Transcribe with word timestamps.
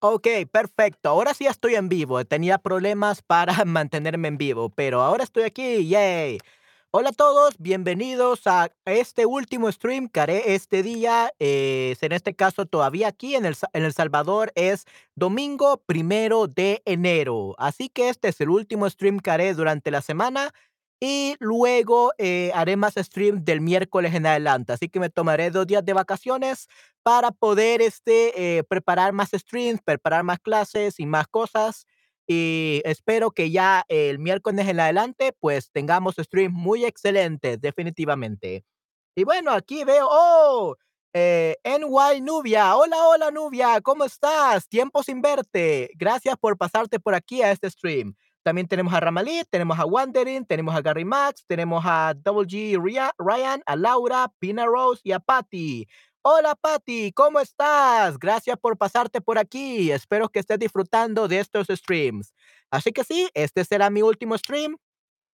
Okey, 0.00 0.44
perfecto. 0.46 1.08
Ahora 1.08 1.34
sí 1.34 1.46
estoy 1.46 1.74
en 1.74 1.88
vivo. 1.88 2.24
Tenía 2.24 2.58
problemas 2.58 3.20
para 3.20 3.52
mantenerme 3.64 4.28
en 4.28 4.38
vivo, 4.38 4.70
pero 4.70 5.02
ahora 5.02 5.24
estoy 5.24 5.42
aquí, 5.42 5.88
¡yay! 5.88 6.38
Hola 6.90 7.10
a 7.10 7.12
todos, 7.12 7.54
bienvenidos 7.58 8.46
a 8.46 8.70
este 8.86 9.26
último 9.26 9.70
stream 9.72 10.08
que 10.08 10.20
haré 10.20 10.54
este 10.54 10.82
día. 10.84 11.32
Es 11.40 12.02
en 12.02 12.12
este 12.12 12.34
caso, 12.34 12.64
todavía 12.64 13.08
aquí 13.08 13.34
en 13.34 13.44
El 13.44 13.56
en 13.72 13.84
El 13.84 13.92
Salvador 13.92 14.52
es 14.54 14.84
domingo 15.16 15.82
primero 15.84 16.46
de 16.46 16.80
enero. 16.86 17.56
Así 17.58 17.88
que 17.88 18.08
este 18.08 18.28
es 18.28 18.40
el 18.40 18.50
último 18.50 18.88
stream 18.88 19.18
que 19.18 19.30
haré 19.30 19.52
durante 19.54 19.90
la 19.90 20.00
semana 20.00 20.52
y 21.00 21.36
luego, 21.40 22.12
eh, 22.18 22.50
haré 22.54 22.76
más 22.76 22.94
stream 22.96 23.44
del 23.44 23.60
miércoles 23.60 24.14
en 24.14 24.26
adelante. 24.26 24.72
Así 24.72 24.88
que 24.88 25.00
me 25.00 25.10
tomaré 25.10 25.50
2 25.50 25.66
días 25.66 25.84
de 25.84 25.92
vacaciones 25.92 26.66
para 27.02 27.30
poder, 27.30 27.82
este, 27.82 28.58
eh, 28.58 28.64
preparar 28.64 29.12
más 29.12 29.30
streams, 29.32 29.80
preparar 29.82 30.24
más 30.24 30.38
clases 30.40 30.98
y 31.00 31.06
más 31.06 31.26
cosas. 31.28 31.86
Y 32.26 32.82
espero 32.84 33.30
que 33.30 33.50
ya 33.50 33.84
el 33.88 34.18
miércoles 34.18 34.68
en 34.68 34.80
adelante, 34.80 35.32
pues, 35.40 35.70
tengamos 35.72 36.16
streams 36.18 36.54
muy 36.54 36.84
excelentes, 36.84 37.60
definitivamente. 37.60 38.64
Y 39.16 39.24
bueno, 39.24 39.52
aquí 39.52 39.84
veo, 39.84 40.08
¡oh!, 40.10 40.76
eh, 41.14 41.56
NY 41.64 42.20
Nubia. 42.22 42.76
Hola, 42.76 42.96
hola, 43.08 43.30
Nubia, 43.32 43.80
¿cómo 43.82 44.04
estás? 44.04 44.68
Tiempo 44.68 45.02
sin 45.02 45.22
verte. 45.22 45.90
Gracias 45.96 46.36
por 46.38 46.56
pasarte 46.58 47.00
por 47.00 47.14
aquí 47.14 47.42
a 47.42 47.52
este 47.52 47.70
stream. 47.70 48.14
También 48.48 48.66
tenemos 48.66 48.94
a 48.94 49.00
Ramalit, 49.00 49.46
tenemos 49.50 49.78
a 49.78 49.84
Wandering, 49.84 50.46
tenemos 50.46 50.74
a 50.74 50.80
Gary 50.80 51.04
Max, 51.04 51.44
tenemos 51.46 51.84
a 51.84 52.14
Double 52.16 52.46
G 52.46 52.80
Ryan, 53.18 53.62
a 53.66 53.76
Laura, 53.76 54.32
Pina 54.38 54.64
Rose 54.64 55.02
y 55.04 55.12
a 55.12 55.18
Patty. 55.18 55.86
Hola, 56.22 56.54
Patty, 56.54 57.12
¿cómo 57.12 57.40
estás? 57.40 58.18
Gracias 58.18 58.56
por 58.58 58.78
pasarte 58.78 59.20
por 59.20 59.36
aquí. 59.36 59.90
Espero 59.90 60.30
que 60.30 60.38
estés 60.38 60.58
disfrutando 60.58 61.28
de 61.28 61.40
estos 61.40 61.66
streams. 61.66 62.32
Así 62.70 62.90
que 62.90 63.04
sí, 63.04 63.28
este 63.34 63.66
será 63.66 63.90
mi 63.90 64.00
último 64.00 64.38
stream 64.38 64.78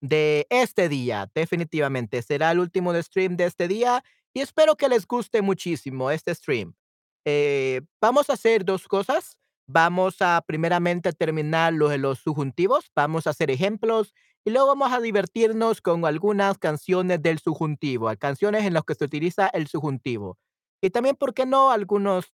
de 0.00 0.48
este 0.50 0.89
día. 0.89 1.30
Definitivamente 1.36 2.20
será 2.20 2.50
el 2.50 2.58
último 2.58 3.00
stream 3.00 3.36
de 3.36 3.44
este 3.44 3.69
día 3.69 4.02
y 4.33 4.41
espero 4.41 4.74
que 4.74 4.89
les 4.89 5.06
guste 5.06 5.41
muchísimo 5.41 6.11
este 6.11 6.34
stream. 6.34 6.74
Eh, 7.24 7.80
vamos 8.00 8.28
a 8.28 8.33
hacer 8.33 8.64
2 8.64 8.89
cosas. 8.89 9.36
Vamos 9.69 10.17
a 10.20 10.43
primeramente 10.47 11.12
terminar 11.12 11.73
lo 11.73 11.89
de 11.89 11.98
los 11.98 12.19
subjuntivos. 12.19 12.91
Vamos 12.95 13.27
a 13.27 13.31
hacer 13.31 13.51
ejemplos 13.51 14.12
y 14.45 14.51
luego 14.51 14.67
vamos 14.69 14.93
a 14.93 15.01
divertirnos 15.01 15.81
con 15.81 16.05
algunas 16.05 16.59
canciones 16.59 17.23
del 17.23 17.39
subjuntivo, 17.39 18.11
canciones 18.19 18.65
en 18.67 18.75
las 18.75 18.85
que 18.85 18.95
se 18.95 19.05
utiliza 19.05 19.48
el 19.48 19.67
subjuntivo. 19.69 20.39
Y 20.83 20.91
también, 20.91 21.17
¿por 21.17 21.33
qué 21.33 21.47
no?, 21.47 21.70
algunos 21.70 22.33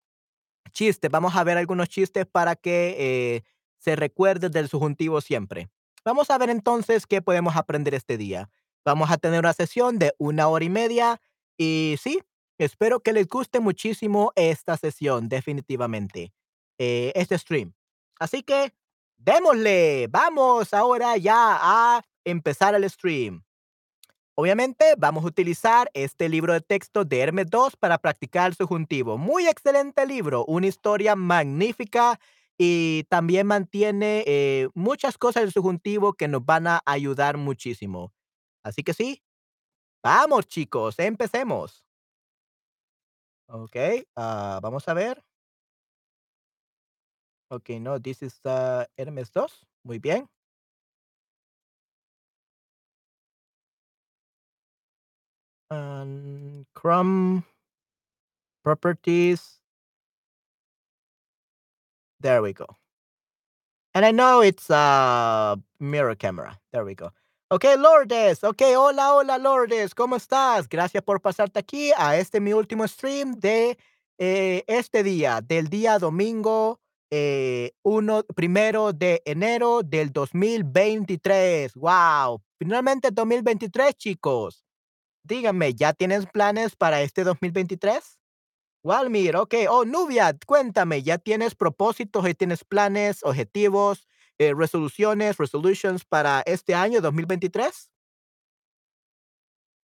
chistes. 0.73 1.11
Vamos 1.11 1.37
a 1.37 1.45
ver 1.45 1.59
algunos 1.59 1.89
chistes 1.91 2.27
para 2.27 2.57
que, 2.57 2.97
eh, 2.99 3.43
se 3.79 3.97
recuerde 3.97 4.51
del 4.51 4.69
subjuntivo 4.69 5.21
siempre. 5.21 5.69
Vamos 6.05 6.31
a 6.31 6.39
ver 6.39 6.51
entonces 6.51 7.07
qué 7.07 7.23
podemos 7.23 7.57
aprender 7.57 7.95
este 7.95 8.19
día. 8.19 8.51
Vamos 8.85 9.11
a 9.11 9.19
tener 9.19 9.41
una 9.41 9.53
sesión 9.55 9.99
de 9.99 10.15
1 10.19 10.49
hora 10.49 10.65
y 10.65 10.71
media 10.71 11.21
y 11.59 11.97
sí, 12.01 12.21
espero 12.59 13.01
que 13.01 13.13
les 13.15 13.29
guste 13.29 13.61
muchísimo 13.61 14.33
esta 14.37 14.77
sesión, 14.79 15.29
definitivamente, 15.29 16.33
eh, 16.79 17.13
este 17.15 17.39
stream. 17.39 17.75
Así 18.19 18.43
que 18.43 18.73
démosle. 19.19 20.09
Vamos 20.11 20.75
ahora 20.75 21.17
ya 21.17 21.59
a 21.61 22.03
empezar 22.25 22.75
el 22.75 22.89
stream. 22.89 23.45
Obviamente, 24.37 24.95
vamos 24.99 25.25
a 25.25 25.29
utilizar 25.29 25.91
este 25.95 26.29
libro 26.29 26.53
de 26.53 26.61
texto 26.61 27.05
de 27.05 27.21
Hermes 27.21 27.47
2 27.51 27.77
para 27.77 27.99
practicar 27.99 28.49
el 28.51 28.57
subjuntivo. 28.57 29.17
Muy 29.17 29.47
excelente 29.47 30.07
libro, 30.07 30.45
una 30.47 30.67
historia 30.67 31.15
magnífica 31.15 32.19
y 32.59 33.05
también 33.09 33.47
mantiene, 33.47 34.25
eh, 34.27 34.69
muchas 34.75 35.19
cosas 35.19 35.45
del 35.45 35.53
subjuntivo 35.53 36.15
que 36.15 36.27
nos 36.29 36.45
van 36.45 36.67
a 36.67 36.83
ayudar 36.85 37.37
muchísimo. 37.37 38.13
Así 38.65 38.83
que 38.83 38.93
sí, 38.95 39.23
vamos, 40.03 40.47
chicos, 40.49 40.99
empecemos. 41.01 41.85
Okey, 43.49 44.07
ah, 44.17 44.59
vamos 44.63 44.89
a 44.89 44.95
ver. 44.95 45.23
Okey, 47.55 47.79
no, 47.79 47.99
this 47.99 48.23
is, 48.23 48.41
ah, 48.45 48.85
Hermes 48.99 49.31
2. 49.31 49.65
Muy 49.85 49.99
bien. 49.99 50.29
Am, 55.71 56.65
Chrome 56.75 57.45
properties. 58.65 59.61
There 62.21 62.43
we 62.43 62.53
go. 62.53 62.67
And 63.95 64.05
I 64.05 64.11
know 64.11 64.41
it's 64.43 64.71
a 64.71 65.57
mirror 65.79 66.15
camera. 66.17 66.59
There 66.73 66.85
we 66.85 66.95
go. 66.95 67.11
Okey, 67.51 67.77
Lourdes. 67.77 68.43
Okey, 68.43 68.75
hola, 68.75 69.15
hola, 69.15 69.39
Lourdes, 69.39 69.95
¿cómo 69.95 70.17
estás? 70.17 70.69
Gracias 70.69 71.05
por 71.05 71.21
pasarte 71.21 71.61
aquí 71.61 71.93
a 71.97 72.17
este 72.17 72.41
mi 72.41 72.53
último 72.53 72.89
stream 72.89 73.35
de, 73.39 73.79
eh, 74.19 74.65
este 74.67 75.05
día, 75.05 75.41
del 75.41 75.69
día 75.69 75.99
domingo, 76.01 76.81
eh, 77.17 77.73
1 77.85 78.25
primero 78.35 78.93
de 78.93 79.23
enero 79.25 79.83
del 79.85 80.13
2023. 80.13 81.73
Guau, 81.77 82.43
finalmente 82.59 83.11
2023, 83.13 83.95
chicos. 83.97 84.65
Díganme, 85.25 85.75
¿ya 85.75 85.93
tienes 85.95 86.27
planes 86.27 86.77
para 86.77 87.03
este 87.03 87.25
2023? 87.25 88.19
Walmir, 88.85 89.37
okey. 89.37 89.67
Oh, 89.69 89.85
Nubia, 89.85 90.37
cuéntame, 90.47 91.03
¿ya 91.03 91.19
tienes 91.19 91.55
propósitos, 91.55 92.29
y 92.29 92.35
tienes 92.35 92.65
planes, 92.65 93.21
objetivos, 93.25 94.09
eh, 94.39 94.55
resoluciones, 94.57 95.39
resolutions 95.39 96.05
para 96.05 96.43
este 96.47 96.75
año 96.75 97.01
2023? 97.03 97.89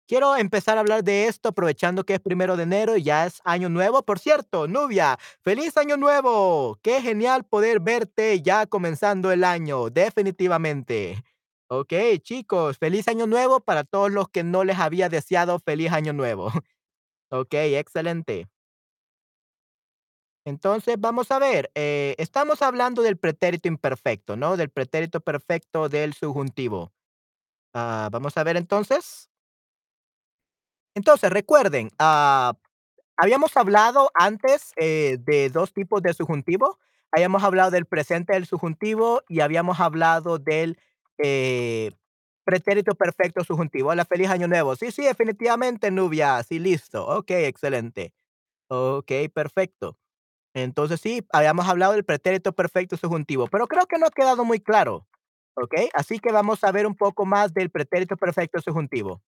Quiero 0.09 0.37
empezar 0.37 0.77
a 0.77 0.81
hablar 0.81 1.03
de 1.03 1.29
esto 1.29 1.49
aprovechando 1.49 2.05
que 2.05 2.13
es 2.15 2.21
primero 2.21 2.59
de 2.59 2.65
enero 2.65 2.95
y 2.99 3.03
ya 3.05 3.25
es 3.25 3.41
año 3.45 3.71
nuevo. 3.71 4.03
Por 4.03 4.19
cierto, 4.19 4.69
Nubia, 4.69 5.19
¡feliz 5.43 5.79
año 5.79 5.97
nuevo! 5.97 6.79
Qué 6.83 7.01
genial 7.01 7.45
poder 7.45 7.81
verte 7.81 8.43
ya 8.43 8.67
comenzando 8.67 9.33
el 9.33 9.45
año, 9.45 9.89
definitivamente. 9.89 11.25
Okey, 11.69 12.19
chicos, 12.19 12.77
feliz 12.77 13.09
año 13.09 13.27
nuevo 13.27 13.61
para 13.61 13.83
todos 13.83 14.13
los 14.13 14.29
que 14.29 14.45
no 14.45 14.63
les 14.65 14.79
había 14.79 15.09
deseado 15.09 15.59
feliz 15.59 15.91
año 15.91 16.13
nuevo. 16.13 16.53
Okey, 17.31 17.77
excelente. 17.77 18.49
Entonces, 20.47 20.97
vamos 20.99 21.31
a 21.31 21.39
ver, 21.39 21.71
eh, 21.75 22.15
estamos 22.19 22.61
hablando 22.61 23.01
del 23.03 23.17
pretérito 23.17 23.67
imperfecto, 23.69 24.37
¿no?, 24.37 24.59
del 24.59 24.69
pretérito 24.69 25.21
perfecto 25.21 25.89
del 25.89 26.13
subjuntivo. 26.13 26.93
Ah, 27.75 28.09
vamos 28.13 28.37
a 28.39 28.45
ver 28.45 28.57
entonces. 28.57 29.27
Entonces, 30.97 31.31
recuerden, 31.31 31.91
ah, 31.99 32.55
habíamos 33.17 33.57
hablado 33.57 34.11
antes, 34.15 34.73
eh, 34.77 35.19
de 35.21 35.51
2 35.51 35.73
tipos 35.75 36.03
de 36.03 36.15
subjuntivo. 36.15 36.79
Habíamos 37.13 37.45
hablado 37.45 37.71
del 37.73 37.87
presente 37.87 38.35
del 38.35 38.47
subjuntivo 38.47 39.23
y 39.29 39.41
habíamos 39.41 39.81
hablado 39.81 40.39
del, 40.39 40.79
eh, 41.19 41.93
pretérito 42.45 42.95
perfecto 42.97 43.45
subjuntivo. 43.45 43.91
Hola, 43.91 44.05
feliz 44.07 44.29
año 44.31 44.49
nuevo. 44.49 44.77
Sí, 44.77 44.91
sí, 44.93 45.05
definitivamente, 45.05 45.91
Nubia. 45.91 46.43
Sí, 46.45 46.59
listo. 46.61 47.07
Okey, 47.07 47.47
excelente. 47.47 48.13
Okey, 48.69 49.29
perfecto. 49.31 49.99
Entonces 50.55 51.01
sí, 51.01 51.27
habíamos 51.33 51.69
hablado 51.69 51.93
del 51.95 52.05
pretérito 52.05 52.53
perfecto 52.55 52.97
subjuntivo, 52.97 53.49
pero 53.49 53.69
creo 53.69 53.87
que 53.87 53.99
no 53.99 54.07
ha 54.07 54.11
quedado 54.11 54.45
muy 54.45 54.61
claro, 54.61 55.07
¿okey? 55.57 55.91
Así 55.95 56.19
que 56.21 56.33
vamos 56.33 56.65
a 56.65 56.73
ver 56.73 56.87
un 56.87 56.97
poco 56.97 57.27
más 57.27 57.55
del 57.55 57.71
pretérito 57.71 58.17
perfecto 58.17 58.61
subjuntivo. 58.63 59.23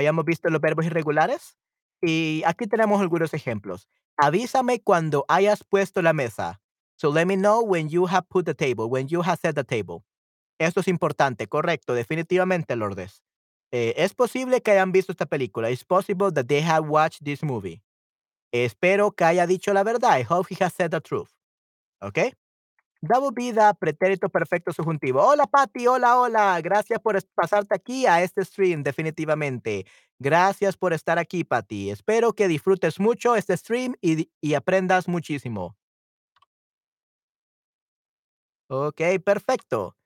Habíamos 0.00 0.24
visto 0.24 0.48
los 0.48 0.62
verbos 0.62 0.86
irregulares 0.86 1.58
y 2.00 2.42
aquí 2.46 2.66
tenemos 2.66 3.02
algunos 3.02 3.34
ejemplos. 3.34 3.86
Avísame 4.16 4.80
cuando 4.80 5.26
hayas 5.28 5.62
puesto 5.62 6.00
la 6.00 6.14
mesa. 6.14 6.62
So 6.96 7.12
let 7.12 7.26
me 7.26 7.36
know 7.36 7.60
when 7.62 7.90
you 7.90 8.06
have 8.06 8.26
put 8.30 8.46
the 8.46 8.54
table, 8.54 8.86
when 8.86 9.08
you 9.08 9.20
have 9.22 9.38
set 9.38 9.56
the 9.56 9.62
table. 9.64 10.02
Esto 10.58 10.80
es 10.80 10.88
importante, 10.88 11.48
correcto, 11.48 11.92
definitivamente, 11.92 12.76
Lourdes. 12.76 13.22
Eh, 13.72 13.92
es 13.98 14.14
posible 14.14 14.62
que 14.62 14.70
hayan 14.70 14.90
visto 14.90 15.12
esta 15.12 15.26
película. 15.26 15.70
It's 15.70 15.84
possible 15.84 16.32
that 16.32 16.46
they 16.46 16.62
have 16.62 16.88
watched 16.88 17.22
this 17.22 17.42
movie. 17.42 17.82
Espero 18.52 19.10
que 19.10 19.24
haya 19.26 19.46
dicho 19.46 19.74
la 19.74 19.84
verdad. 19.84 20.18
I 20.18 20.24
hope 20.26 20.48
he 20.48 20.64
has 20.64 20.72
said 20.72 20.90
the 20.92 21.02
truth. 21.02 21.28
¿Okey? 22.00 22.32
Be 23.02 23.52
the 23.52 23.74
pretérito 23.80 24.28
perfecto 24.28 24.72
subjuntivo. 24.72 25.22
Hola, 25.22 25.46
Patty. 25.46 25.86
Hola, 25.86 26.18
hola. 26.18 26.60
Gracias 26.60 27.00
por 27.00 27.18
pasarte 27.34 27.74
aquí 27.74 28.06
a 28.06 28.22
este 28.22 28.44
stream, 28.44 28.82
definitivamente. 28.82 29.86
Gracias 30.18 30.76
por 30.76 30.92
estar 30.92 31.18
aquí, 31.18 31.44
Patty. 31.44 31.90
Espero 31.90 32.34
que 32.34 32.46
disfrutes 32.46 33.00
mucho 33.00 33.36
este 33.36 33.56
stream 33.56 33.94
y 34.02 34.28
y 34.42 34.54
aprendas 34.54 35.08
muchísimo. 35.08 35.76
Okey, 38.68 39.18
perfecto. 39.18 39.96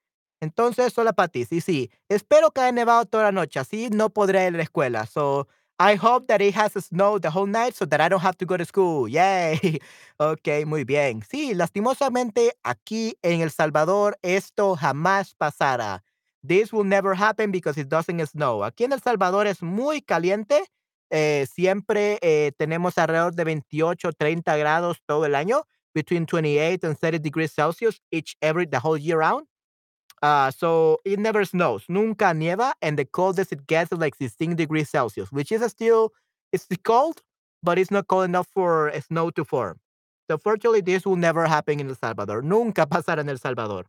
Entonces, 0.41 0.97
hola, 0.99 1.13
Patty. 1.13 1.45
Sí, 1.47 1.61
sí. 1.61 1.91
Espero 2.09 2.51
que 2.53 2.61
haya 2.63 2.73
nevado 2.73 3.07
toda 3.07 3.25
la 3.25 3.33
noche, 3.33 3.61
así 3.61 3.91
no 3.91 4.11
podré 4.11 4.43
ir 4.49 4.55
a 4.55 4.59
la 4.59 4.63
escuela. 4.63 5.07
So, 5.07 5.49
I 5.79 5.97
hope 5.97 6.29
that 6.29 6.41
it 6.41 6.55
has 6.55 6.73
snowed 6.85 7.23
the 7.23 7.31
whole 7.31 7.47
night 7.47 7.75
so 7.75 7.85
that 7.87 8.01
I 8.01 8.09
don't 8.09 8.21
have 8.21 8.39
to 8.39 8.47
go 8.47 8.57
to 8.57 8.65
school. 8.65 9.09
Yay. 9.09 9.81
Ok, 10.19 10.65
muy 10.67 10.85
bien. 10.85 11.23
Sí, 11.23 11.55
lastimosamente 11.55 12.53
aquí 12.63 13.17
en 13.23 13.41
El 13.41 13.51
Salvador 13.51 14.17
esto 14.23 14.77
jamás 14.77 15.35
pasará. 15.35 16.03
This 16.47 16.73
will 16.73 16.85
never 16.85 17.15
happen 17.15 17.51
because 17.51 17.77
it 17.79 17.89
doesn't 17.89 18.25
snow. 18.27 18.63
Aquí 18.65 18.85
en 18.85 18.93
El 18.93 19.01
Salvador 19.01 19.47
es 19.47 19.63
muy 19.63 20.01
caliente. 20.03 20.63
Eh, 21.11 21.47
siempre 21.53 22.19
eh, 22.23 22.53
tenemos 22.57 22.97
alrededor 22.99 23.35
de 23.35 23.45
28, 23.45 24.13
30 24.13 24.57
grados 24.57 24.99
todo 25.07 25.27
el 25.27 25.35
año, 25.35 25.65
between 25.95 26.27
28 26.27 26.87
and 26.87 26.99
30 26.99 27.19
degrees 27.19 27.53
Celsius 27.53 28.01
each 28.11 28.37
every 28.41 28.67
the 28.67 28.79
whole 28.79 28.99
year 28.99 29.19
round. 29.19 29.47
Uh, 30.25 30.51
so 30.51 31.03
it 31.05 31.19
never 31.19 31.45
snows. 31.45 31.85
Nunca 31.87 32.33
nieva, 32.33 32.73
and 32.81 32.99
the 32.99 33.05
coldest 33.05 33.53
it 33.53 33.67
gets 33.67 33.93
is 33.93 33.99
like 33.99 34.15
16 34.15 34.57
degrees 34.57 34.89
Celsius, 34.89 35.31
which 35.31 35.53
is 35.53 35.63
still 35.71 36.15
it's 36.51 36.67
cold, 36.83 37.21
but 37.63 37.79
it's 37.79 37.91
not 37.91 38.07
cold 38.09 38.25
enough 38.25 38.47
for 38.47 38.91
snow 39.07 39.29
to 39.33 39.45
form. 39.45 39.79
So 40.31 40.39
fortunately, 40.39 40.81
this 40.81 41.05
will 41.05 41.17
never 41.17 41.47
happen 41.47 41.79
in 41.79 41.91
El 41.91 41.97
Salvador. 41.97 42.43
Nunca 42.43 42.87
pasará 42.89 43.21
en 43.21 43.29
El 43.29 43.39
Salvador, 43.39 43.85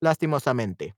lastimosamente. 0.00 0.94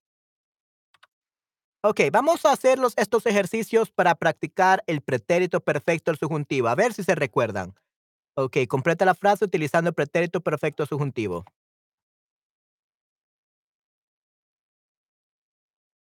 Ok, 1.83 2.01
vamos 2.13 2.45
a 2.45 2.53
hacer 2.53 2.79
los, 2.79 2.93
estos 2.99 3.25
ejercicios 3.25 3.91
para 3.91 4.15
practicar 4.15 4.85
el 4.87 5.01
pretérito 5.01 5.61
perfecto 5.61 6.11
al 6.11 6.19
subjuntivo. 6.19 6.69
A 6.69 6.75
ver 6.75 6.93
si 6.93 7.03
se 7.03 7.15
recuerdan. 7.15 7.75
Ok, 8.35 8.59
completa 8.69 9.07
la 9.07 9.15
frase 9.15 9.47
utilizando 9.47 9.89
el 9.89 9.95
pretérito 9.95 10.43
perfecto 10.43 10.85
subjuntivo. 10.85 11.47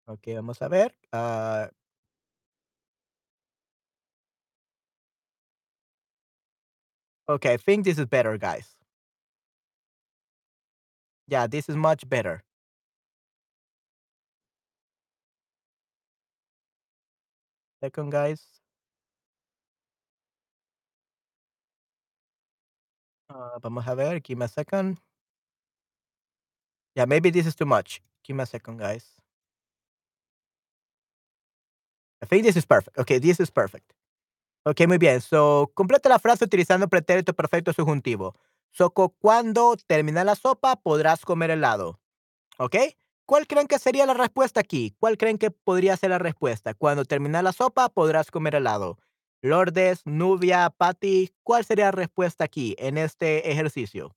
Ok, 0.07 0.28
vamos 0.36 0.62
a 0.62 0.68
ver. 0.69 0.94
Uh, 1.12 1.68
okay, 7.28 7.54
I 7.54 7.57
think 7.57 7.86
this 7.86 7.98
is 7.98 8.06
better, 8.06 8.38
guys. 8.38 8.75
Yeah, 11.28 11.48
this 11.48 11.69
is 11.69 11.75
much 11.75 12.07
better. 12.07 12.44
Second, 17.81 18.12
guys. 18.12 18.42
Uh, 23.30 23.60
vamos 23.62 23.86
a 23.88 23.96
ver. 23.96 24.19
Give 24.19 24.38
me 24.38 24.46
a 24.46 24.48
second. 24.48 24.98
Yeah, 26.96 27.06
maybe 27.06 27.30
this 27.30 27.46
is 27.46 27.56
too 27.56 27.66
much. 27.66 28.01
Give 28.24 28.36
me 28.36 28.44
a 28.44 28.46
second, 28.46 28.78
guys. 28.78 29.06
I 32.22 32.26
think 32.28 32.44
this 32.44 32.56
is 32.56 32.66
perfect. 32.66 32.98
Okay, 32.98 33.20
this 33.20 33.40
is 33.40 33.52
perfect. 33.52 33.94
Ok, 34.64 34.88
muy 34.88 34.98
bien. 34.98 35.22
So, 35.22 35.72
completa 35.76 36.10
la 36.10 36.20
frase 36.20 36.46
utilizando 36.46 36.88
pretérito 36.88 37.34
perfecto 37.34 37.72
subjuntivo. 37.72 38.36
So, 38.72 38.90
cuando 38.90 39.76
termina 39.88 40.24
la 40.24 40.36
sopa, 40.36 40.76
podrás 40.76 41.24
comer 41.24 41.52
helado. 41.52 42.00
¿Ok? 42.58 42.76
¿Cuál 43.26 43.48
creen 43.48 43.68
que 43.68 43.80
sería 43.80 44.06
la 44.06 44.14
respuesta 44.14 44.60
aquí? 44.60 44.96
¿Cuál 45.00 45.18
creen 45.18 45.38
que 45.38 45.52
podría 45.52 45.98
ser 45.98 46.12
la 46.12 46.20
respuesta? 46.20 46.74
Cuando 46.74 47.06
termina 47.06 47.42
la 47.42 47.54
sopa, 47.54 47.90
podrás 47.90 48.32
comer 48.32 48.56
helado. 48.56 48.98
Lourdes, 49.42 50.02
Nubia, 50.06 50.72
Patty, 50.72 51.32
¿cuál 51.44 51.64
sería 51.66 51.86
la 51.86 51.92
respuesta 51.92 52.44
aquí 52.46 52.76
en 52.80 52.98
este 52.98 53.52
ejercicio? 53.52 54.16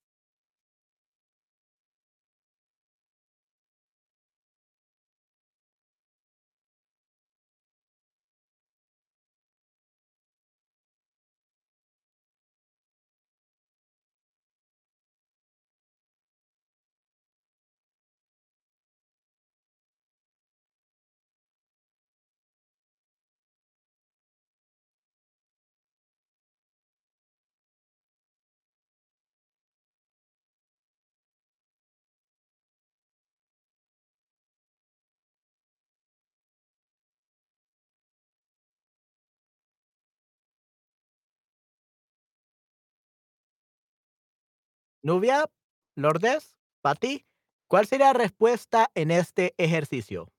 Nubia, 45.08 45.46
Lourdes, 45.96 46.54
Patty, 46.82 47.24
¿cuál 47.66 47.86
sería 47.86 48.08
la 48.08 48.12
respuesta 48.12 48.90
en 48.94 49.10
este 49.10 49.54
ejercicio? 49.56 50.30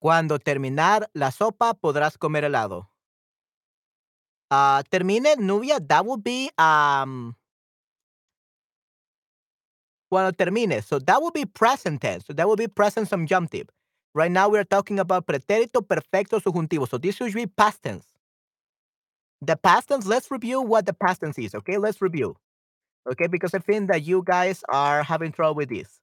Cuando 0.00 0.40
terminar 0.40 1.08
la 1.12 1.30
sopa, 1.30 1.74
podrás 1.74 2.18
comer 2.18 2.42
helado. 2.42 2.90
Uh, 4.50 4.82
termine, 4.90 5.36
Nubia, 5.38 5.78
that 5.78 6.04
would 6.04 6.24
be 6.24 6.50
um, 6.58 7.36
cuando 10.08 10.32
termine. 10.32 10.82
So 10.82 10.98
that 10.98 11.22
would 11.22 11.32
be 11.32 11.46
present 11.46 12.00
tense. 12.00 12.26
So 12.26 12.32
that 12.32 12.48
would 12.48 12.58
be 12.58 12.66
present 12.66 13.08
subjunctive. 13.08 13.68
Right 14.14 14.32
now 14.32 14.48
we 14.48 14.58
are 14.58 14.64
talking 14.64 14.98
about 14.98 15.26
pretérito 15.26 15.86
perfecto 15.86 16.40
subjuntivo. 16.40 16.88
So 16.88 16.98
this 16.98 17.14
should 17.14 17.32
be 17.34 17.46
past 17.46 17.84
tense. 17.84 18.15
The 19.46 19.54
past 19.56 19.88
tense, 19.88 20.06
let's 20.06 20.28
review 20.28 20.60
what 20.60 20.86
the 20.86 20.92
past 20.92 21.20
tense 21.20 21.38
is, 21.38 21.54
okay? 21.54 21.78
Let's 21.78 22.02
review. 22.02 22.36
Okay, 23.08 23.28
because 23.28 23.54
I 23.54 23.60
think 23.60 23.88
that 23.88 24.02
you 24.02 24.24
guys 24.24 24.64
are 24.68 25.04
having 25.04 25.30
trouble 25.30 25.54
with 25.54 25.68
this. 25.68 26.00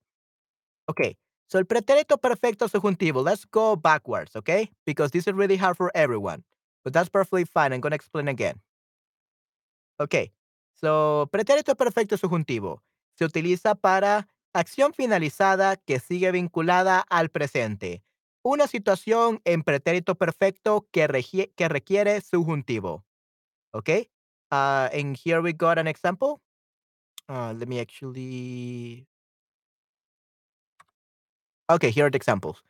Okay, 0.90 1.18
so 1.50 1.60
el 1.60 1.66
pretérito 1.66 2.18
perfecto 2.18 2.70
subjuntivo, 2.70 3.22
let's 3.22 3.44
go 3.44 3.76
backwards, 3.76 4.38
okay? 4.38 4.70
Because 4.86 5.12
this 5.12 5.28
is 5.28 5.34
really 5.34 5.58
hard 5.58 5.76
for 5.76 5.92
everyone. 5.94 6.44
But 6.86 6.94
that's 6.94 7.10
perfectly 7.10 7.44
fine. 7.44 7.74
I'm 7.74 7.82
going 7.82 7.92
to 7.92 7.96
explain 7.96 8.30
again. 8.30 8.62
Okay, 10.00 10.32
so 10.74 11.30
pretérito 11.34 11.76
perfecto 11.76 12.16
subjuntivo 12.16 12.82
se 13.18 13.26
utiliza 13.26 13.76
para 13.76 14.30
acción 14.54 14.94
finalizada 14.94 15.76
que 15.76 16.00
sigue 16.00 16.32
vinculada 16.32 17.04
al 17.10 17.28
presente. 17.28 18.04
Una 18.42 18.68
situación 18.68 19.42
en 19.44 19.64
pretérito 19.64 20.16
perfecto 20.16 20.88
que, 20.92 21.52
que 21.56 21.68
requiere 21.68 22.22
subjuntivo. 22.22 23.04
Okay? 23.74 24.08
Uh, 24.52 24.90
and 24.94 25.18
here 25.18 25.42
we 25.42 25.54
got 25.54 25.78
an 25.78 25.88
example. 25.88 26.42
Uh, 27.28 27.54
let 27.54 27.68
me 27.68 27.80
actually. 27.80 29.08
Okay, 31.70 31.90
here 31.90 32.06
are 32.06 32.10
the 32.10 32.18
examples. 32.18 32.62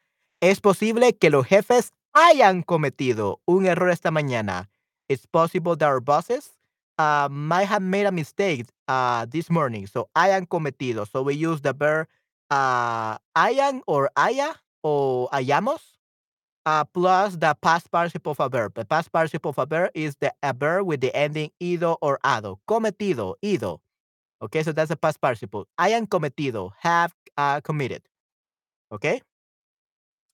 Es 0.42 0.60
posible 0.60 1.12
que 1.14 1.30
los 1.30 1.48
jefes 1.48 1.92
hayan 2.16 2.64
cometido 2.64 3.42
un 3.48 3.66
error 3.66 3.90
esta 3.90 4.12
mañana. 4.12 4.70
It's 5.10 5.26
possible 5.26 5.76
that 5.76 5.88
our 5.88 6.00
bosses 6.00 6.52
uh, 6.98 7.28
might 7.30 7.66
have 7.66 7.82
made 7.82 8.06
a 8.06 8.12
mistake 8.12 8.66
uh, 8.88 9.26
this 9.26 9.50
morning. 9.50 9.88
So, 9.88 10.10
hayan 10.16 10.48
cometido. 10.48 11.08
So, 11.10 11.24
we 11.24 11.34
use 11.34 11.62
the 11.62 11.74
verb 11.74 12.08
uh, 12.50 13.18
hayan 13.36 13.82
or 13.88 14.10
haya 14.16 14.56
or 14.84 15.28
hayamos 15.34 15.82
uh, 16.66 16.84
plus 16.86 17.36
the 17.38 17.56
past 17.62 17.92
participle 17.92 18.32
of 18.32 18.40
a 18.40 18.50
verb. 18.50 18.74
The 18.76 18.86
past 18.86 19.12
participle 19.12 19.50
of 19.50 19.58
a 19.58 19.66
verb 19.66 19.92
is 19.94 20.16
the 20.20 20.34
a 20.42 20.54
verb 20.54 20.86
with 20.86 21.02
the 21.02 21.16
ending 21.16 21.52
ido 21.60 21.98
or 22.02 22.20
ado. 22.24 22.60
Cometido, 22.68 23.36
ido. 23.42 23.82
Okay, 24.42 24.64
so 24.64 24.72
that's 24.72 24.90
the 24.90 24.98
past 24.98 25.22
participle. 25.22 25.68
Hayan 25.80 26.08
cometido, 26.08 26.72
have 26.80 27.14
uh, 27.38 27.62
committed. 27.62 28.04
Okay. 28.92 29.22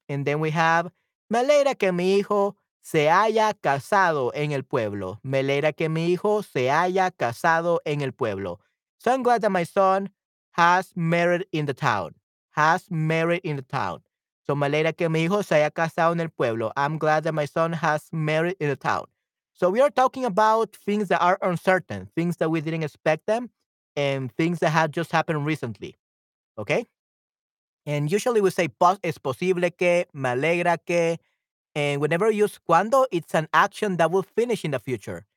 And 0.08 0.26
then 0.26 0.40
we 0.40 0.50
have, 0.50 0.92
me 1.30 1.64
que 1.78 1.92
mi 1.92 2.20
hijo 2.20 2.56
se 2.82 3.08
haya 3.08 3.54
casado 3.54 4.32
en 4.34 4.52
el 4.52 4.64
pueblo. 4.64 5.20
Me 5.24 5.62
que 5.74 5.88
mi 5.88 6.14
hijo 6.14 6.42
se 6.42 6.70
haya 6.70 7.12
casado 7.12 7.80
en 7.86 8.02
el 8.02 8.12
pueblo. 8.12 8.60
So 8.98 9.14
I'm 9.14 9.24
glad 9.24 9.42
that 9.42 9.52
my 9.52 9.64
son 9.64 10.10
has 10.54 10.92
married 10.96 11.46
in 11.52 11.68
the 11.68 11.74
town. 11.74 12.16
Has 12.52 12.90
married 12.90 13.42
in 13.44 13.56
the 13.56 13.62
town. 13.62 14.02
So 14.50 14.56
me 14.56 14.66
alegra 14.66 14.94
que 14.94 15.08
mi 15.10 15.26
hijo 15.26 15.44
se 15.44 15.58
haya 15.58 15.70
casado 15.70 16.12
en 16.12 16.20
el 16.20 16.30
pueblo. 16.30 16.72
I'm 16.76 16.98
glad 16.98 17.24
that 17.26 17.36
my 17.36 17.46
son 17.46 17.72
has 17.72 18.10
married 18.12 18.56
in 18.60 18.70
the 18.70 18.76
town. 18.76 19.06
So 19.54 19.70
we 19.70 19.80
are 19.80 19.92
talking 19.92 20.26
about 20.26 20.76
things 20.76 21.10
that 21.10 21.22
are 21.22 21.38
uncertain, 21.44 22.10
things 22.16 22.38
that 22.38 22.50
we 22.50 22.60
didn't 22.60 22.82
expect 22.82 23.28
them, 23.28 23.52
and 23.96 24.32
things 24.32 24.58
that 24.62 24.72
have 24.72 24.90
just 24.90 25.12
happened 25.12 25.46
recently. 25.46 25.98
Okay? 26.58 26.88
And 27.86 28.12
usually 28.12 28.42
we 28.42 28.50
say 28.50 28.70
es 29.04 29.20
posible 29.20 29.70
que, 29.70 30.08
me 30.16 30.30
alegra 30.30 30.80
que, 30.84 31.20
and 31.76 32.02
whenever 32.02 32.30
we 32.30 32.38
use 32.38 32.58
cuando, 32.58 33.06
it's 33.12 33.36
an 33.36 33.48
action 33.54 33.98
that 33.98 34.10
will 34.10 34.24
finish 34.24 34.66
in 34.66 34.72
the 34.72 34.80
future. 34.80 35.28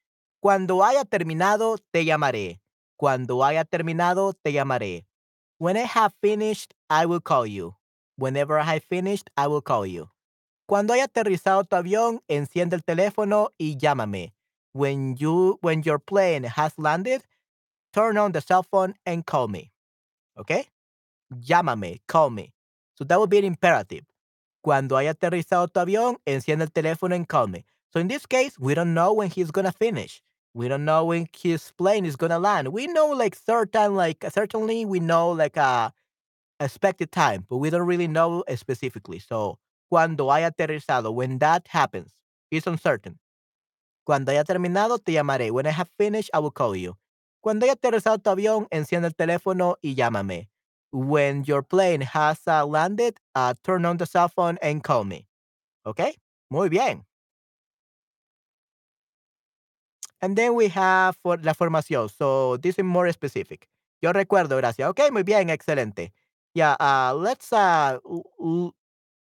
Cuando 0.40 0.78
haya 0.78 1.04
terminado, 1.04 1.76
te 1.92 2.06
llamaré. 2.06 2.60
Cuando 2.96 3.42
haya 3.42 3.66
terminado, 3.66 4.32
te 4.42 4.54
llamaré. 4.54 5.04
When 5.58 5.76
I 5.76 5.80
have 5.80 6.14
finished, 6.22 6.72
I 6.88 7.04
will 7.04 7.20
call 7.20 7.46
you. 7.46 7.74
Whenever 8.16 8.58
I 8.58 8.64
have 8.64 8.84
finished, 8.84 9.30
I 9.36 9.46
will 9.46 9.62
call 9.62 9.86
you. 9.86 10.08
cuando 10.72 10.94
haya 10.94 11.04
aterrizado 11.04 11.64
tu 11.64 11.76
avión, 11.76 12.22
enciende 12.28 12.76
el 12.76 12.82
teléfono 12.82 13.50
y 13.58 13.76
llámame. 13.76 14.32
When 14.72 15.16
you 15.18 15.58
when 15.60 15.82
your 15.82 15.98
plane 15.98 16.44
has 16.44 16.72
landed, 16.78 17.22
turn 17.92 18.16
on 18.16 18.32
the 18.32 18.40
cell 18.40 18.62
phone 18.62 18.94
and 19.04 19.26
call 19.26 19.48
me. 19.48 19.70
Okay? 20.38 20.68
Llámame, 21.30 22.00
call 22.06 22.30
me. 22.30 22.54
So 22.94 23.04
that 23.04 23.20
would 23.20 23.28
be 23.28 23.36
an 23.36 23.44
imperative. 23.44 24.06
Cuando 24.62 24.96
haya 24.96 25.12
aterrizado 25.12 25.68
tu 25.70 25.78
avión, 25.78 26.16
enciende 26.26 26.62
el 26.62 26.70
teléfono 26.70 27.14
and 27.14 27.28
call 27.28 27.48
me. 27.48 27.66
So 27.92 28.00
in 28.00 28.08
this 28.08 28.24
case, 28.24 28.58
we 28.58 28.74
don't 28.74 28.94
know 28.94 29.12
when 29.12 29.28
he's 29.28 29.50
gonna 29.50 29.72
finish. 29.72 30.22
We 30.54 30.68
don't 30.68 30.86
know 30.86 31.04
when 31.04 31.28
his 31.38 31.70
plane 31.72 32.06
is 32.06 32.16
gonna 32.16 32.38
land. 32.38 32.68
We 32.68 32.86
know 32.86 33.08
like 33.08 33.34
certain 33.34 33.94
like 33.94 34.24
certainly 34.30 34.86
we 34.86 35.00
know 35.00 35.32
like 35.32 35.58
a 35.58 35.92
expected 36.62 37.12
time, 37.12 37.46
but 37.48 37.58
we 37.58 37.70
don't 37.70 37.86
really 37.86 38.08
know 38.08 38.44
specifically. 38.54 39.18
So 39.18 39.58
cuando 39.90 40.30
haya 40.30 40.50
aterrizado, 40.50 41.12
when 41.12 41.38
that 41.38 41.66
happens, 41.68 42.12
it's 42.50 42.66
uncertain. 42.66 43.18
Cuando 44.04 44.32
haya 44.32 44.44
terminado, 44.44 44.98
te 45.04 45.12
llamaré. 45.12 45.50
When 45.50 45.66
I 45.66 45.70
have 45.70 45.88
finished, 45.98 46.30
I 46.32 46.38
will 46.38 46.50
call 46.50 46.74
you. 46.74 46.96
Cuando 47.42 47.66
haya 47.66 47.74
aterrizado 47.74 48.22
tu 48.22 48.30
avión, 48.30 48.66
enciende 48.70 49.06
el 49.06 49.14
teléfono 49.14 49.76
y 49.82 49.94
llámame. 49.94 50.48
When 50.92 51.44
your 51.44 51.62
plane 51.62 52.02
has 52.02 52.40
uh, 52.46 52.66
landed, 52.66 53.16
uh, 53.34 53.54
turn 53.64 53.84
on 53.84 53.96
the 53.96 54.06
cell 54.06 54.28
phone 54.28 54.58
and 54.62 54.82
call 54.82 55.04
me. 55.04 55.26
Okay? 55.86 56.16
Muy 56.50 56.68
bien. 56.68 57.04
And 60.20 60.36
then 60.36 60.54
we 60.54 60.68
have 60.68 61.16
for 61.22 61.36
la 61.38 61.52
formación. 61.52 62.08
So 62.10 62.56
this 62.58 62.78
is 62.78 62.84
more 62.84 63.10
specific. 63.12 63.68
Yo 64.00 64.12
recuerdo, 64.12 64.56
gracias. 64.56 64.88
Okay, 64.90 65.10
muy 65.10 65.22
bien, 65.22 65.48
excelente. 65.50 66.12
Yeah, 66.54 66.76
uh, 66.80 67.14
let's 67.14 67.52
uh, 67.52 67.98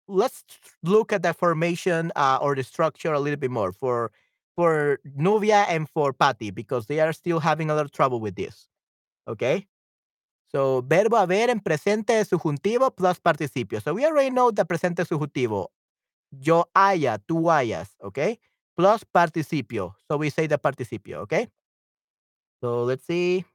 let's 0.08 0.44
look 0.84 1.12
at 1.12 1.24
the 1.24 1.34
formation 1.34 2.12
uh, 2.16 2.38
or 2.42 2.56
the 2.56 2.64
structure 2.64 3.14
a 3.14 3.20
little 3.20 3.40
bit 3.40 3.52
more 3.52 3.72
for 3.72 4.12
for 4.56 5.00
Nubia 5.16 5.66
and 5.68 5.90
for 5.90 6.14
Patty 6.14 6.52
because 6.52 6.86
they 6.86 7.00
are 7.00 7.14
still 7.14 7.40
having 7.40 7.70
a 7.70 7.76
lot 7.76 7.86
of 7.86 7.92
trouble 7.92 8.20
with 8.20 8.36
this. 8.36 8.68
Okay. 9.28 9.68
So 10.48 10.82
verbo 10.82 11.18
haber 11.18 11.50
en 11.50 11.60
presente 11.60 12.24
subjuntivo 12.24 12.96
plus 12.96 13.20
participio. 13.20 13.82
So 13.82 13.94
we 13.94 14.06
already 14.06 14.30
know 14.30 14.52
the 14.52 14.64
presente 14.64 15.04
subjuntivo. 15.04 15.70
Yo 16.32 16.66
haya, 16.74 17.20
tú 17.28 17.50
hayas, 17.50 17.96
okay? 18.02 18.40
Plus 18.76 19.04
participio. 19.06 19.96
So 20.08 20.18
we 20.18 20.30
say 20.30 20.48
the 20.48 20.58
participio, 20.58 21.20
okay? 21.24 21.50
So 22.62 22.84
let's 22.84 23.06
see. 23.06 23.46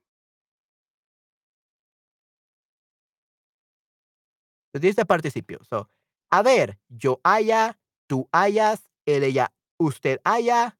Is 4.73 4.97
the 4.97 5.05
participio. 5.05 5.59
So, 5.69 5.89
a 6.31 6.43
ver, 6.43 6.79
yo 6.89 7.21
haya, 7.25 7.79
tú 8.07 8.29
hayas, 8.33 8.91
él, 9.05 9.25
ella, 9.25 9.53
usted 9.79 10.21
haya, 10.25 10.79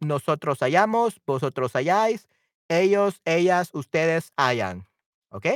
nosotros 0.00 0.62
hayamos, 0.62 1.20
vosotros 1.26 1.74
hayáis, 1.74 2.28
ellos, 2.68 3.20
ellas, 3.24 3.70
ustedes 3.72 4.32
hayan. 4.36 4.86
¿Ok? 5.30 5.46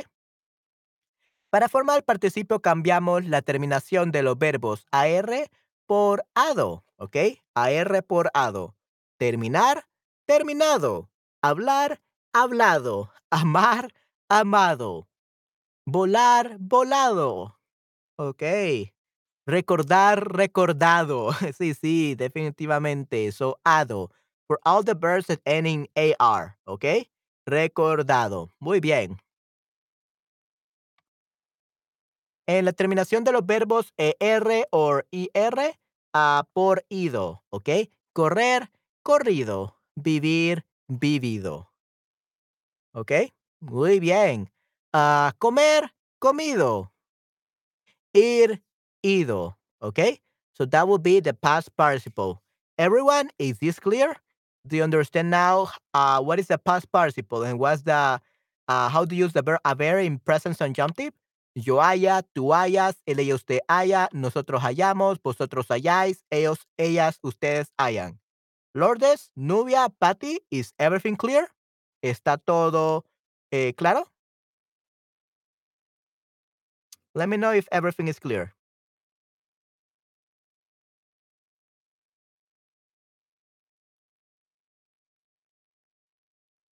Para 1.50 1.68
formar 1.68 1.99
el 1.99 2.04
participio 2.04 2.61
cambiamos 2.61 3.25
la 3.25 3.42
terminación 3.42 4.11
de 4.11 4.23
los 4.23 4.38
verbos 4.38 4.87
AR 4.90 5.50
por 5.87 6.26
ADO. 6.35 6.85
¿Ok? 6.97 7.16
AR 7.54 8.02
por 8.02 8.30
ADO. 8.35 8.75
Terminar, 9.18 9.87
terminado. 10.26 11.11
Hablar, 11.42 12.00
hablado. 12.33 13.11
Amar, 13.30 13.92
amado. 14.28 15.07
Volar, 15.90 16.59
volado. 16.61 17.59
Ok. 18.18 18.42
Recordar, 19.47 20.37
recordado. 20.37 21.30
Sí, 21.57 21.73
sí, 21.73 22.14
definitivamente. 22.14 23.33
So, 23.33 23.59
ado. 23.64 24.11
For 24.47 24.61
all 24.66 24.85
the 24.85 24.92
verbs 24.95 25.28
that 25.28 25.40
end 25.47 25.66
in 25.66 25.88
AR. 25.97 26.59
Ok. 26.66 26.85
Recordado. 27.47 28.50
Muy 28.61 28.80
bien. 28.80 29.16
En 32.47 32.66
la 32.66 32.73
terminación 32.75 33.25
de 33.25 33.33
los 33.33 33.47
verbos 33.47 33.95
ER 33.97 34.68
o 34.71 35.00
IR, 35.11 35.78
uh, 36.14 36.45
por 36.52 36.85
ido. 36.90 37.42
Ok. 37.49 37.71
Correr, 38.12 38.71
corrido. 39.02 39.80
Vivir, 39.97 40.66
vivido. 40.87 41.73
Ok. 42.92 43.33
Muy 43.61 44.00
bien. 44.00 44.50
Uh, 44.92 45.30
comer, 45.38 45.90
comido. 46.21 46.90
Ir, 48.14 48.61
ido. 49.02 49.57
Okay? 49.83 50.21
So 50.52 50.64
that 50.66 50.88
would 50.88 51.02
be 51.02 51.21
the 51.21 51.35
past 51.35 51.75
participle. 51.76 52.42
Everyone, 52.78 53.30
is 53.38 53.59
this 53.59 53.78
clear? 53.78 54.16
Do 54.66 54.76
you 54.76 54.83
understand 54.83 55.30
now 55.30 55.71
uh, 55.95 56.21
what 56.21 56.38
is 56.38 56.49
the 56.49 56.59
past 56.59 56.90
participle 56.92 57.42
and 57.42 57.59
what's 57.59 57.83
the 57.83 58.21
uh, 58.68 58.88
how 58.88 59.04
to 59.04 59.14
use 59.14 59.33
the 59.33 59.42
verb 59.42 59.61
haber 59.64 59.99
in 59.99 60.18
present 60.18 60.57
subjunctive? 60.57 61.12
Yo 61.54 61.80
haya, 61.80 62.23
tú 62.35 62.54
hayas, 62.54 62.97
él, 63.07 63.18
ella, 63.18 63.35
usted 63.35 63.61
haya, 63.68 64.09
nosotros 64.12 64.62
hayamos, 64.62 65.18
vosotros 65.23 65.66
hayáis, 65.68 66.23
ellos, 66.30 66.66
ellas, 66.76 67.18
ustedes 67.23 67.73
hayan. 67.78 68.21
Lourdes, 68.75 69.30
Nubia, 69.35 69.88
Patty, 69.99 70.38
is 70.50 70.73
everything 70.78 71.16
clear? 71.16 71.49
¿Está 72.02 72.37
todo 72.37 73.04
eh, 73.50 73.75
claro? 73.76 74.07
Let 77.18 77.28
me 77.28 77.37
know 77.37 77.50
if 77.50 77.66
everything 77.72 78.06
is 78.06 78.20
clear. 78.20 78.54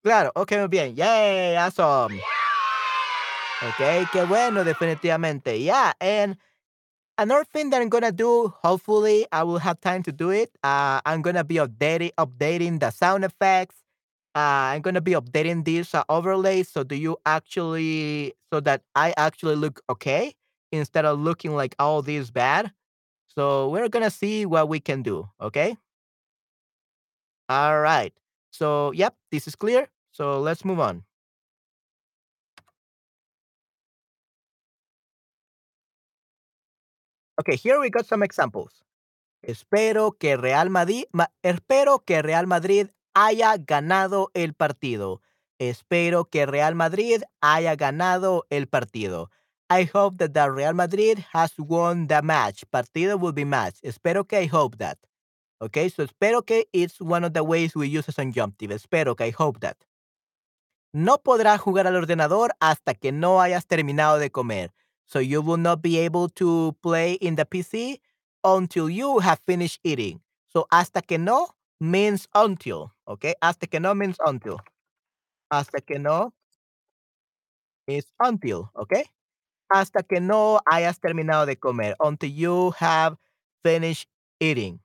Claro, 0.04 0.30
ok, 0.36 0.52
muy 0.52 0.68
bien. 0.68 0.94
Yay, 0.94 1.56
awesome. 1.56 2.20
Ok, 3.60 4.08
qué 4.12 4.22
bueno, 4.28 4.62
definitivamente. 4.62 5.58
Yeah, 5.58 5.94
and 6.00 6.36
another 7.18 7.44
thing 7.44 7.70
that 7.70 7.82
I'm 7.82 7.88
gonna 7.88 8.12
do, 8.12 8.54
hopefully 8.62 9.26
I 9.32 9.42
will 9.42 9.58
have 9.58 9.80
time 9.80 10.04
to 10.04 10.12
do 10.12 10.30
it. 10.30 10.50
Uh, 10.62 11.00
I'm 11.04 11.22
gonna 11.22 11.42
be 11.42 11.56
updating 11.56 12.12
updating 12.18 12.78
the 12.78 12.92
sound 12.92 13.24
effects. 13.24 13.74
Uh, 14.36 14.76
I'm 14.76 14.82
gonna 14.82 15.00
be 15.00 15.12
updating 15.12 15.64
these 15.64 15.94
uh, 15.94 16.04
overlays. 16.10 16.68
So 16.68 16.84
do 16.84 16.94
you 16.96 17.16
actually 17.24 18.34
so 18.52 18.60
that 18.60 18.82
I 18.94 19.14
actually 19.16 19.56
look 19.56 19.80
okay 19.88 20.34
instead 20.72 21.06
of 21.06 21.18
looking 21.20 21.54
like 21.54 21.74
all 21.78 22.02
this 22.02 22.30
bad? 22.30 22.72
So 23.28 23.70
we're 23.70 23.88
gonna 23.88 24.10
see 24.10 24.46
what 24.46 24.68
we 24.68 24.80
can 24.80 25.02
do. 25.02 25.28
Okay. 25.40 25.76
All 27.48 27.80
right. 27.80 28.12
So 28.50 28.92
yep, 28.92 29.14
this 29.30 29.46
is 29.46 29.56
clear. 29.56 29.88
So 30.12 30.40
let's 30.40 30.64
move 30.64 30.80
on. 30.80 31.04
Okay, 37.40 37.56
here 37.56 37.78
we 37.80 37.90
got 37.90 38.06
some 38.06 38.22
examples. 38.22 38.82
Espero 39.42 40.12
que 40.12 40.36
Real 40.36 40.70
Madrid, 40.70 41.06
ma- 41.12 41.32
espero 41.42 42.00
que 42.00 42.22
Real 42.22 42.46
Madrid 42.48 42.92
haya 43.16 43.56
ganado 43.56 44.30
el 44.34 44.52
partido. 44.52 45.22
Espero 45.58 46.26
que 46.26 46.44
Real 46.44 46.74
Madrid 46.74 47.22
haya 47.40 47.74
ganado 47.74 48.44
el 48.50 48.68
partido. 48.68 49.30
I 49.70 49.88
hope 49.92 50.18
that 50.18 50.34
the 50.34 50.50
Real 50.50 50.74
Madrid 50.74 51.24
has 51.32 51.54
won 51.58 52.08
the 52.08 52.20
match. 52.20 52.64
Partido 52.70 53.16
will 53.18 53.32
be 53.32 53.46
match. 53.46 53.76
Espero 53.82 54.28
que 54.28 54.38
I 54.38 54.46
hope 54.46 54.76
that. 54.76 54.98
Okay, 55.62 55.88
so 55.88 56.04
espero 56.04 56.44
que 56.44 56.68
it's 56.74 57.00
one 57.00 57.24
of 57.24 57.32
the 57.32 57.42
ways 57.42 57.74
we 57.74 57.88
use 57.88 58.06
a 58.06 58.12
subjunctive. 58.12 58.70
Espero 58.70 59.16
que 59.16 59.24
I 59.24 59.30
hope 59.30 59.60
that. 59.60 59.78
No 60.92 61.16
podrás 61.16 61.58
jugar 61.58 61.86
al 61.86 61.96
ordenador 61.96 62.52
hasta 62.60 62.94
que 62.94 63.12
no 63.12 63.40
hayas 63.40 63.66
terminado 63.66 64.18
de 64.18 64.30
comer. 64.30 64.72
So 65.06 65.20
you 65.20 65.40
will 65.40 65.56
not 65.56 65.80
be 65.80 65.98
able 65.98 66.28
to 66.34 66.76
play 66.82 67.14
in 67.14 67.36
the 67.36 67.46
PC 67.46 68.00
until 68.44 68.90
you 68.90 69.20
have 69.20 69.40
finished 69.46 69.80
eating. 69.82 70.20
So 70.52 70.66
hasta 70.70 71.00
que 71.00 71.16
no 71.18 71.54
means 71.80 72.28
until, 72.34 72.92
okay? 73.06 73.34
Hasta 73.40 73.66
que 73.66 73.80
no 73.80 73.94
means 73.94 74.16
until. 74.24 74.58
Hasta 75.50 75.80
que 75.80 75.98
no 75.98 76.34
is 77.86 78.12
until, 78.18 78.70
okay? 78.74 79.04
Hasta 79.70 80.02
que 80.02 80.20
no 80.20 80.60
hayas 80.66 81.00
terminado 81.00 81.46
de 81.46 81.56
comer. 81.56 81.96
Until 81.98 82.30
you 82.30 82.72
have 82.78 83.16
finished 83.62 84.08
eating, 84.40 84.80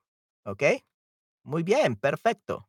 okay? 0.46 0.84
Muy 1.44 1.62
bien, 1.62 1.96
perfecto. 1.96 2.68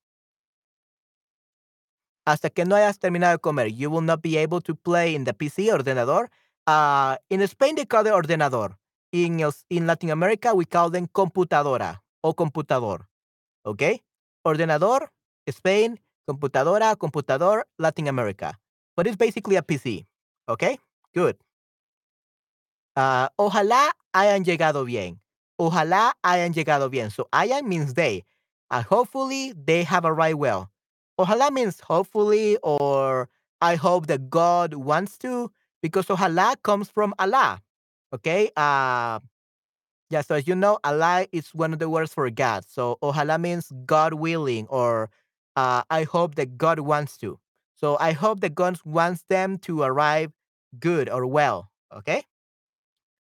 hasta 2.25 2.49
que 2.49 2.65
no 2.65 2.75
hayas 2.75 2.99
terminado 2.99 3.33
de 3.33 3.39
comer. 3.39 3.73
You 3.73 3.89
will 3.89 4.05
not 4.05 4.21
be 4.21 4.37
able 4.37 4.61
to 4.61 4.75
play 4.75 5.15
in 5.15 5.25
the 5.25 5.33
PC, 5.33 5.71
ordenador. 5.71 6.29
Uh, 6.65 7.17
in 7.29 7.41
Spain, 7.47 7.75
they 7.75 7.85
call 7.85 8.07
it 8.07 8.13
ordenador. 8.13 8.77
In, 9.11 9.45
in 9.69 9.87
Latin 9.87 10.11
America, 10.11 10.53
we 10.53 10.65
call 10.65 10.89
them 10.89 11.07
computadora 11.07 12.03
o 12.21 12.33
computador. 12.33 13.09
¿Ok? 13.63 13.83
Ordenador, 14.43 15.11
Spain, 15.49 15.99
computadora, 16.27 16.97
computador, 16.97 17.65
Latin 17.79 18.07
America. 18.07 18.53
But 18.95 19.07
it's 19.07 19.17
basically 19.17 19.55
a 19.55 19.61
PC. 19.61 20.05
Okay? 20.47 20.79
Good. 21.13 21.37
Uh, 22.95 23.27
ojalá 23.39 23.89
hayan 24.13 24.43
llegado 24.43 24.85
bien. 24.85 25.19
Ojalá 25.59 26.13
hayan 26.23 26.53
llegado 26.53 26.89
bien. 26.89 27.09
So 27.09 27.27
hayan 27.33 27.65
means 27.65 27.93
they. 27.93 28.23
Uh, 28.69 28.83
hopefully 28.83 29.53
they 29.53 29.83
have 29.83 30.05
arrived 30.05 30.39
well. 30.39 30.69
Ojalá 31.19 31.51
means 31.51 31.79
hopefully 31.79 32.57
or 32.63 33.29
I 33.61 33.75
hope 33.75 34.07
that 34.07 34.29
God 34.29 34.73
wants 34.73 35.17
to 35.19 35.51
because 35.81 36.07
ojalá 36.07 36.55
comes 36.63 36.89
from 36.89 37.13
Allah. 37.19 37.61
Okay? 38.13 38.49
Uh 38.55 39.19
yeah, 40.09 40.21
so 40.21 40.35
as 40.35 40.47
you 40.47 40.53
know, 40.53 40.77
Allah 40.83 41.25
is 41.31 41.49
one 41.55 41.73
of 41.73 41.79
the 41.79 41.89
words 41.89 42.13
for 42.13 42.29
God. 42.29 42.65
So 42.67 42.97
ojalá 43.01 43.39
means 43.39 43.71
God 43.85 44.13
willing 44.13 44.67
or 44.67 45.09
uh, 45.55 45.83
I 45.89 46.03
hope 46.03 46.35
that 46.35 46.57
God 46.57 46.79
wants 46.79 47.17
to. 47.17 47.39
So 47.75 47.97
I 47.99 48.13
hope 48.13 48.39
that 48.41 48.55
God 48.55 48.79
wants 48.85 49.23
them 49.29 49.57
to 49.59 49.81
arrive 49.83 50.31
good 50.79 51.09
or 51.09 51.25
well. 51.25 51.69
Okay? 51.95 52.23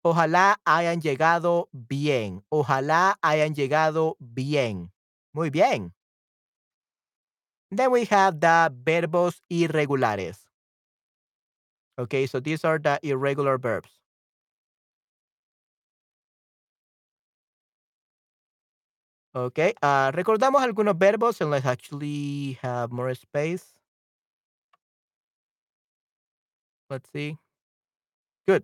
Ojalá 0.05 0.55
hayan 0.65 1.01
llegado 1.01 1.67
bien. 1.73 2.43
Ojalá 2.51 3.15
hayan 3.23 3.53
llegado 3.53 4.15
bien. 4.19 4.89
Muy 5.33 5.49
bien. 5.49 5.93
Then 7.69 7.91
we 7.91 8.05
have 8.05 8.39
the 8.39 8.73
verbos 8.83 9.41
irregulares. 9.51 10.37
Okay, 11.99 12.25
so 12.27 12.39
these 12.39 12.63
are 12.63 12.79
the 12.79 12.99
irregular 13.03 13.57
verbs. 13.57 13.96
Okay, 19.35 19.73
uh, 19.81 20.11
recordamos 20.13 20.61
algunos 20.61 20.97
verbos 20.97 21.41
and 21.41 21.51
let's 21.51 21.65
actually 21.65 22.57
have 22.61 22.91
more 22.91 23.13
space. 23.13 23.77
Let's 26.89 27.09
see. 27.11 27.37
Good. 28.47 28.63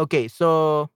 Okay, 0.00 0.28
so 0.28 0.90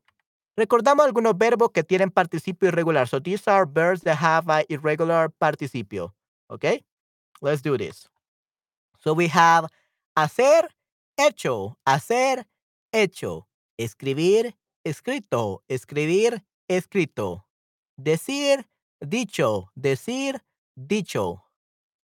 recordamos 0.57 1.07
algunos 1.07 1.37
verbos 1.37 1.71
que 1.73 1.85
tienen 1.85 2.11
participio 2.11 2.69
irregular. 2.69 3.07
So 3.07 3.21
these 3.21 3.47
are 3.47 3.67
verbs 3.67 4.03
that 4.03 4.17
have 4.17 4.49
an 4.49 4.65
irregular 4.69 5.29
participio. 5.29 6.13
Okay, 6.51 6.83
let's 7.41 7.63
do 7.63 7.77
this. 7.77 8.09
So 8.99 9.13
we 9.15 9.29
have 9.29 9.69
hacer, 10.17 10.69
hecho, 11.17 11.79
hacer, 11.87 12.47
hecho, 12.93 13.47
escribir, 13.79 14.57
escrito, 14.85 15.63
escribir, 15.69 16.43
escrito, 16.69 17.45
decir, 18.03 18.69
dicho, 19.01 19.71
decir, 19.75 20.43
dicho, 20.75 21.45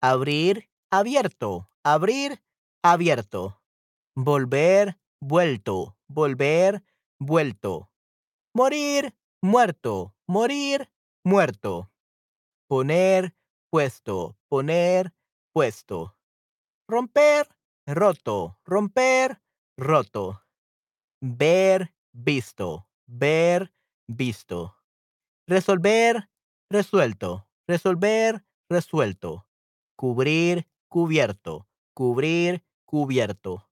abrir, 0.01 0.71
abierto, 0.91 1.69
abrir, 1.85 2.43
abierto, 2.83 3.61
volver, 4.17 4.99
vuelto, 5.21 5.97
volver, 6.09 6.83
vuelto, 7.19 7.91
morir, 8.55 9.15
muerto, 9.43 10.15
morir, 10.27 10.91
muerto, 11.25 11.91
poner, 12.69 13.35
puesto, 13.71 14.39
poner, 14.49 15.15
puesto, 15.53 16.17
romper, 16.89 17.49
roto, 17.87 18.59
romper, 18.65 19.43
roto, 19.77 20.43
ver, 21.21 21.95
visto, 22.13 22.89
ver, 23.07 23.73
visto, 24.09 24.82
resolver, 25.49 26.29
resuelto, 26.71 27.47
resolver, 27.69 28.45
resuelto, 28.71 29.47
cubrir, 29.97 30.67
cubierto, 30.89 31.67
cubrir, 31.95 32.63
cubierto, 32.85 33.69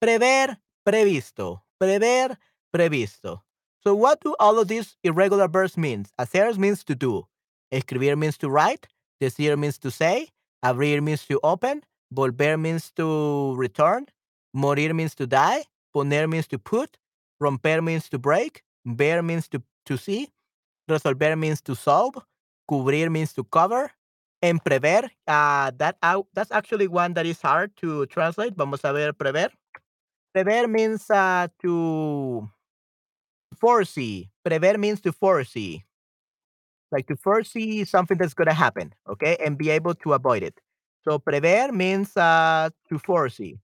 prever, 0.00 0.60
previsto, 0.84 1.64
prever, 1.78 2.38
previsto. 2.70 3.44
So 3.82 3.94
what 3.94 4.20
do 4.20 4.36
all 4.38 4.58
of 4.58 4.68
these 4.68 4.96
irregular 5.02 5.48
verbs 5.48 5.76
mean? 5.76 6.06
Hacer 6.18 6.56
means 6.56 6.84
to 6.84 6.94
do. 6.94 7.26
Escribir 7.72 8.16
means 8.16 8.38
to 8.38 8.48
write. 8.48 8.86
Decir 9.20 9.56
means 9.56 9.78
to 9.78 9.90
say. 9.90 10.28
Abrir 10.64 11.02
means 11.02 11.26
to 11.26 11.40
open. 11.42 11.82
Volver 12.14 12.60
means 12.60 12.92
to 12.92 13.54
return. 13.56 14.06
Morir 14.54 14.94
means 14.94 15.14
to 15.16 15.26
die. 15.26 15.64
Poner 15.94 16.28
means 16.28 16.46
to 16.48 16.58
put. 16.58 16.96
Romper 17.40 17.82
means 17.82 18.08
to 18.10 18.18
break. 18.18 18.62
Ver 18.84 19.22
means 19.22 19.48
to, 19.48 19.62
to 19.86 19.96
see. 19.96 20.28
Resolver 20.88 21.38
means 21.38 21.60
to 21.62 21.74
solve. 21.74 22.14
Cubrir 22.70 23.10
means 23.10 23.32
to 23.34 23.44
cover. 23.44 23.90
And 24.42 24.62
prever, 24.64 25.08
uh, 25.28 25.70
that 25.76 25.96
out, 26.02 26.26
that's 26.34 26.50
actually 26.50 26.88
one 26.88 27.14
that 27.14 27.26
is 27.26 27.40
hard 27.40 27.76
to 27.76 28.06
translate. 28.06 28.54
Vamos 28.56 28.80
a 28.82 28.92
ver 28.92 29.12
prever. 29.12 29.48
Prever 30.34 30.66
means 30.66 31.08
uh, 31.10 31.46
to 31.60 32.48
foresee. 33.56 34.30
Prever 34.44 34.78
means 34.78 35.00
to 35.02 35.12
foresee. 35.12 35.84
Like 36.90 37.06
to 37.06 37.16
foresee 37.16 37.84
something 37.84 38.18
that's 38.18 38.34
going 38.34 38.48
to 38.48 38.54
happen, 38.54 38.92
okay, 39.08 39.36
and 39.44 39.56
be 39.56 39.70
able 39.70 39.94
to 39.94 40.12
avoid 40.12 40.42
it. 40.42 40.60
So 41.04 41.18
prever 41.18 41.72
means 41.72 42.16
uh, 42.16 42.70
to 42.88 42.98
foresee. 42.98 43.58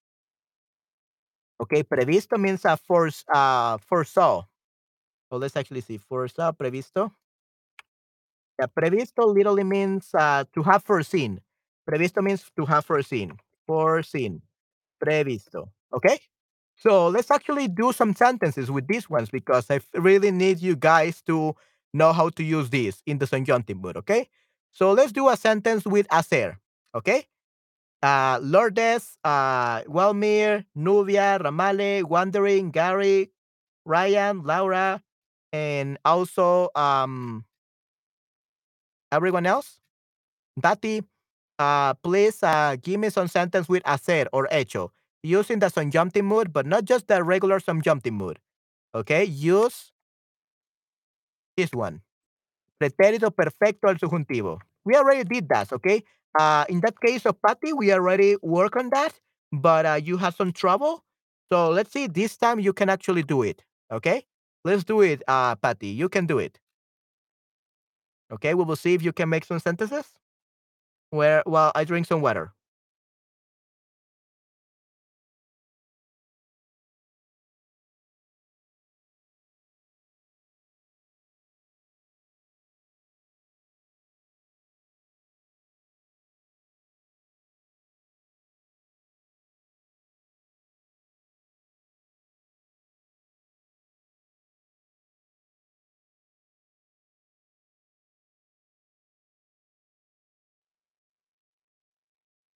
Okay, 1.60 1.82
previsto 1.82 2.38
means 2.38 2.64
uh, 2.64 2.76
force, 2.76 3.24
uh, 3.34 3.78
foresaw. 3.78 4.44
So 5.30 5.36
let's 5.36 5.56
actually 5.56 5.82
see. 5.82 5.98
Foresaw, 5.98 6.52
previsto. 6.52 7.12
Yeah, 8.58 8.66
previsto 8.66 9.26
literally 9.26 9.64
means 9.64 10.10
uh, 10.14 10.44
to 10.54 10.62
have 10.62 10.82
foreseen. 10.84 11.40
Previsto 11.88 12.22
means 12.22 12.50
to 12.56 12.64
have 12.64 12.84
foreseen. 12.84 13.38
Foreseen. 13.66 14.42
Previsto. 15.02 15.68
Okay? 15.94 16.18
So 16.76 17.08
let's 17.08 17.30
actually 17.30 17.68
do 17.68 17.92
some 17.92 18.14
sentences 18.14 18.70
with 18.70 18.86
these 18.86 19.10
ones 19.10 19.30
because 19.30 19.70
I 19.70 19.80
really 19.94 20.30
need 20.30 20.60
you 20.60 20.76
guys 20.76 21.22
to 21.22 21.56
know 21.92 22.12
how 22.12 22.28
to 22.30 22.44
use 22.44 22.70
these 22.70 23.02
in 23.06 23.18
the 23.18 23.26
subjunctive 23.26 23.76
mood, 23.78 23.96
okay? 23.96 24.28
So 24.70 24.92
let's 24.92 25.10
do 25.10 25.28
a 25.28 25.36
sentence 25.36 25.84
with 25.84 26.06
hacer, 26.10 26.58
okay? 26.94 27.26
Uh, 28.00 28.38
Lourdes, 28.40 29.18
uh, 29.24 29.82
Welmir, 29.82 30.64
Nubia, 30.76 31.40
Ramale, 31.40 32.04
Wandering, 32.04 32.70
Gary, 32.70 33.32
Ryan, 33.84 34.42
Laura, 34.44 35.02
and 35.52 35.98
also 36.04 36.68
um, 36.74 37.44
everyone 39.12 39.46
else. 39.46 39.80
Tati, 40.60 41.02
uh, 41.58 41.94
please 41.94 42.42
uh, 42.42 42.76
give 42.80 43.00
me 43.00 43.10
some 43.10 43.28
sentence 43.28 43.68
with 43.68 43.82
hacer 43.84 44.26
or 44.32 44.48
hecho 44.50 44.92
using 45.22 45.58
the 45.58 45.68
subjunctive 45.68 46.24
mood, 46.24 46.52
but 46.52 46.66
not 46.66 46.84
just 46.84 47.08
the 47.08 47.22
regular 47.22 47.60
subjunctive 47.60 48.12
mood. 48.12 48.38
Okay, 48.94 49.24
use 49.24 49.92
this 51.56 51.70
one. 51.72 52.00
Pretérito 52.80 53.34
perfecto 53.34 53.88
al 53.88 53.96
subjuntivo. 53.96 54.60
We 54.84 54.94
already 54.96 55.24
did 55.24 55.48
that, 55.48 55.72
okay? 55.72 56.04
Uh, 56.38 56.64
in 56.68 56.80
that 56.80 56.94
case 57.04 57.26
of 57.26 57.40
Patty, 57.42 57.72
we 57.72 57.92
already 57.92 58.36
work 58.42 58.76
on 58.76 58.90
that, 58.90 59.18
but 59.52 59.84
uh, 59.86 60.00
you 60.02 60.16
have 60.16 60.34
some 60.34 60.52
trouble. 60.52 61.04
So 61.52 61.70
let's 61.70 61.92
see, 61.92 62.06
this 62.06 62.36
time 62.36 62.60
you 62.60 62.72
can 62.72 62.88
actually 62.88 63.22
do 63.22 63.42
it, 63.42 63.64
okay? 63.92 64.24
Let's 64.68 64.84
do 64.84 65.00
it, 65.00 65.22
uh, 65.26 65.54
Patty. 65.56 65.86
You 65.88 66.10
can 66.10 66.26
do 66.26 66.38
it. 66.38 66.60
Okay, 68.30 68.52
we 68.52 68.64
will 68.64 68.76
see 68.76 68.92
if 68.92 69.02
you 69.02 69.14
can 69.14 69.30
make 69.30 69.46
some 69.46 69.58
sentences. 69.58 70.04
Where 71.08 71.42
while 71.46 71.72
I 71.74 71.84
drink 71.84 72.06
some 72.06 72.20
water. 72.20 72.52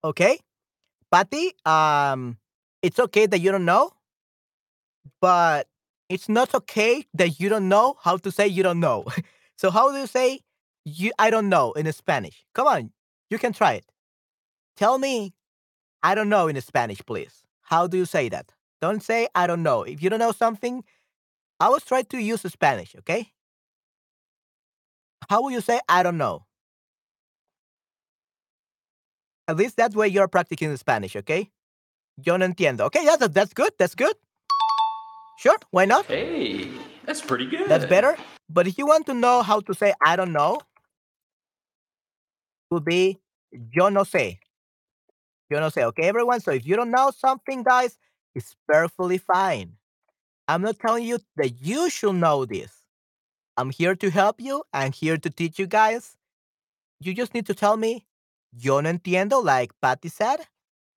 Okay, 0.04 0.38
Patty. 1.10 1.52
Um, 1.64 2.38
it's 2.82 2.98
okay 2.98 3.26
that 3.26 3.38
you 3.38 3.52
don't 3.52 3.64
know, 3.64 3.92
but 5.20 5.68
it's 6.08 6.28
not 6.28 6.54
okay 6.54 7.06
that 7.14 7.40
you 7.40 7.48
don't 7.48 7.68
know 7.68 7.96
how 8.02 8.16
to 8.18 8.30
say 8.30 8.46
you 8.46 8.62
don't 8.62 8.80
know. 8.80 9.04
so 9.56 9.70
how 9.70 9.90
do 9.92 9.98
you 9.98 10.06
say 10.06 10.40
you 10.84 11.12
I 11.18 11.30
don't 11.30 11.48
know 11.48 11.72
in 11.72 11.90
Spanish? 11.92 12.44
Come 12.54 12.66
on, 12.66 12.90
you 13.30 13.38
can 13.38 13.52
try 13.52 13.74
it. 13.74 13.86
Tell 14.76 14.98
me 14.98 15.34
I 16.02 16.14
don't 16.14 16.28
know 16.28 16.48
in 16.48 16.60
Spanish, 16.60 17.00
please. 17.06 17.42
How 17.62 17.86
do 17.86 17.96
you 17.96 18.04
say 18.06 18.28
that? 18.30 18.52
Don't 18.80 19.02
say 19.02 19.28
I 19.34 19.46
don't 19.46 19.62
know. 19.62 19.82
If 19.84 20.02
you 20.02 20.10
don't 20.10 20.18
know 20.18 20.32
something, 20.32 20.84
I 21.60 21.66
always 21.66 21.84
try 21.84 22.02
to 22.02 22.18
use 22.18 22.42
Spanish, 22.42 22.96
okay? 22.98 23.32
How 25.30 25.42
will 25.42 25.52
you 25.52 25.60
say 25.60 25.80
I 25.88 26.02
don't 26.02 26.18
know? 26.18 26.44
At 29.52 29.58
least 29.58 29.76
that 29.76 29.94
way 29.94 30.08
you're 30.08 30.28
practicing 30.28 30.74
Spanish, 30.78 31.14
okay? 31.14 31.50
Yo 32.24 32.38
no 32.38 32.46
entiendo. 32.46 32.80
Okay, 32.86 33.04
yeah, 33.04 33.16
that, 33.16 33.34
that's 33.34 33.52
good. 33.52 33.70
That's 33.78 33.94
good. 33.94 34.14
Sure, 35.36 35.58
why 35.72 35.84
not? 35.84 36.06
Hey. 36.06 36.70
That's 37.04 37.20
pretty 37.20 37.44
good. 37.44 37.68
That's 37.68 37.84
better? 37.84 38.16
But 38.48 38.66
if 38.66 38.78
you 38.78 38.86
want 38.86 39.04
to 39.06 39.14
know 39.14 39.42
how 39.42 39.60
to 39.60 39.74
say 39.74 39.92
I 40.02 40.16
don't 40.16 40.32
know, 40.32 40.58
would 42.70 42.86
be 42.86 43.18
yo 43.50 43.90
no 43.90 44.04
sé. 44.04 44.38
Yo 45.50 45.60
no 45.60 45.66
sé. 45.66 45.82
Okay, 45.82 46.04
everyone? 46.04 46.40
So 46.40 46.52
if 46.52 46.66
you 46.66 46.74
don't 46.74 46.90
know 46.90 47.10
something, 47.14 47.62
guys, 47.62 47.98
it's 48.34 48.56
perfectly 48.66 49.18
fine. 49.18 49.74
I'm 50.48 50.62
not 50.62 50.78
telling 50.78 51.04
you 51.04 51.18
that 51.36 51.60
you 51.60 51.90
should 51.90 52.14
know 52.14 52.46
this. 52.46 52.72
I'm 53.58 53.68
here 53.68 53.94
to 53.96 54.08
help 54.08 54.40
you. 54.40 54.62
I'm 54.72 54.92
here 54.92 55.18
to 55.18 55.28
teach 55.28 55.58
you 55.58 55.66
guys. 55.66 56.16
You 57.00 57.12
just 57.12 57.34
need 57.34 57.44
to 57.46 57.54
tell 57.54 57.76
me, 57.76 58.06
yo 58.52 58.80
no 58.80 58.90
entiendo, 58.90 59.42
like 59.44 59.72
Patty 59.80 60.08
said, 60.08 60.40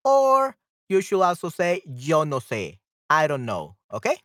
or 0.03 0.55
you 0.89 1.01
should 1.01 1.21
also 1.21 1.49
say, 1.49 1.81
yo 1.85 2.23
no 2.23 2.39
sé. 2.39 2.77
I 3.09 3.27
don't 3.27 3.45
know. 3.45 3.75
Okay? 3.93 4.17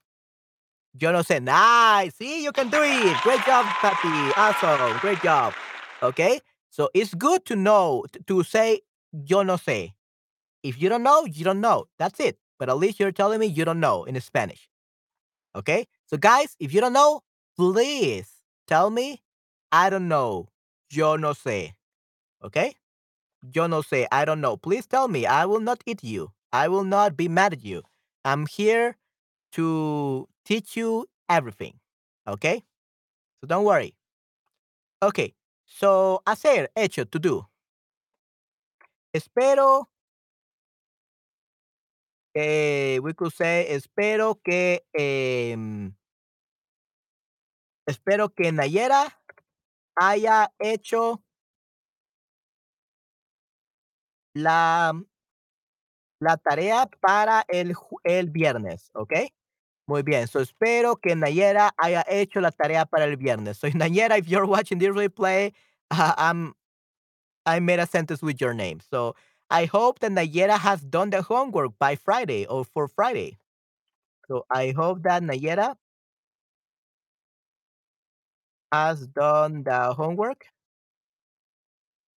Yo 0.98 1.12
no 1.12 1.20
sé. 1.22 1.40
Nice. 1.42 2.14
See, 2.16 2.42
you 2.42 2.52
can 2.52 2.68
do 2.68 2.82
it. 2.82 3.16
Great 3.22 3.44
job, 3.44 3.66
Patty. 3.66 4.32
Awesome. 4.36 4.98
Great 4.98 5.22
job. 5.22 5.54
Okay? 6.02 6.40
So 6.70 6.90
it's 6.94 7.14
good 7.14 7.44
to 7.46 7.56
know, 7.56 8.04
to 8.26 8.42
say, 8.42 8.80
yo 9.12 9.42
no 9.42 9.56
sé. 9.56 9.92
If 10.62 10.80
you 10.80 10.88
don't 10.88 11.02
know, 11.02 11.24
you 11.24 11.44
don't 11.44 11.60
know. 11.60 11.86
That's 11.98 12.20
it. 12.20 12.38
But 12.58 12.68
at 12.68 12.76
least 12.76 13.00
you're 13.00 13.12
telling 13.12 13.40
me 13.40 13.46
you 13.46 13.64
don't 13.64 13.80
know 13.80 14.04
in 14.04 14.20
Spanish. 14.20 14.68
Okay? 15.56 15.86
So, 16.06 16.16
guys, 16.16 16.56
if 16.58 16.74
you 16.74 16.80
don't 16.80 16.92
know, 16.92 17.22
please 17.56 18.28
tell 18.66 18.90
me, 18.90 19.22
I 19.72 19.90
don't 19.90 20.08
know. 20.08 20.48
Yo 20.90 21.16
no 21.16 21.32
sé. 21.32 21.72
Okay? 22.44 22.74
Yo 23.42 23.66
no 23.66 23.82
sé. 23.82 24.06
I 24.12 24.24
don't 24.24 24.40
know. 24.40 24.56
Please 24.56 24.86
tell 24.86 25.08
me. 25.08 25.26
I 25.26 25.46
will 25.46 25.60
not 25.60 25.82
eat 25.86 26.04
you. 26.04 26.32
I 26.52 26.68
will 26.68 26.84
not 26.84 27.16
be 27.16 27.28
mad 27.28 27.52
at 27.52 27.64
you. 27.64 27.82
I'm 28.24 28.46
here 28.46 28.96
to 29.52 30.28
teach 30.44 30.76
you 30.76 31.06
everything. 31.28 31.74
Okay? 32.28 32.62
So 33.40 33.46
don't 33.46 33.64
worry. 33.64 33.94
Okay. 35.02 35.34
So, 35.66 36.20
hacer, 36.26 36.68
hecho, 36.76 37.04
to 37.04 37.18
do. 37.18 37.46
Espero 39.14 39.88
eh, 42.34 42.98
we 43.02 43.14
could 43.14 43.32
say, 43.32 43.66
espero 43.70 44.40
que, 44.42 44.84
em 44.94 45.94
espero 47.86 48.28
que 48.28 48.52
Nayera 48.52 49.18
haya 49.96 50.52
hecho 50.58 51.22
la 54.34 54.92
la 56.20 56.36
tarea 56.36 56.86
para 57.00 57.44
el 57.48 57.74
el 58.04 58.30
viernes, 58.30 58.90
¿okey? 58.94 59.32
Muy 59.88 60.02
bien. 60.02 60.28
So, 60.28 60.40
espero 60.40 60.96
que 60.96 61.16
Nayera 61.16 61.72
haya 61.78 62.04
hecho 62.08 62.40
la 62.40 62.52
tarea 62.52 62.86
para 62.86 63.04
el 63.06 63.16
viernes. 63.16 63.58
So, 63.58 63.68
Nayera, 63.70 64.18
if 64.18 64.28
you're 64.28 64.46
watching 64.46 64.78
this 64.78 64.90
replay, 64.90 65.52
um, 66.18 66.54
I 67.46 67.60
made 67.60 67.80
a 67.80 67.86
sentence 67.86 68.22
with 68.22 68.40
your 68.40 68.54
name. 68.54 68.80
So, 68.80 69.14
I 69.50 69.66
hope 69.66 70.00
that 70.00 70.12
Nayera 70.12 70.58
has 70.58 70.82
done 70.82 71.10
the 71.10 71.22
homework 71.22 71.72
by 71.78 71.96
Friday 71.96 72.46
or 72.46 72.64
for 72.64 72.88
Friday. 72.88 73.38
So, 74.28 74.46
I 74.50 74.72
hope 74.76 75.02
that 75.04 75.22
Nayera 75.22 75.76
has 78.72 79.06
done 79.06 79.62
the 79.62 79.94
homework 79.94 80.46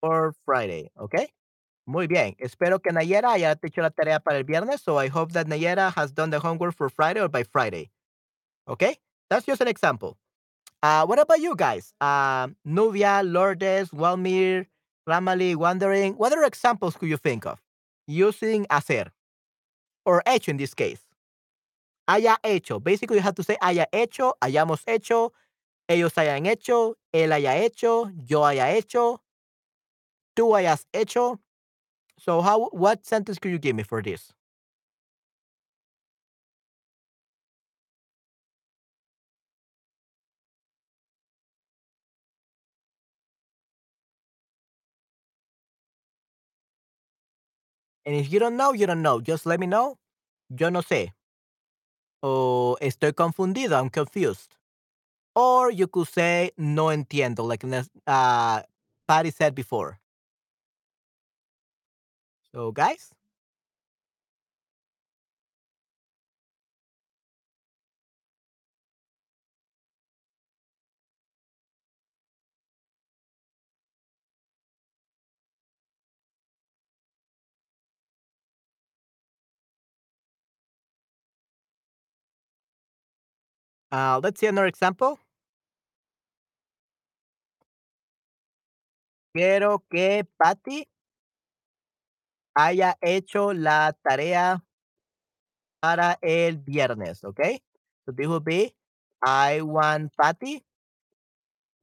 for 0.02 0.34
Friday, 0.46 0.90
¿okey? 1.00 1.28
Muy 1.86 2.08
bien. 2.08 2.36
Espero 2.40 2.80
que 2.80 2.92
Nayera 2.92 3.34
haya 3.34 3.58
hecho 3.62 3.82
la 3.82 3.90
tarea 3.90 4.20
para 4.20 4.38
el 4.38 4.44
viernes. 4.46 4.82
So, 4.82 4.98
I 4.98 5.08
hope 5.10 5.34
that 5.34 5.48
Nayera 5.48 5.94
has 5.94 6.14
done 6.14 6.30
the 6.30 6.40
homework 6.40 6.76
for 6.76 6.90
Friday 6.90 7.20
or 7.22 7.28
by 7.28 7.44
Friday. 7.44 7.92
Okay? 8.68 8.98
That's 9.30 9.46
just 9.46 9.62
an 9.62 9.68
example. 9.68 10.18
Uh, 10.82 11.06
what 11.06 11.20
about 11.20 11.40
you 11.40 11.56
guys? 11.56 11.94
Uh, 12.00 12.48
Nubia, 12.66 13.22
Lourdes, 13.24 13.90
Walmir, 13.92 14.68
Ramali, 15.08 15.56
Wandering. 15.56 16.14
What 16.14 16.32
other 16.32 16.44
examples 16.44 16.96
could 16.96 17.10
you 17.10 17.18
think 17.18 17.46
of 17.46 17.60
using 18.08 18.66
hacer 18.70 19.08
or 20.06 20.22
hecho 20.26 20.52
in 20.52 20.58
this 20.58 20.74
case? 20.74 21.00
Haya 22.08 22.38
hecho. 22.44 22.80
Basically, 22.80 23.18
you 23.18 23.24
have 23.24 23.36
to 23.36 23.44
say 23.44 23.58
haya 23.62 23.88
hecho, 23.94 24.34
hayamos 24.42 24.84
hecho, 24.86 25.32
ellos 25.90 26.14
hayan 26.16 26.46
hecho, 26.46 26.96
él 27.14 27.32
haya 27.32 27.56
hecho, 27.56 28.12
yo 28.26 28.42
haya 28.42 28.76
hecho, 28.76 29.20
tú 30.36 30.52
hayas 30.54 30.86
hecho. 30.94 31.40
So, 32.26 32.42
how? 32.42 32.70
What 32.70 33.06
sentence 33.06 33.38
could 33.40 33.52
you 33.52 33.60
give 33.60 33.76
me 33.76 33.84
for 33.84 34.02
this? 34.02 34.34
And 48.06 48.16
if 48.16 48.32
you 48.32 48.40
don't 48.40 48.58
know, 48.58 48.74
you 48.74 48.86
don't 48.88 49.02
know. 49.02 49.20
Just 49.22 49.46
let 49.46 49.60
me 49.60 49.68
know. 49.68 49.98
Yo 50.50 50.70
no 50.70 50.82
sé. 50.82 51.14
O 52.22 52.78
estoy 52.80 53.14
confundido. 53.14 53.78
I'm 53.80 53.90
confused. 53.90 54.56
Or 55.36 55.72
you 55.72 55.88
could 55.88 56.08
say 56.10 56.52
no 56.58 56.88
entiendo, 56.92 57.44
like 57.48 57.66
uh, 58.08 58.64
Patty 59.08 59.32
said 59.32 59.56
before. 59.56 60.00
So, 62.54 62.72
guys. 62.72 63.14
Uh, 83.92 84.20
let's 84.24 84.40
see 84.40 84.48
another 84.48 84.68
example. 84.68 85.20
Quiero 89.34 89.84
que 89.90 90.24
Patty 90.38 90.88
haya 92.56 92.96
hecho 93.02 93.54
la 93.54 93.92
tarea 94.08 94.62
para 95.82 96.18
el 96.22 96.58
viernes, 96.58 97.24
okay? 97.24 97.62
So 98.06 98.12
this 98.12 98.28
will 98.28 98.40
be, 98.40 98.74
I 99.22 99.62
want 99.62 100.12
Patty 100.20 100.64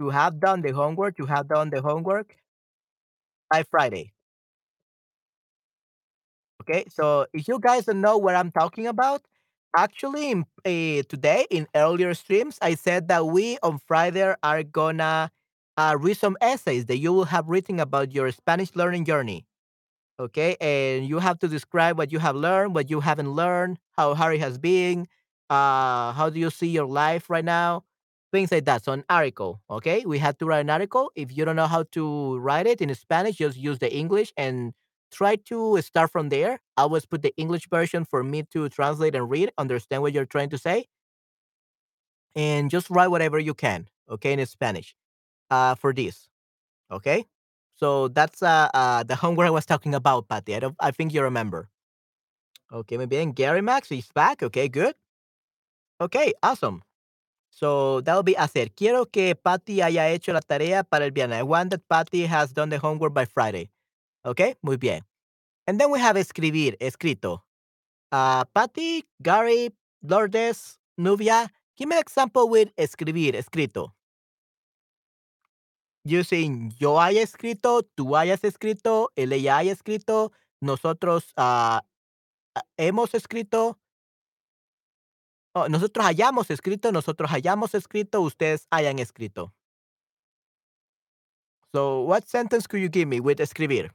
to 0.01 0.11
have 0.11 0.41
done 0.41 0.63
the 0.63 0.73
homework, 0.73 1.17
to 1.19 1.27
have 1.27 1.49
done 1.49 1.71
the 1.71 1.83
homework 1.83 2.37
by 3.51 3.63
Friday. 3.65 4.13
Okay, 6.63 6.85
so 6.89 7.27
if 7.33 7.49
you 7.49 7.59
guys 7.59 7.87
don't 7.87 8.01
know 8.01 8.17
what 8.19 8.37
I'm 8.37 8.51
talking 8.51 8.87
about, 8.87 9.23
actually, 9.77 10.31
in, 10.31 10.45
uh, 10.65 11.03
today 11.09 11.47
in 11.51 11.67
earlier 11.75 12.15
streams, 12.15 12.59
I 12.61 12.75
said 12.75 13.09
that 13.09 13.27
we 13.27 13.59
on 13.63 13.79
Friday 13.79 14.35
are 14.43 14.63
gonna 14.63 15.31
uh, 15.77 15.97
read 15.99 16.17
some 16.17 16.37
essays 16.41 16.87
that 16.87 16.99
you 16.99 17.13
will 17.13 17.25
have 17.27 17.49
written 17.49 17.81
about 17.81 18.13
your 18.13 18.31
Spanish 18.31 18.75
learning 18.75 19.05
journey. 19.07 19.47
Okay, 20.21 20.57
and 20.61 21.07
you 21.09 21.19
have 21.19 21.39
to 21.41 21.49
describe 21.49 21.97
what 21.99 22.13
you 22.13 22.19
have 22.19 22.37
learned, 22.37 22.75
what 22.75 22.91
you 22.91 23.01
haven't 23.01 23.33
learned, 23.33 23.79
how 23.93 24.15
hard 24.15 24.37
it 24.37 24.41
has 24.41 24.59
been, 24.59 25.09
uh, 25.49 26.13
how 26.13 26.29
do 26.31 26.39
you 26.39 26.51
see 26.51 26.69
your 26.69 26.87
life 26.87 27.31
right 27.31 27.45
now, 27.45 27.85
things 28.33 28.53
like 28.53 28.67
that. 28.67 28.85
So 28.85 28.93
an 28.93 29.05
article. 29.09 29.63
Okay, 29.71 30.05
we 30.05 30.19
have 30.19 30.37
to 30.39 30.47
write 30.47 30.61
an 30.61 30.71
article. 30.71 31.11
If 31.17 31.35
you 31.37 31.47
don't 31.47 31.57
know 31.57 31.67
how 31.69 31.85
to 31.93 32.39
write 32.39 32.67
it 32.67 32.83
in 32.83 32.95
Spanish, 32.95 33.37
just 33.37 33.57
use 33.57 33.79
the 33.79 33.93
English 33.93 34.33
and 34.37 34.75
try 35.11 35.37
to 35.37 35.81
start 35.83 36.11
from 36.13 36.29
there. 36.29 36.61
I 36.77 36.83
always 36.83 37.07
put 37.07 37.23
the 37.23 37.35
English 37.39 37.69
version 37.71 38.05
for 38.05 38.23
me 38.23 38.43
to 38.53 38.69
translate 38.69 39.15
and 39.15 39.31
read, 39.31 39.51
understand 39.59 40.03
what 40.03 40.13
you're 40.13 40.27
trying 40.27 40.51
to 40.51 40.59
say, 40.59 40.87
and 42.37 42.71
just 42.71 42.91
write 42.91 43.09
whatever 43.09 43.39
you 43.39 43.55
can. 43.55 43.89
Okay, 44.11 44.33
in 44.33 44.45
Spanish, 44.47 44.95
uh, 45.51 45.75
for 45.77 45.93
this. 45.95 46.29
Okay. 46.91 47.27
So 47.81 48.09
that's 48.09 48.43
uh, 48.43 48.69
uh 48.75 49.03
the 49.05 49.17
homework 49.17 49.47
I 49.47 49.51
was 49.51 49.65
talking 49.65 49.95
about, 49.95 50.29
Patty. 50.29 50.55
I 50.55 50.61
don't 50.61 50.77
I 50.81 50.91
think 50.91 51.15
you 51.15 51.23
remember. 51.23 51.71
Okay, 52.71 52.99
muy 52.99 53.07
bien. 53.07 53.33
Gary 53.33 53.63
Max 53.63 53.89
he's 53.89 54.13
back. 54.13 54.43
Okay, 54.43 54.69
good. 54.69 54.95
Okay, 56.01 56.35
awesome. 56.43 56.83
So 57.51 58.03
that'll 58.03 58.23
be 58.23 58.35
hacer. 58.35 58.69
Quiero 58.77 59.07
que 59.07 59.35
Patty 59.35 59.81
haya 59.81 60.13
hecho 60.13 60.33
la 60.33 60.41
tarea 60.41 60.85
para 60.85 61.07
el 61.07 61.11
viernes. 61.11 61.39
I 61.39 61.43
want 61.43 61.71
that 61.71 61.89
Patty 61.89 62.27
has 62.27 62.53
done 62.53 62.69
the 62.69 62.79
homework 62.79 63.15
by 63.15 63.25
Friday. 63.25 63.71
Okay, 64.27 64.55
muy 64.63 64.77
bien. 64.77 65.01
And 65.67 65.81
then 65.81 65.91
we 65.91 66.01
have 66.01 66.17
escribir, 66.17 66.77
escrito. 66.81 67.41
Uh, 68.13 68.45
Patty, 68.55 69.05
Gary, 69.23 69.71
Lourdes, 70.05 70.79
Nubia, 70.99 71.49
give 71.77 71.89
me 71.89 71.97
an 71.97 72.03
example 72.03 72.49
with 72.49 72.75
escribir, 72.77 73.35
escrito. 73.35 73.93
Using 76.05 76.71
yo 76.79 77.01
haya 77.01 77.23
escrito, 77.23 77.83
tú 77.83 78.17
hayas 78.17 78.43
escrito, 78.45 79.11
él 79.17 79.33
ella 79.33 79.59
haya 79.59 79.73
escrito, 79.73 80.33
nosotros 80.61 81.33
uh, 81.37 81.81
hemos 82.77 83.15
escrito. 83.15 83.79
Nosotros 85.69 86.07
hayamos 86.07 86.49
escrito, 86.51 86.93
nosotros 86.93 87.31
hayamos 87.33 87.75
escrito, 87.75 88.21
ustedes 88.21 88.67
hayan 88.71 88.99
escrito. 89.01 89.53
So, 91.73 92.03
what 92.03 92.25
sentence 92.27 92.67
could 92.67 92.81
you 92.81 92.89
give 92.89 93.07
me 93.07 93.21
with 93.21 93.41
escribir? 93.41 93.93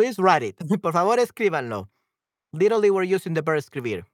Please 0.00 0.18
write 0.18 0.42
it. 0.42 0.56
Por 0.80 0.94
favor, 0.94 1.18
escríbanlo. 1.18 1.90
Literally, 2.54 2.88
we're 2.88 3.04
using 3.04 3.34
the 3.34 3.42
verb 3.42 3.58
escribir. 3.58 4.06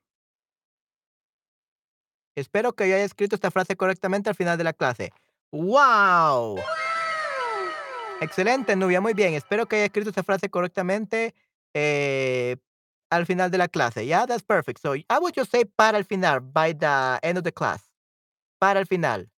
Espero 2.37 2.73
que 2.73 2.89
yo 2.89 2.97
haya 2.97 3.05
escrito 3.05 3.37
esta 3.37 3.53
frase 3.53 3.77
correctamente 3.77 4.29
al 4.29 4.35
final 4.35 4.59
de 4.59 4.65
la 4.65 4.73
clase. 4.73 5.13
¡Wow! 5.53 6.61
Excelente, 8.21 8.75
Nubia, 8.75 9.01
muy 9.01 9.15
bien. 9.15 9.35
Espero 9.35 9.67
que 9.67 9.77
haya 9.77 9.85
escrito 9.85 10.11
esta 10.11 10.25
frase 10.25 10.51
correctamente 10.51 11.37
eh, 11.73 12.57
al 13.09 13.25
final 13.25 13.53
de 13.53 13.59
la 13.59 13.69
clase. 13.69 14.07
Yeah, 14.07 14.27
that's 14.27 14.43
perfect. 14.43 14.81
So 14.81 14.97
I 14.97 15.21
would 15.21 15.35
just 15.37 15.53
say 15.53 15.67
para 15.67 15.99
el 15.99 16.05
final, 16.05 16.41
by 16.41 16.75
the 16.75 17.21
end 17.23 17.39
of 17.39 17.45
the 17.45 17.53
class. 17.53 17.89
Para 18.59 18.81
el 18.81 18.87
final. 18.87 19.31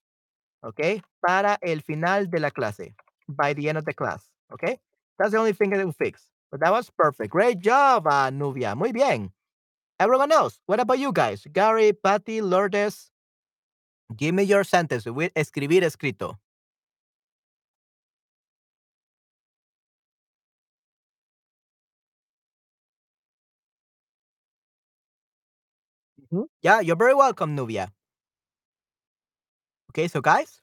¿Ok? 0.63 1.03
Para 1.19 1.59
el 1.61 1.83
final 1.83 2.31
de 2.31 2.39
la 2.39 2.53
clase. 2.53 2.95
By 3.27 3.53
the 3.53 3.69
end 3.69 3.79
of 3.79 3.85
the 3.85 3.95
class. 3.95 4.31
¿Ok? 4.53 4.79
That's 5.19 5.33
the 5.33 5.39
only 5.39 5.53
thing 5.53 5.71
that 5.71 5.85
will 5.85 5.93
fix. 5.93 6.31
But 6.51 6.61
that 6.61 6.73
was 6.73 6.91
perfect. 6.91 7.31
Great 7.31 7.61
job, 7.61 8.07
uh, 8.07 8.31
Nubia. 8.31 8.75
Muy 8.77 8.93
bien. 8.93 9.33
Everyone 10.01 10.33
else, 10.33 10.61
what 10.67 10.81
about 10.81 10.99
you 10.99 11.13
guys? 11.13 11.47
Gary, 11.53 11.93
Patty, 11.93 12.43
Lourdes. 12.43 13.11
Give 14.17 14.35
me 14.35 14.43
your 14.43 14.65
sentence 14.65 15.07
with 15.07 15.33
escribir 15.35 15.83
escrito. 15.83 16.39
Mhm. 26.31 26.47
Yeah, 26.63 26.81
you're 26.81 26.97
very 26.97 27.15
welcome, 27.15 27.55
Nubia. 27.55 27.93
Okay, 29.91 30.09
so 30.09 30.21
guys, 30.21 30.61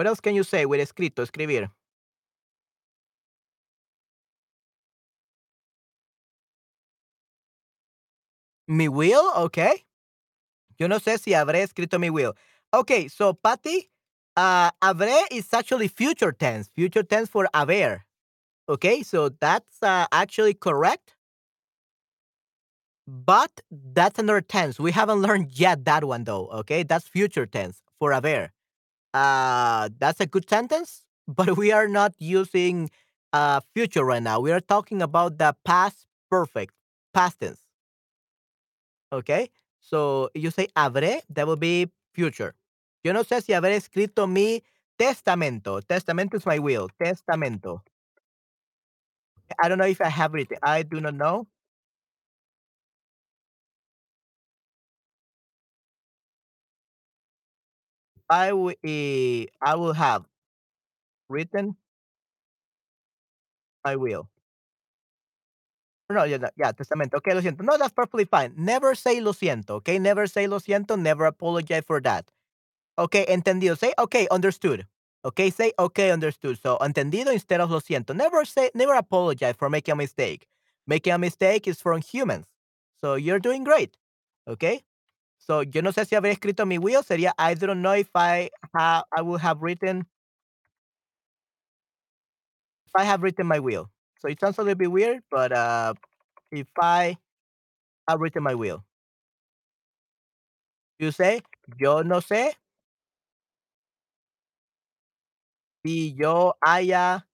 what 0.00 0.06
else 0.06 0.18
can 0.18 0.34
you 0.34 0.42
say 0.42 0.64
with 0.64 0.80
escrito, 0.80 1.22
escribir? 1.22 1.68
Mi 8.66 8.88
will, 8.88 9.30
okay. 9.36 9.84
Yo 10.78 10.86
no 10.88 11.00
sé 11.00 11.18
si 11.20 11.32
habré 11.32 11.62
escrito 11.62 12.00
mi 12.00 12.08
will. 12.08 12.34
Okay, 12.72 13.08
so 13.08 13.34
Patty, 13.34 13.90
uh, 14.38 14.70
habré 14.82 15.20
is 15.30 15.52
actually 15.52 15.88
future 15.88 16.32
tense. 16.32 16.70
Future 16.74 17.02
tense 17.02 17.28
for 17.28 17.46
haber. 17.52 18.06
Okay, 18.70 19.02
so 19.02 19.28
that's 19.28 19.82
uh, 19.82 20.06
actually 20.12 20.54
correct. 20.54 21.14
But 23.06 23.60
that's 23.70 24.18
another 24.18 24.40
tense. 24.40 24.80
We 24.80 24.92
haven't 24.92 25.20
learned 25.20 25.58
yet 25.58 25.84
that 25.84 26.04
one 26.04 26.24
though. 26.24 26.46
Okay, 26.60 26.84
that's 26.84 27.06
future 27.06 27.44
tense 27.44 27.82
for 27.98 28.12
haber. 28.14 28.50
Uh, 29.12 29.88
that's 29.98 30.20
a 30.20 30.26
good 30.26 30.48
sentence, 30.48 31.04
but 31.26 31.56
we 31.56 31.72
are 31.72 31.88
not 31.88 32.14
using 32.18 32.90
uh, 33.32 33.60
future 33.74 34.04
right 34.04 34.22
now. 34.22 34.40
We 34.40 34.52
are 34.52 34.60
talking 34.60 35.02
about 35.02 35.38
the 35.38 35.56
past 35.64 36.06
perfect, 36.30 36.74
past 37.12 37.40
tense. 37.40 37.60
Okay, 39.12 39.50
so 39.80 40.30
you 40.34 40.50
say 40.50 40.68
habré, 40.76 41.20
that 41.30 41.46
will 41.46 41.56
be 41.56 41.90
future. 42.14 42.54
Yo 43.02 43.12
no 43.12 43.22
sé 43.24 43.42
si 43.42 43.52
habré 43.52 43.74
escrito 43.76 44.28
mi 44.30 44.62
testamento. 44.98 45.80
Testamento 45.80 46.36
is 46.36 46.46
my 46.46 46.58
will. 46.58 46.88
Testamento. 47.02 47.82
I 49.60 49.68
don't 49.68 49.78
know 49.78 49.86
if 49.86 50.00
I 50.00 50.08
have 50.08 50.32
written. 50.32 50.58
I 50.62 50.82
do 50.82 51.00
not 51.00 51.14
know. 51.14 51.48
I 58.30 58.52
will. 58.54 58.74
eh, 58.82 59.46
I 59.60 59.74
will 59.76 59.92
have 59.92 60.24
written 61.30 61.76
I 63.84 63.96
will. 63.96 64.30
No, 66.10 66.24
yeah, 66.24 66.38
yeah, 66.56 66.72
testamento. 66.72 67.18
Okay, 67.18 67.34
lo 67.34 67.40
siento. 67.40 67.62
No, 67.62 67.78
that's 67.78 67.92
perfectly 67.94 68.24
fine. 68.24 68.52
Never 68.56 68.96
say 68.96 69.20
lo 69.20 69.32
siento. 69.32 69.76
Okay, 69.78 69.98
never 70.00 70.26
say 70.26 70.48
lo 70.48 70.58
siento. 70.58 70.98
Never 70.98 71.24
apologize 71.24 71.84
for 71.86 72.00
that. 72.02 72.26
Okay, 72.98 73.26
entendido. 73.28 73.78
Say 73.78 73.94
okay, 73.98 74.28
understood. 74.30 74.86
Okay, 75.24 75.50
say 75.50 75.72
okay, 75.78 76.10
understood. 76.12 76.58
So 76.62 76.78
entendido 76.80 77.32
instead 77.32 77.60
of 77.60 77.70
lo 77.70 77.80
siento. 77.80 78.14
Never 78.16 78.44
say, 78.46 78.70
never 78.74 78.94
apologize 78.94 79.56
for 79.58 79.70
making 79.70 79.92
a 79.94 79.96
mistake. 79.96 80.46
Making 80.86 81.14
a 81.14 81.18
mistake 81.18 81.68
is 81.68 81.80
from 81.80 82.02
humans. 82.02 82.46
So 83.02 83.14
you're 83.16 83.40
doing 83.40 83.64
great. 83.64 83.96
Okay. 84.48 84.82
So 85.50 85.62
yo 85.62 85.82
no 85.82 85.90
sé 85.90 86.06
si 86.06 86.14
habré 86.14 86.30
escrito 86.30 86.64
mi 86.64 86.78
will. 86.78 87.02
Sería 87.02 87.34
I 87.36 87.54
don't 87.54 87.82
know 87.82 87.94
if 87.94 88.08
I 88.14 88.50
have 88.72 89.02
I 89.10 89.20
will 89.20 89.38
have 89.38 89.60
written 89.60 90.06
if 92.86 92.92
I 92.94 93.02
have 93.02 93.20
written 93.24 93.48
my 93.48 93.58
will. 93.58 93.90
So 94.20 94.28
it 94.28 94.38
sounds 94.38 94.58
a 94.58 94.62
little 94.62 94.76
bit 94.76 94.92
weird, 94.92 95.24
but 95.28 95.50
uh, 95.50 95.94
if 96.52 96.68
I 96.80 97.16
have 98.08 98.20
written 98.20 98.44
my 98.44 98.54
will, 98.54 98.84
you 101.00 101.10
say 101.10 101.42
yo 101.80 102.02
no 102.02 102.20
sé 102.20 102.52
si 105.84 106.14
yo 106.16 106.52
haya. 106.64 107.24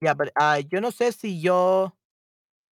Yeah, 0.00 0.14
but 0.14 0.30
uh, 0.36 0.62
yo 0.70 0.78
no 0.78 0.90
sé 0.92 1.12
si 1.12 1.30
yo 1.30 1.92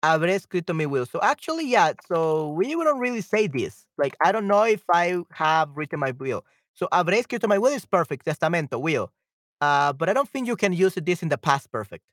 habré 0.07 0.35
escrito 0.35 0.75
mi 0.75 0.87
will. 0.87 1.07
So 1.07 1.21
actually, 1.23 1.67
yeah. 1.67 1.93
So 2.07 2.51
we 2.51 2.73
don't 2.73 2.99
really 2.99 3.21
say 3.21 3.47
this. 3.47 3.87
Like 3.99 4.17
I 4.25 4.33
don't 4.33 4.47
know 4.47 4.65
if 4.65 4.83
I 4.93 5.23
have 5.33 5.71
written 5.75 6.01
my 6.01 6.13
will. 6.13 6.45
So 6.75 6.89
habré 6.93 7.23
escrito 7.23 7.49
my 7.49 7.59
will 7.59 7.73
is 7.73 7.85
perfect. 7.87 8.25
Testamento, 8.25 8.79
will. 8.79 9.13
Uh, 9.61 9.93
but 9.93 10.09
I 10.09 10.13
don't 10.13 10.29
think 10.29 10.47
you 10.47 10.57
can 10.57 10.73
use 10.73 10.95
this 10.95 11.23
in 11.23 11.29
the 11.29 11.39
past 11.39 11.71
perfect. 11.73 12.05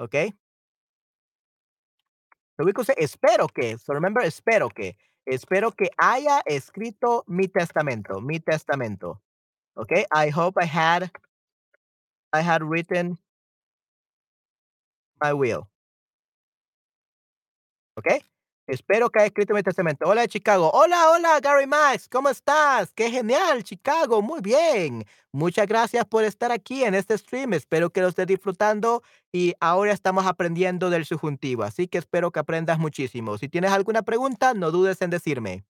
Okay. 0.00 0.32
So 2.58 2.64
we 2.64 2.72
could 2.72 2.86
say 2.86 2.94
espero 2.98 3.48
que. 3.52 3.76
So 3.78 3.94
remember, 3.94 4.20
espero 4.22 4.74
que. 4.74 4.94
Espero 5.26 5.74
que 5.76 5.88
haya 6.00 6.42
escrito 6.48 7.22
mi 7.28 7.46
testamento. 7.46 8.20
Mi 8.20 8.38
testamento. 8.38 9.20
Okay. 9.76 10.04
I 10.12 10.28
hope 10.28 10.54
I 10.60 10.66
had 10.66 11.10
I 12.32 12.40
had 12.40 12.62
written 12.62 13.18
my 15.22 15.32
will. 15.32 15.68
Okay. 17.96 18.20
Espero 18.66 19.10
que 19.10 19.18
haya 19.18 19.26
escrito 19.26 19.52
mi 19.54 19.62
testamento. 19.62 20.06
Hola, 20.08 20.26
Chicago. 20.26 20.70
Hola, 20.72 21.10
hola, 21.10 21.38
Gary 21.40 21.66
Max. 21.66 22.08
¿Cómo 22.10 22.30
estás? 22.30 22.92
Qué 22.94 23.10
genial, 23.10 23.62
Chicago. 23.62 24.22
Muy 24.22 24.40
bien. 24.40 25.04
Muchas 25.32 25.66
gracias 25.66 26.04
por 26.06 26.24
estar 26.24 26.50
aquí 26.50 26.82
en 26.82 26.94
este 26.94 27.18
stream. 27.18 27.52
Espero 27.52 27.90
que 27.90 28.00
lo 28.00 28.08
estés 28.08 28.26
disfrutando 28.26 29.02
y 29.32 29.52
ahora 29.60 29.92
estamos 29.92 30.26
aprendiendo 30.26 30.88
del 30.88 31.04
subjuntivo. 31.04 31.62
Así 31.62 31.88
que 31.88 31.98
espero 31.98 32.30
que 32.32 32.40
aprendas 32.40 32.78
muchísimo. 32.78 33.36
Si 33.36 33.48
tienes 33.50 33.70
alguna 33.70 34.02
pregunta, 34.02 34.54
no 34.54 34.70
dudes 34.70 35.00
en 35.02 35.10
decirme. 35.10 35.64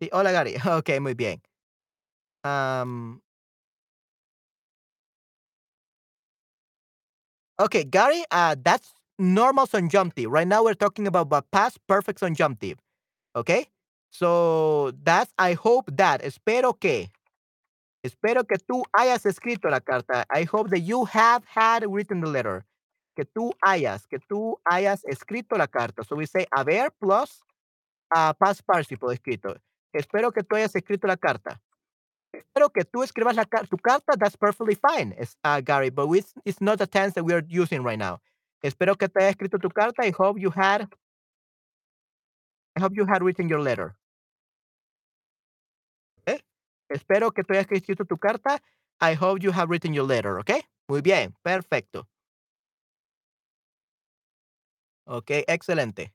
Sí, 0.00 0.08
hola, 0.12 0.30
Gary. 0.32 0.54
Ok, 0.78 1.00
muy 1.00 1.14
bien. 1.14 1.42
Am, 2.44 3.20
okay, 7.58 7.84
Gary, 7.84 8.24
uh, 8.30 8.56
that's 8.62 8.92
normal 9.18 9.66
subjunctive. 9.66 10.30
Right 10.30 10.46
now 10.46 10.64
we're 10.64 10.74
talking 10.74 11.06
about 11.06 11.30
the 11.30 11.42
past 11.52 11.78
perfect 11.86 12.20
subjunctive. 12.20 12.78
Okay? 13.34 13.66
So 14.10 14.92
that's 15.02 15.32
I 15.38 15.54
hope 15.54 15.90
that. 15.96 16.22
Espero 16.22 16.78
que. 16.78 17.08
Espero 18.04 18.46
que 18.46 18.56
tú 18.58 18.84
hayas 18.96 19.26
escrito 19.26 19.68
la 19.68 19.80
carta. 19.80 20.24
I 20.30 20.44
hope 20.44 20.70
that 20.70 20.80
you 20.80 21.04
have 21.06 21.44
had 21.44 21.84
written 21.86 22.20
the 22.20 22.28
letter. 22.28 22.64
Que 23.16 23.24
tú 23.24 23.52
hayas, 23.64 24.06
que 24.06 24.18
tú 24.30 24.56
hayas 24.70 25.02
escrito 25.04 25.56
la 25.56 25.66
carta. 25.66 26.04
So 26.04 26.16
we 26.16 26.26
say 26.26 26.46
haber 26.54 26.90
plus 27.00 27.40
ah, 28.14 28.32
past 28.38 28.62
participle 28.64 29.12
escrito. 29.12 29.56
Espero 29.92 30.30
que 30.30 30.42
tú 30.42 30.56
hayas 30.56 30.74
escrito 30.76 31.06
la 31.08 31.16
carta. 31.16 31.60
Espero 32.36 32.70
que 32.70 32.84
tú 32.84 33.02
escribas 33.02 33.34
la 33.36 33.44
tu 33.44 33.78
carta, 33.78 34.14
that's 34.18 34.36
perfectly 34.36 34.74
fine, 34.74 35.14
ah, 35.42 35.60
Gary, 35.60 35.90
but 35.90 36.06
it's 36.14 36.34
it's 36.44 36.60
not 36.60 36.78
the 36.78 36.86
tense 36.86 37.14
that 37.14 37.24
we 37.24 37.32
are 37.32 37.42
using 37.48 37.82
right 37.82 37.98
now. 37.98 38.20
Espero 38.62 38.96
que 38.98 39.08
te 39.08 39.20
haya 39.20 39.32
escrito 39.32 39.58
tu 39.58 39.70
carta. 39.70 40.04
I 40.04 40.10
hope 40.10 40.38
you 40.38 40.50
had 40.50 40.88
I 42.76 42.80
hope 42.80 42.94
you 42.94 43.06
had 43.06 43.22
written 43.22 43.48
your 43.48 43.60
letter. 43.60 43.96
¿Eh? 46.26 46.40
Espero 46.90 47.32
que 47.32 47.42
tú 47.42 47.54
hayas 47.54 47.66
escrito 47.70 48.04
tu 48.06 48.18
carta. 48.18 48.60
I 49.00 49.14
hope 49.14 49.42
you 49.42 49.52
have 49.52 49.70
written 49.70 49.94
your 49.94 50.04
letter, 50.04 50.38
¿ok? 50.38 50.62
Muy 50.88 51.00
bien, 51.00 51.34
perfecto. 51.42 52.06
Ok, 55.06 55.30
excelente. 55.48 56.12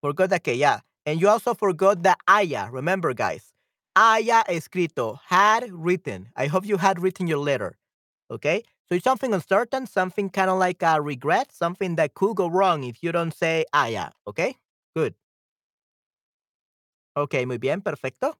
Forgot 0.00 0.30
that, 0.30 0.42
okay, 0.42 0.54
yeah. 0.54 0.80
And 1.04 1.20
you 1.20 1.28
also 1.28 1.54
forgot 1.54 2.02
the 2.02 2.14
haya. 2.28 2.68
Remember, 2.70 3.14
guys. 3.14 3.52
Haya 3.96 4.44
escrito, 4.48 5.18
had 5.26 5.70
written. 5.72 6.28
I 6.36 6.46
hope 6.46 6.66
you 6.66 6.76
had 6.76 7.00
written 7.00 7.26
your 7.26 7.38
letter. 7.38 7.76
Okay? 8.30 8.62
So 8.88 8.94
it's 8.94 9.04
something 9.04 9.34
uncertain, 9.34 9.86
something 9.86 10.30
kind 10.30 10.50
of 10.50 10.58
like 10.58 10.82
a 10.82 11.00
regret, 11.00 11.52
something 11.52 11.96
that 11.96 12.14
could 12.14 12.36
go 12.36 12.48
wrong 12.48 12.84
if 12.84 13.02
you 13.02 13.12
don't 13.12 13.34
say 13.34 13.64
haya. 13.72 14.12
Okay? 14.26 14.56
Good. 14.96 15.14
Okay, 17.16 17.44
muy 17.44 17.58
bien, 17.58 17.80
perfecto. 17.80 18.34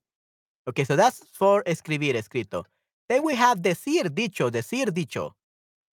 Okay, 0.68 0.84
so 0.84 0.96
that's 0.96 1.24
for 1.32 1.62
escribir, 1.64 2.14
escrito. 2.14 2.64
Then 3.08 3.24
we 3.24 3.34
have 3.34 3.60
decir, 3.60 4.14
dicho, 4.14 4.50
decir, 4.50 4.92
dicho. 4.92 5.34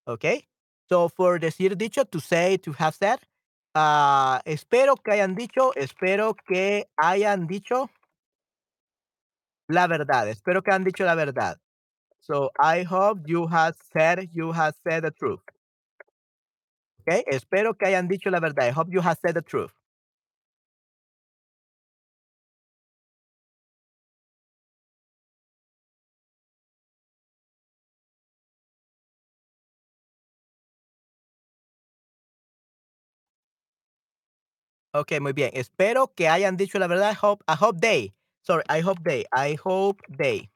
Okay? 0.06 0.46
So 0.88 1.08
for 1.08 1.38
decir, 1.38 1.76
dicho, 1.76 2.04
to 2.04 2.20
say, 2.20 2.58
to 2.58 2.72
have 2.72 2.94
said, 2.94 3.18
Ah, 3.78 4.40
espero 4.46 4.96
que 4.96 5.12
hayan 5.12 5.34
dicho 5.34 5.74
espero 5.74 6.34
que 6.34 6.88
hayan 6.96 7.46
dicho 7.46 7.90
la 9.68 9.86
verdad. 9.86 10.28
Espero 10.28 10.62
que 10.62 10.70
hayan 10.70 10.84
dicho 10.84 11.04
la 11.04 11.14
verdad. 11.14 11.58
So, 12.20 12.50
I 12.58 12.84
hope 12.84 13.22
you 13.26 13.46
have 13.48 13.76
said 13.92 14.30
you 14.32 14.52
have 14.52 14.74
said 14.84 15.04
the 15.04 15.12
truth. 15.12 15.40
Okay, 17.02 17.24
espero 17.28 17.74
que 17.74 17.86
hayan 17.86 18.08
dicho 18.08 18.30
la 18.30 18.40
verdad. 18.40 18.66
I 18.68 18.72
hope 18.72 18.90
you 18.92 19.00
have 19.00 19.18
said 19.24 19.34
the 19.34 19.42
truth. 19.42 19.72
Okay, 34.94 35.20
muy 35.20 35.32
bien. 35.32 35.50
Espero 35.54 36.14
que 36.14 36.28
hayan 36.28 36.56
dicho 36.56 36.78
la 36.78 36.86
verdad. 36.88 37.10
I 37.10 37.14
hope, 37.14 37.44
I 37.46 37.54
hope 37.54 37.80
they. 37.80 38.14
Sorry, 38.46 38.62
I 38.68 38.80
hope 38.80 39.02
they. 39.02 39.24
I 39.32 39.56
hope 39.62 40.00
they. 40.08 40.48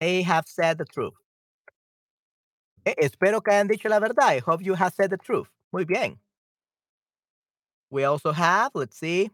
They 0.00 0.22
have 0.22 0.44
said 0.46 0.78
the 0.78 0.84
truth. 0.84 1.14
Eh, 2.84 2.94
espero 2.98 3.42
que 3.42 3.52
hayan 3.52 3.68
dicho 3.68 3.88
la 3.88 4.00
verdad. 4.00 4.28
I 4.28 4.38
hope 4.38 4.62
you 4.62 4.74
have 4.74 4.92
said 4.94 5.10
the 5.10 5.16
truth. 5.16 5.48
Muy 5.72 5.84
bien. 5.84 6.18
We 7.90 8.04
also 8.04 8.32
have, 8.32 8.70
let's 8.74 8.96
see. 8.96 9.30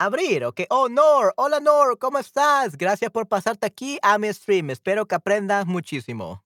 Abrir, 0.00 0.42
ok. 0.44 0.66
Oh, 0.70 0.88
Nor. 0.88 1.32
Hola, 1.36 1.60
Nor. 1.60 1.98
¿Cómo 1.98 2.18
estás? 2.18 2.76
Gracias 2.76 3.10
por 3.10 3.26
pasarte 3.26 3.66
aquí 3.66 3.98
a 4.02 4.18
mi 4.18 4.32
stream. 4.32 4.70
Espero 4.70 5.06
que 5.06 5.14
aprendas 5.14 5.66
muchísimo. 5.66 6.42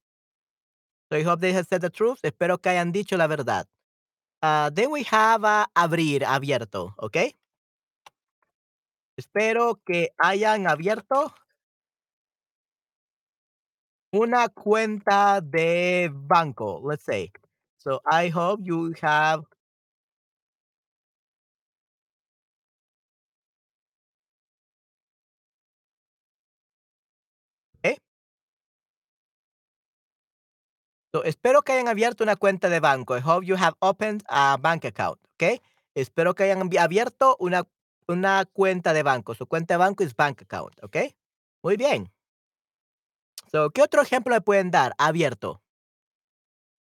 So 1.11 1.17
I 1.17 1.23
hope 1.23 1.41
they 1.41 1.53
have 1.53 1.67
said 1.67 1.81
the 1.81 1.91
truth. 1.91 2.21
Espero 2.23 2.59
que 2.59 2.71
hayan 2.71 2.93
dicho 2.93 3.17
la 3.17 3.27
verdad. 3.27 3.67
Uh, 4.43 4.71
then 4.71 4.91
we 4.91 5.03
have 5.05 5.45
uh, 5.45 5.67
abrir, 5.75 6.25
abierto, 6.25 6.95
¿ok? 6.99 7.35
Espero 9.19 9.83
que 9.85 10.15
hayan 10.17 10.69
abierto 10.69 11.35
una 14.13 14.49
cuenta 14.49 15.41
de 15.41 16.09
banco, 16.13 16.81
let's 16.89 17.03
say. 17.05 17.33
So 17.79 18.01
I 18.07 18.31
hope 18.31 18.63
you 18.63 18.95
have 19.03 19.43
¿eh? 27.83 27.97
So, 31.13 31.25
espero 31.25 31.63
que 31.63 31.73
hayan 31.73 31.89
abierto 31.89 32.23
una 32.23 32.37
cuenta 32.37 32.69
de 32.69 32.79
banco. 32.79 33.17
I 33.17 33.21
hope 33.21 33.45
you 33.45 33.57
have 33.57 33.75
opened 33.81 34.23
a 34.29 34.57
bank 34.61 34.85
account, 34.85 35.19
¿ok? 35.35 35.61
Espero 35.97 36.35
que 36.37 36.45
hayan 36.45 36.71
abierto 36.79 37.37
una, 37.41 37.67
una 38.09 38.45
cuenta 38.47 38.93
de 38.93 39.03
banco. 39.03 39.35
Su 39.35 39.47
cuenta 39.47 39.75
de 39.75 39.79
banco 39.79 40.03
es 40.03 40.17
bank 40.17 40.43
account, 40.43 40.83
¿ok? 40.83 40.97
Muy 41.63 41.77
bien. 41.77 42.13
So, 43.51 43.71
¿qué 43.71 43.83
otro 43.83 44.03
ejemplo 44.03 44.35
me 44.35 44.41
pueden 44.41 44.71
dar? 44.71 44.95
Abierto. 44.99 45.63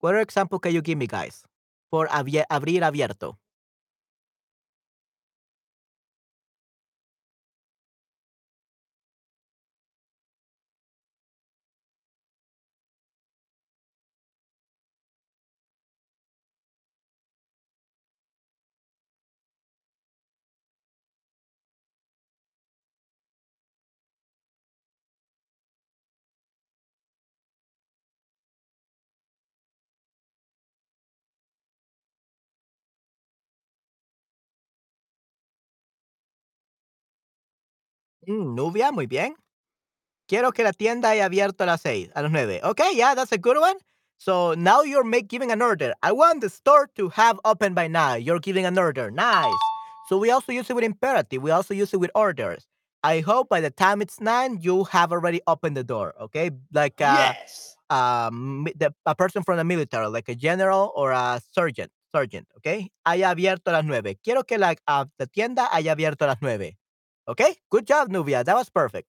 What 0.01 0.17
example 0.17 0.59
can 0.61 0.73
you 0.73 0.83
give 0.85 0.97
me, 0.97 1.07
guys? 1.07 1.45
For 1.91 2.09
abrir 2.11 2.85
abierto. 2.85 3.39
Mm, 38.27 38.55
Nubia, 38.55 38.93
muy 38.93 39.07
bien. 39.07 39.35
Quiero 40.29 40.53
que 40.53 40.63
la 40.63 40.73
tienda 40.73 41.11
haya 41.11 41.27
abierto 41.27 41.65
a 41.65 41.67
las 41.67 41.81
6, 41.83 42.11
a 42.15 42.23
las 42.23 42.31
9. 42.31 42.61
Okay, 42.65 42.95
yeah, 42.95 43.15
that's 43.15 43.33
a 43.33 43.39
good 43.39 43.59
one. 43.59 43.77
So 44.19 44.55
now 44.55 44.83
you're 44.83 45.05
make, 45.05 45.27
giving 45.29 45.51
an 45.51 45.61
order. 45.63 45.93
I 46.03 46.13
want 46.13 46.41
the 46.43 46.49
store 46.49 46.87
to 46.95 47.09
have 47.11 47.39
open 47.45 47.75
by 47.75 47.89
now. 47.89 48.15
You're 48.15 48.39
giving 48.39 48.65
an 48.65 48.79
order. 48.79 49.11
Nice. 49.11 49.53
So 50.09 50.17
we 50.17 50.31
also 50.31 50.53
use 50.53 50.71
it 50.71 50.75
with 50.75 50.85
imperative. 50.85 51.43
We 51.43 51.51
also 51.51 51.75
use 51.75 51.93
it 51.93 51.99
with 51.99 52.11
orders. 52.15 52.67
I 53.03 53.19
hope 53.21 53.49
by 53.49 53.61
the 53.61 53.71
time 53.71 54.01
it's 54.01 54.21
9, 54.21 54.59
you 54.61 54.85
have 54.85 55.11
already 55.11 55.41
opened 55.49 55.77
the 55.77 55.83
door. 55.83 56.15
Okay, 56.21 56.51
like 56.73 57.01
uh, 57.01 57.35
Yes. 57.35 57.77
um, 57.91 58.69
the, 58.77 58.95
a 59.07 59.15
person 59.17 59.43
from 59.43 59.57
the 59.57 59.65
military, 59.65 60.07
like 60.07 60.29
a 60.29 60.37
general 60.37 60.93
or 60.95 61.11
a 61.11 61.41
sergeant. 61.53 61.91
Sergeant, 62.15 62.47
okay? 62.59 62.91
Haya 63.07 63.31
abierto 63.31 63.69
a 63.69 63.73
las 63.73 63.85
9. 63.87 64.19
Quiero 64.23 64.45
que 64.45 64.57
la, 64.59 64.75
uh, 64.87 65.07
la 65.19 65.27
tienda 65.27 65.69
haya 65.73 65.93
abierto 65.93 66.23
a 66.25 66.29
las 66.29 66.37
9. 66.43 66.77
Okay, 67.29 67.57
good 67.71 67.87
job, 67.87 68.09
Nubia. 68.09 68.43
That 68.45 68.57
was 68.57 68.69
perfect. 68.69 69.07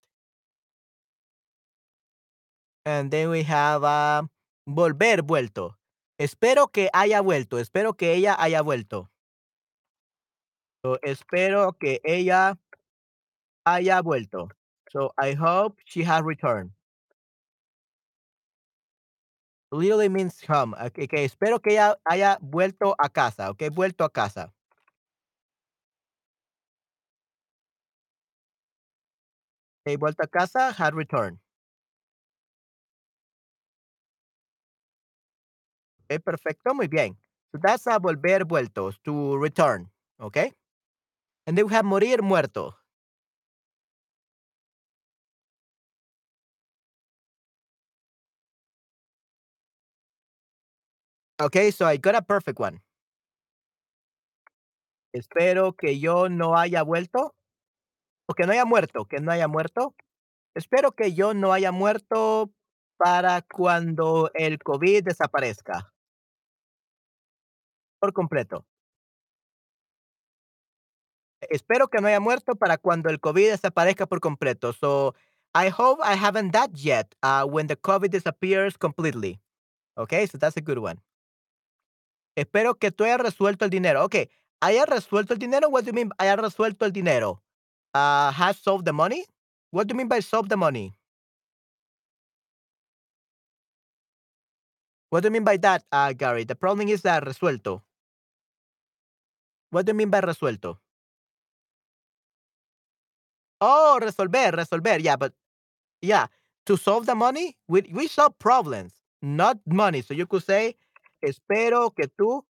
And 2.86 3.10
then 3.12 3.30
we 3.30 3.43
have 3.43 3.84
uh, 3.84 4.23
volver, 4.69 5.21
vuelto. 5.21 5.76
Espero 6.19 6.67
que 6.67 6.89
haya 6.93 7.21
vuelto. 7.21 7.58
Espero 7.58 7.93
que 7.93 8.13
ella 8.13 8.36
haya 8.38 8.62
vuelto. 8.62 9.10
So, 10.86 10.97
espero 11.02 11.73
que 11.80 11.99
ella 12.04 12.58
haya 13.65 14.02
vuelto. 14.02 14.49
So, 14.91 15.12
I 15.17 15.34
hope 15.34 15.80
she 15.86 16.04
has 16.04 16.21
returned. 16.23 16.71
Literally 19.71 20.10
means 20.10 20.39
home. 20.47 20.76
Okay, 20.76 21.06
okay, 21.06 21.23
espero 21.26 21.60
que 21.60 21.71
ella 21.73 21.95
haya 22.06 22.38
vuelto 22.41 22.95
a 22.99 23.10
casa. 23.10 23.49
Okay, 23.49 23.69
vuelto 23.69 24.06
a 24.06 24.10
casa. 24.10 24.54
Vuelto 29.86 30.23
a 30.23 30.27
casa, 30.27 30.71
had 30.71 30.95
returned. 30.95 31.39
Okay, 36.09 36.19
perfecto, 36.19 36.73
muy 36.73 36.88
bien. 36.88 37.17
So 37.51 37.59
that's 37.61 37.88
a 37.88 37.99
volver, 37.99 38.43
vueltos, 38.45 38.99
to 39.03 39.38
return. 39.38 39.89
Okay. 40.19 40.51
And 41.47 41.57
then 41.57 41.67
we 41.67 41.73
have 41.73 41.86
morir, 41.86 42.21
muerto. 42.23 42.75
Okay, 51.41 51.71
so 51.71 51.86
I 51.86 51.97
got 51.97 52.15
a 52.15 52.21
perfect 52.21 52.59
one. 52.59 52.79
Espero 55.13 55.73
que 55.73 55.99
yo 55.99 56.27
no 56.29 56.55
haya 56.57 56.84
vuelto. 56.84 57.34
O 58.26 58.34
no 58.45 58.51
haya 58.51 58.65
muerto, 58.65 59.05
que 59.05 59.19
no 59.19 59.32
haya 59.32 59.47
muerto. 59.47 59.95
Espero 60.55 60.91
que 60.93 61.13
yo 61.13 61.34
no 61.34 61.51
haya 61.51 61.71
muerto 61.71 62.51
para 62.97 63.41
cuando 63.41 64.32
el 64.34 64.59
COVID 64.59 65.03
desaparezca. 65.03 65.93
Por 67.99 68.13
completo. 68.13 68.65
Espero 71.49 71.89
que 71.89 71.99
no 71.99 72.07
haya 72.07 72.19
muerto 72.21 72.55
para 72.55 72.78
cuando 72.78 73.09
el 73.09 73.19
COVID 73.19 73.51
desaparezca 73.51 74.05
por 74.05 74.21
completo. 74.21 74.71
So, 74.71 75.15
I 75.53 75.69
hope 75.69 76.01
I 76.03 76.15
haven't 76.15 76.51
that 76.53 76.71
yet, 76.74 77.13
uh, 77.21 77.45
when 77.45 77.67
the 77.67 77.76
COVID 77.76 78.09
disappears 78.09 78.78
completely. 78.78 79.39
Okay, 79.97 80.26
so 80.26 80.38
that's 80.38 80.57
a 80.57 80.61
good 80.61 80.80
one. 80.80 81.01
Espero 82.36 82.76
que 82.76 82.91
tú 82.91 83.03
hayas 83.03 83.19
resuelto 83.19 83.65
el 83.65 83.69
dinero. 83.69 84.03
Okay, 84.05 84.30
¿hayas 84.61 84.88
resuelto 84.88 85.34
el 85.34 85.39
dinero? 85.39 85.69
What 85.69 85.84
do 85.84 85.88
you 85.88 85.93
mean 85.93 86.11
haya 86.17 86.36
resuelto 86.36 86.86
el 86.86 86.93
dinero? 86.93 87.43
Uh, 87.94 88.32
has 88.32 88.58
solved 88.58 88.86
the 88.86 88.94
money? 88.94 89.26
What 89.72 89.88
do 89.88 89.94
you 89.94 89.98
mean 89.98 90.08
by 90.08 90.20
solved 90.20 90.50
the 90.50 90.58
money? 90.58 90.94
What 95.10 95.22
do 95.22 95.28
you 95.28 95.32
mean 95.32 95.44
by 95.44 95.58
that, 95.58 95.84
uh, 95.91 96.14
Gary? 96.14 96.44
The 96.44 96.56
problem 96.56 96.88
is 96.89 97.04
that 97.04 97.24
resuelto. 97.24 97.82
What 99.72 99.86
do 99.86 99.91
you 99.91 99.96
mean 99.96 100.10
by 100.10 100.22
resuelto? 100.22 100.78
Oh, 103.62 104.00
resolver, 104.02 104.52
resolver. 104.54 105.02
Yeah, 105.02 105.16
but 105.16 105.34
yeah, 106.02 106.28
to 106.66 106.78
solve 106.78 107.06
the 107.06 107.16
money, 107.16 107.58
we, 107.68 107.84
we 107.94 108.08
solve 108.08 108.38
problems, 108.39 108.94
not 109.22 109.60
money. 109.68 110.02
So 110.02 110.14
you 110.14 110.28
could 110.28 110.44
say, 110.44 110.76
espero 111.24 111.96
que 111.96 112.08
tú 112.20 112.44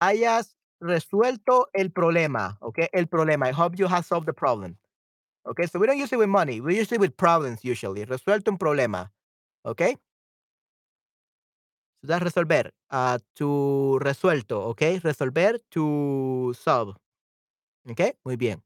hayas 0.00 0.54
resuelto 0.84 1.68
el 1.72 1.90
problema. 1.90 2.58
Okay, 2.60 2.88
el 2.92 3.06
problema. 3.06 3.48
I 3.48 3.52
hope 3.52 3.78
you 3.78 3.88
have 3.88 4.04
solved 4.04 4.26
the 4.26 4.32
problem. 4.32 4.76
Okay, 5.46 5.66
so 5.66 5.78
we 5.78 5.86
don't 5.86 5.98
use 5.98 6.12
it 6.12 6.18
with 6.18 6.28
money. 6.28 6.60
We 6.60 6.78
use 6.78 6.92
it 6.92 7.00
with 7.00 7.16
problems 7.16 7.64
usually. 7.64 8.04
Resuelto 8.04 8.48
un 8.48 8.58
problema. 8.58 9.10
Okay. 9.64 9.96
So 12.00 12.08
that's 12.08 12.24
resolver. 12.24 12.70
Uh, 12.90 13.18
to 13.36 13.98
resuelto. 14.02 14.68
Okay, 14.72 15.00
resolver 15.02 15.58
to 15.70 16.54
solve. 16.58 16.96
Okay, 17.90 18.12
muy 18.24 18.36
bien. 18.36 18.62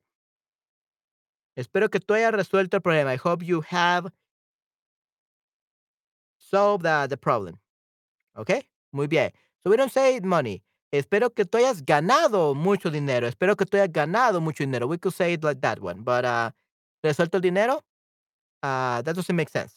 Espero 1.57 1.91
que 1.91 1.99
tú 1.99 2.15
hayas 2.15 2.33
resuelto 2.33 2.75
el 2.75 2.81
problema. 2.81 3.13
I 3.13 3.17
hope 3.17 3.43
you 3.43 3.63
have 3.63 4.13
solved 6.39 6.85
the, 6.85 7.07
the 7.09 7.17
problem. 7.17 7.59
Okay, 8.37 8.63
muy 8.93 9.09
bien. 9.09 9.33
So 9.63 9.71
we 9.71 9.77
don't 9.77 9.91
say 9.91 10.21
money. 10.21 10.63
Espero 10.91 11.31
que 11.31 11.45
tú 11.45 11.59
hayas 11.59 11.85
ganado 11.85 12.55
mucho 12.55 12.91
dinero. 12.91 13.27
Espero 13.27 13.57
que 13.57 13.67
tú 13.67 13.77
hayas 13.77 13.93
ganado 13.93 14.41
mucho 14.41 14.65
dinero. 14.65 14.87
We 14.87 14.99
could 14.99 15.15
say 15.15 15.35
it 15.35 15.45
like 15.45 15.61
that 15.61 15.81
one. 15.81 16.03
But 16.03 16.25
uh, 16.25 16.51
resuelto 17.03 17.37
el 17.37 17.43
dinero, 17.43 17.85
uh, 18.63 19.03
that 19.03 19.15
doesn't 19.15 19.37
make 19.37 19.51
sense. 19.51 19.75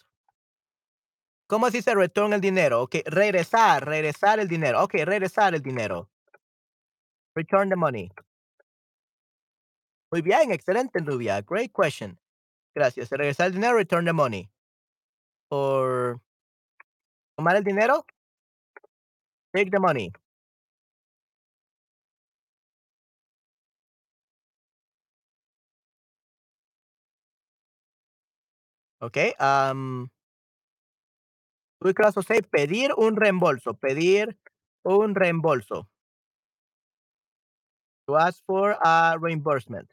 ¿Cómo 1.49 1.69
se 1.69 1.81
return 1.93 2.31
el 2.31 2.39
dinero? 2.39 2.81
Ok, 2.83 3.03
regresar, 3.05 3.85
regresar 3.85 4.39
el 4.39 4.47
dinero. 4.47 4.83
Ok, 4.83 4.93
regresar 5.03 5.53
el 5.53 5.61
dinero. 5.61 6.07
Return 7.35 7.69
the 7.69 7.75
money. 7.75 8.09
Muy 10.11 10.21
bien, 10.21 10.51
excelente, 10.51 11.01
Nubia. 11.01 11.41
Great 11.41 11.73
question. 11.73 12.17
Gracias. 12.73 13.09
Regresar 13.09 13.47
el 13.47 13.53
dinero, 13.53 13.75
return 13.75 14.05
the 14.05 14.13
money. 14.13 14.49
Or 15.49 16.21
tomar 17.35 17.57
el 17.57 17.63
dinero, 17.63 18.05
take 19.53 19.69
the 19.71 19.79
money. 19.79 20.13
Okay. 29.01 29.33
Um, 29.39 30.11
we 31.81 31.93
could 31.93 32.05
also 32.05 32.21
say 32.21 32.41
pedir 32.41 32.91
un 32.97 33.15
reembolso. 33.15 33.73
Pedir 33.73 34.37
un 34.85 35.15
reembolso. 35.15 35.87
To 38.07 38.17
ask 38.17 38.43
for 38.45 38.77
a 38.83 39.17
reimbursement. 39.19 39.91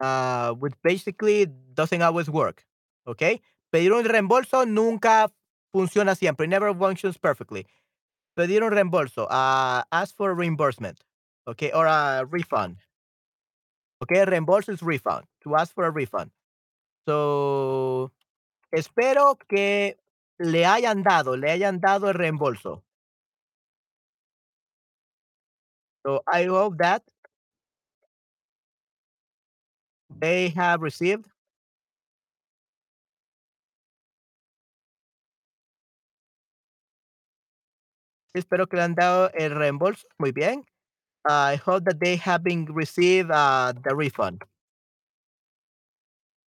Uh, 0.00 0.52
which 0.54 0.74
basically 0.82 1.46
doesn't 1.74 2.02
always 2.02 2.28
work. 2.28 2.64
Okay. 3.06 3.40
Pedir 3.72 3.92
un 3.92 4.04
reembolso 4.04 4.66
nunca 4.66 5.30
funciona 5.72 6.16
siempre. 6.16 6.46
Never 6.48 6.74
functions 6.74 7.16
perfectly. 7.18 7.66
Pedir 8.36 8.64
un 8.64 8.72
reembolso. 8.72 9.28
Uh, 9.30 9.84
ask 9.92 10.16
for 10.16 10.30
a 10.32 10.34
reimbursement. 10.34 11.04
Okay. 11.46 11.70
Or 11.70 11.86
a 11.86 12.26
refund. 12.28 12.78
Okay. 14.02 14.24
Reembolso 14.24 14.72
is 14.72 14.82
refund. 14.82 15.24
To 15.44 15.54
ask 15.56 15.74
for 15.74 15.86
a 15.86 15.90
refund. 15.90 16.30
So, 17.08 18.12
espero 18.72 19.36
que 19.48 19.96
le 20.38 20.66
hayan 20.66 21.02
dado, 21.02 21.36
le 21.36 21.50
hayan 21.50 21.80
dado 21.80 22.08
el 22.08 22.14
reembolso. 22.14 22.82
So, 26.04 26.22
I 26.26 26.46
hope 26.46 26.78
that 26.78 27.02
they 30.10 30.48
have 30.50 30.82
received 30.82 31.26
Espero 38.34 38.66
que 38.66 38.76
le 38.78 38.82
han 38.82 38.94
dado 38.94 39.30
el 39.34 39.54
reembolso. 39.54 40.06
Muy 40.18 40.32
bien. 40.32 40.64
I 41.24 41.56
hope 41.56 41.84
that 41.84 42.00
they 42.00 42.16
have 42.16 42.42
been 42.42 42.64
received 42.66 43.30
uh, 43.30 43.72
the 43.84 43.94
refund. 43.94 44.42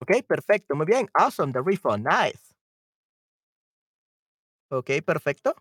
Ok, 0.02 0.24
perfecto. 0.28 0.76
Muy 0.76 0.86
bien. 0.86 1.10
Awesome. 1.18 1.52
The 1.52 1.62
refund. 1.62 2.04
Nice. 2.06 2.54
Ok, 4.70 5.02
perfecto. 5.04 5.56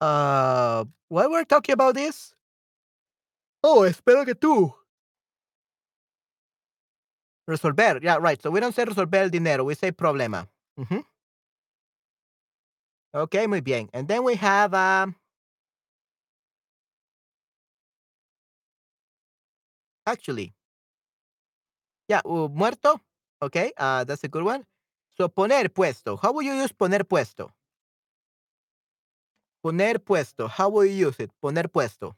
Uh, 0.00 0.84
why 1.08 1.26
we're 1.26 1.44
talking 1.44 1.72
about 1.72 1.94
this? 1.94 2.34
Oh, 3.62 3.84
espero 3.84 4.24
que 4.24 4.34
tú. 4.34 4.74
Resolver. 7.46 7.98
Yeah, 8.02 8.16
right. 8.20 8.40
So 8.42 8.50
we 8.50 8.60
don't 8.60 8.74
say 8.74 8.84
resolver 8.84 9.22
el 9.22 9.30
dinero. 9.30 9.64
We 9.64 9.74
say 9.74 9.90
problema. 9.90 10.46
Mhm. 10.78 11.04
Okay, 13.14 13.46
muy 13.46 13.60
bien. 13.60 13.88
And 13.92 14.06
then 14.06 14.22
we 14.24 14.34
have 14.36 14.74
um, 14.74 15.14
actually, 20.08 20.54
yeah, 22.08 22.20
uh, 22.24 22.48
muerto. 22.48 23.00
Okay, 23.42 23.72
uh, 23.78 24.04
that's 24.04 24.24
a 24.24 24.28
good 24.28 24.44
one. 24.44 24.64
So 25.16 25.28
poner 25.28 25.68
puesto. 25.68 26.16
How 26.16 26.32
will 26.32 26.42
you 26.42 26.54
use 26.54 26.72
poner 26.72 27.04
puesto? 27.04 27.50
Poner 29.64 29.98
puesto. 29.98 30.48
How 30.48 30.68
will 30.70 30.86
you 30.86 31.08
use 31.08 31.20
it? 31.20 31.30
Poner 31.42 31.68
puesto. 31.68 32.16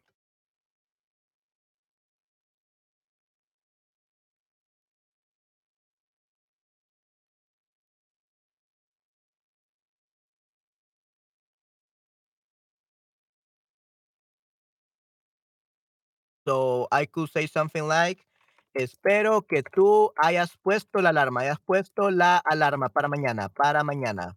So 16.50 16.88
I 16.90 17.06
could 17.06 17.30
say 17.30 17.46
something 17.46 17.86
like, 17.86 18.18
espero 18.74 19.46
que 19.46 19.62
tú 19.62 20.10
hayas 20.20 20.50
puesto 20.64 21.00
la 21.00 21.10
alarma, 21.10 21.42
hayas 21.42 21.60
puesto 21.60 22.10
la 22.10 22.38
alarma 22.38 22.88
para 22.88 23.06
mañana, 23.06 23.48
para 23.50 23.84
mañana. 23.84 24.36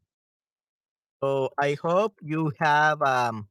So 1.24 1.50
I 1.58 1.76
hope 1.82 2.14
you 2.22 2.52
have 2.60 3.02
um, 3.02 3.48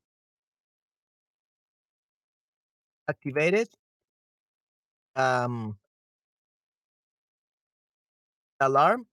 activated 3.09 3.69
um, 5.17 5.77
alarm. 8.61 9.09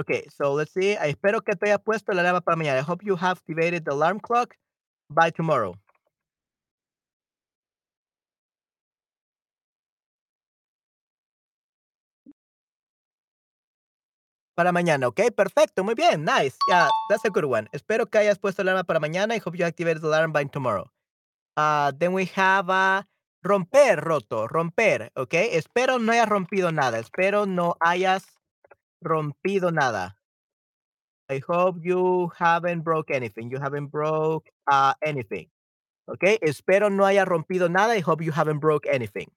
Okay, 0.00 0.22
so 0.30 0.52
let's 0.52 0.72
see. 0.72 0.96
I 0.96 1.08
espero 1.08 1.40
que 1.44 1.56
te 1.56 1.66
hayas 1.66 1.82
puesto 1.82 2.14
la 2.14 2.22
alarma 2.22 2.42
para 2.42 2.56
mañana. 2.56 2.78
I 2.78 2.82
hope 2.82 3.02
you 3.04 3.16
have 3.16 3.38
activated 3.38 3.84
the 3.84 3.90
alarm 3.90 4.20
clock 4.20 4.54
by 5.10 5.30
tomorrow. 5.30 5.74
Para 14.54 14.72
mañana, 14.72 15.08
ok, 15.08 15.32
perfecto, 15.34 15.82
muy 15.84 15.94
bien, 15.94 16.24
nice. 16.24 16.54
Yeah, 16.68 16.88
that's 17.08 17.24
a 17.24 17.30
good 17.30 17.46
one. 17.46 17.68
Espero 17.72 18.06
que 18.06 18.18
hayas 18.18 18.38
puesto 18.38 18.62
la 18.62 18.72
alarma 18.72 18.84
para 18.84 19.00
mañana. 19.00 19.34
I 19.34 19.38
hope 19.38 19.56
you 19.56 19.64
activated 19.64 20.02
the 20.02 20.08
alarm 20.08 20.32
by 20.32 20.44
tomorrow. 20.44 20.90
Uh, 21.56 21.92
then 21.98 22.12
we 22.12 22.26
have 22.36 22.68
uh, 22.68 23.02
romper, 23.42 23.96
roto, 23.96 24.46
romper, 24.48 25.10
ok. 25.16 25.56
Espero 25.56 25.98
no 25.98 26.12
hayas 26.12 26.28
rompido 26.28 26.72
nada. 26.72 26.98
Espero 26.98 27.46
no 27.46 27.76
hayas 27.80 28.24
rompido 29.02 29.72
nada. 29.72 30.19
I 31.30 31.40
hope 31.46 31.78
you 31.80 32.32
haven't 32.36 32.82
broke 32.82 33.10
anything. 33.10 33.50
You 33.50 33.60
haven't 33.60 33.86
broke 33.92 34.50
uh, 34.66 34.94
anything. 35.00 35.48
Ok, 36.08 36.38
espero 36.42 36.90
no 36.90 37.04
haya 37.04 37.24
rompido 37.24 37.70
nada. 37.70 37.96
I 37.96 38.00
hope 38.00 38.24
you 38.24 38.32
haven't 38.32 38.58
broke 38.58 38.84
anything. 38.88 39.30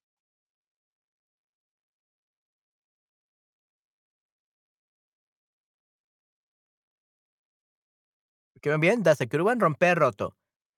Que 8.59 8.71
muy 8.71 8.79
bien, 8.79 9.03
desactivar, 9.03 9.59
romper, 9.59 9.99
roto. 9.99 10.35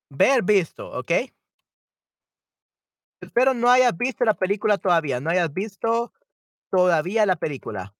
Ver, 0.10 0.44
visto, 0.44 0.92
¿ok? 0.92 1.32
Espero 3.22 3.54
no 3.54 3.70
hayas 3.70 3.96
visto 3.96 4.26
la 4.26 4.34
película 4.34 4.78
todavía, 4.78 5.20
no 5.22 5.30
hayas 5.30 5.54
visto 5.54 6.12
todavía 6.72 7.26
la 7.26 7.38
película. 7.38 7.96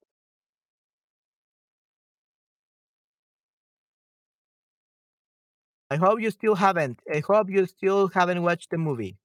I 5.90 5.96
hope 5.96 6.20
you 6.20 6.30
still 6.30 6.54
haven't. 6.56 7.00
I 7.12 7.20
hope 7.20 7.50
you 7.50 7.66
still 7.66 8.08
haven't 8.08 8.42
watched 8.42 8.70
the 8.70 8.78
movie. 8.78 9.18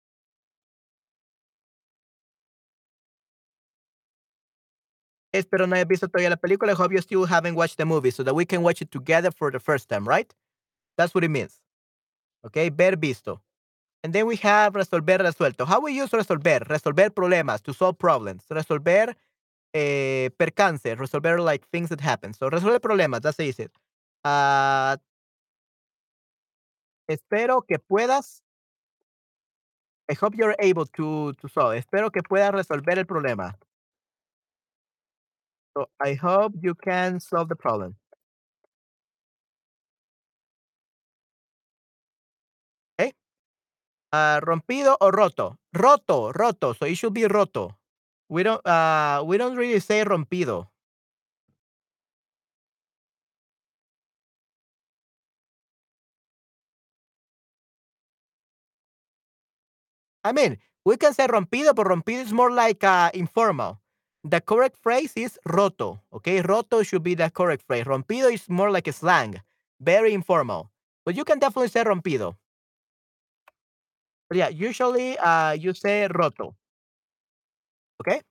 Espero 5.34 5.66
no 5.66 5.76
hayas 5.76 5.88
visto 5.88 6.08
todavía 6.08 6.30
la 6.30 6.36
película. 6.38 6.72
I 6.74 6.76
hope 6.76 6.94
you 6.94 7.02
still 7.02 7.26
haven't 7.26 7.56
watched 7.56 7.78
the 7.78 7.86
movie 7.86 8.12
so 8.12 8.24
that 8.24 8.36
we 8.36 8.46
can 8.46 8.64
watch 8.64 8.82
it 8.82 8.92
together 8.92 9.32
for 9.32 9.50
the 9.52 9.60
first 9.60 9.88
time, 9.90 10.08
right? 10.08 10.34
That's 10.98 11.16
what 11.16 11.24
it 11.24 11.30
means. 11.30 11.62
Okay, 12.46 12.70
ver 12.70 12.96
visto. 12.98 13.42
And 14.04 14.14
then 14.14 14.28
we 14.28 14.38
have 14.38 14.74
resolver 14.74 15.20
resuelto. 15.20 15.68
How 15.68 15.82
we 15.82 15.94
use 15.94 16.10
resolver? 16.12 16.68
Resolver 16.68 17.10
problemas, 17.12 17.62
to 17.64 17.74
solve 17.74 18.00
problems. 18.00 18.46
Resolver 18.52 19.16
eh, 19.74 20.30
percance, 20.40 20.84
resolver 20.86 21.44
like 21.44 21.68
things 21.70 21.90
that 21.90 22.02
happen. 22.02 22.34
So 22.34 22.50
resolver 22.50 22.80
problemas, 22.80 23.22
that's 23.22 23.40
easy. 23.40 23.68
Uh, 24.24 24.98
espero 27.14 27.62
que 27.62 27.80
puedas. 27.80 28.42
I 30.10 30.14
hope 30.14 30.36
you're 30.36 30.56
able 30.60 30.86
to, 30.98 31.34
to 31.34 31.48
solve. 31.50 31.78
Espero 31.78 32.12
que 32.12 32.22
puedas 32.22 32.52
resolver 32.52 32.98
el 32.98 33.06
problema. 33.06 33.56
So 35.78 35.88
I 36.02 36.16
hope 36.16 36.54
you 36.62 36.76
can 36.76 37.20
solve 37.20 37.48
the 37.48 37.56
problem. 37.56 37.96
Okay. 43.00 43.14
Uh, 44.12 44.40
rompido 44.42 44.98
o 45.00 45.12
roto. 45.12 45.58
Roto, 45.74 46.32
roto. 46.34 46.74
So 46.74 46.86
it 46.86 46.96
should 46.96 47.14
be 47.14 47.26
roto. 47.26 47.78
We 48.30 48.44
don't 48.44 48.66
uh 48.66 49.24
we 49.26 49.38
don't 49.38 49.56
really 49.56 49.80
say 49.80 50.04
rompido. 50.04 50.71
I 60.24 60.32
mean, 60.32 60.58
we 60.86 60.98
can 60.98 61.14
say 61.14 61.28
rompido, 61.28 61.74
but 61.76 61.88
rompido 61.88 62.22
is 62.22 62.34
more 62.34 62.52
like 62.52 62.84
uh, 62.84 63.12
informal. 63.14 63.80
The 64.24 64.42
correct 64.42 64.78
phrase 64.78 65.14
is 65.16 65.40
roto. 65.46 66.00
Okay, 66.14 66.42
roto 66.42 66.84
should 66.84 67.04
be 67.04 67.16
the 67.16 67.30
correct 67.32 67.64
phrase. 67.66 67.86
Rompido 67.86 68.32
is 68.32 68.48
more 68.50 68.70
like 68.70 68.88
a 68.88 68.94
slang, 68.94 69.42
very 69.80 70.14
informal. 70.14 70.70
But 71.06 71.16
you 71.16 71.24
can 71.26 71.40
definitely 71.40 71.70
say 71.70 71.84
rompido. 71.84 72.36
But 74.30 74.38
yeah, 74.38 74.50
usually 74.50 75.18
uh, 75.18 75.54
you 75.54 75.74
say 75.74 76.08
roto. 76.08 76.56
Okay, 78.00 78.22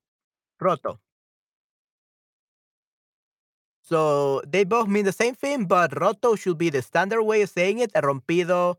roto. 0.60 1.00
So 3.82 4.40
they 4.46 4.64
both 4.64 4.88
mean 4.88 5.04
the 5.04 5.12
same 5.12 5.34
thing, 5.34 5.64
but 5.64 6.00
roto 6.00 6.36
should 6.36 6.58
be 6.58 6.70
the 6.70 6.82
standard 6.82 7.22
way 7.24 7.42
of 7.42 7.50
saying 7.50 7.80
it. 7.80 7.92
Rompido, 7.94 8.76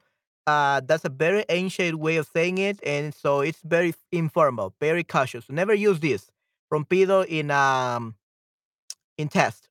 uh, 0.48 0.82
that's 0.86 1.06
a 1.06 1.10
very 1.10 1.46
ancient 1.50 2.00
way 2.00 2.18
of 2.18 2.28
saying 2.28 2.58
it, 2.58 2.80
and 2.86 3.14
so 3.14 3.42
it's 3.42 3.62
very 3.64 3.94
informal, 4.12 4.74
very 4.80 5.04
cautious. 5.04 5.46
Never 5.50 5.74
use 5.74 6.00
this 6.00 6.30
rompido 6.74 7.26
in 7.28 7.52
um 7.52 8.16
in 9.18 9.28
test. 9.28 9.70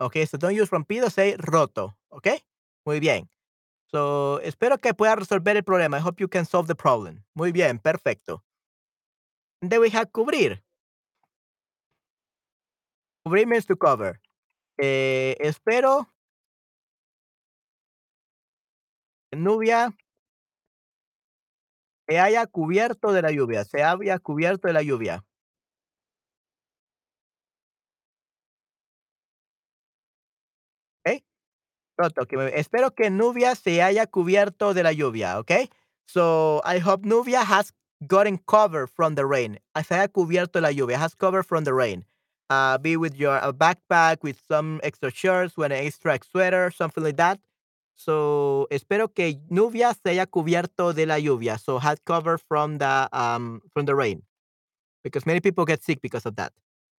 Okay, 0.00 0.24
so 0.24 0.38
don't 0.38 0.54
use 0.54 0.70
rompido, 0.70 1.10
say 1.10 1.36
roto. 1.48 1.94
Okay, 2.12 2.40
muy 2.86 3.00
bien. 3.00 3.28
So 3.90 4.40
espero 4.42 4.78
que 4.80 4.92
pueda 4.94 5.16
resolver 5.16 5.56
el 5.56 5.62
problema. 5.62 5.96
I 5.96 6.00
hope 6.00 6.20
you 6.20 6.28
can 6.28 6.44
solve 6.44 6.66
the 6.66 6.74
problem. 6.74 7.24
Muy 7.34 7.52
bien, 7.52 7.78
perfecto. 7.78 8.42
And 9.62 9.70
then 9.70 9.80
we 9.80 9.90
have 9.90 10.12
cubrir. 10.12 10.58
Cubrir 13.26 13.46
means 13.46 13.66
to 13.66 13.76
cover. 13.76 14.20
Eh, 14.78 15.34
espero 15.40 16.06
Nubia 19.32 19.94
se 22.08 22.18
haya 22.20 22.46
cubierto 22.46 23.12
de 23.12 23.22
la 23.22 23.30
lluvia, 23.32 23.64
se 23.64 23.82
haya 23.82 24.18
cubierto 24.18 24.68
de 24.68 24.74
la 24.74 24.82
lluvia. 24.82 25.24
¿Ok? 31.04 31.22
Espero 32.54 32.94
que 32.94 33.10
Nubia 33.10 33.54
se 33.54 33.82
haya 33.82 34.06
cubierto 34.06 34.74
de 34.74 34.82
la 34.82 34.92
lluvia, 34.92 35.38
¿ok? 35.38 35.52
So 36.06 36.62
I 36.64 36.78
hope 36.78 37.06
Nubia 37.06 37.42
has 37.42 37.72
gotten 38.06 38.38
cover 38.38 38.86
from 38.86 39.14
the 39.14 39.24
rain. 39.26 39.58
Ah, 39.74 39.82
Se 39.82 39.94
haya 39.94 40.08
cubierto 40.08 40.60
la 40.60 40.70
lluvia, 40.70 40.98
has 40.98 41.14
cover 41.14 41.42
from 41.42 41.64
the 41.64 41.72
rain. 41.72 42.04
Uh, 42.48 42.78
be 42.78 42.96
with 42.96 43.16
your 43.16 43.36
a 43.38 43.52
backpack 43.52 44.22
with 44.22 44.38
some 44.46 44.78
extra 44.84 45.10
shirts, 45.10 45.56
with 45.56 45.72
an 45.72 45.84
extra 45.84 46.18
sweater, 46.30 46.70
something 46.70 47.02
like 47.02 47.16
that. 47.16 47.40
So 47.96 48.66
espero 48.70 49.12
que 49.12 49.40
Nubia 49.48 49.94
se 49.94 50.10
haya 50.10 50.26
cubierto 50.26 50.92
de 50.92 51.06
la 51.06 51.18
lluvia. 51.18 51.58
So 51.58 51.78
has 51.80 51.98
cover 52.04 52.38
from 52.38 52.78
the 52.78 53.08
um 53.12 53.60
from 53.72 53.86
the 53.86 53.94
rain. 53.94 54.22
Because 55.04 55.26
many 55.26 55.40
people 55.40 55.64
get 55.64 55.82
sick 55.82 56.00
because 56.02 56.26
of 56.26 56.36
that. 56.36 56.52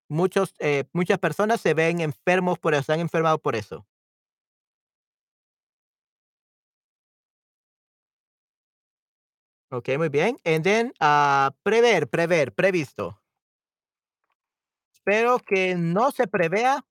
Muchos, 0.09 0.55
eh, 0.61 0.84
muchas 0.94 1.18
personas 1.18 1.61
se 1.61 1.74
ven 1.74 2.01
enfermos 2.01 2.59
por 2.59 2.74
eso, 2.74 2.84
se 2.84 2.92
han 2.94 3.01
enfermado 3.01 3.38
por 3.38 3.57
eso. 3.57 3.86
Ok, 9.70 9.90
muy 9.99 10.09
bien. 10.09 10.38
And 10.44 10.62
then, 10.64 10.92
ah, 11.01 11.51
prever, 11.64 12.09
prever, 12.09 12.53
previsto. 12.55 13.20
Espero 14.94 15.38
que 15.40 15.74
no 15.76 16.11
se 16.12 16.26
prevea 16.26 16.84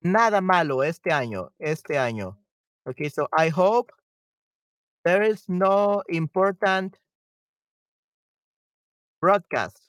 nada 0.00 0.40
malo 0.40 0.82
este 0.82 1.12
año, 1.12 1.52
este 1.58 1.98
año. 1.98 2.41
Okay, 2.88 3.08
so 3.08 3.28
I 3.32 3.48
hope 3.48 3.92
there 5.04 5.22
is 5.22 5.44
no 5.48 6.02
important 6.08 6.98
broadcast. 9.20 9.80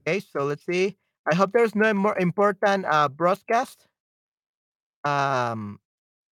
Okay, 0.00 0.20
so 0.20 0.44
let's 0.44 0.64
see. 0.64 0.96
I 1.30 1.34
hope 1.34 1.52
there's 1.52 1.74
no 1.74 1.92
more 1.94 2.18
important 2.18 2.86
uh, 2.88 3.08
broadcast 3.08 3.86
um, 5.04 5.78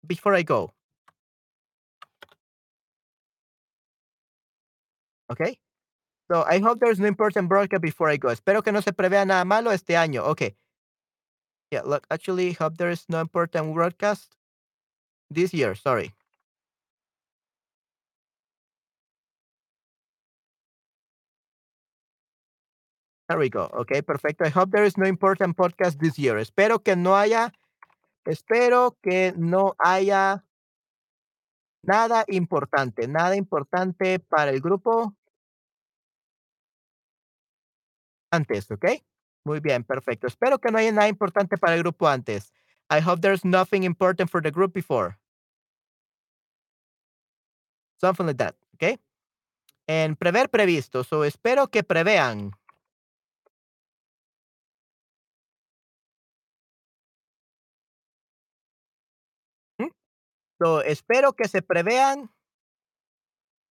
before 0.06 0.34
I 0.34 0.44
go. 0.44 0.72
Okay. 5.30 5.60
So 6.32 6.44
I 6.44 6.60
hope 6.60 6.80
there's 6.80 7.00
no 7.00 7.08
important 7.08 7.48
broadcast 7.50 7.82
before 7.82 8.10
I 8.10 8.18
go. 8.18 8.30
Espero 8.30 8.64
que 8.64 8.72
no 8.72 8.82
se 8.82 8.92
prevea 8.92 9.26
nada 9.26 9.46
malo 9.46 9.72
este 9.72 9.96
año. 9.96 10.24
Okay. 10.24 10.56
Yeah, 11.72 11.82
look, 11.84 12.06
actually, 12.12 12.54
hope 12.54 12.78
there 12.78 12.90
is 12.90 13.06
no 13.10 13.20
important 13.22 13.74
broadcast 13.74 14.36
this 15.30 15.54
year. 15.54 15.76
Sorry. 15.76 16.14
There 23.30 23.38
we 23.38 23.50
go. 23.50 23.70
Okay, 23.84 24.02
perfecto. 24.02 24.46
I 24.46 24.50
hope 24.50 24.72
there 24.72 24.86
is 24.86 24.98
no 24.98 25.06
important 25.06 25.58
podcast 25.58 26.00
this 26.00 26.18
year. 26.18 26.38
Espero 26.38 26.80
que 26.84 26.96
no 26.96 27.16
haya, 27.16 27.52
espero 28.26 28.98
que 29.04 29.34
no 29.38 29.76
haya 29.80 30.44
nada 31.84 32.24
importante, 32.28 33.08
nada 33.08 33.36
importante 33.36 34.20
para 34.20 34.52
el 34.52 34.62
grupo 34.62 35.16
antes, 38.32 38.70
¿ok? 38.72 38.86
Muy 39.48 39.62
bien, 39.62 39.86
perfecto. 39.86 40.28
Espero 40.28 40.60
que 40.60 40.70
no 40.72 40.78
haya 40.78 40.92
nada 40.92 41.08
importante 41.08 41.58
para 41.58 41.76
el 41.76 41.80
grupo 41.80 42.06
antes. 42.06 42.52
I 42.90 43.00
hope 43.00 43.22
there's 43.22 43.46
nothing 43.46 43.84
important 43.84 44.30
for 44.30 44.42
the 44.42 44.52
group 44.52 44.74
before. 44.74 45.18
Something 48.02 48.26
like 48.26 48.38
that, 48.40 48.56
¿ok? 48.74 49.00
En 49.88 50.18
prever 50.18 50.50
previsto. 50.50 51.06
So 51.06 51.24
espero 51.24 51.68
que 51.68 51.82
prevean. 51.82 52.52
¿Mm? 59.80 59.88
So 60.62 60.82
espero 60.82 61.32
que 61.32 61.48
se 61.48 61.62
prevean. 61.62 62.30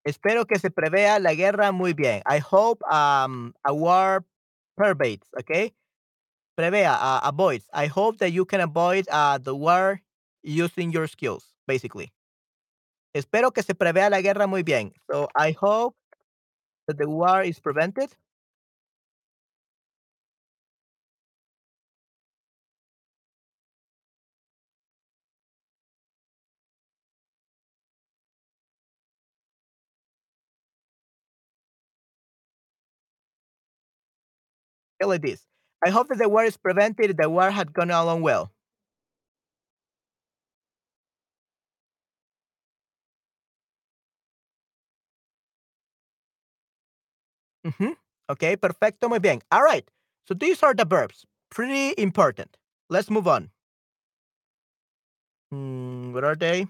Espero 0.03 0.47
que 0.47 0.57
se 0.57 0.71
prevea 0.71 1.19
la 1.19 1.35
guerra 1.35 1.71
muy 1.71 1.93
bien. 1.93 2.23
I 2.25 2.39
hope 2.39 2.81
um, 2.89 3.53
a 3.63 3.71
war 3.71 4.25
pervades, 4.77 5.27
¿ok? 5.37 5.73
Prevea, 6.55 6.93
uh, 6.93 7.19
avoids. 7.23 7.67
I 7.73 7.87
hope 7.87 8.17
that 8.19 8.31
you 8.31 8.45
can 8.45 8.61
avoid 8.61 9.07
uh, 9.11 9.37
the 9.37 9.55
war 9.55 10.01
using 10.43 10.91
your 10.91 11.07
skills, 11.07 11.53
basically. 11.67 12.13
Espero 13.13 13.51
que 13.51 13.63
se 13.63 13.73
prevea 13.73 14.09
la 14.09 14.21
guerra 14.21 14.47
muy 14.47 14.63
bien. 14.63 14.93
So 15.11 15.27
I 15.35 15.51
hope 15.59 15.95
that 16.87 16.97
the 16.97 17.09
war 17.09 17.43
is 17.43 17.59
prevented. 17.59 18.09
Like 35.03 35.21
this. 35.21 35.45
I 35.85 35.89
hope 35.89 36.07
that 36.09 36.17
the 36.19 36.29
war 36.29 36.43
is 36.43 36.57
prevented. 36.57 37.17
The 37.17 37.29
war 37.29 37.49
had 37.51 37.73
gone 37.73 37.89
along 37.91 38.21
well. 38.21 38.51
Mhm. 47.65 47.95
Okay, 48.29 48.57
perfecto, 48.57 49.09
muy 49.09 49.19
bien. 49.19 49.41
All 49.51 49.63
right. 49.63 49.89
So 50.27 50.33
these 50.33 50.61
are 50.63 50.73
the 50.73 50.85
verbs. 50.85 51.25
Pretty 51.49 51.93
important. 51.97 52.57
Let's 52.89 53.09
move 53.09 53.27
on. 53.27 53.51
Hmm, 55.51 56.13
what 56.13 56.23
are 56.23 56.35
they? 56.35 56.67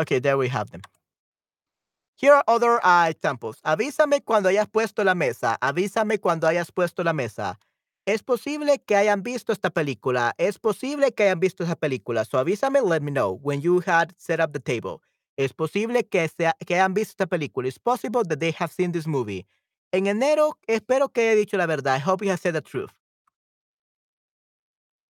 Okay, 0.00 0.18
there 0.18 0.36
we 0.36 0.48
have 0.48 0.70
them. 0.70 0.82
Here 2.16 2.32
are 2.32 2.44
other 2.46 2.80
uh, 2.84 3.08
examples. 3.08 3.60
Avísame 3.64 4.24
cuando 4.24 4.48
hayas 4.48 4.68
puesto 4.68 5.04
la 5.04 5.14
mesa. 5.14 5.58
Avísame 5.60 6.20
cuando 6.20 6.46
hayas 6.46 6.70
puesto 6.70 7.04
la 7.04 7.12
mesa. 7.12 7.58
Es 8.06 8.22
posible 8.22 8.78
que 8.86 8.96
hayan 8.96 9.22
visto 9.22 9.52
esta 9.52 9.70
película. 9.70 10.34
Es 10.38 10.58
posible 10.58 11.12
que 11.12 11.24
hayan 11.24 11.40
visto 11.40 11.64
esa 11.64 11.74
película. 11.74 12.24
So 12.24 12.38
avísame, 12.38 12.80
let 12.82 13.00
me 13.00 13.10
know 13.10 13.38
when 13.42 13.60
you 13.60 13.82
had 13.86 14.14
set 14.16 14.40
up 14.40 14.52
the 14.52 14.60
table. 14.60 15.00
Es 15.36 15.52
posible 15.52 16.04
que, 16.04 16.28
sea, 16.28 16.54
que 16.64 16.74
hayan 16.74 16.94
visto 16.94 17.12
esta 17.12 17.26
película. 17.26 17.66
It's 17.66 17.78
possible 17.78 18.22
that 18.24 18.38
they 18.38 18.52
have 18.52 18.72
seen 18.72 18.92
this 18.92 19.06
movie. 19.06 19.46
En 19.92 20.06
enero, 20.06 20.58
espero 20.68 21.08
que 21.08 21.22
haya 21.22 21.34
dicho 21.34 21.56
la 21.56 21.66
verdad. 21.66 21.96
I 21.96 21.98
hope 21.98 22.24
you 22.24 22.30
have 22.30 22.40
said 22.40 22.54
the 22.54 22.60
truth. 22.60 22.92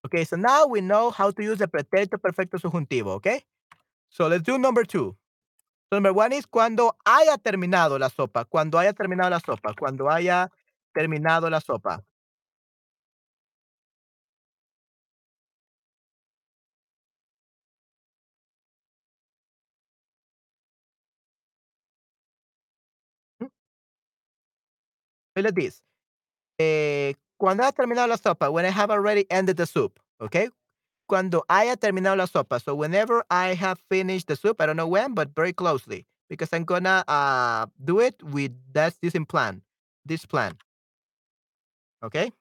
Okay, 0.05 0.23
so 0.23 0.37
now 0.37 0.67
we 0.67 0.81
know 0.81 1.11
how 1.11 1.31
to 1.31 1.43
use 1.43 1.57
the 1.57 1.67
pretérito 1.67 2.19
perfecto 2.19 2.57
subjuntivo, 2.57 3.15
okay? 3.15 3.43
So 4.15 4.27
let's 4.29 4.43
do 4.43 4.57
number 4.57 4.85
two. 4.85 5.17
So 5.89 5.97
number 5.99 6.13
one 6.13 6.31
is 6.31 6.45
cuando 6.45 6.95
haya 7.05 7.37
terminado 7.37 7.99
la 7.99 8.09
sopa. 8.09 8.45
Cuando 8.45 8.77
haya 8.77 8.93
terminado 8.93 9.29
la 9.29 9.39
sopa. 9.41 9.73
Cuando 9.77 10.09
haya 10.09 10.49
terminado 10.95 11.49
la 11.49 11.59
sopa. 11.59 12.01
Mm. 23.41 23.49
Like 25.35 25.55
this. 25.55 25.81
Cuando 27.37 27.63
haya 27.63 27.73
terminado 27.73 28.07
la 28.07 28.15
sopa. 28.15 28.49
When 28.49 28.63
I 28.65 28.69
have 28.69 28.91
already 28.91 29.25
the 29.29 29.65
soup. 29.65 29.99
Okay? 30.21 30.49
Cuando 31.07 31.45
haya 31.47 31.75
terminado 31.75 32.15
la 32.15 32.27
sopa. 32.27 32.59
So 32.59 32.75
whenever 32.75 33.23
I 33.29 33.53
have 33.55 33.79
finished 33.89 34.27
the 34.27 34.35
soup, 34.35 34.59
I 34.59 34.65
don't 34.65 34.77
know 34.77 34.87
when, 34.87 35.13
but 35.13 35.35
very 35.35 35.53
closely. 35.53 36.05
Because 36.29 36.49
I'm 36.53 36.63
gonna 36.63 37.03
uh, 37.07 37.67
do 37.83 37.99
it 37.99 38.21
with 38.23 38.51
that's 38.73 38.97
this 38.97 39.13
plan. 39.27 39.61
This 40.05 40.25
plan. 40.25 40.57
Okay? 42.03 42.31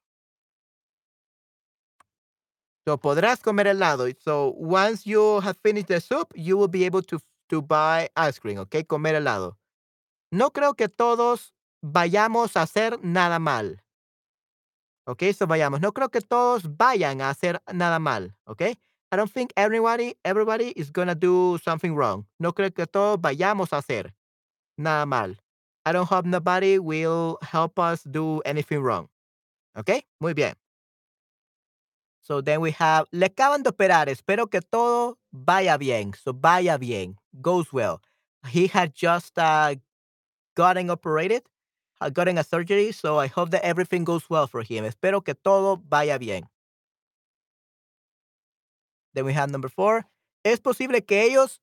So 2.87 2.99
podrás 2.99 3.41
comer 3.43 3.67
helado. 3.67 4.13
So 4.21 4.55
once 4.59 5.07
you 5.07 5.41
have 5.41 5.57
finished 5.63 5.89
the 5.89 6.01
soup, 6.01 6.33
you 6.35 6.57
will 6.57 6.69
be 6.69 6.85
able 6.85 7.03
to, 7.03 7.19
to 7.49 7.63
buy 7.63 8.11
ice 8.17 8.39
cream, 8.39 8.59
okay? 8.59 8.85
Comer 8.85 9.15
helado. 9.15 9.57
No 10.31 10.51
creo 10.51 10.75
que 10.77 10.89
todos 10.89 11.55
vayamos 11.83 12.57
a 12.57 12.63
hacer 12.63 12.99
nada 13.03 13.39
mal. 13.39 13.84
Okay, 15.07 15.33
so 15.33 15.47
vayamos. 15.47 15.81
No 15.81 15.93
creo 15.93 16.11
que 16.11 16.21
todos 16.21 16.63
vayan 16.77 17.21
a 17.21 17.31
hacer 17.31 17.61
nada 17.73 17.99
mal, 17.99 18.35
okay? 18.47 18.75
I 19.13 19.17
don't 19.17 19.31
think 19.31 19.53
everybody, 19.57 20.17
everybody 20.25 20.71
is 20.77 20.91
gonna 20.91 21.15
do 21.15 21.59
something 21.63 21.95
wrong. 21.95 22.27
No 22.41 22.53
creo 22.53 22.75
que 22.75 22.87
todos 22.87 23.19
vayamos 23.21 23.73
a 23.73 23.79
hacer 23.79 24.15
nada 24.79 25.05
mal. 25.07 25.37
I 25.85 25.93
don't 25.93 26.09
hope 26.09 26.25
nobody 26.25 26.79
will 26.79 27.39
help 27.43 27.79
us 27.79 28.03
do 28.03 28.41
anything 28.47 28.81
wrong. 28.81 29.09
Okay, 29.77 30.05
muy 30.21 30.33
bien. 30.33 30.55
So 32.23 32.41
then 32.41 32.63
we 32.63 32.71
have, 32.71 33.07
le 33.13 33.29
acaban 33.29 33.63
de 33.63 33.71
operar, 33.71 34.09
espero 34.09 34.51
que 34.51 34.63
todo 34.63 35.19
vaya 35.31 35.77
bien. 35.77 36.15
So 36.15 36.33
vaya 36.33 36.79
bien, 36.79 37.17
goes 37.43 37.71
well. 37.73 38.01
He 38.49 38.67
had 38.67 38.95
just 38.95 39.39
uh, 39.39 39.75
gotten 40.57 40.89
operated, 40.89 41.43
gotten 42.13 42.39
a 42.39 42.45
surgery, 42.45 42.93
so 42.93 43.19
I 43.19 43.29
hope 43.29 43.51
that 43.51 43.65
everything 43.65 44.05
goes 44.05 44.29
well 44.29 44.47
for 44.47 44.63
him. 44.63 44.85
Espero 44.85 45.25
que 45.25 45.35
todo 45.35 45.81
vaya 45.89 46.19
bien. 46.19 46.49
Then 49.15 49.25
we 49.25 49.33
have 49.33 49.51
number 49.51 49.69
four. 49.69 50.07
Es 50.45 50.61
posible 50.61 51.01
que 51.03 51.23
ellos 51.23 51.61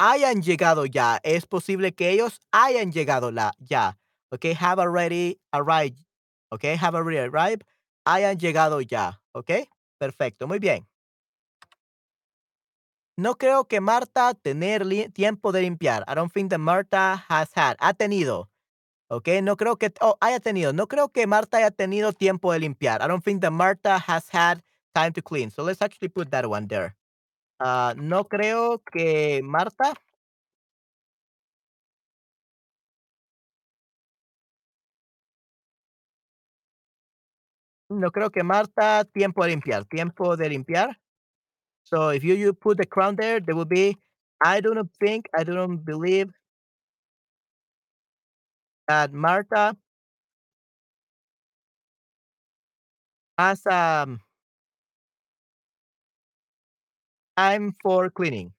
hayan 0.00 0.42
llegado 0.42 0.86
ya. 0.86 1.20
Es 1.22 1.46
posible 1.46 1.92
que 1.92 2.10
ellos 2.10 2.40
hayan 2.52 2.92
llegado 2.92 3.30
la, 3.30 3.52
ya. 3.58 3.92
Okay, 4.32 4.54
have 4.54 4.80
already 4.80 5.38
arrived. 5.52 5.98
Okay, 6.50 6.74
have 6.76 6.94
already 6.94 7.18
arrived. 7.18 7.64
Hayan 8.06 8.38
llegado 8.38 8.80
ya. 8.80 9.20
Okay. 9.34 9.68
Perfecto, 9.98 10.46
muy 10.46 10.58
bien. 10.58 10.86
No 13.16 13.36
creo 13.36 13.68
que 13.68 13.80
Marta 13.80 14.34
tener 14.34 14.84
tiempo 15.12 15.52
de 15.52 15.62
limpiar. 15.62 16.04
I 16.08 16.14
don't 16.14 16.32
think 16.32 16.50
that 16.50 16.58
Marta 16.58 17.24
has 17.28 17.52
had. 17.54 17.76
Ha 17.80 17.92
tenido. 17.92 18.50
Ok, 19.08 19.28
no 19.42 19.56
creo 19.56 19.76
que 19.76 19.92
oh, 20.00 20.16
haya 20.20 20.40
tenido. 20.40 20.72
No 20.72 20.86
creo 20.88 21.08
que 21.10 21.26
Marta 21.26 21.58
haya 21.58 21.70
tenido 21.70 22.12
tiempo 22.12 22.52
de 22.52 22.60
limpiar. 22.60 23.02
I 23.02 23.06
don't 23.08 23.22
think 23.22 23.42
that 23.42 23.52
Marta 23.52 23.98
has 23.98 24.28
had 24.30 24.62
time 24.94 25.12
to 25.12 25.22
clean. 25.22 25.50
So 25.50 25.62
let's 25.62 25.82
actually 25.82 26.08
put 26.08 26.30
that 26.30 26.46
one 26.46 26.66
there. 26.68 26.96
Uh, 27.60 27.94
no 27.96 28.24
creo 28.24 28.82
que 28.92 29.42
Marta. 29.42 29.94
No 37.90 38.10
creo 38.10 38.30
que 38.30 38.42
Marta 38.42 39.04
tiempo 39.12 39.44
de 39.44 39.50
limpiar. 39.50 39.84
Tiempo 39.88 40.36
de 40.36 40.48
limpiar. 40.48 40.96
So 41.84 42.08
if 42.08 42.24
you, 42.24 42.34
you 42.34 42.54
put 42.54 42.78
the 42.78 42.86
crown 42.86 43.16
there, 43.16 43.40
there 43.40 43.54
will 43.54 43.66
be, 43.66 43.96
I 44.42 44.60
don't 44.60 44.90
think, 44.98 45.28
I 45.36 45.44
don't 45.44 45.84
believe 45.84 46.32
that 48.88 49.12
Marta 49.12 49.76
has 53.38 53.66
um, 53.66 54.20
time 57.36 57.74
for 57.82 58.10
cleaning. 58.10 58.52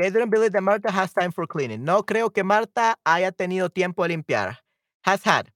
I 0.00 0.10
don't 0.10 0.28
believe 0.28 0.52
that 0.52 0.62
Marta 0.62 0.90
has 0.90 1.12
time 1.14 1.32
for 1.32 1.46
cleaning. 1.46 1.82
No 1.82 2.02
creo 2.02 2.32
que 2.32 2.44
Marta 2.44 2.96
haya 3.06 3.32
tenido 3.32 3.72
tiempo 3.72 4.06
de 4.06 4.14
limpiar. 4.14 4.58
Has 5.04 5.22
had. 5.22 5.50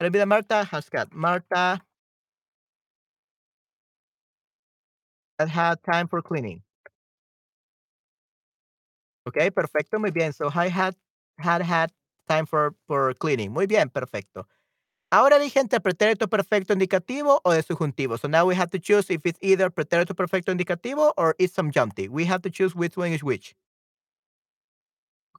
I 0.00 0.08
believe 0.08 0.20
that 0.20 0.26
Marta 0.28 0.64
has 0.64 0.88
got. 0.88 1.14
Marta 1.14 1.80
has 5.38 5.50
had 5.50 5.82
time 5.84 6.08
for 6.08 6.20
cleaning. 6.20 6.62
Ok, 9.26 9.38
perfecto, 9.54 9.98
muy 9.98 10.10
bien. 10.10 10.32
So 10.32 10.48
I 10.48 10.68
had 10.68 10.94
had 11.38 11.62
had 11.62 11.90
time 12.28 12.46
for, 12.46 12.74
for 12.86 13.14
cleaning. 13.14 13.52
Muy 13.52 13.66
bien, 13.66 13.88
perfecto. 13.90 14.46
Ahora 15.10 15.38
dije 15.38 15.60
entre 15.60 15.80
pretérito 15.80 16.28
perfecto 16.28 16.72
indicativo 16.72 17.40
o 17.44 17.52
de 17.52 17.62
subjuntivo. 17.62 18.18
So 18.18 18.28
now 18.28 18.44
we 18.46 18.56
have 18.56 18.70
to 18.70 18.78
choose 18.78 19.10
if 19.10 19.24
it's 19.24 19.38
either 19.40 19.70
pretérito 19.70 20.14
perfecto 20.14 20.52
indicativo 20.52 21.12
or 21.16 21.34
it's 21.38 21.54
subjunctive. 21.54 22.10
We 22.10 22.24
have 22.26 22.42
to 22.42 22.50
choose 22.50 22.74
which 22.74 22.96
one 22.96 23.12
is 23.12 23.22
which. 23.22 23.54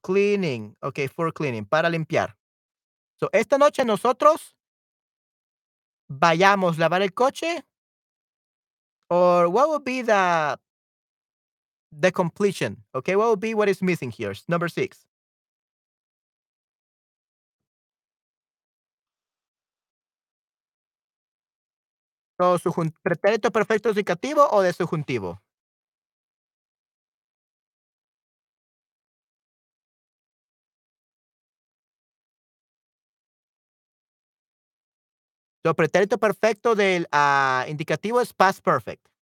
Cleaning. 0.01 0.75
Ok, 0.81 1.09
for 1.13 1.31
cleaning, 1.33 1.65
para 1.65 1.89
limpiar. 1.89 2.35
So 3.19 3.29
esta 3.33 3.57
noche 3.57 3.83
nosotros 3.83 4.55
vayamos 6.07 6.77
a 6.77 6.81
lavar 6.81 7.01
el 7.01 7.13
coche. 7.13 7.63
Or 9.09 9.49
what 9.49 9.69
would 9.69 9.83
be 9.83 10.01
the 10.01 10.57
the 11.99 12.11
completion? 12.11 12.83
Okay, 12.93 13.15
what 13.15 13.29
would 13.29 13.39
be 13.39 13.53
what 13.53 13.69
is 13.69 13.81
missing 13.81 14.11
here? 14.11 14.33
Number 14.47 14.67
six. 14.67 15.05
So, 22.37 22.57
¿Pretérito 23.01 23.49
perfecto 23.51 23.89
indicativo 23.89 24.47
o 24.51 24.61
de 24.61 24.73
subjuntivo? 24.73 25.41
So, 35.63 35.73
pretérito 35.73 36.19
perfecto 36.19 36.75
del 36.75 37.07
uh, 37.11 37.67
indicativo 37.67 38.21
es 38.21 38.33
past 38.33 38.63
perfect. 38.63 39.14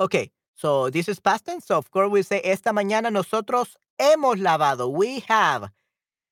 Okay, 0.00 0.30
so 0.54 0.90
this 0.90 1.08
is 1.08 1.20
past 1.20 1.46
tense. 1.46 1.66
So 1.66 1.76
of 1.76 1.90
course 1.90 2.10
we 2.10 2.22
say 2.22 2.40
esta 2.44 2.70
mañana 2.70 3.10
nosotros 3.12 3.76
hemos 3.98 4.40
lavado. 4.40 4.90
We 4.90 5.20
have. 5.28 5.70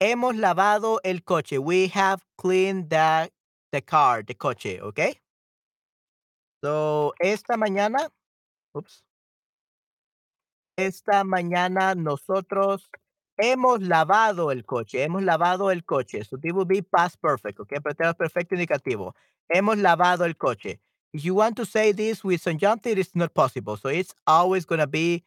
hemos 0.03 0.35
lavado 0.37 1.01
el 1.05 1.23
coche. 1.23 1.59
We 1.59 1.89
have 1.95 2.23
cleaned 2.37 2.91
the, 2.91 3.31
the 3.71 3.83
car, 3.83 4.25
the 4.25 4.35
coche, 4.35 4.81
¿ok? 4.83 5.17
So, 6.61 7.15
esta 7.21 7.57
mañana, 7.57 8.09
oops, 8.75 9.05
esta 10.77 11.25
mañana 11.25 11.95
nosotros 11.95 12.89
hemos 13.37 13.81
lavado 13.81 14.51
el 14.51 14.65
coche. 14.65 15.05
Hemos 15.05 15.23
lavado 15.23 15.71
el 15.71 15.85
coche. 15.85 16.25
So, 16.25 16.37
this 16.37 16.53
will 16.53 16.67
be 16.67 16.83
past 16.83 17.21
perfect, 17.21 17.61
¿ok? 17.61 17.81
Pretérito 17.81 18.17
perfecto 18.17 18.55
indicativo. 18.57 19.15
Hemos 19.49 19.79
lavado 19.79 20.25
el 20.25 20.37
coche. 20.37 20.81
You 21.13 21.35
want 21.35 21.57
to 21.57 21.67
say 21.67 21.93
this 21.93 22.25
with 22.25 22.41
subjunctive, 22.41 22.99
it's 22.99 23.15
not 23.15 23.35
possible. 23.35 23.77
So, 23.77 23.89
it's 23.89 24.15
always 24.27 24.65
going 24.65 24.81
to 24.81 24.87
be 24.87 25.25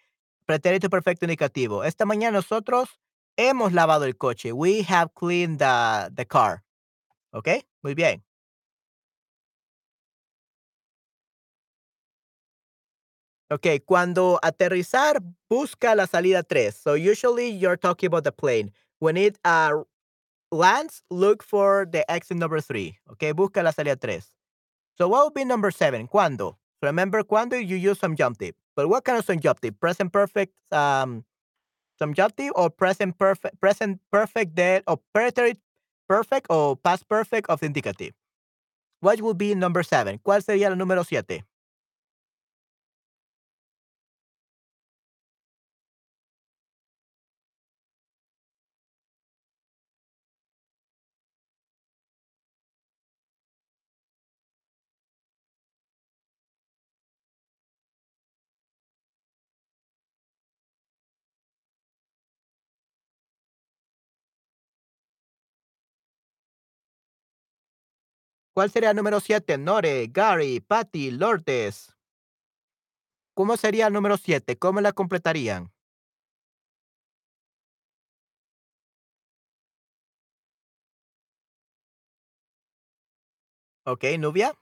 pretérito 0.48 0.90
perfecto 0.90 1.26
indicativo. 1.26 1.84
Esta 1.86 2.06
mañana 2.06 2.34
nosotros 2.34 2.90
hemos 3.38 3.72
lavado 3.74 4.06
el 4.06 4.14
coche. 4.14 4.52
We 4.52 4.82
have 4.84 5.14
cleaned 5.14 5.60
the, 5.60 6.12
the 6.14 6.26
car. 6.26 6.64
¿Ok? 7.34 7.50
Muy 7.84 7.94
bien. 7.94 8.24
Ok, 13.52 13.68
cuando 13.86 14.40
aterrizar, 14.42 15.22
busca 15.50 15.94
la 15.94 16.08
salida 16.08 16.42
3. 16.42 16.74
So 16.76 16.96
usually 16.96 17.50
you're 17.52 17.78
talking 17.78 18.08
about 18.08 18.24
the 18.24 18.32
plane. 18.32 18.72
When 19.00 19.18
it 19.18 19.38
uh, 19.46 19.84
lands, 20.52 21.04
look 21.12 21.44
for 21.44 21.86
the 21.86 22.10
exit 22.12 22.38
number 22.38 22.60
3. 22.60 22.98
Ok, 23.08 23.34
busca 23.36 23.62
la 23.62 23.72
salida 23.72 23.98
3. 23.98 24.26
So 24.98 25.08
what 25.08 25.26
would 25.26 25.34
be 25.34 25.44
number 25.44 25.72
7? 25.72 26.08
¿Cuándo? 26.08 26.56
Remember, 26.82 27.24
cuando 27.24 27.58
you 27.58 27.76
use 27.76 28.00
some 28.00 28.14
subjunctive. 28.14 28.56
But 28.76 28.90
what 28.90 29.04
kind 29.04 29.18
of 29.18 29.26
subjunctive? 29.26 29.80
Present 29.80 30.12
perfect 30.12 30.54
um, 30.72 31.24
subjunctive 31.98 32.52
or 32.56 32.70
present 32.70 33.18
perfect, 33.18 33.60
present 33.60 34.00
perfect 34.12 34.56
that 34.56 34.84
or 34.88 35.00
preterite 35.14 35.58
perfect 36.08 36.48
or 36.50 36.76
past 36.76 37.08
perfect 37.08 37.50
of 37.50 37.60
the 37.60 37.66
indicative? 37.66 38.14
What 39.00 39.22
would 39.22 39.38
be 39.38 39.56
number 39.56 39.84
7? 39.84 40.20
¿Cuál 40.20 40.44
sería 40.44 40.68
el 40.68 40.78
número 40.78 41.06
7? 41.06 41.44
¿Cuál 68.56 68.72
sería 68.72 68.92
el 68.92 68.96
número 68.96 69.20
7? 69.20 69.58
Nore, 69.58 70.08
Gary, 70.08 70.62
Patty, 70.62 71.12
Lourdes. 71.12 71.94
¿Cómo 73.34 73.58
sería 73.58 73.88
el 73.88 73.94
número 73.94 74.16
7? 74.16 74.58
¿Cómo 74.58 74.80
la 74.80 74.94
completarían? 74.94 75.74
Ok, 83.86 84.06
Nubia. 84.18 84.54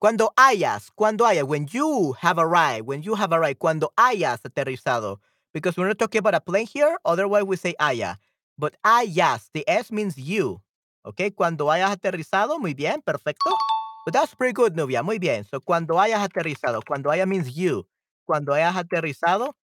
Cuando 0.00 0.32
hayas, 0.36 0.90
cuando 0.96 1.24
hayas, 1.26 1.44
when 1.44 1.66
you 1.68 2.14
have 2.20 2.40
arrived, 2.40 2.88
when 2.88 3.02
you 3.02 3.14
have 3.14 3.32
arrived, 3.32 3.58
cuando 3.58 3.92
hayas 3.96 4.40
aterrizado. 4.44 5.20
Because 5.52 5.76
we're 5.76 5.86
not 5.86 5.98
talking 5.98 6.18
about 6.18 6.34
a 6.34 6.40
plane 6.40 6.66
here, 6.66 6.98
otherwise 7.04 7.44
we 7.44 7.56
say 7.56 7.76
haya. 7.78 8.18
But 8.60 8.74
hayas, 8.84 9.48
the 9.54 9.64
S 9.66 9.90
means 9.90 10.16
you. 10.16 10.60
Ok, 11.02 11.32
cuando 11.34 11.70
hayas 11.70 11.90
aterrizado, 11.92 12.58
muy 12.58 12.74
bien, 12.74 13.00
perfecto. 13.00 13.56
But 14.04 14.12
that's 14.12 14.34
pretty 14.36 14.52
good, 14.52 14.74
Nubia, 14.76 15.02
muy 15.02 15.18
bien. 15.18 15.44
So, 15.44 15.62
cuando 15.62 15.98
hayas 15.98 16.20
aterrizado, 16.20 16.82
cuando 16.86 17.10
haya 17.10 17.24
means 17.24 17.54
you. 17.54 17.86
Cuando 18.26 18.52
hayas 18.52 18.76
aterrizado, 18.76 19.56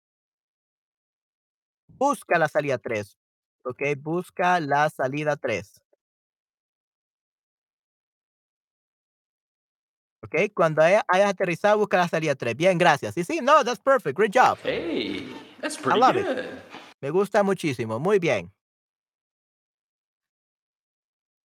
busca 1.88 2.38
la 2.38 2.48
salida 2.48 2.78
3. 2.78 3.18
Ok, 3.64 3.82
busca 3.98 4.60
la 4.60 4.88
salida 4.88 5.36
3. 5.36 5.78
Ok, 10.22 10.52
cuando 10.54 10.82
haya- 10.82 11.04
hayas 11.06 11.30
aterrizado, 11.30 11.76
busca 11.78 11.98
la 11.98 12.08
salida 12.08 12.34
3. 12.34 12.56
Bien, 12.56 12.78
gracias. 12.78 13.14
Sí, 13.14 13.24
sí, 13.24 13.40
no, 13.42 13.62
that's 13.62 13.78
perfect. 13.80 14.16
Great 14.16 14.32
job. 14.34 14.58
Hey, 14.64 15.28
that's 15.60 15.76
pretty 15.76 16.00
love 16.00 16.16
it. 16.16 16.24
good. 16.26 16.44
Me 17.02 17.10
gusta 17.10 17.42
muchísimo. 17.42 17.98
Muy 18.00 18.18
bien. 18.18 18.50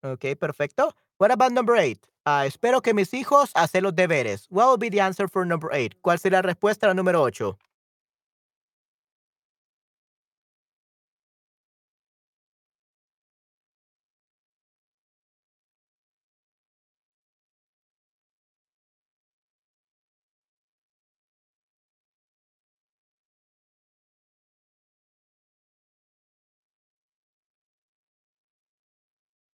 Ok, 0.03 0.35
perfecto. 0.37 0.93
What 1.17 1.31
about 1.31 1.53
number 1.53 1.77
8? 1.77 1.97
espero 2.45 2.81
que 2.81 2.93
mis 2.93 3.13
hijos 3.13 3.51
hacen 3.53 3.83
los 3.83 3.95
deberes. 3.95 4.47
What 4.49 4.67
will 4.67 4.77
be 4.77 4.89
the 4.89 5.01
answer 5.01 5.29
for 5.29 5.45
number 5.45 5.69
8? 5.73 5.97
¿Cuál 6.01 6.19
será 6.19 6.37
la 6.37 6.41
respuesta 6.41 6.87
a 6.87 6.89
la 6.89 6.93
número 6.93 7.21
8? 7.21 7.57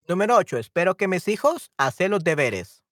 Número 0.10 0.38
8. 0.38 0.58
Espero 0.58 0.98
que 0.98 1.08
mis 1.08 1.28
hijos 1.28 1.72
hacen 1.78 2.10
los 2.10 2.24
deberes. 2.24 2.84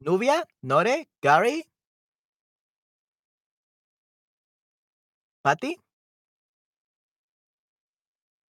Nubia, 0.00 0.46
Nore, 0.62 1.08
Gary, 1.20 1.64
Patty. 5.42 5.80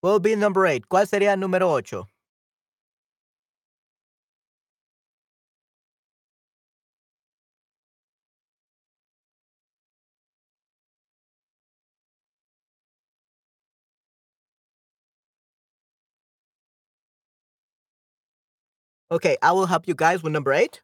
Will 0.02 0.18
be 0.18 0.34
number 0.34 0.64
8? 0.64 0.86
¿Cuál 0.88 1.06
sería 1.06 1.34
el 1.34 1.40
número 1.40 1.70
8? 1.70 2.11
Okay, 19.12 19.36
I 19.42 19.52
will 19.52 19.66
help 19.66 19.86
you 19.86 19.94
guys 19.94 20.22
with 20.22 20.32
number 20.32 20.54
8. 20.54 20.80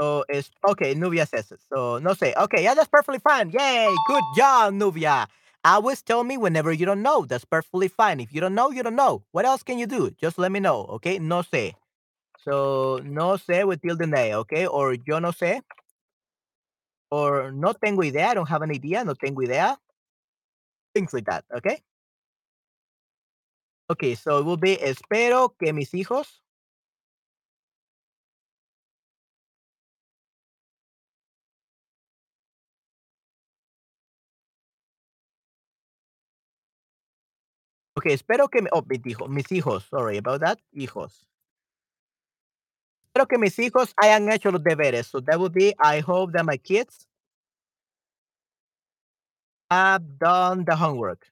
So 0.00 0.24
it's 0.26 0.50
okay, 0.66 0.94
Nubia 0.94 1.26
says 1.26 1.52
it. 1.52 1.60
So 1.70 1.98
no 1.98 2.14
say, 2.14 2.32
okay, 2.34 2.62
yeah, 2.64 2.72
that's 2.72 2.88
perfectly 2.88 3.18
fine. 3.18 3.50
Yay, 3.50 3.94
good 4.06 4.24
job, 4.34 4.72
Nubia. 4.72 5.26
Always 5.64 6.00
tell 6.00 6.24
me 6.24 6.38
whenever 6.38 6.72
you 6.72 6.86
don't 6.86 7.02
know. 7.02 7.26
That's 7.26 7.44
perfectly 7.44 7.88
fine. 7.88 8.20
If 8.20 8.32
you 8.32 8.40
don't 8.40 8.54
know, 8.54 8.70
you 8.70 8.82
don't 8.82 8.96
know. 8.96 9.22
What 9.32 9.44
else 9.44 9.62
can 9.62 9.78
you 9.78 9.86
do? 9.86 10.10
Just 10.18 10.38
let 10.38 10.50
me 10.50 10.60
know, 10.60 10.86
okay? 10.96 11.18
No 11.18 11.42
say. 11.42 11.74
So 12.38 13.00
no 13.04 13.36
sé 13.36 13.66
with 13.66 13.82
tilde 13.82 14.10
a, 14.14 14.34
okay? 14.36 14.66
Or 14.66 14.94
yo 14.94 15.18
no 15.18 15.32
sé. 15.32 15.60
Or 17.10 17.52
no 17.52 17.74
tengo 17.74 18.02
idea. 18.02 18.28
I 18.28 18.34
don't 18.34 18.48
have 18.48 18.62
an 18.62 18.70
idea. 18.70 19.04
No 19.04 19.12
tengo 19.12 19.42
idea. 19.42 19.76
Things 20.94 21.12
like 21.12 21.26
that, 21.26 21.44
okay? 21.54 21.82
Okay, 23.90 24.14
so 24.14 24.38
it 24.38 24.44
will 24.44 24.58
be 24.58 24.76
espero 24.76 25.56
que 25.58 25.72
mis 25.72 25.92
hijos 25.92 26.42
Okay, 37.98 38.12
espero 38.12 38.48
que 38.48 38.62
me 38.62 38.68
oh, 38.72 38.84
mis 38.86 39.04
hijos, 39.04 39.28
mis 39.28 39.50
hijos, 39.50 39.82
sorry 39.90 40.18
about 40.18 40.40
that, 40.40 40.60
hijos. 40.72 41.26
Espero 43.08 43.26
que 43.26 43.38
mis 43.38 43.58
hijos 43.58 43.92
hayan 43.96 44.30
hecho 44.30 44.52
los 44.52 44.62
deberes. 44.62 45.06
So 45.06 45.20
that 45.22 45.40
would 45.40 45.52
be, 45.52 45.74
I 45.80 45.98
hope 45.98 46.32
that 46.34 46.44
my 46.44 46.58
kids 46.58 47.08
have 49.70 50.18
done 50.18 50.64
the 50.64 50.76
homework. 50.76 51.26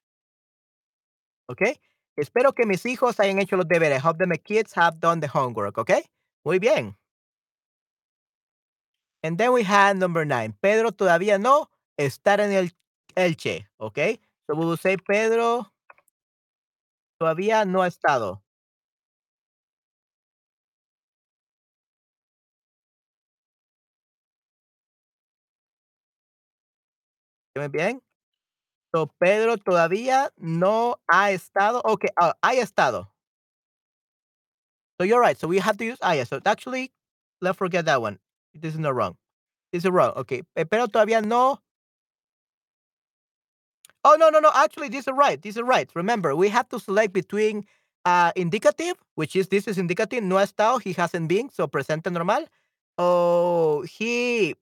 Okay? 1.49 1.79
Espero 2.17 2.51
que 2.53 2.65
mis 2.65 2.85
hijos 2.85 3.19
hayan 3.19 3.39
hecho 3.39 3.55
los 3.55 3.67
deberes. 3.67 4.03
Hope 4.03 4.17
that 4.17 4.27
my 4.27 4.37
kids 4.37 4.73
have 4.75 4.99
done 4.99 5.21
the 5.21 5.27
homework, 5.27 5.77
¿ok? 5.77 5.91
Muy 6.43 6.57
bien. 6.59 6.97
And 9.23 9.37
then 9.37 9.51
we 9.53 9.63
have 9.63 9.95
number 9.97 10.25
nine. 10.25 10.53
Pedro 10.61 10.91
todavía 10.91 11.37
no 11.39 11.69
está 11.97 12.35
en 12.43 12.51
el 12.51 12.71
Elche, 13.15 13.67
¿ok? 13.77 13.99
So 14.47 14.55
we 14.55 14.77
say 14.77 14.97
Pedro 14.97 15.71
todavía 17.19 17.65
no 17.65 17.83
ha 17.83 17.87
estado. 17.87 18.41
bien? 27.69 28.06
So, 28.95 29.11
Pedro 29.19 29.57
todavía 29.57 30.29
no 30.37 30.95
ha 31.11 31.31
estado. 31.31 31.81
Okay, 31.85 32.09
uh, 32.19 32.33
ha 32.41 32.53
estado. 32.53 33.07
So 34.99 35.05
you're 35.05 35.21
right. 35.21 35.37
So 35.37 35.47
we 35.47 35.59
have 35.59 35.77
to 35.77 35.85
use 35.85 35.97
haya. 36.01 36.25
So 36.25 36.39
actually, 36.45 36.91
let's 37.41 37.57
forget 37.57 37.85
that 37.85 38.01
one. 38.01 38.17
This 38.53 38.73
is 38.73 38.79
not 38.79 38.95
wrong. 38.95 39.15
This 39.71 39.85
is 39.85 39.91
wrong. 39.91 40.13
Okay. 40.17 40.41
Pero 40.55 40.87
todavía 40.87 41.23
no. 41.23 41.59
Oh, 44.03 44.15
no, 44.17 44.29
no, 44.29 44.39
no. 44.39 44.51
Actually, 44.55 44.89
this 44.89 45.07
is 45.07 45.13
right. 45.13 45.41
This 45.41 45.57
is 45.57 45.61
right. 45.61 45.89
Remember, 45.93 46.35
we 46.35 46.49
have 46.49 46.69
to 46.69 46.79
select 46.79 47.13
between 47.13 47.65
uh, 48.05 48.31
indicative, 48.35 48.95
which 49.15 49.35
is 49.35 49.49
this 49.49 49.67
is 49.67 49.77
indicative. 49.77 50.23
No 50.23 50.37
ha 50.37 50.43
estado. 50.43 50.79
He 50.79 50.93
hasn't 50.93 51.27
been. 51.27 51.49
So 51.51 51.67
presente 51.67 52.11
normal. 52.11 52.45
Oh, 52.97 53.83
he 53.83 54.55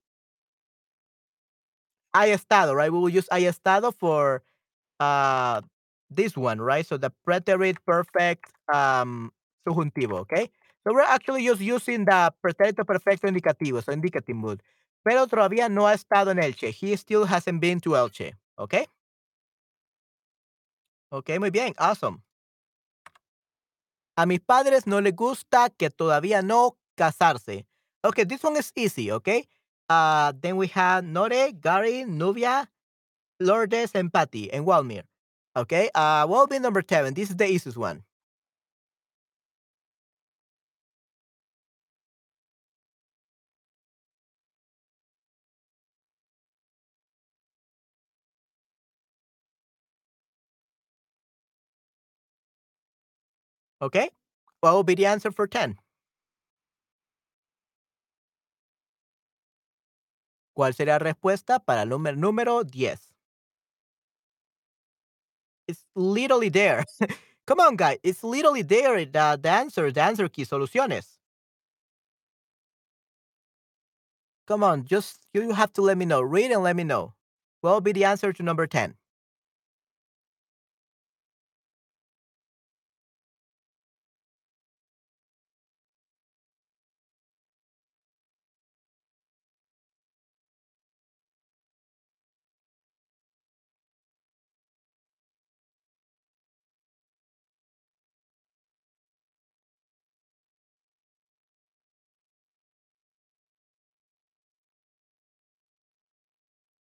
ha 2.16 2.28
estado, 2.28 2.74
right? 2.74 2.92
We 2.92 3.00
will 3.00 3.10
use 3.10 3.28
ha 3.32 3.38
estado 3.38 3.92
for 3.92 4.42
uh, 5.00 5.62
this 6.10 6.38
one, 6.38 6.62
right? 6.62 6.86
So 6.86 6.98
the 6.98 7.12
preterite 7.28 7.78
perfect 7.86 8.52
um, 8.74 9.32
subjuntivo, 9.68 10.20
okay? 10.22 10.50
So 10.84 10.94
we're 10.94 11.02
actually 11.02 11.46
just 11.46 11.62
using 11.62 12.06
the 12.06 12.32
pretérito 12.44 12.86
perfecto 12.86 13.28
indicativo, 13.28 13.84
so 13.84 13.92
indicative 13.92 14.36
mood. 14.36 14.62
Pero 15.04 15.28
todavía 15.28 15.70
no 15.70 15.88
ha 15.88 15.94
estado 15.94 16.32
en 16.32 16.40
Elche. 16.40 16.72
He 16.72 16.96
still 16.96 17.26
hasn't 17.26 17.60
been 17.60 17.80
to 17.82 17.92
Elche, 17.92 18.34
okay? 18.58 18.88
Okay, 21.12 21.38
muy 21.40 21.50
bien, 21.50 21.74
awesome. 21.78 22.22
A 24.18 24.26
mis 24.26 24.40
padres 24.40 24.88
no 24.88 25.02
les 25.02 25.16
gusta 25.16 25.70
que 25.70 25.90
todavía 25.90 26.42
no 26.42 26.78
casarse. 26.96 27.66
Okay, 28.04 28.24
this 28.24 28.44
one 28.44 28.56
is 28.58 28.72
easy, 28.76 29.12
okay? 29.12 29.48
Uh, 29.90 30.34
then 30.42 30.58
we 30.58 30.68
have 30.68 31.04
Nore, 31.06 31.52
Gary, 31.52 32.04
Nubia, 32.06 32.68
Lourdes, 33.40 33.92
and 33.96 34.12
Patty, 34.14 34.52
and 34.52 34.66
Walmir. 34.66 35.04
Okay, 35.56 35.90
uh, 35.96 36.28
what 36.28 36.40
will 36.40 36.48
be 36.48 36.60
number 36.60 36.84
seven? 36.88 37.14
This 37.14 37.30
is 37.30 37.38
the 37.38 37.48
easiest 37.50 37.78
one. 37.78 38.04
Okay, 53.82 54.10
what 54.62 54.74
will 54.74 54.84
be 54.84 54.96
the 54.96 55.06
answer 55.06 55.32
for 55.32 55.48
10? 55.48 55.78
¿Cuál 60.56 60.74
sería 60.74 60.94
la 60.94 61.00
respuesta 61.00 61.60
para 61.60 61.84
el 61.84 61.90
número, 61.90 62.18
número 62.18 62.64
10? 62.64 63.14
It's 65.68 65.84
literally 65.96 66.50
there. 66.50 66.86
Come 67.46 67.60
on, 67.60 67.76
guys. 67.76 67.98
It's 68.04 68.24
literally 68.24 68.62
there. 68.64 69.06
The, 69.06 69.40
the 69.42 69.50
answer, 69.50 69.92
the 69.92 70.02
answer 70.02 70.28
key, 70.30 70.46
soluciones. 70.46 71.18
Come 74.48 74.64
on, 74.64 74.86
just 74.86 75.20
you 75.34 75.52
have 75.54 75.74
to 75.74 75.82
let 75.82 75.98
me 75.98 76.06
know. 76.06 76.22
Read 76.22 76.52
and 76.52 76.64
let 76.64 76.76
me 76.76 76.84
know. 76.84 77.14
What 77.62 77.74
will 77.74 77.82
be 77.82 77.92
the 77.92 78.06
answer 78.06 78.32
to 78.32 78.44
number 78.44 78.68
10? 78.68 78.96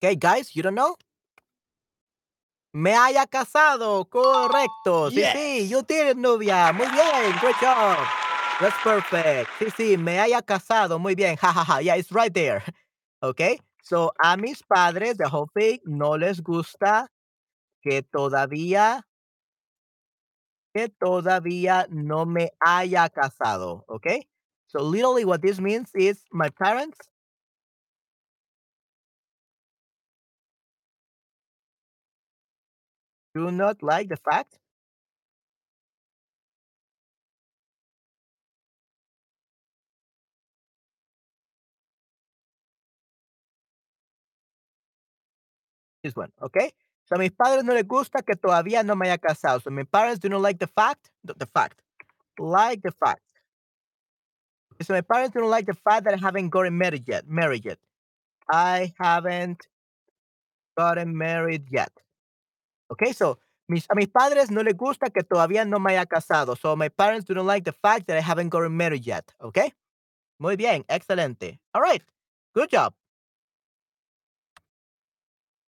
Okay, 0.04 0.16
guys, 0.16 0.54
you 0.54 0.62
don't 0.62 0.74
know? 0.74 0.96
Me 2.74 2.92
haya 2.92 3.24
casado, 3.26 4.04
correcto. 4.04 5.10
Sí, 5.10 5.24
sí, 5.32 5.66
you 5.66 5.80
did 5.80 6.08
it, 6.08 6.16
Nubia. 6.18 6.74
Muy 6.74 6.84
bien, 6.88 7.32
great 7.40 7.56
job. 7.56 7.96
That's 8.60 8.76
perfect. 8.82 9.48
Sí, 9.58 9.70
sí, 9.70 9.96
me 9.96 10.18
haya 10.18 10.42
casado. 10.42 11.00
Muy 11.00 11.14
bien, 11.14 11.38
jajaja. 11.38 11.64
Ja, 11.64 11.74
ja. 11.76 11.80
Yeah, 11.80 11.94
it's 11.96 12.12
right 12.12 12.32
there. 12.34 12.62
Okay, 13.22 13.58
so 13.82 14.12
a 14.22 14.36
mis 14.36 14.60
padres, 14.60 15.16
the 15.16 15.26
whole 15.26 15.48
thing, 15.58 15.78
no 15.86 16.10
les 16.10 16.42
gusta 16.42 17.08
que 17.82 18.02
todavía 18.02 19.00
que 20.74 20.90
todavía 20.90 21.86
no 21.88 22.26
me 22.26 22.50
haya 22.60 23.08
casado. 23.08 23.84
Okay, 23.88 24.28
so 24.66 24.82
literally 24.82 25.24
what 25.24 25.40
this 25.40 25.58
means 25.58 25.88
is 25.94 26.20
my 26.30 26.50
parents 26.50 26.98
do 33.34 33.50
not 33.50 33.82
like 33.82 34.08
the 34.08 34.16
fact 34.16 34.58
this 46.04 46.14
one, 46.14 46.30
okay? 46.40 46.72
So 47.06 47.16
a 47.16 47.18
mis 47.18 47.32
padres 47.32 47.64
no 47.64 47.74
les 47.74 47.86
gusta 47.86 48.22
que 48.22 48.36
todavía 48.36 48.84
no 48.84 48.94
me 48.94 49.08
haya 49.08 49.18
casado. 49.18 49.60
So 49.60 49.70
my 49.70 49.82
parents 49.84 50.20
do 50.20 50.28
not 50.28 50.40
like 50.40 50.58
the 50.58 50.68
fact, 50.68 51.10
the, 51.24 51.34
the 51.34 51.46
fact, 51.46 51.82
like 52.38 52.82
the 52.82 52.92
fact. 52.92 53.20
So 54.82 54.92
my 54.92 55.00
parents 55.00 55.34
don't 55.34 55.50
like 55.50 55.66
the 55.66 55.74
fact 55.74 56.04
that 56.04 56.14
I 56.14 56.16
haven't 56.16 56.50
gotten 56.50 56.76
married 56.76 57.04
yet. 57.06 57.26
Married 57.26 57.64
yet. 57.64 57.78
I 58.50 58.92
haven't 58.98 59.66
gotten 60.76 61.16
married 61.16 61.66
yet. 61.70 61.92
Okay, 62.94 63.12
so 63.12 63.38
mis, 63.68 63.86
a 63.90 63.94
mis 63.94 64.08
padres 64.08 64.50
no 64.50 64.62
les 64.62 64.76
gusta 64.76 65.10
que 65.10 65.22
todavía 65.22 65.64
no 65.64 65.80
me 65.80 65.92
haya 65.92 66.06
casado. 66.06 66.56
So 66.56 66.76
my 66.76 66.88
parents 66.88 67.24
do 67.26 67.34
not 67.34 67.46
like 67.46 67.64
the 67.64 67.72
fact 67.72 68.06
that 68.06 68.16
I 68.16 68.20
haven't 68.20 68.50
gotten 68.50 68.76
married 68.76 69.04
yet. 69.04 69.34
Okay? 69.40 69.72
Muy 70.38 70.56
bien, 70.56 70.84
excelente. 70.88 71.58
All 71.74 71.82
right, 71.82 72.02
good 72.54 72.70
job. 72.70 72.94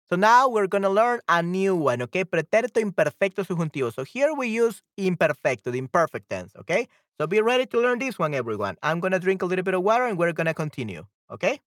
So 0.09 0.14
now 0.14 0.49
we're 0.49 0.68
going 0.68 0.83
to 0.83 0.89
learn 0.89 1.18
a 1.29 1.43
new 1.43 1.74
one, 1.74 2.01
okay? 2.03 2.24
Pretérito 2.24 2.81
imperfecto 2.81 3.45
subjuntivo. 3.45 3.93
So 3.93 4.05
here 4.05 4.33
we 4.33 4.47
use 4.47 4.81
imperfecto, 4.97 5.72
the 5.72 5.79
imperfect 5.79 6.31
tense, 6.31 6.55
okay? 6.61 6.87
So 7.18 7.27
be 7.27 7.41
ready 7.41 7.66
to 7.66 7.81
learn 7.81 7.99
this 7.99 8.16
one, 8.16 8.33
everyone. 8.33 8.77
I'm 8.85 9.01
going 9.01 9.12
to 9.12 9.18
drink 9.18 9.43
a 9.43 9.47
little 9.47 9.64
bit 9.64 9.74
of 9.74 9.83
water 9.83 10.07
and 10.07 10.16
we're 10.16 10.33
going 10.33 10.47
to 10.47 10.55
continue, 10.55 11.07
okay? 11.33 11.59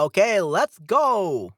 Okay, 0.00 0.40
let's 0.40 0.78
go. 0.86 1.52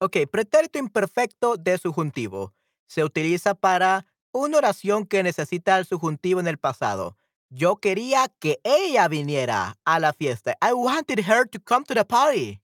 Ok, 0.00 0.16
pretérito 0.28 0.80
imperfecto 0.80 1.56
de 1.56 1.78
subjuntivo. 1.78 2.52
Se 2.86 3.04
utiliza 3.04 3.54
para 3.54 4.04
una 4.32 4.58
oración 4.58 5.06
que 5.06 5.22
necesita 5.22 5.78
el 5.78 5.86
subjuntivo 5.86 6.40
en 6.40 6.48
el 6.48 6.58
pasado. 6.58 7.16
Yo 7.50 7.76
quería 7.76 8.26
que 8.40 8.58
ella 8.64 9.06
viniera 9.06 9.78
a 9.84 10.00
la 10.00 10.12
fiesta. 10.12 10.56
I 10.60 10.72
wanted 10.72 11.20
her 11.20 11.48
to 11.48 11.60
come 11.60 11.84
to 11.84 11.94
the 11.94 12.04
party. 12.04 12.60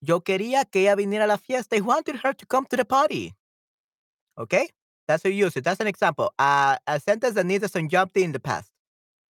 Yo 0.00 0.22
quería 0.22 0.64
que 0.64 0.80
ella 0.80 0.94
viniera 0.94 1.24
a 1.24 1.28
la 1.28 1.36
fiesta. 1.36 1.76
I 1.76 1.82
wanted 1.82 2.16
her 2.24 2.34
to 2.34 2.46
come 2.46 2.66
to 2.70 2.78
the 2.78 2.86
party. 2.86 3.34
Okay? 4.38 4.70
That's 5.06 5.22
how 5.22 5.28
you 5.28 5.44
use 5.44 5.54
it. 5.58 5.64
That's 5.64 5.80
an 5.80 5.86
example. 5.86 6.32
Uh, 6.38 6.78
a 6.86 6.98
sentence 6.98 7.34
that 7.34 7.44
needs 7.44 7.70
some 7.70 7.90
jumping 7.90 8.24
in 8.24 8.32
the 8.32 8.40
past. 8.40 8.71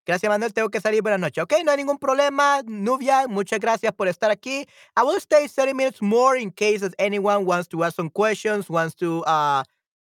Gracias, 0.07 0.29
Manuel. 0.29 0.53
Tengo 0.53 0.69
que 0.71 0.81
salir. 0.81 1.03
Buenas 1.03 1.21
noches. 1.21 1.43
Ok, 1.45 1.55
no 1.65 1.71
hay 1.71 1.77
ningún 1.77 1.99
problema. 1.99 2.63
Nubia, 2.67 3.29
muchas 3.29 3.61
gracias 3.61 3.93
por 3.93 4.09
estar 4.09 4.31
aquí. 4.31 4.67
I 4.97 5.03
will 5.05 5.21
stay 5.21 5.47
30 5.49 5.75
minutes 5.75 6.03
more 6.03 6.37
in 6.37 6.51
case 6.51 6.83
anyone 6.99 7.45
wants 7.47 7.69
to 7.69 7.85
ask 7.85 7.97
some 7.97 8.11
questions, 8.11 8.69
wants 8.69 8.95
to 8.97 9.23
uh, 9.27 9.63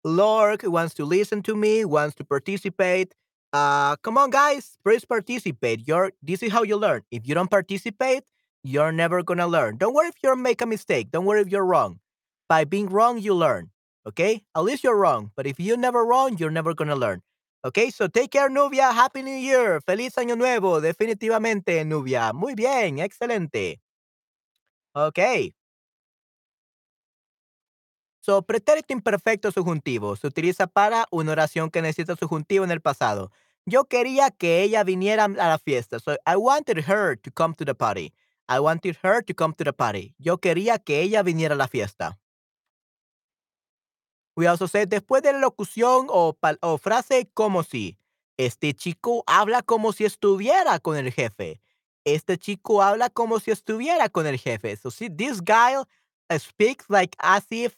lurk, 0.04 0.62
wants 0.64 0.94
to 0.94 1.04
listen 1.04 1.42
to 1.42 1.56
me, 1.56 1.84
wants 1.84 2.14
to 2.16 2.24
participate. 2.24 3.14
Uh, 3.52 3.96
come 3.96 4.16
on, 4.18 4.30
guys. 4.30 4.78
Please 4.84 5.04
participate. 5.04 5.86
You're, 5.88 6.12
this 6.22 6.42
is 6.42 6.52
how 6.52 6.62
you 6.62 6.76
learn. 6.76 7.02
If 7.10 7.26
you 7.26 7.34
don't 7.34 7.50
participate, 7.50 8.24
you're 8.62 8.92
never 8.92 9.22
going 9.22 9.38
to 9.38 9.46
learn. 9.46 9.76
Don't 9.78 9.94
worry 9.94 10.08
if 10.08 10.16
you 10.22 10.36
make 10.36 10.62
a 10.62 10.66
mistake. 10.66 11.10
Don't 11.10 11.24
worry 11.24 11.40
if 11.40 11.48
you're 11.48 11.66
wrong. 11.66 11.98
by 12.48 12.64
being 12.64 12.88
wrong, 12.88 13.18
you 13.18 13.32
learn. 13.34 13.70
Okay? 14.06 14.42
At 14.56 14.64
least 14.64 14.82
you're 14.84 14.96
wrong. 14.96 15.30
But 15.36 15.46
if 15.46 15.60
you're 15.60 15.76
never 15.78 16.04
wrong, 16.04 16.36
you're 16.36 16.50
never 16.50 16.74
gonna 16.74 16.96
learn. 16.96 17.22
Okay, 17.62 17.90
so 17.90 18.08
take 18.08 18.30
care, 18.30 18.48
Nubia. 18.48 18.90
Happy 18.90 19.22
New 19.22 19.38
Year. 19.38 19.82
Feliz 19.82 20.16
Año 20.16 20.34
Nuevo. 20.34 20.80
Definitivamente, 20.80 21.84
Nubia. 21.84 22.32
Muy 22.32 22.54
bien. 22.54 22.98
Excelente. 22.98 23.80
Ok. 24.94 25.18
So, 28.22 28.42
pretérito 28.42 28.92
imperfecto 28.92 29.50
subjuntivo 29.50 30.16
se 30.16 30.26
utiliza 30.26 30.66
para 30.66 31.06
una 31.10 31.32
oración 31.32 31.70
que 31.70 31.82
necesita 31.82 32.16
subjuntivo 32.16 32.64
en 32.64 32.70
el 32.70 32.80
pasado. 32.80 33.30
Yo 33.66 33.84
quería 33.84 34.30
que 34.30 34.62
ella 34.62 34.82
viniera 34.84 35.24
a 35.24 35.28
la 35.28 35.58
fiesta. 35.58 35.98
So, 35.98 36.12
I 36.26 36.36
wanted 36.36 36.78
her 36.88 37.16
to 37.18 37.30
come 37.30 37.54
to 37.56 37.64
the 37.64 37.74
party. 37.74 38.14
I 38.48 38.58
wanted 38.58 38.96
her 39.02 39.22
to 39.22 39.34
come 39.34 39.54
to 39.54 39.64
the 39.64 39.72
party. 39.72 40.14
Yo 40.18 40.38
quería 40.38 40.78
que 40.78 41.00
ella 41.02 41.22
viniera 41.22 41.54
a 41.54 41.58
la 41.58 41.68
fiesta. 41.68 42.18
We 44.40 44.46
also 44.46 44.66
say 44.66 44.86
después 44.86 45.20
de 45.20 45.34
la 45.34 45.38
locución 45.38 46.06
o, 46.08 46.34
frase 46.78 47.28
como 47.34 47.62
si. 47.62 47.98
Este 48.38 48.72
chico 48.72 49.22
habla 49.26 49.60
como 49.60 49.92
si 49.92 50.06
estuviera 50.06 50.78
con 50.78 50.96
el 50.96 51.12
jefe. 51.12 51.60
Este 52.06 52.38
chico 52.38 52.80
habla 52.80 53.10
como 53.10 53.38
si 53.38 53.50
estuviera 53.50 54.08
con 54.08 54.26
el 54.26 54.38
jefe. 54.38 54.74
So 54.76 54.90
see, 54.90 55.10
this 55.10 55.42
guy 55.42 55.74
speaks 56.38 56.86
like 56.88 57.14
as 57.18 57.44
if 57.50 57.76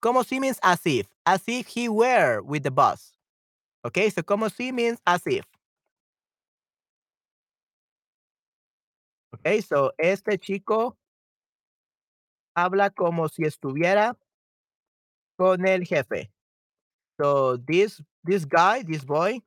como 0.00 0.24
si 0.24 0.40
means 0.40 0.58
as 0.62 0.80
if. 0.86 1.06
As 1.26 1.42
if 1.46 1.66
he 1.66 1.90
were 1.90 2.40
with 2.40 2.62
the 2.62 2.70
boss. 2.70 3.12
Okay, 3.84 4.08
so 4.08 4.22
como 4.22 4.48
si 4.48 4.72
means 4.72 4.98
as 5.04 5.26
if. 5.26 5.44
Okay, 9.34 9.60
so 9.60 9.92
este 9.98 10.38
chico 10.38 10.96
habla 12.56 12.88
como 12.88 13.28
si 13.28 13.42
estuviera 13.42 14.16
con 15.38 15.66
el 15.66 15.84
jefe. 15.84 16.28
So 17.20 17.56
this 17.56 18.00
this 18.24 18.44
guy, 18.44 18.82
this 18.82 19.04
boy 19.04 19.40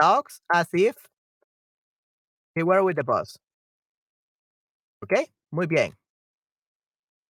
talks 0.00 0.40
as 0.52 0.68
if 0.72 0.96
he 2.54 2.62
were 2.62 2.82
with 2.82 2.96
the 2.96 3.04
boss. 3.04 3.38
Okay, 5.02 5.26
muy 5.52 5.66
bien. 5.66 5.94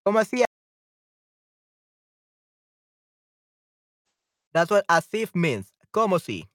¿Cómo 0.06 0.20
hacía? 0.20 0.44
That's 4.52 4.70
what 4.70 4.84
as 4.88 5.08
if 5.12 5.34
means. 5.34 5.72
Como 5.92 6.18
si. 6.18 6.48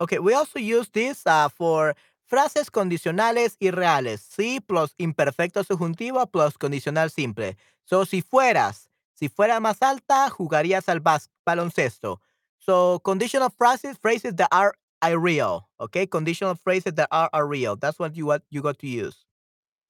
Okay, 0.00 0.18
we 0.18 0.32
also 0.32 0.58
use 0.58 0.88
this 0.88 1.26
uh, 1.26 1.48
for 1.48 1.94
frases 2.30 2.70
condicionales 2.70 3.56
y 3.58 3.70
reales. 3.72 4.20
Sí 4.20 4.60
plus 4.60 4.94
imperfecto 4.98 5.64
subjuntivo 5.64 6.24
plus 6.30 6.56
condicional 6.56 7.10
simple. 7.10 7.56
So, 7.84 8.06
si 8.06 8.22
fueras, 8.22 8.88
si 9.14 9.28
fuera 9.28 9.58
más 9.58 9.82
alta, 9.82 10.30
jugarías 10.30 10.88
al 10.88 11.02
baloncesto. 11.44 12.20
So, 12.58 13.00
conditional 13.00 13.50
phrases, 13.50 13.98
phrases 13.98 14.36
that 14.36 14.48
are, 14.52 14.74
real. 15.18 15.68
Okay, 15.80 16.06
conditional 16.06 16.54
phrases 16.54 16.94
that 16.94 17.08
are, 17.10 17.28
are 17.32 17.46
real. 17.46 17.74
That's 17.74 17.98
what 17.98 18.14
you 18.14 18.26
what 18.26 18.42
you 18.50 18.62
got 18.62 18.78
to 18.78 18.86
use. 18.86 19.26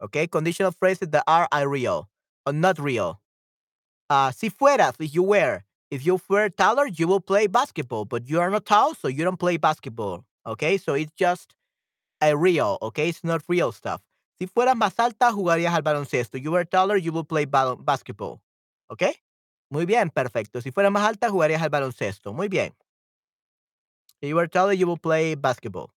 Okay, 0.00 0.26
conditional 0.26 0.72
phrases 0.72 1.10
that 1.10 1.24
are, 1.26 1.46
are 1.52 1.68
real 1.68 2.08
or 2.46 2.54
not 2.54 2.78
real. 2.78 3.20
Uh, 4.08 4.30
si 4.30 4.48
fueras, 4.48 4.94
if 4.98 5.14
you 5.14 5.22
were, 5.22 5.62
if 5.90 6.06
you 6.06 6.18
were 6.28 6.48
taller, 6.48 6.86
you 6.86 7.06
will 7.06 7.20
play 7.20 7.46
basketball, 7.46 8.04
but 8.06 8.28
you 8.28 8.40
are 8.40 8.50
not 8.50 8.64
tall, 8.64 8.94
so 8.94 9.08
you 9.08 9.24
don't 9.24 9.38
play 9.38 9.58
basketball. 9.58 10.24
Okay, 10.46 10.78
so 10.78 10.94
it's 10.94 11.12
just 11.16 11.54
a 12.20 12.36
real, 12.36 12.78
okay? 12.80 13.08
It's 13.08 13.24
not 13.24 13.42
real 13.48 13.72
stuff. 13.72 14.02
Si 14.38 14.46
fueras 14.46 14.76
más 14.76 14.98
alta, 14.98 15.32
jugarías 15.32 15.74
al 15.74 15.82
baloncesto. 15.82 16.38
You 16.38 16.50
were 16.52 16.64
taller, 16.64 16.96
you 16.96 17.12
will 17.12 17.26
play 17.26 17.44
basketball. 17.44 18.40
Okay? 18.88 19.14
Muy 19.70 19.86
bien, 19.86 20.10
perfecto. 20.10 20.60
Si 20.60 20.70
fueras 20.70 20.92
más 20.92 21.06
alta, 21.06 21.28
jugarías 21.28 21.62
al 21.62 21.70
baloncesto. 21.70 22.32
Muy 22.32 22.48
bien. 22.48 22.74
You 24.22 24.36
were 24.36 24.48
taller, 24.48 24.74
you 24.74 24.86
will 24.86 24.98
play 24.98 25.34
basketball. 25.34 25.90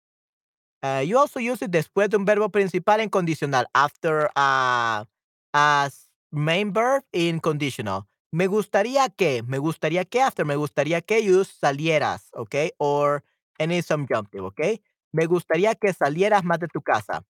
Uh, 0.84 1.04
you 1.06 1.18
also 1.18 1.40
use 1.40 1.62
it 1.64 1.72
después 1.72 2.10
de 2.10 2.18
un 2.18 2.26
verbo 2.26 2.50
principal 2.50 3.00
en 3.00 3.10
condicional. 3.10 3.68
After 3.74 4.32
uh, 4.36 5.06
as 5.54 6.10
main 6.32 6.74
verb 6.74 7.04
in 7.12 7.40
conditional. 7.40 8.08
Me 8.32 8.48
gustaría 8.48 9.10
que, 9.10 9.44
me 9.44 9.58
gustaría 9.58 10.06
que 10.06 10.22
after, 10.22 10.46
me 10.46 10.56
gustaría 10.56 11.02
que 11.02 11.22
you 11.22 11.44
salieras, 11.44 12.30
okay? 12.34 12.72
Or 12.78 13.24
any 13.60 13.82
subjunctive, 13.82 14.46
okay? 14.46 14.82
Me 15.14 15.26
gustaría 15.26 15.76
que 15.76 15.94
salieras 15.94 16.44
más 16.44 16.60
de 16.60 16.68
tu 16.68 16.82
casa. 16.82 17.24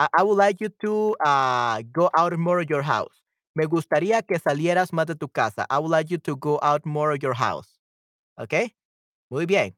I, 0.00 0.22
would 0.22 0.38
like 0.38 0.62
you 0.62 0.70
to 0.80 1.14
uh, 1.24 1.82
go 1.92 2.10
out 2.14 2.36
more 2.36 2.60
of 2.60 2.68
your 2.68 2.82
house. 2.82 3.22
Me 3.54 3.66
gustaría 3.66 4.22
que 4.22 4.38
salieras 4.38 4.92
más 4.92 5.06
de 5.06 5.14
tu 5.14 5.28
casa. 5.28 5.66
I 5.70 5.78
would 5.78 5.90
like 5.90 6.10
you 6.10 6.18
to 6.18 6.36
go 6.36 6.58
out 6.62 6.84
more 6.84 7.14
of 7.14 7.20
your 7.20 7.34
house. 7.34 7.74
okay? 8.36 8.74
Muy 9.30 9.46
bien. 9.46 9.76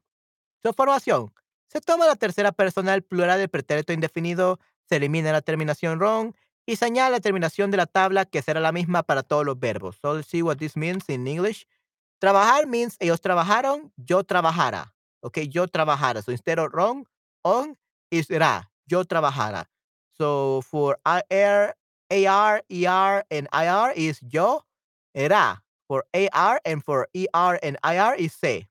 Su 0.63 0.73
formación. 0.73 1.33
Se 1.67 1.81
toma 1.81 2.05
la 2.05 2.15
tercera 2.15 2.51
persona 2.51 2.93
del 2.93 3.03
plural 3.03 3.39
del 3.39 3.49
pretérito 3.49 3.93
indefinido, 3.93 4.59
se 4.87 4.95
elimina 4.95 5.31
la 5.31 5.41
terminación 5.41 5.99
wrong 5.99 6.33
y 6.65 6.77
señala 6.77 7.09
la 7.09 7.19
terminación 7.19 7.71
de 7.71 7.77
la 7.77 7.85
tabla 7.85 8.25
que 8.25 8.41
será 8.41 8.59
la 8.59 8.71
misma 8.71 9.03
para 9.03 9.23
todos 9.23 9.45
los 9.45 9.59
verbos. 9.59 9.97
So 10.01 10.15
let's 10.15 10.27
see 10.29 10.41
what 10.41 10.57
this 10.57 10.75
means 10.75 11.09
in 11.09 11.27
English. 11.27 11.67
Trabajar 12.19 12.67
means 12.67 12.95
ellos 12.99 13.21
trabajaron, 13.21 13.91
yo 13.97 14.23
trabajara. 14.23 14.93
Okay, 15.21 15.47
yo 15.49 15.67
trabajara. 15.67 16.21
So 16.21 16.31
instead 16.31 16.57
of 16.57 16.71
wrong, 16.73 17.05
on 17.43 17.75
is 18.11 18.29
ra, 18.29 18.63
yo 18.87 19.03
trabajara. 19.03 19.65
So 20.17 20.61
for 20.61 20.97
AR, 21.05 21.73
AR, 22.11 22.61
ER, 22.71 23.23
and 23.29 23.47
IR 23.53 23.93
is 23.95 24.19
yo, 24.27 24.61
era. 25.13 25.61
For 25.87 26.03
AR 26.13 26.59
and 26.65 26.83
for 26.83 27.07
ER 27.15 27.59
and 27.63 27.77
IR 27.83 28.15
is 28.15 28.33
se. 28.33 28.67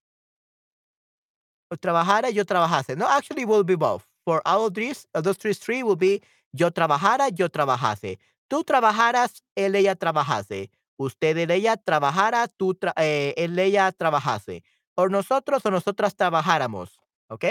Trabajara, 1.81 2.33
yo 2.33 2.45
trabajase. 2.45 2.97
No, 2.97 3.09
actually 3.09 3.45
will 3.45 3.65
be 3.65 3.75
both. 3.75 4.07
For 4.25 4.43
all 4.45 4.69
these, 4.71 5.07
those 5.15 5.37
three, 5.37 5.55
three 5.55 5.83
will 5.83 5.97
be 5.97 6.21
Yo 6.57 6.71
trabajara, 6.71 7.29
yo 7.29 7.49
trabajase. 7.51 8.19
Tú 8.49 8.65
trabajaras, 8.65 9.45
él, 9.55 9.75
ella 9.75 9.95
trabajase. 9.95 10.71
Usted, 10.97 11.51
ella 11.51 11.77
trabajara, 11.77 12.49
tú, 12.49 12.75
tra 12.75 12.95
eh, 12.97 13.35
él, 13.37 13.59
ella 13.59 13.93
trabajase. 13.93 14.63
O 14.95 15.09
nosotros 15.09 15.65
o 15.67 15.71
nosotras 15.71 16.17
trabajáramos. 16.17 16.99
¿Ok? 17.29 17.45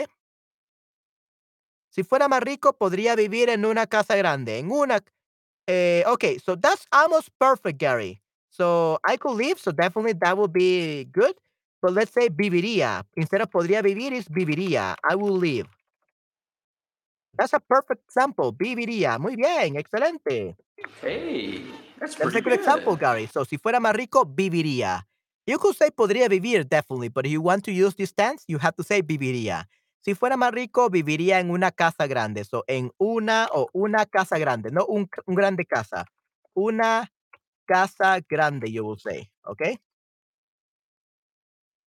Si 1.96 2.04
fuera 2.04 2.28
más 2.28 2.42
rico, 2.42 2.74
podría 2.74 3.16
vivir 3.16 3.48
en 3.48 3.64
una 3.64 3.88
casa 3.88 4.18
grande. 4.18 4.60
En 4.60 4.70
una. 4.70 5.00
Eh, 5.66 6.04
okay, 6.08 6.40
so 6.40 6.58
that's 6.58 6.86
almost 6.92 7.30
perfect, 7.40 7.80
Gary. 7.80 8.22
So 8.50 9.00
I 9.08 9.16
could 9.16 9.38
live, 9.38 9.58
so 9.58 9.72
definitely 9.72 10.12
that 10.20 10.38
would 10.38 10.52
be 10.52 11.08
good. 11.14 11.36
But 11.82 11.94
let's 11.94 12.12
say 12.12 12.28
viviría. 12.28 13.06
Instead 13.16 13.44
of 13.44 13.50
podría 13.50 13.82
vivir, 13.82 14.12
is 14.12 14.28
viviría. 14.28 14.98
I 15.10 15.16
will 15.16 15.38
live. 15.38 15.70
That's 17.38 17.54
a 17.54 17.62
perfect 17.62 18.04
example. 18.04 18.52
Viviría. 18.52 19.18
Muy 19.18 19.38
bien, 19.38 19.78
excelente. 19.78 20.58
Hey, 21.02 21.64
that's 21.98 22.20
a 22.20 22.26
good 22.26 22.44
good. 22.44 22.54
example, 22.60 22.98
Gary. 22.98 23.28
So, 23.28 23.46
si 23.46 23.58
fuera 23.58 23.80
más 23.80 23.96
rico, 23.96 24.26
viviría. 24.26 25.08
You 25.48 25.60
could 25.60 25.78
say 25.78 25.92
podría 25.92 26.28
vivir, 26.28 26.68
definitely, 26.68 27.08
but 27.08 27.26
if 27.26 27.32
you 27.32 27.42
want 27.42 27.64
to 27.64 27.72
use 27.72 27.96
this 27.96 28.14
tense, 28.14 28.44
you 28.50 28.58
have 28.58 28.76
to 28.76 28.84
say 28.84 29.02
viviría. 29.02 29.70
Si 30.06 30.14
fuera 30.14 30.38
más 30.38 30.52
rico, 30.52 30.92
viviría 30.92 31.40
en 31.40 31.50
una 31.50 31.72
casa 31.72 32.06
grande. 32.06 32.44
So, 32.46 32.64
en 32.68 32.92
una 33.00 33.50
o 33.52 33.68
una 33.74 34.06
casa 34.06 34.38
grande, 34.38 34.70
no 34.72 34.86
un, 34.86 35.10
un 35.26 35.36
grande 35.36 35.66
casa. 35.66 36.06
Una 36.54 37.12
casa 37.66 38.20
grande, 38.30 38.72
you 38.72 38.86
will 38.86 39.00
say, 39.00 39.32
okay? 39.46 39.80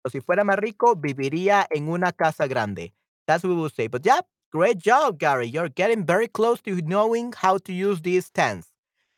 So, 0.03 0.11
si 0.11 0.21
fuera 0.23 0.45
más 0.45 0.57
rico, 0.57 0.97
viviría 0.97 1.67
en 1.71 1.91
una 1.91 2.13
casa 2.13 2.47
grande. 2.47 2.95
That's 3.27 3.45
what 3.45 3.51
we 3.55 3.61
will 3.61 3.71
say. 3.71 3.89
But 3.89 4.05
yeah, 4.07 4.23
Great 4.53 4.79
job, 4.79 5.19
Gary. 5.19 5.47
You're 5.49 5.69
getting 5.69 6.07
very 6.07 6.29
close 6.29 6.63
to 6.63 6.81
knowing 6.81 7.33
how 7.33 7.59
to 7.59 7.73
use 7.75 8.01
these 8.01 8.31
tense. 8.31 8.69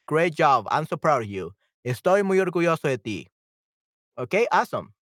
Great 0.06 0.34
job. 0.34 0.66
I'm 0.70 0.86
so 0.86 0.96
proud 0.96 1.22
of 1.22 1.28
you. 1.28 1.52
Estoy 1.86 2.24
muy 2.24 2.38
orgulloso 2.40 2.88
de 2.88 2.96
ti. 2.98 3.28
Okay, 4.18 4.46
awesome. 4.50 4.94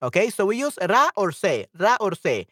Okay, 0.00 0.30
so 0.30 0.46
we 0.46 0.56
use 0.64 0.78
ra 0.80 1.10
or 1.16 1.32
se, 1.32 1.68
ra 1.74 1.96
or 2.00 2.16
se. 2.16 2.46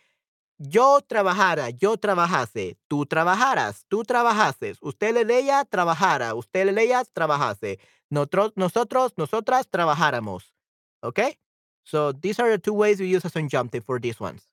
Yo 0.59 1.01
trabajara, 1.01 1.71
yo 1.71 1.97
trabajase. 1.97 2.77
Tú 2.89 3.07
trabajaras, 3.07 3.85
tú 3.89 4.05
trabajases. 4.05 4.79
Usted 4.81 5.15
le 5.15 5.25
leía, 5.25 5.65
trabajara. 5.65 6.35
Usted 6.35 6.67
le 6.67 6.73
leía, 6.73 7.05
trabajase. 7.05 7.79
Nosotros, 8.11 8.53
nosotros, 8.57 9.13
nosotras 9.17 9.69
trabajáramos. 9.69 10.55
Okay? 11.03 11.39
So 11.85 12.13
these 12.13 12.41
are 12.41 12.51
the 12.51 12.59
two 12.59 12.75
ways 12.75 13.01
we 13.01 13.07
use 13.07 13.25
a 13.25 13.31
subjunctive 13.31 13.85
for 13.85 14.01
these 14.01 14.19
ones. 14.19 14.49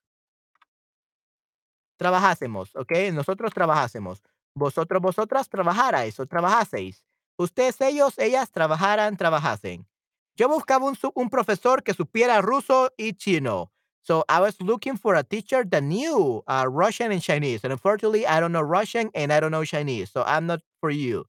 trabajásemos, 1.96 2.74
¿ok? 2.76 2.92
Nosotros 3.12 3.52
trabajásemos. 3.52 4.22
Vosotros, 4.54 5.00
vosotras 5.00 5.48
trabajarais 5.48 6.18
o 6.20 6.26
trabajaseis. 6.26 7.04
Ustedes, 7.36 7.80
ellos, 7.80 8.18
ellas 8.18 8.50
trabajaran, 8.50 9.16
trabajasen. 9.16 9.86
Yo 10.36 10.48
buscaba 10.48 10.86
un, 10.86 10.96
un 11.14 11.30
profesor 11.30 11.82
que 11.82 11.94
supiera 11.94 12.40
ruso 12.42 12.90
y 12.98 13.12
chino. 13.12 13.70
So 14.02 14.24
I 14.28 14.40
was 14.40 14.60
looking 14.60 14.96
for 14.96 15.14
a 15.14 15.22
teacher 15.22 15.64
that 15.64 15.82
knew 15.82 16.42
uh, 16.46 16.66
Russian 16.68 17.12
and 17.12 17.22
Chinese. 17.22 17.60
And 17.64 17.72
unfortunately, 17.72 18.26
I 18.26 18.40
don't 18.40 18.52
know 18.52 18.60
Russian 18.60 19.10
and 19.14 19.32
I 19.32 19.40
don't 19.40 19.52
know 19.52 19.64
Chinese. 19.64 20.10
So 20.10 20.22
I'm 20.26 20.46
not 20.46 20.60
for 20.80 20.90
you. 20.90 21.24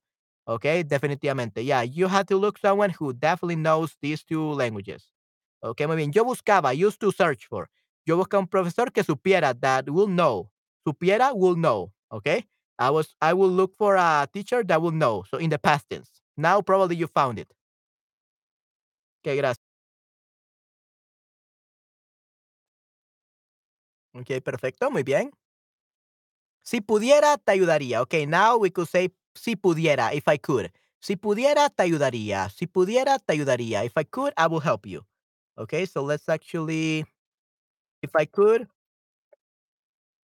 Okay, 0.48 0.84
definitivamente. 0.84 1.64
Yeah, 1.64 1.84
you 1.84 2.08
have 2.08 2.26
to 2.28 2.38
look 2.38 2.58
someone 2.58 2.90
who 2.92 3.14
definitely 3.14 3.56
knows 3.56 3.96
these 4.02 4.24
two 4.24 4.52
languages. 4.54 5.06
Okay, 5.64 5.86
muy 5.88 5.96
bien. 5.96 6.12
Yo 6.14 6.24
buscaba, 6.26 6.70
I 6.70 6.74
used 6.74 7.00
to 7.02 7.12
search 7.12 7.46
for. 7.48 7.70
Yo 8.06 8.18
buscaba 8.18 8.42
un 8.42 8.48
profesor 8.48 8.92
que 8.92 9.04
supiera 9.04 9.54
that 9.62 9.90
will 9.90 10.08
know. 10.08 10.50
Supiera 10.88 11.34
will 11.36 11.56
know. 11.56 11.92
Okay. 12.12 12.46
I 12.78 12.90
was 12.90 13.16
I 13.22 13.34
will 13.34 13.50
look 13.50 13.76
for 13.78 13.96
a 13.96 14.28
teacher 14.34 14.64
that 14.64 14.82
will 14.82 14.92
know. 14.92 15.24
So 15.30 15.38
in 15.38 15.50
the 15.50 15.58
past 15.60 15.90
tense. 15.90 16.10
Now 16.38 16.62
probably 16.62 16.98
you 16.98 17.08
found 17.08 17.40
it. 17.40 17.48
Gracias. 19.34 19.66
Ok, 24.14 24.42
perfecto, 24.44 24.90
muy 24.92 25.04
bien. 25.04 25.32
Si 26.64 26.82
pudiera, 26.82 27.38
te 27.38 27.52
ayudaría. 27.52 28.02
Okay, 28.02 28.26
now 28.26 28.58
we 28.58 28.72
could 28.72 28.88
say 28.88 29.14
si 29.36 29.56
pudiera, 29.56 30.14
if 30.14 30.28
I 30.28 30.38
could. 30.38 30.72
Si 31.02 31.16
pudiera, 31.16 31.70
te 31.70 31.84
ayudaría. 31.84 32.50
Si 32.50 32.66
pudiera, 32.66 33.20
te 33.20 33.34
ayudaría. 33.34 33.84
If 33.86 33.98
I 33.98 34.06
could, 34.06 34.34
I 34.38 34.48
will 34.48 34.62
help 34.62 34.86
you. 34.88 35.06
Okay, 35.58 35.86
so 35.86 36.02
let's 36.04 36.28
actually, 36.28 37.06
if 38.02 38.16
I 38.16 38.26
could, 38.26 38.68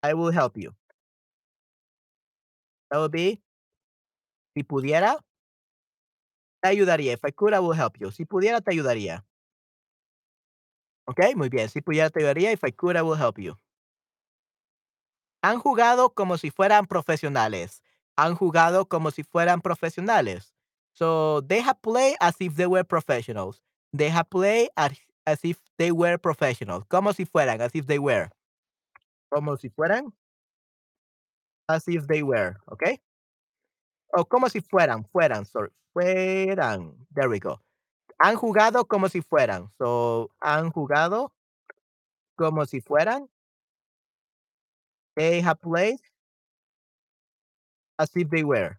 I 0.02 0.14
will 0.14 0.30
help 0.32 0.56
you. 0.56 0.74
That 2.90 2.98
would 2.98 3.12
be, 3.12 3.42
si 4.54 4.62
pudiera, 4.62 5.18
te 6.62 6.68
ayudaría. 6.68 7.12
If 7.14 7.24
I 7.24 7.32
could, 7.32 7.54
I 7.54 7.58
will 7.60 7.74
help 7.74 7.96
you. 7.98 8.10
Si 8.10 8.24
pudiera, 8.24 8.60
te 8.60 8.72
ayudaría. 8.72 9.24
Okay, 11.06 11.34
muy 11.34 11.48
bien. 11.48 11.68
Si 11.68 11.80
pudiera, 11.80 12.10
te 12.10 12.20
ayudaría. 12.20 12.52
If 12.52 12.64
I 12.64 12.72
could, 12.72 12.96
I 12.96 13.02
will 13.02 13.16
help 13.18 13.38
you. 13.38 13.56
Han 15.42 15.58
jugado 15.58 16.14
como 16.14 16.36
si 16.36 16.50
fueran 16.50 16.86
profesionales. 16.86 17.82
Han 18.16 18.34
jugado 18.34 18.86
como 18.88 19.10
si 19.10 19.22
fueran 19.22 19.60
profesionales. 19.62 20.54
So 20.92 21.40
they 21.42 21.60
have 21.60 21.80
played 21.80 22.16
as 22.20 22.36
if 22.40 22.56
they 22.56 22.66
were 22.66 22.84
professionals. 22.84 23.62
They 23.92 24.10
have 24.10 24.28
played 24.28 24.68
as, 24.76 24.98
as 25.26 25.42
if 25.44 25.58
they 25.78 25.90
were 25.92 26.18
professionals. 26.18 26.84
Como 26.88 27.12
si 27.12 27.24
fueran, 27.24 27.60
as 27.60 27.74
if 27.74 27.86
they 27.86 27.98
were. 27.98 28.30
Como 29.32 29.56
si 29.56 29.70
fueran, 29.70 30.12
as 31.68 31.88
if 31.88 32.06
they 32.06 32.22
were. 32.22 32.56
Okay? 32.72 33.00
O 34.12 34.24
como 34.24 34.48
si 34.48 34.60
fueran, 34.60 35.04
fueran, 35.04 35.44
sorry. 35.44 35.70
Fueran. 35.92 36.94
There 37.14 37.28
we 37.28 37.38
go. 37.38 37.60
Han 38.18 38.36
jugado 38.36 38.86
como 38.86 39.08
si 39.08 39.22
fueran. 39.22 39.70
So, 39.78 40.30
han 40.40 40.70
jugado 40.70 41.32
como 42.36 42.66
si 42.66 42.80
fueran. 42.80 43.28
They 45.16 45.40
have 45.40 45.60
played 45.60 45.98
as 47.98 48.10
if 48.16 48.28
they 48.30 48.42
were. 48.44 48.76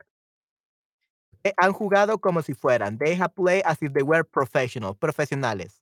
Eh, 1.43 1.53
han 1.57 1.73
jugado 1.73 2.19
como 2.19 2.41
si 2.41 2.53
fueran. 2.53 2.97
They 2.97 3.15
have 3.15 3.33
played 3.35 3.63
as 3.65 3.81
if 3.81 3.93
they 3.93 4.03
were 4.03 4.23
professional, 4.23 4.95
profesionales. 4.95 5.81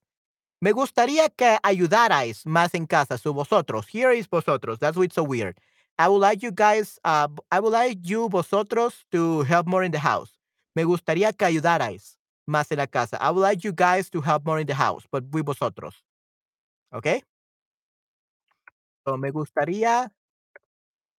Me 0.60 0.72
gustaría 0.72 1.28
que 1.30 1.58
ayudarais 1.62 2.44
más 2.46 2.74
en 2.74 2.86
casa, 2.86 3.16
so 3.18 3.32
vosotros. 3.32 3.86
Here 3.88 4.12
is 4.12 4.28
vosotros. 4.28 4.78
That's 4.78 4.96
why 4.96 5.04
it's 5.06 5.14
so 5.14 5.22
weird. 5.24 5.56
I 6.00 6.08
would 6.08 6.22
like 6.22 6.42
you 6.42 6.50
guys, 6.50 6.98
uh, 7.04 7.28
I 7.52 7.60
would 7.60 7.74
like 7.74 7.98
you 8.08 8.30
vosotros 8.30 9.04
to 9.12 9.42
help 9.42 9.66
more 9.66 9.84
in 9.84 9.92
the 9.92 9.98
house. 9.98 10.32
Me 10.74 10.82
gustaría 10.82 11.36
que 11.36 11.46
ayudarais 11.46 12.16
más 12.48 12.72
en 12.72 12.78
la 12.78 12.86
casa. 12.86 13.18
I 13.20 13.30
would 13.30 13.42
like 13.42 13.62
you 13.64 13.72
guys 13.72 14.08
to 14.10 14.22
help 14.22 14.46
more 14.46 14.58
in 14.58 14.66
the 14.66 14.74
house, 14.74 15.04
but 15.12 15.24
with 15.30 15.44
vosotros. 15.44 15.92
Okay? 16.94 17.22
So 19.06 19.18
me 19.18 19.30
gustaría 19.30 20.10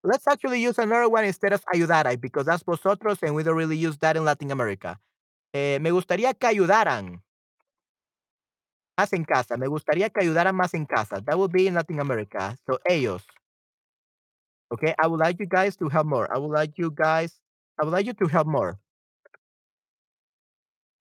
Let's 0.03 0.25
actually 0.25 0.59
use 0.63 0.79
another 0.79 1.07
one 1.09 1.25
instead 1.25 1.53
of 1.53 1.63
ayudarais 1.71 2.19
because 2.19 2.47
that's 2.47 2.63
vosotros 2.63 3.19
and 3.21 3.35
we 3.35 3.43
don't 3.43 3.55
really 3.55 3.77
use 3.77 3.99
that 3.99 4.17
in 4.17 4.25
Latin 4.25 4.49
America. 4.49 4.99
Eh, 5.53 5.77
me 5.79 5.91
gustaría 5.91 6.33
que 6.33 6.47
ayudaran 6.47 7.21
más 8.97 9.13
en 9.13 9.25
casa. 9.25 9.57
Me 9.57 9.67
gustaría 9.67 10.09
que 10.09 10.21
ayudaran 10.21 10.55
más 10.55 10.73
en 10.73 10.87
casa. 10.87 11.21
That 11.21 11.37
would 11.37 11.51
be 11.51 11.67
in 11.67 11.75
Latin 11.75 11.99
America. 11.99 12.57
So 12.65 12.79
ellos. 12.89 13.21
Okay, 14.71 14.95
I 14.97 15.07
would 15.07 15.19
like 15.19 15.39
you 15.39 15.45
guys 15.45 15.75
to 15.77 15.89
help 15.89 16.07
more. 16.07 16.33
I 16.33 16.37
would 16.37 16.51
like 16.51 16.77
you 16.77 16.91
guys, 16.91 17.41
I 17.79 17.83
would 17.85 17.91
like 17.91 18.05
you 18.05 18.13
to 18.13 18.27
help 18.27 18.47
more 18.47 18.79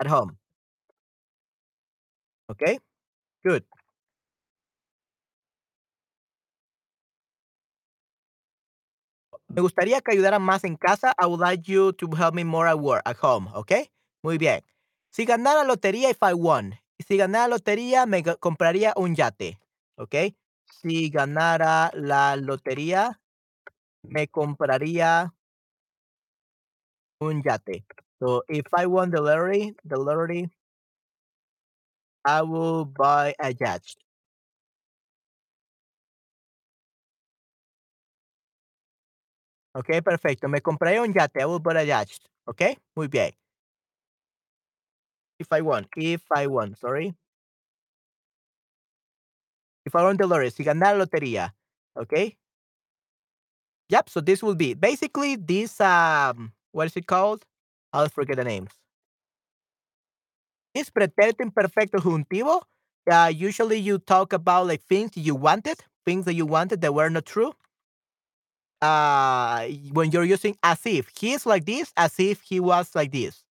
at 0.00 0.06
home. 0.06 0.36
Okay, 2.50 2.78
good. 3.44 3.64
Me 9.48 9.60
gustaría 9.62 10.00
que 10.00 10.12
ayudaran 10.12 10.42
más 10.42 10.64
en 10.64 10.76
casa. 10.76 11.12
I 11.18 11.26
would 11.26 11.40
like 11.40 11.70
you 11.70 11.92
to 11.94 12.06
help 12.16 12.34
me 12.34 12.44
more 12.44 12.68
at 12.68 12.78
work, 12.78 13.02
at 13.04 13.16
home. 13.20 13.48
Okay, 13.54 13.90
muy 14.22 14.38
bien. 14.38 14.62
Si 15.10 15.24
ganara 15.24 15.64
lotería, 15.64 16.10
if 16.10 16.22
I 16.22 16.34
won. 16.34 16.74
Si 17.06 17.16
ganara 17.16 17.48
lotería, 17.48 18.06
me 18.06 18.22
compraría 18.22 18.92
un 18.96 19.14
yate. 19.14 19.58
Okay. 19.98 20.36
Si 20.82 21.10
ganara 21.10 21.90
la 21.94 22.36
lotería, 22.36 23.20
me 24.02 24.26
compraría 24.28 25.32
un 27.20 27.42
yate. 27.42 27.84
So 28.18 28.42
if 28.48 28.66
I 28.74 28.86
won 28.86 29.10
the 29.10 29.20
lottery, 29.20 29.74
the 29.84 29.96
lottery, 29.96 30.50
I 32.24 32.42
will 32.42 32.84
buy 32.84 33.34
a 33.38 33.52
yacht. 33.52 33.96
Ok, 39.74 40.02
perfecto. 40.04 40.48
Me 40.48 40.60
compraré 40.60 41.00
un 41.00 41.12
yate. 41.12 41.40
I 41.40 41.46
will 41.46 41.60
buy 41.60 41.76
a 41.76 41.84
yacht. 41.84 42.10
Ok, 42.46 42.62
muy 42.96 43.08
bien. 43.08 43.32
If 45.38 45.48
I 45.52 45.62
won, 45.62 45.86
if 45.96 46.22
I 46.30 46.46
won, 46.46 46.74
sorry. 46.74 47.14
If 49.86 49.94
I 49.94 50.02
won 50.02 50.16
the 50.16 50.26
lottery, 50.26 50.50
si 50.50 50.64
ganar 50.64 50.96
la 50.96 51.04
lotería. 51.04 51.54
Ok. 51.94 52.39
Yep, 53.90 54.08
so 54.10 54.20
this 54.20 54.42
will 54.42 54.54
be 54.54 54.74
basically 54.74 55.36
this, 55.36 55.80
um, 55.80 56.52
what 56.72 56.86
is 56.86 56.96
it 56.96 57.06
called? 57.06 57.44
I'll 57.92 58.08
forget 58.08 58.36
the 58.36 58.44
names. 58.44 58.70
This 60.74 60.90
pretérito 60.90 61.44
imperfecto 61.44 61.98
juntivo. 62.00 62.62
Uh, 63.10 63.32
usually 63.34 63.78
you 63.78 63.98
talk 63.98 64.32
about 64.32 64.66
like 64.66 64.82
things 64.82 65.12
you 65.16 65.34
wanted, 65.36 65.78
things 66.04 66.24
that 66.26 66.34
you 66.34 66.46
wanted 66.46 66.80
that 66.82 66.94
were 66.94 67.10
not 67.10 67.26
true. 67.26 67.52
Uh, 68.82 69.66
when 69.92 70.10
you're 70.10 70.24
using 70.24 70.56
as 70.62 70.80
if 70.86 71.10
he 71.18 71.32
is 71.32 71.44
like 71.44 71.66
this, 71.66 71.92
as 71.98 72.18
if 72.18 72.40
he 72.42 72.60
was 72.60 72.94
like 72.94 73.12
this. 73.12 73.44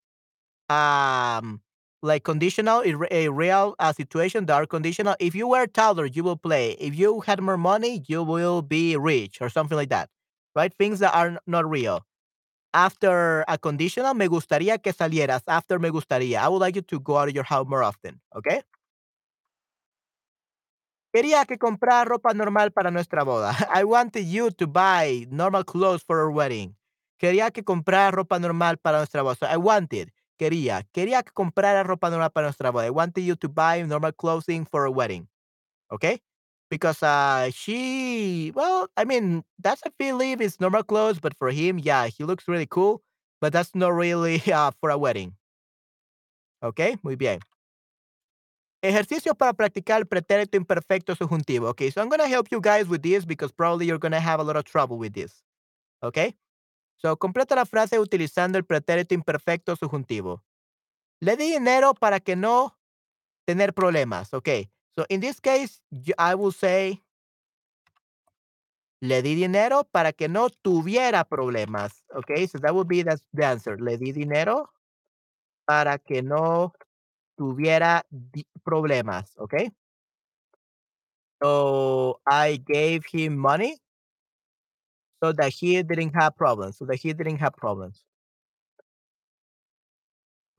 Um, 0.70 1.62
like 2.02 2.24
conditional, 2.24 2.82
a, 2.82 2.94
a 3.26 3.28
real 3.30 3.76
uh, 3.78 3.92
situation, 3.92 4.46
that 4.46 4.54
are 4.54 4.66
conditional. 4.66 5.16
If 5.20 5.34
you 5.34 5.48
were 5.48 5.66
taller, 5.66 6.06
you 6.06 6.24
will 6.24 6.36
play. 6.36 6.72
If 6.80 6.96
you 6.96 7.20
had 7.22 7.40
more 7.42 7.58
money, 7.58 8.04
you 8.08 8.22
will 8.22 8.62
be 8.62 8.96
rich 8.96 9.38
or 9.40 9.50
something 9.50 9.76
like 9.76 9.90
that. 9.90 10.10
Right? 10.56 10.72
Things 10.72 11.00
that 11.00 11.14
are 11.14 11.38
not 11.46 11.68
real. 11.68 12.06
After 12.72 13.44
a 13.46 13.58
conditional, 13.58 14.14
me 14.14 14.26
gustaría 14.26 14.78
que 14.82 14.92
salieras. 14.92 15.42
After 15.46 15.78
me 15.78 15.90
gustaría. 15.90 16.40
I 16.40 16.48
would 16.48 16.60
like 16.60 16.76
you 16.76 16.82
to 16.82 16.98
go 16.98 17.18
out 17.18 17.28
of 17.28 17.34
your 17.34 17.44
house 17.44 17.66
more 17.68 17.82
often. 17.82 18.20
Okay? 18.34 18.62
Quería 21.16 21.46
que 21.46 21.56
comprar 21.56 22.08
ropa 22.08 22.34
normal 22.34 22.72
para 22.72 22.90
nuestra 22.90 23.24
boda. 23.24 23.52
I 23.74 23.84
wanted 23.84 24.26
you 24.26 24.50
to 24.50 24.66
buy 24.66 25.26
normal 25.30 25.64
clothes 25.64 26.02
for 26.02 26.20
our 26.20 26.30
wedding. 26.30 26.76
Quería 27.18 27.50
que 27.50 27.62
comprar 27.64 28.14
ropa 28.14 28.38
normal 28.38 28.76
para 28.76 28.98
nuestra 28.98 29.22
boda. 29.22 29.36
So 29.36 29.46
I 29.46 29.56
wanted, 29.56 30.10
quería, 30.38 30.86
quería 30.92 31.22
que 31.22 31.32
comprara 31.32 31.84
ropa 31.84 32.10
normal 32.10 32.32
para 32.32 32.48
nuestra 32.48 32.70
boda. 32.70 32.84
I 32.86 32.90
wanted 32.90 33.22
you 33.22 33.36
to 33.36 33.48
buy 33.48 33.82
normal 33.82 34.12
clothing 34.12 34.66
for 34.66 34.84
a 34.84 34.90
wedding. 34.90 35.26
Okay? 35.90 36.20
Because 36.68 37.02
uh 37.02 37.50
she 37.52 38.52
well, 38.54 38.88
I 38.96 39.04
mean, 39.04 39.44
that's 39.58 39.82
I 39.86 39.90
believe 39.98 40.40
is 40.40 40.60
normal 40.60 40.82
clothes, 40.82 41.20
but 41.20 41.34
for 41.38 41.50
him, 41.50 41.78
yeah, 41.78 42.06
he 42.08 42.24
looks 42.24 42.48
really 42.48 42.66
cool, 42.66 43.02
but 43.40 43.52
that's 43.52 43.74
not 43.74 43.94
really 43.94 44.42
uh, 44.52 44.72
for 44.80 44.90
a 44.90 44.98
wedding. 44.98 45.34
Okay? 46.62 46.96
Muy 47.02 47.16
bien. 47.16 47.40
Ejercicios 48.82 49.36
para 49.36 49.52
practicar 49.52 50.06
pretérito 50.06 50.56
imperfecto 50.56 51.14
subjuntivo. 51.16 51.68
Okay, 51.70 51.90
so 51.90 52.00
I'm 52.00 52.08
going 52.08 52.20
to 52.20 52.28
help 52.28 52.48
you 52.50 52.60
guys 52.60 52.86
with 52.88 53.02
this 53.02 53.24
because 53.24 53.50
probably 53.52 53.86
you're 53.86 53.98
going 53.98 54.12
to 54.12 54.20
have 54.20 54.38
a 54.38 54.44
lot 54.44 54.56
of 54.56 54.64
trouble 54.64 54.98
with 54.98 55.12
this. 55.12 55.42
Okay? 56.02 56.34
So, 56.98 57.16
completa 57.16 57.54
la 57.56 57.64
frase 57.64 57.98
utilizando 57.98 58.58
el 58.58 58.64
pretérito 58.64 59.14
imperfecto 59.14 59.76
subjuntivo. 59.76 60.42
Le 61.20 61.36
di 61.36 61.50
dinero 61.50 61.94
para 61.94 62.20
que 62.20 62.36
no 62.36 62.76
tener 63.46 63.72
problemas. 63.72 64.32
Okay. 64.34 64.70
So, 64.98 65.04
in 65.08 65.20
this 65.20 65.40
case, 65.40 65.80
I 66.18 66.34
will 66.34 66.52
say, 66.52 67.02
le 69.02 69.22
di 69.22 69.34
dinero 69.34 69.84
para 69.84 70.12
que 70.12 70.28
no 70.28 70.48
tuviera 70.48 71.24
problemas. 71.28 71.92
Okay, 72.14 72.46
so 72.46 72.58
that 72.58 72.74
would 72.74 72.88
be 72.88 73.02
the, 73.02 73.20
the 73.34 73.44
answer. 73.44 73.76
Le 73.78 73.96
di 73.98 74.12
dinero 74.12 74.70
para 75.66 75.98
que 75.98 76.22
no 76.22 76.72
tuviera 77.36 78.04
problemas. 78.64 79.36
Okay. 79.38 79.70
So 81.42 82.20
I 82.26 82.56
gave 82.56 83.04
him 83.04 83.36
money 83.36 83.76
so 85.22 85.32
that 85.32 85.52
he 85.52 85.82
didn't 85.82 86.14
have 86.14 86.34
problems. 86.36 86.78
So 86.78 86.86
that 86.86 86.96
he 86.96 87.12
didn't 87.12 87.38
have 87.38 87.54
problems. 87.54 88.02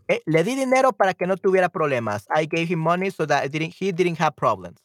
Eh, 0.08 0.22
le 0.26 0.44
di 0.44 0.56
dinero 0.56 0.94
para 0.94 1.14
que 1.14 1.28
no 1.28 1.36
tuviera 1.38 1.70
problemas. 1.70 2.28
I 2.34 2.48
gave 2.48 2.68
him 2.72 2.80
money 2.80 3.12
so 3.12 3.26
that 3.28 3.44
he 3.54 3.92
didn't 3.92 4.20
have 4.20 4.36
problems. 4.36 4.80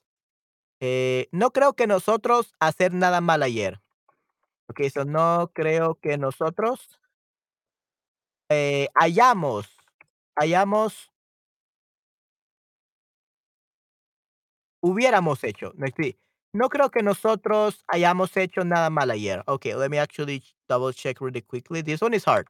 Eh, 0.81 1.28
no 1.31 1.53
creo 1.53 1.74
que 1.74 1.86
nosotros 1.86 2.55
hacer 2.59 2.93
nada 2.93 3.20
mal 3.20 3.43
ayer. 3.43 3.81
Ok, 4.69 4.81
so 4.93 5.05
no 5.05 5.51
creo 5.55 5.94
que 5.97 6.19
nosotros 6.19 6.99
eh, 8.49 8.89
hayamos, 8.94 9.69
hayamos, 10.35 11.11
hubiéramos 14.81 15.44
hecho. 15.44 15.73
No 16.53 16.69
creo 16.69 16.90
que 16.90 17.03
nosotros 17.03 17.85
hayamos 17.86 18.36
hecho 18.36 18.65
nada 18.65 18.90
mal 18.90 19.11
ayer. 19.11 19.43
Okay, 19.47 19.74
let 19.74 19.89
me 19.89 19.99
actually 19.99 20.43
double 20.69 20.93
check 20.93 21.20
really 21.20 21.43
quickly. 21.43 21.82
This 21.82 22.03
one 22.03 22.15
is 22.15 22.24
hard. 22.24 22.49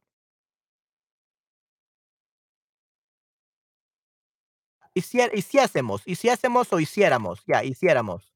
Hiciésemos, 4.94 6.02
hiciésemos 6.06 6.72
o 6.72 6.80
hiciéramos. 6.80 7.40
Ya, 7.46 7.62
yeah, 7.62 7.64
hiciéramos. 7.64 8.32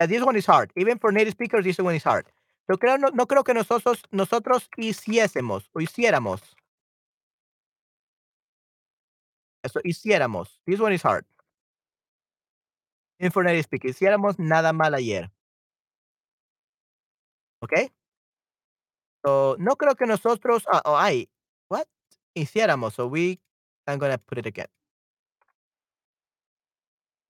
Yeah, 0.00 0.08
this 0.08 0.22
one 0.22 0.36
is 0.36 0.46
hard. 0.46 0.72
Even 0.76 0.98
for 0.98 1.12
native 1.12 1.32
speakers, 1.32 1.64
this 1.64 1.78
one 1.78 1.94
is 1.94 2.04
hard. 2.04 2.26
Yo 2.68 2.76
creo, 2.78 2.98
no, 2.98 3.08
no 3.08 3.26
creo 3.26 3.44
que 3.44 3.54
nosotros, 3.54 4.02
nosotros 4.10 4.68
hiciésemos 4.76 5.68
o 5.72 5.80
hiciéramos. 5.80 6.40
Eso, 9.62 9.80
hiciéramos. 9.84 10.60
This 10.66 10.80
one 10.80 10.94
is 10.94 11.02
hard. 11.02 11.24
Native 13.18 13.62
speakers, 13.62 13.96
hiciéramos 13.96 14.38
nada 14.38 14.72
mal 14.72 14.94
ayer. 14.94 15.30
¿Ok? 17.62 17.72
So, 19.24 19.56
no 19.58 19.76
creo 19.76 19.96
que 19.96 20.06
nosotros, 20.06 20.64
uh, 20.66 20.80
oh, 20.84 20.96
ay, 20.96 21.28
what? 21.68 21.86
Hiciéramos. 22.34 22.94
So 22.94 23.06
we, 23.06 23.40
I'm 23.86 23.98
going 23.98 24.12
to 24.12 24.18
put 24.18 24.38
it 24.38 24.46
again. 24.46 24.68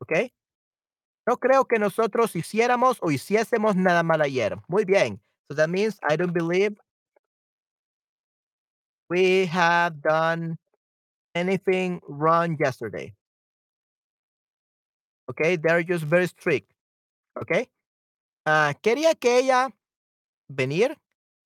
¿Ok? 0.00 0.32
No 1.26 1.36
creo 1.38 1.64
que 1.64 1.78
nosotros 1.78 2.36
hiciéramos 2.36 2.98
o 3.00 3.10
hiciésemos 3.10 3.74
nada 3.74 4.02
mal 4.02 4.22
ayer. 4.22 4.56
Muy 4.68 4.84
bien. 4.84 5.20
So 5.48 5.56
that 5.56 5.68
means 5.68 5.98
I 6.08 6.16
don't 6.16 6.32
believe 6.32 6.76
we 9.08 9.46
have 9.46 10.00
done 10.02 10.58
anything 11.34 12.00
wrong 12.08 12.56
yesterday. 12.58 13.12
Okay, 15.30 15.56
they're 15.56 15.82
just 15.82 16.04
very 16.04 16.26
strict. 16.26 16.72
Okay. 17.40 17.68
Uh, 18.44 18.72
quería 18.82 19.14
que 19.18 19.38
ella 19.38 19.70
venir. 20.48 20.96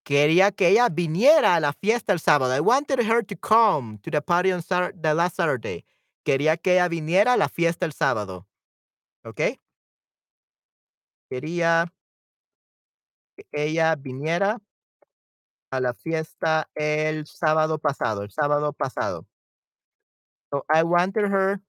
Quería 0.05 0.55
que 0.55 0.69
ella 0.69 0.89
viniera 0.89 1.57
a 1.57 1.61
la 1.61 1.73
fiesta 1.73 2.13
el 2.13 2.19
sábado. 2.19 2.53
I 2.53 2.61
wanted 2.61 3.01
her 3.01 3.23
to 3.23 3.37
come 3.37 3.99
to 4.03 4.11
the 4.11 4.21
party 4.21 4.51
on 4.53 4.63
Saturday, 4.63 4.99
the 5.01 5.15
last 5.15 5.37
Saturday. 5.37 5.85
Quería 6.25 6.57
que 6.57 6.75
ella 6.75 6.89
viniera 6.89 7.33
a 7.35 7.37
la 7.37 7.49
fiesta 7.49 7.87
el 7.87 7.93
sábado. 7.93 8.47
Okay. 9.25 9.61
Quería 11.31 11.93
que 13.37 13.47
ella 13.53 13.95
viniera 13.97 14.59
a 15.71 15.81
la 15.81 15.95
fiesta 15.95 16.69
el 16.75 17.27
sábado 17.27 17.79
pasado, 17.79 18.23
el 18.23 18.31
sábado 18.31 18.73
pasado. 18.73 19.27
So 20.51 20.65
I 20.69 20.83
wanted 20.83 21.31
her 21.31 21.61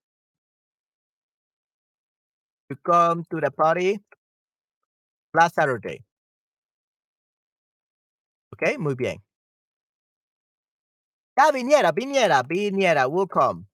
to 2.70 2.76
come 2.84 3.24
to 3.30 3.40
the 3.40 3.52
party 3.52 4.00
last 5.34 5.56
Saturday. 5.56 6.04
Ok, 8.54 8.78
muy 8.80 8.96
bien. 8.96 9.24
Ya 11.38 11.52
viniera, 11.52 11.92
viniera, 11.92 12.44
viniera, 12.44 13.08
will 13.08 13.28
come. 13.28 13.71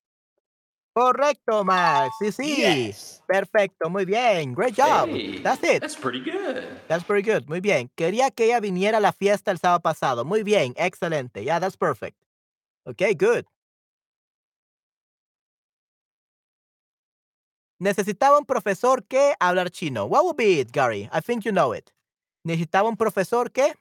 Correcto, 0.98 1.64
Max. 1.64 2.16
Sí, 2.18 2.32
sí. 2.32 2.56
Yes. 2.56 3.22
Perfecto, 3.28 3.88
muy 3.88 4.04
bien. 4.04 4.56
Great 4.56 4.76
job. 4.76 5.08
Hey, 5.08 5.40
That's 5.44 5.64
it. 5.64 5.80
That's 5.80 5.96
pretty 5.96 6.20
good. 6.20 6.64
That's 6.88 7.04
pretty 7.04 7.22
good. 7.22 7.48
Muy 7.48 7.60
bien. 7.60 7.92
Quería 7.96 8.32
que 8.32 8.46
ella 8.46 8.60
viniera 8.60 8.98
a 8.98 9.00
la 9.00 9.12
fiesta 9.12 9.52
el 9.52 9.60
sábado 9.60 9.80
pasado. 9.82 10.26
Muy 10.26 10.42
bien. 10.42 10.74
Excelente. 10.76 11.44
Yeah, 11.44 11.60
that's 11.60 11.78
perfect. 11.78 12.18
Okay, 12.88 13.14
good. 13.14 13.46
Necesitaba 17.80 18.40
un 18.40 18.46
profesor 18.46 19.04
que 19.04 19.36
hablar 19.40 19.70
chino. 19.70 20.08
What 20.08 20.24
would 20.24 20.36
be 20.36 20.60
it, 20.62 20.72
Gary? 20.72 21.08
I 21.14 21.22
think 21.22 21.46
you 21.46 21.52
know 21.52 21.74
it. 21.76 21.92
Necesitaba 22.44 22.90
un 22.90 22.98
profesor 22.98 23.52
que 23.52 23.76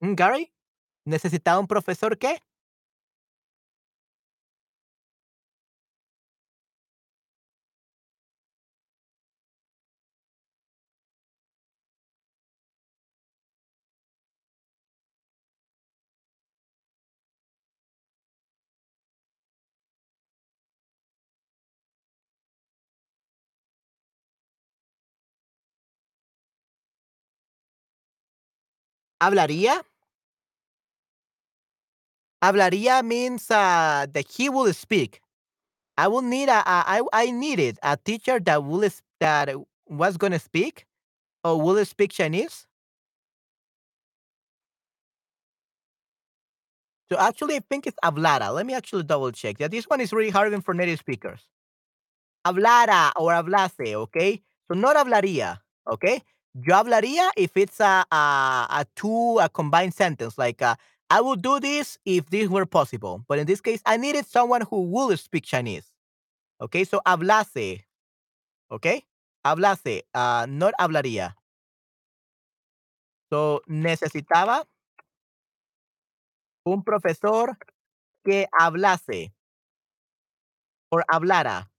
Gary, 0.00 0.52
necesitaba 1.04 1.60
un 1.60 1.66
profesor 1.66 2.18
que 2.18 2.42
hablaría. 29.20 29.82
Hablaría 32.42 33.02
means 33.04 33.50
uh, 33.50 34.06
that 34.12 34.26
he 34.30 34.48
will 34.48 34.72
speak. 34.72 35.20
I 35.98 36.08
will 36.08 36.22
need 36.22 36.48
a, 36.48 36.60
a 36.60 36.84
I 36.86 37.02
I 37.12 37.30
needed 37.32 37.78
a 37.82 37.96
teacher 37.96 38.40
that 38.40 38.64
will 38.64 38.88
that 39.20 39.50
was 39.88 40.16
gonna 40.18 40.38
speak 40.40 40.86
or 41.44 41.60
will 41.60 41.84
speak 41.86 42.12
Chinese. 42.12 42.66
So 47.10 47.18
actually, 47.18 47.56
I 47.56 47.60
think 47.60 47.86
it's 47.86 47.96
hablara. 48.04 48.52
Let 48.54 48.66
me 48.66 48.74
actually 48.74 49.02
double 49.04 49.32
check. 49.32 49.56
Yeah, 49.58 49.68
this 49.68 49.86
one 49.86 50.00
is 50.00 50.12
really 50.12 50.30
hard 50.30 50.52
for 50.64 50.74
native 50.74 50.98
speakers. 50.98 51.40
Hablara 52.46 53.12
or 53.16 53.32
hablase, 53.32 53.94
okay? 53.94 54.42
So 54.68 54.74
not 54.74 54.96
hablaría, 54.96 55.58
okay? 55.86 56.22
Yo 56.60 56.74
hablaría 56.76 57.30
if 57.36 57.56
it's 57.56 57.80
a 57.80 58.04
a, 58.10 58.66
a 58.70 58.84
two 58.96 59.38
a 59.40 59.48
combined 59.48 59.94
sentence 59.94 60.36
like 60.38 60.60
uh, 60.60 60.74
I 61.10 61.20
would 61.20 61.40
do 61.40 61.60
this 61.60 61.98
if 62.04 62.28
this 62.30 62.48
were 62.48 62.66
possible. 62.66 63.24
But 63.28 63.38
in 63.38 63.46
this 63.46 63.60
case, 63.60 63.80
I 63.86 63.96
needed 63.96 64.26
someone 64.26 64.62
who 64.62 64.82
would 64.82 65.18
speak 65.18 65.44
Chinese. 65.44 65.92
Okay, 66.60 66.84
so 66.84 67.00
hablase, 67.06 67.84
okay? 68.70 69.04
Hablase, 69.46 70.02
uh, 70.14 70.46
not 70.48 70.74
hablaría. 70.80 71.34
So 73.32 73.62
necesitaba 73.68 74.64
un 76.64 76.82
profesor 76.82 77.56
que 78.24 78.46
hablase 78.58 79.32
or 80.90 81.04
hablara 81.08 81.70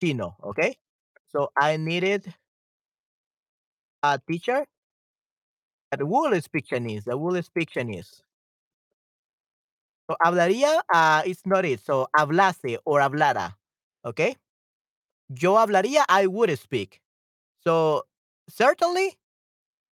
chino, 0.00 0.36
okay? 0.42 0.78
So 1.32 1.52
I 1.56 1.76
needed 1.76 2.34
a 4.02 4.20
teacher 4.26 4.64
that 5.90 6.06
will 6.06 6.40
speak 6.40 6.66
Chinese, 6.66 7.04
that 7.04 7.18
will 7.18 7.42
speak 7.42 7.70
Chinese. 7.70 8.22
So 10.08 10.16
hablaría 10.22 10.80
uh, 10.92 11.22
is 11.24 11.40
not 11.46 11.64
it. 11.64 11.80
So 11.80 12.08
hablase 12.16 12.78
or 12.84 13.00
hablara, 13.00 13.54
okay? 14.04 14.36
Yo 15.28 15.54
hablaría, 15.54 16.04
I 16.08 16.26
would 16.26 16.56
speak. 16.58 17.00
So 17.62 18.04
certainly, 18.48 19.16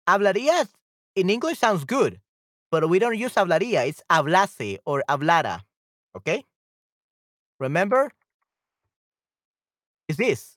hablaría 0.08 0.68
in 1.16 1.30
English 1.30 1.60
sounds 1.60 1.84
good, 1.84 2.20
but 2.72 2.90
we 2.90 3.00
don't 3.00 3.18
use 3.18 3.36
hablaría. 3.36 3.88
It's 3.88 4.04
hablase 4.10 4.78
or 4.86 5.04
hablara, 5.10 5.62
okay? 6.16 6.46
Remember? 7.60 8.12
Is 10.08 10.18
this? 10.18 10.55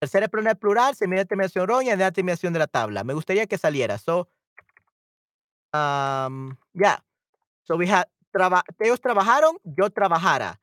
Tercera 0.00 0.28
persona 0.28 0.54
plural, 0.54 0.96
segunda 0.96 1.24
terminación 1.26 1.68
ron 1.68 1.84
y 1.84 1.94
la 1.94 2.10
terminación 2.10 2.54
de 2.54 2.58
la 2.58 2.66
tabla. 2.66 3.04
Me 3.04 3.12
gustaría 3.12 3.46
que 3.46 3.58
saliera. 3.58 3.98
So, 3.98 4.28
um, 5.74 6.56
yeah. 6.72 7.04
So 7.64 7.76
we 7.76 7.86
had, 7.86 8.06
traba 8.32 8.64
ellos 8.78 9.00
trabajaron, 9.00 9.58
yo 9.62 9.90
trabajara. 9.90 10.58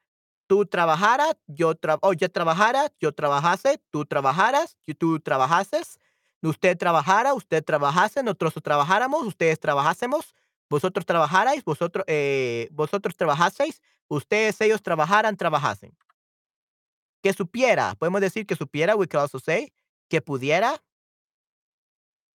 Tú 0.48 0.66
trabajaras, 0.66 1.36
yo 1.46 1.76
tra 1.76 2.00
oh, 2.02 2.14
yo 2.14 2.30
trabajara, 2.30 2.92
yo 3.00 3.12
trabajase, 3.12 3.80
tú 3.92 4.06
trabajaras, 4.06 4.76
y 4.88 4.96
tú 4.96 5.20
trabajases, 5.20 6.00
usted 6.42 6.78
trabajara, 6.78 7.34
usted 7.34 7.64
trabajase, 7.64 8.24
nosotros 8.24 8.54
trabajáramos, 8.64 9.24
ustedes 9.24 9.60
trabajásemos, 9.60 10.34
vosotros 10.70 11.06
trabajarais, 11.06 11.64
vosotros, 11.64 12.06
eh, 12.08 12.70
vosotros 12.72 13.16
trabajaseis, 13.16 13.82
ustedes, 14.08 14.60
ellos 14.62 14.82
trabajaran, 14.82 15.36
trabajasen. 15.36 15.94
Que 17.28 17.34
supiera, 17.34 17.94
podemos 17.96 18.22
decir 18.22 18.48
que 18.48 18.56
supiera, 18.56 18.96
we 18.96 19.06
can 19.06 19.20
also 19.20 19.38
say, 19.38 19.74
que 20.10 20.22
pudiera. 20.22 20.82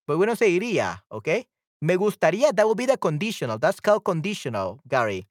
But 0.07 0.19
we 0.19 0.27
don't 0.27 0.37
say 0.37 0.55
iría, 0.55 1.03
okay? 1.11 1.49
Me 1.81 1.97
gustaría, 1.97 2.55
that 2.55 2.67
would 2.67 2.77
be 2.77 2.85
the 2.85 2.99
conditional. 2.99 3.59
That's 3.59 3.81
called 3.81 4.05
conditional, 4.05 4.83
Gary. 4.87 5.27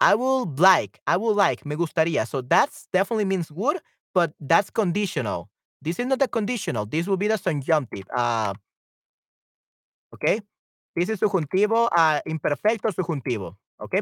I 0.00 0.14
would 0.14 0.58
like, 0.58 1.00
I 1.06 1.18
would 1.18 1.36
like, 1.36 1.66
me 1.66 1.76
gustaría. 1.76 2.26
So 2.26 2.40
that's 2.40 2.88
definitely 2.90 3.26
means 3.26 3.52
would, 3.52 3.78
but 4.14 4.32
that's 4.40 4.70
conditional. 4.70 5.50
This 5.82 5.98
is 5.98 6.06
not 6.06 6.20
the 6.20 6.28
conditional. 6.28 6.86
This 6.86 7.06
will 7.06 7.18
be 7.18 7.28
the 7.28 7.36
subjunctive. 7.36 8.04
Uh, 8.16 8.54
okay? 10.14 10.40
This 10.96 11.10
is 11.10 11.20
subjuntivo, 11.20 11.90
uh, 11.94 12.22
imperfecto 12.26 12.90
subjuntivo. 12.90 13.54
Okay? 13.82 14.00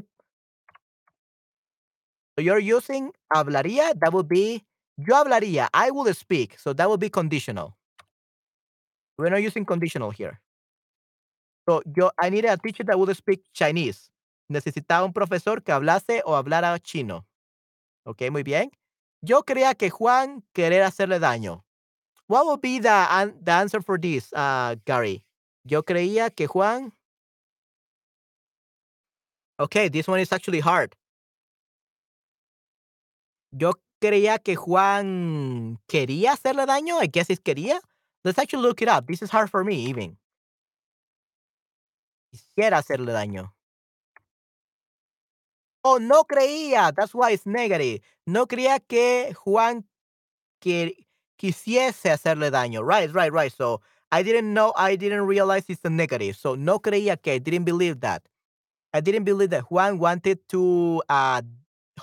So 2.39 2.43
you're 2.45 2.61
using 2.61 3.11
hablaría, 3.35 3.99
that 3.99 4.13
would 4.13 4.29
be 4.29 4.63
yo 4.97 5.17
hablaría, 5.17 5.69
I 5.73 5.91
will 5.91 6.13
speak. 6.15 6.59
So 6.59 6.73
that 6.75 6.89
would 6.89 7.01
be 7.01 7.11
conditional. 7.11 7.77
We're 9.19 9.31
not 9.31 9.43
using 9.43 9.65
conditional 9.65 10.11
here. 10.11 10.41
So 11.69 11.83
yo, 11.97 12.11
I 12.21 12.31
needed 12.31 12.51
a 12.51 12.57
teacher 12.57 12.85
that 12.85 12.99
would 12.99 13.15
speak 13.17 13.43
Chinese. 13.53 14.11
Necesitaba 14.49 15.05
un 15.05 15.13
profesor 15.13 15.61
que 15.61 15.73
hablase 15.73 16.23
o 16.25 16.33
hablara 16.33 16.79
chino. 16.83 17.25
Ok, 18.05 18.31
muy 18.31 18.43
bien. 18.43 18.71
Yo 19.23 19.43
creía 19.43 19.75
que 19.77 19.91
Juan 19.91 20.45
querer 20.55 20.83
hacerle 20.83 21.19
daño. 21.19 21.65
What 22.29 22.47
would 22.47 22.61
be 22.61 22.79
the 22.79 22.89
answer 22.89 23.81
for 23.83 23.99
this, 23.99 24.33
uh, 24.33 24.77
Gary? 24.85 25.25
Yo 25.65 25.83
creía 25.83 26.31
que 26.35 26.47
Juan. 26.47 26.93
Okay, 29.59 29.89
this 29.89 30.07
one 30.07 30.21
is 30.21 30.33
actually 30.33 30.61
hard. 30.61 30.95
Yo 33.53 33.73
creía 34.07 34.39
que 34.39 34.55
Juan 34.55 35.79
quería 35.89 36.33
hacerle 36.33 36.67
daño. 36.67 37.03
I 37.03 37.09
guess 37.09 37.31
it's 37.31 37.41
quería. 37.41 37.81
Let's 38.25 38.39
actually 38.39 38.63
look 38.63 38.83
it 38.83 38.89
up. 38.89 39.07
This 39.07 39.23
is 39.23 39.31
hard 39.31 39.51
for 39.51 39.65
me, 39.65 39.87
even. 39.89 40.17
Quisiera 42.33 42.79
hacerle 42.79 43.13
daño. 43.13 43.53
Oh, 45.83 45.99
no 45.99 46.25
creía. 46.25 46.93
That's 46.95 47.15
why 47.15 47.33
it's 47.33 47.47
negative. 47.47 48.01
No 48.27 48.47
creía 48.47 48.81
que 48.81 49.35
Juan 49.35 49.85
que 50.61 51.07
quisiese 51.37 52.11
hacerle 52.11 52.51
daño. 52.51 52.83
Right, 52.83 53.13
right, 53.13 53.33
right. 53.33 53.53
So 53.53 53.81
I 54.11 54.23
didn't 54.23 54.53
know, 54.53 54.73
I 54.77 54.97
didn't 54.97 55.27
realize 55.27 55.65
it's 55.69 55.85
a 55.85 55.91
negative. 55.91 56.37
So 56.37 56.55
no 56.57 56.81
creía 56.81 57.21
que, 57.21 57.35
I 57.35 57.39
didn't 57.39 57.65
believe 57.65 58.01
that. 58.01 58.23
I 58.93 59.01
didn't 59.01 59.25
believe 59.25 59.51
that 59.51 59.65
Juan 59.71 59.99
wanted 59.99 60.39
to 60.49 61.03
uh, 61.09 61.43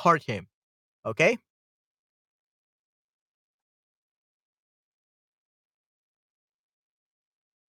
hurt 0.01 0.23
him. 0.23 0.47
Okay? 1.05 1.37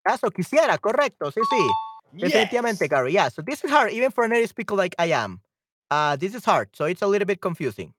Eso 0.06 0.30
quisiera, 0.32 0.78
correcto. 0.78 1.32
Sí, 1.32 1.42
sí. 1.50 1.68
Yes. 2.14 2.32
Definitivamente, 2.32 2.88
Gary. 2.88 3.14
Yeah. 3.14 3.30
So 3.30 3.42
this 3.42 3.64
is 3.64 3.72
hard, 3.72 3.92
even 3.92 4.12
for 4.12 4.26
a 4.26 4.28
native 4.28 4.50
speaker 4.50 4.76
like 4.76 4.96
I 5.00 5.12
am. 5.12 5.42
Uh, 5.90 6.16
this 6.16 6.36
is 6.36 6.46
hard. 6.46 6.70
So 6.74 6.86
it's 6.86 7.02
a 7.02 7.08
little 7.08 7.26
bit 7.26 7.42
confusing. 7.42 7.94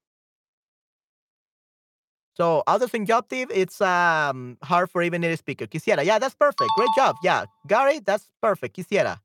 So 2.36 2.62
other 2.66 2.89
subjunctive, 2.89 3.48
it's 3.52 3.81
um 3.81 4.59
hard 4.62 4.90
for 4.90 5.02
even 5.02 5.20
native 5.20 5.39
speaker. 5.39 5.66
Quisiera. 5.66 6.05
Yeah, 6.05 6.18
that's 6.18 6.35
perfect. 6.35 6.70
Great 6.76 6.90
job. 6.97 7.16
Yeah. 7.22 7.44
Gary, 7.66 8.01
that's 8.01 8.28
perfect. 8.40 8.76
Quisiera. 8.76 9.20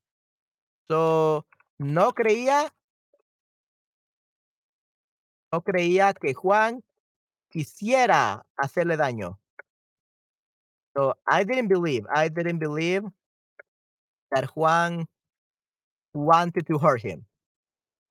So 0.89 1.45
no 1.79 2.11
creía. 2.11 2.69
No 5.51 5.61
creía 5.61 6.13
que 6.13 6.33
Juan 6.35 6.83
quisiera 7.49 8.43
hacerle 8.57 8.97
daño. 8.97 9.39
So 10.99 11.13
I 11.25 11.45
didn't 11.45 11.69
believe, 11.69 12.03
I 12.13 12.27
didn't 12.27 12.59
believe 12.59 13.03
that 14.31 14.49
Juan 14.53 15.05
wanted 16.13 16.67
to 16.67 16.77
hurt 16.77 17.01
him. 17.01 17.25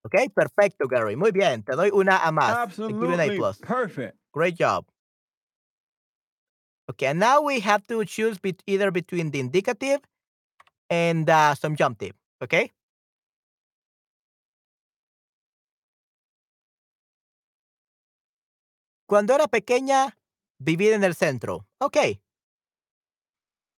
Okay, 0.06 0.28
perfecto, 0.30 0.86
Gary. 0.86 1.14
Muy 1.14 1.30
bien. 1.30 1.62
Te 1.64 1.76
doy 1.76 1.90
una 1.90 2.16
a 2.16 2.32
más. 2.32 2.56
Absolutely. 2.56 3.36
plus. 3.36 3.58
Perfect. 3.58 4.16
Great 4.32 4.56
job. 4.56 4.86
Okay, 6.90 7.08
and 7.08 7.20
now 7.20 7.42
we 7.42 7.60
have 7.60 7.86
to 7.88 8.02
choose 8.06 8.38
be 8.38 8.56
either 8.66 8.90
between 8.90 9.32
the 9.32 9.40
indicative 9.40 10.00
and 10.88 11.28
uh, 11.28 11.54
subjunctive. 11.54 12.14
Okay. 12.42 12.72
Cuando 19.06 19.34
era 19.34 19.46
pequeña, 19.46 20.16
vivía 20.58 20.94
en 20.94 21.04
el 21.04 21.14
centro. 21.14 21.66
Okay. 21.82 22.22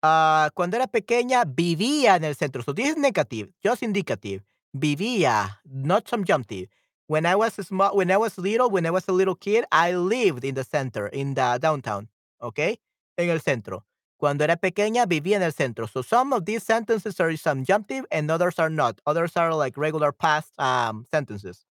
Uh, 0.02 0.50
cuando 0.54 0.78
era 0.78 0.88
pequeña, 0.88 1.44
vivía 1.46 2.16
en 2.16 2.24
el 2.24 2.36
centro. 2.36 2.64
So 2.64 2.74
this 2.74 2.90
is 2.90 2.98
negative, 2.98 3.52
just 3.62 3.84
indicative. 3.84 4.44
Vivía, 4.74 5.60
not 5.66 6.08
subjunctive. 6.08 6.70
When 7.08 7.26
I 7.26 7.36
was 7.36 7.54
small, 7.56 7.96
when 7.96 8.12
I 8.12 8.18
was 8.18 8.38
little, 8.38 8.70
when 8.70 8.86
I 8.86 8.92
was 8.92 9.08
a 9.08 9.12
little 9.12 9.36
kid, 9.36 9.66
I 9.72 9.94
lived 9.96 10.46
in 10.46 10.56
the 10.56 10.64
center, 10.64 11.08
in 11.08 11.34
the 11.34 11.58
downtown. 11.60 12.08
Okay? 12.42 12.80
En 13.18 13.30
el 13.30 13.40
centro. 13.40 13.84
Cuando 14.18 14.44
era 14.44 14.58
pequeña, 14.58 15.06
vivía 15.06 15.38
en 15.38 15.44
el 15.44 15.54
centro. 15.54 15.88
So 15.88 16.02
some 16.02 16.34
of 16.34 16.46
these 16.46 16.64
sentences 16.64 17.20
are 17.20 17.36
subjunctive 17.36 18.06
and 18.12 18.30
others 18.30 18.60
are 18.60 18.70
not. 18.70 19.02
Others 19.06 19.36
are 19.38 19.54
like 19.56 19.76
regular 19.76 20.12
past 20.12 20.52
um, 20.60 21.08
sentences. 21.12 21.66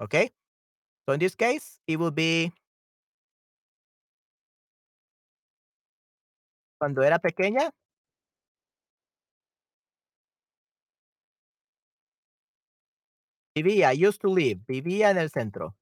Okay? 0.00 0.30
So 1.06 1.12
in 1.12 1.20
this 1.20 1.34
case, 1.34 1.78
it 1.86 1.98
will 1.98 2.10
be 2.10 2.52
Cuando 6.86 7.02
era 7.02 7.18
pequeña. 7.18 7.68
Vivía, 13.56 13.92
used 13.92 14.20
to 14.20 14.32
live, 14.32 14.60
vivía 14.68 15.10
en 15.10 15.18
el 15.18 15.30
centro. 15.30 15.74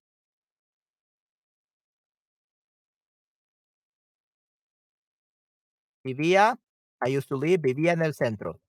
Vivía, 6.03 6.59
I 7.07 7.19
used 7.19 7.29
to 7.29 7.37
live, 7.37 7.59
vivía 7.59 7.93
en 7.93 8.01
el 8.01 8.15
centro. 8.15 8.63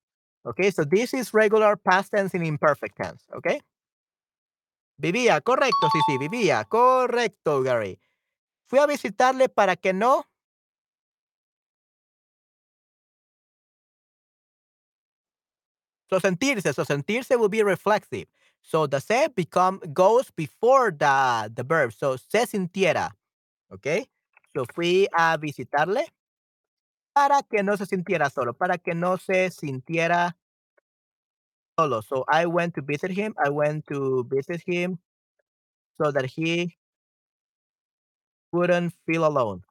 Okay, 0.44 0.72
so 0.72 0.84
this 0.84 1.14
is 1.14 1.34
regular 1.34 1.78
past 1.78 2.12
tense 2.12 2.36
in 2.36 2.46
imperfect 2.46 2.98
tense, 2.98 3.24
okay? 3.34 3.62
Vivía, 4.98 5.40
correcto, 5.40 5.88
sí, 5.94 6.00
sí, 6.06 6.18
vivía, 6.18 6.66
correcto, 6.66 7.64
Gary. 7.64 7.98
Fui 8.68 8.80
a 8.80 8.88
visitarle 8.88 9.48
para 9.48 9.78
que 9.78 9.94
no 9.94 10.26
So 16.10 16.20
sentirse, 16.20 16.74
so 16.74 16.84
sentirse 16.84 17.38
will 17.38 17.50
be 17.50 17.64
reflexive. 17.64 18.28
So 18.62 18.88
the 18.88 19.00
se 19.00 19.28
become 19.36 19.80
goes 19.94 20.32
before 20.32 20.92
the 20.92 21.52
the 21.54 21.64
verb. 21.64 21.94
So 21.94 22.18
se 22.18 22.46
sintiera. 22.46 23.12
Okay? 23.72 24.06
So 24.56 24.66
fui 24.74 25.08
a 25.14 25.38
visitarle 25.38 26.06
para 27.14 27.42
que 27.44 27.64
no 27.64 27.78
se 27.78 27.86
sintiera 27.86 28.30
solo, 28.30 28.54
para 28.54 28.78
que 28.78 28.94
no 28.94 29.18
se 29.18 29.50
sintiera 29.50 30.36
solo. 31.78 32.02
So 32.02 32.26
I 32.28 32.46
went 32.46 32.76
to 32.76 32.82
visit 32.82 33.12
him. 33.12 33.34
I 33.44 33.50
went 33.50 33.86
to 33.88 34.26
visit 34.30 34.62
him 34.66 35.00
so 35.98 36.12
that 36.12 36.26
he 36.26 36.76
wouldn't 38.52 38.94
feel 39.06 39.26
alone. 39.26 39.64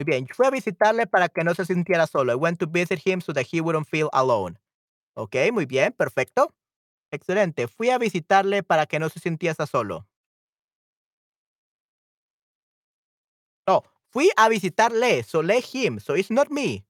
Okay? 0.00 0.04
Muy 0.04 0.04
bien, 0.04 0.28
fue 0.34 0.46
a 0.46 0.50
visitarle 0.50 1.06
para 1.06 1.28
que 1.28 1.44
no 1.44 1.54
se 1.54 1.64
sintiera 1.66 2.06
solo. 2.06 2.32
I 2.32 2.36
went 2.36 2.58
to 2.60 2.66
visit 2.66 3.00
him 3.04 3.20
so 3.20 3.32
that 3.32 3.46
he 3.52 3.60
wouldn't 3.60 3.88
feel 3.88 4.08
alone. 4.12 4.58
Ok, 5.14 5.36
muy 5.52 5.66
bien, 5.66 5.92
perfecto. 5.92 6.54
Excelente. 7.12 7.68
Fui 7.68 7.90
a 7.90 7.98
visitarle 7.98 8.62
para 8.62 8.86
que 8.86 8.98
no 8.98 9.08
se 9.08 9.20
sintiera 9.20 9.66
solo. 9.66 10.06
No, 13.66 13.82
fui 14.10 14.30
a 14.36 14.48
visitarle, 14.48 15.22
so 15.22 15.42
let 15.42 15.64
him, 15.74 16.00
so 16.00 16.14
it's 16.14 16.30
not 16.30 16.50
me. 16.50 16.84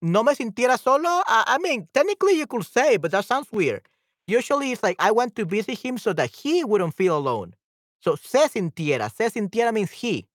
No 0.00 0.22
me 0.22 0.34
sintiera 0.34 0.78
solo. 0.78 1.08
I, 1.26 1.44
I 1.48 1.58
mean, 1.58 1.88
technically 1.92 2.38
you 2.38 2.46
could 2.46 2.64
say, 2.64 2.96
but 2.98 3.10
that 3.10 3.24
sounds 3.24 3.50
weird. 3.52 3.88
Usually 4.26 4.72
it's 4.72 4.82
like 4.82 4.96
I 5.00 5.10
went 5.10 5.34
to 5.36 5.44
visit 5.44 5.78
him 5.78 5.98
so 5.98 6.12
that 6.14 6.30
he 6.30 6.64
wouldn't 6.64 6.94
feel 6.94 7.16
alone. 7.16 7.54
So 8.00 8.14
se 8.16 8.48
sintiera, 8.48 9.10
se 9.10 9.30
sintiera 9.30 9.72
means 9.72 9.90
he. 9.90 10.28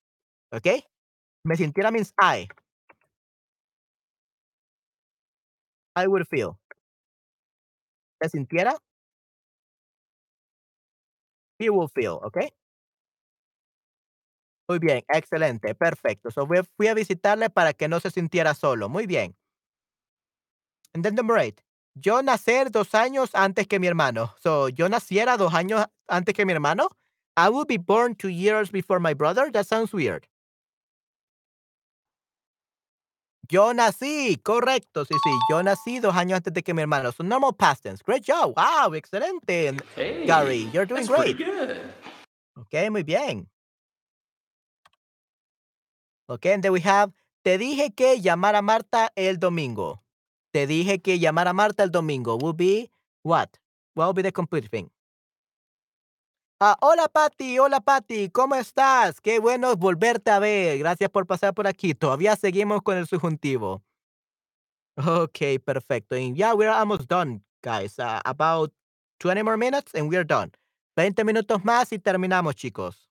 ¿Ok? 0.52 0.84
Me 1.44 1.56
sintiera 1.56 1.90
means 1.92 2.12
I. 2.20 2.48
I 5.96 6.06
would 6.06 6.26
feel. 6.28 6.58
¿Se 8.22 8.28
sintiera? 8.30 8.76
He 11.58 11.70
will 11.70 11.88
feel, 11.88 12.20
¿ok? 12.22 12.38
Muy 14.68 14.78
bien, 14.78 15.04
excelente, 15.08 15.74
perfecto. 15.74 16.30
So 16.30 16.46
fui, 16.46 16.58
fui 16.76 16.88
a 16.88 16.94
visitarle 16.94 17.50
para 17.50 17.74
que 17.74 17.86
no 17.88 18.00
se 18.00 18.10
sintiera 18.10 18.54
solo. 18.54 18.88
Muy 18.88 19.06
bien. 19.06 19.36
And 20.94 21.04
then 21.04 21.14
number 21.14 21.36
eight. 21.36 21.60
Yo 21.96 22.22
nacer 22.22 22.70
dos 22.70 22.94
años 22.94 23.30
antes 23.34 23.66
que 23.68 23.78
mi 23.78 23.86
hermano. 23.86 24.34
So, 24.40 24.68
yo 24.68 24.88
naciera 24.88 25.36
dos 25.36 25.52
años 25.54 25.86
antes 26.08 26.34
que 26.34 26.46
mi 26.46 26.52
hermano. 26.52 26.88
I 27.36 27.48
would 27.50 27.66
be 27.68 27.78
born 27.78 28.14
two 28.14 28.28
years 28.28 28.70
before 28.70 29.00
my 29.00 29.12
brother. 29.14 29.50
That 29.50 29.66
sounds 29.66 29.92
weird. 29.92 30.26
Yo 33.48 33.74
nací, 33.74 34.36
correcto, 34.42 35.04
sí, 35.04 35.14
sí. 35.22 35.30
Yo 35.50 35.62
nací 35.62 36.00
dos 36.00 36.14
años 36.14 36.36
antes 36.38 36.52
de 36.52 36.62
que 36.62 36.72
mi 36.72 36.82
hermano. 36.82 37.12
So 37.12 37.22
normal 37.22 37.54
past 37.54 37.82
tense. 37.82 38.02
Great 38.06 38.24
job. 38.24 38.54
Wow, 38.56 38.94
excelente. 38.94 39.76
Hey, 39.96 40.24
Gary, 40.26 40.70
you're 40.72 40.86
doing 40.86 41.06
great. 41.06 41.36
good. 41.36 41.76
Ok, 42.56 42.90
muy 42.90 43.02
bien. 43.02 43.48
Ok, 46.26 46.46
and 46.46 46.62
then 46.62 46.72
we 46.72 46.80
have, 46.80 47.12
te 47.42 47.58
dije 47.58 47.94
que 47.94 48.20
llamar 48.20 48.54
a 48.54 48.62
Marta 48.62 49.10
el 49.14 49.38
domingo. 49.38 50.02
Te 50.52 50.66
dije 50.66 51.02
que 51.02 51.18
llamar 51.18 51.48
a 51.48 51.52
Marta 51.52 51.82
el 51.82 51.90
domingo. 51.90 52.36
Will 52.36 52.54
be 52.54 52.90
what? 53.22 53.58
What 53.94 54.06
will 54.06 54.14
be 54.14 54.22
the 54.22 54.32
complete 54.32 54.68
thing? 54.70 54.90
Ah, 56.66 56.78
hola 56.80 57.08
Patti, 57.08 57.58
hola 57.58 57.78
Patti, 57.78 58.30
¿cómo 58.30 58.54
estás? 58.54 59.20
Qué 59.20 59.38
bueno 59.38 59.76
volverte 59.76 60.30
a 60.30 60.38
ver. 60.38 60.78
Gracias 60.78 61.10
por 61.10 61.26
pasar 61.26 61.52
por 61.52 61.66
aquí. 61.66 61.94
Todavía 61.94 62.36
seguimos 62.36 62.80
con 62.80 62.96
el 62.96 63.06
subjuntivo. 63.06 63.82
Ok, 64.96 65.60
perfecto. 65.62 66.16
And 66.16 66.34
yeah, 66.36 66.54
we're 66.54 66.70
almost 66.70 67.06
done, 67.06 67.42
guys. 67.62 67.98
Uh, 67.98 68.18
about 68.24 68.72
20 69.18 69.42
more 69.42 69.58
minutes 69.58 69.94
and 69.94 70.08
we're 70.08 70.24
done. 70.24 70.52
20 70.96 71.22
minutos 71.24 71.62
más 71.66 71.92
y 71.92 71.98
terminamos, 71.98 72.54
chicos. 72.54 73.10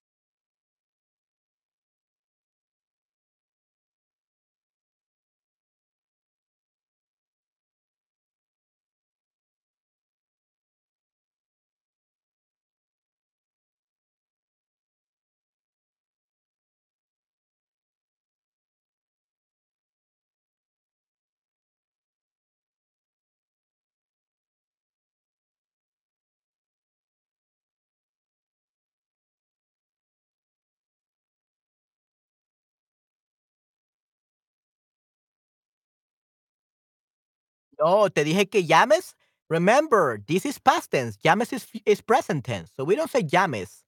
No, 37.83 38.09
te 38.09 38.23
dije 38.23 38.49
que 38.49 38.63
llames. 38.65 39.15
Remember, 39.49 40.17
this 40.25 40.45
is 40.45 40.57
past 40.57 40.91
tense. 40.91 41.17
Llames 41.17 41.51
is, 41.51 41.67
is 41.85 42.01
present 42.01 42.45
tense. 42.45 42.71
So 42.75 42.85
we 42.85 42.95
don't 42.95 43.11
say 43.11 43.23
llames. 43.23 43.83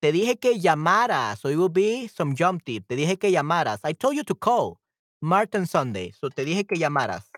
Te 0.00 0.10
dije 0.10 0.40
que 0.40 0.58
llamaras. 0.58 1.38
So 1.38 1.48
it 1.48 1.56
will 1.56 1.68
be 1.68 2.08
some 2.08 2.34
jump 2.34 2.64
tip. 2.64 2.88
Te 2.88 2.96
dije 2.96 3.18
que 3.18 3.30
llamaras. 3.30 3.80
I 3.84 3.92
told 3.92 4.16
you 4.16 4.24
to 4.24 4.34
call. 4.34 4.80
Martin 5.20 5.66
Sunday. 5.66 6.12
So 6.12 6.28
te 6.30 6.44
dije 6.44 6.66
que 6.66 6.76
llamaras. 6.78 7.30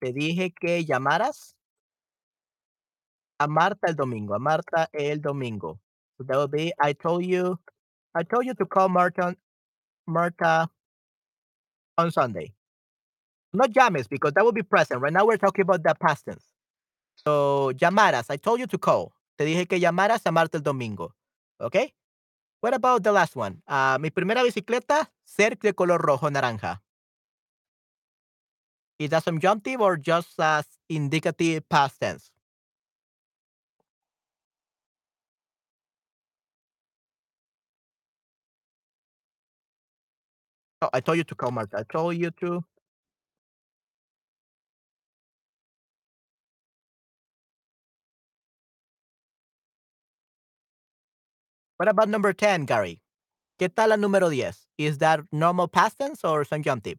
Te 0.00 0.12
dije 0.12 0.54
que 0.54 0.84
llamaras 0.84 1.54
a 3.40 3.48
Marta 3.48 3.88
el 3.88 3.96
domingo. 3.96 4.34
A 4.34 4.38
Marta 4.38 4.88
el 4.92 5.20
domingo. 5.20 5.80
So 6.18 6.24
that 6.24 6.36
will 6.36 6.48
be 6.48 6.72
I 6.80 6.92
told 6.92 7.24
you 7.24 7.58
I 8.14 8.22
told 8.22 8.46
you 8.46 8.54
to 8.54 8.66
call 8.66 8.88
Marta 8.88 9.36
Marta 10.06 10.70
on 11.98 12.10
Sunday. 12.12 12.52
Not 13.52 13.72
llames 13.72 14.08
because 14.08 14.32
that 14.34 14.44
will 14.44 14.52
be 14.52 14.62
present. 14.62 15.00
Right 15.00 15.12
now 15.12 15.26
we're 15.26 15.36
talking 15.36 15.62
about 15.62 15.82
the 15.82 15.94
past 16.00 16.24
tense. 16.26 16.44
So 17.16 17.72
llamaras. 17.74 18.26
I 18.30 18.36
told 18.36 18.60
you 18.60 18.66
to 18.66 18.78
call. 18.78 19.12
Te 19.38 19.44
dije 19.44 19.68
que 19.68 19.80
llamaras 19.80 20.22
a 20.26 20.32
Marta 20.32 20.58
el 20.58 20.62
domingo. 20.62 21.14
Okay? 21.60 21.92
What 22.60 22.74
about 22.74 23.02
the 23.02 23.12
last 23.12 23.36
one? 23.36 23.62
Ah, 23.66 23.98
mi 24.00 24.10
primera 24.10 24.42
bicicleta, 24.42 25.10
ser 25.24 25.56
de 25.56 25.72
color 25.72 25.98
rojo 25.98 26.28
naranja. 26.30 26.80
Is 28.98 29.10
that 29.10 29.24
subjunctive 29.24 29.80
or 29.80 29.96
just 29.96 30.38
as 30.38 30.66
indicative 30.88 31.68
past 31.68 32.00
tense? 32.00 32.30
Oh, 40.82 40.90
I 40.92 41.00
told 41.00 41.18
you 41.18 41.24
to 41.24 41.34
call 41.34 41.50
Marta. 41.50 41.78
I 41.78 41.82
told 41.84 42.16
you 42.16 42.30
to. 42.40 42.64
What 51.80 51.88
about 51.88 52.10
number 52.10 52.34
10, 52.34 52.66
Gary? 52.66 53.00
¿Qué 53.58 53.70
tal 53.70 53.88
la 53.88 53.96
número 53.96 54.28
10? 54.28 54.68
Is 54.76 54.98
that 54.98 55.20
normal 55.32 55.66
past 55.66 55.96
tense 55.98 56.22
or 56.22 56.44
subjunctive? 56.44 56.98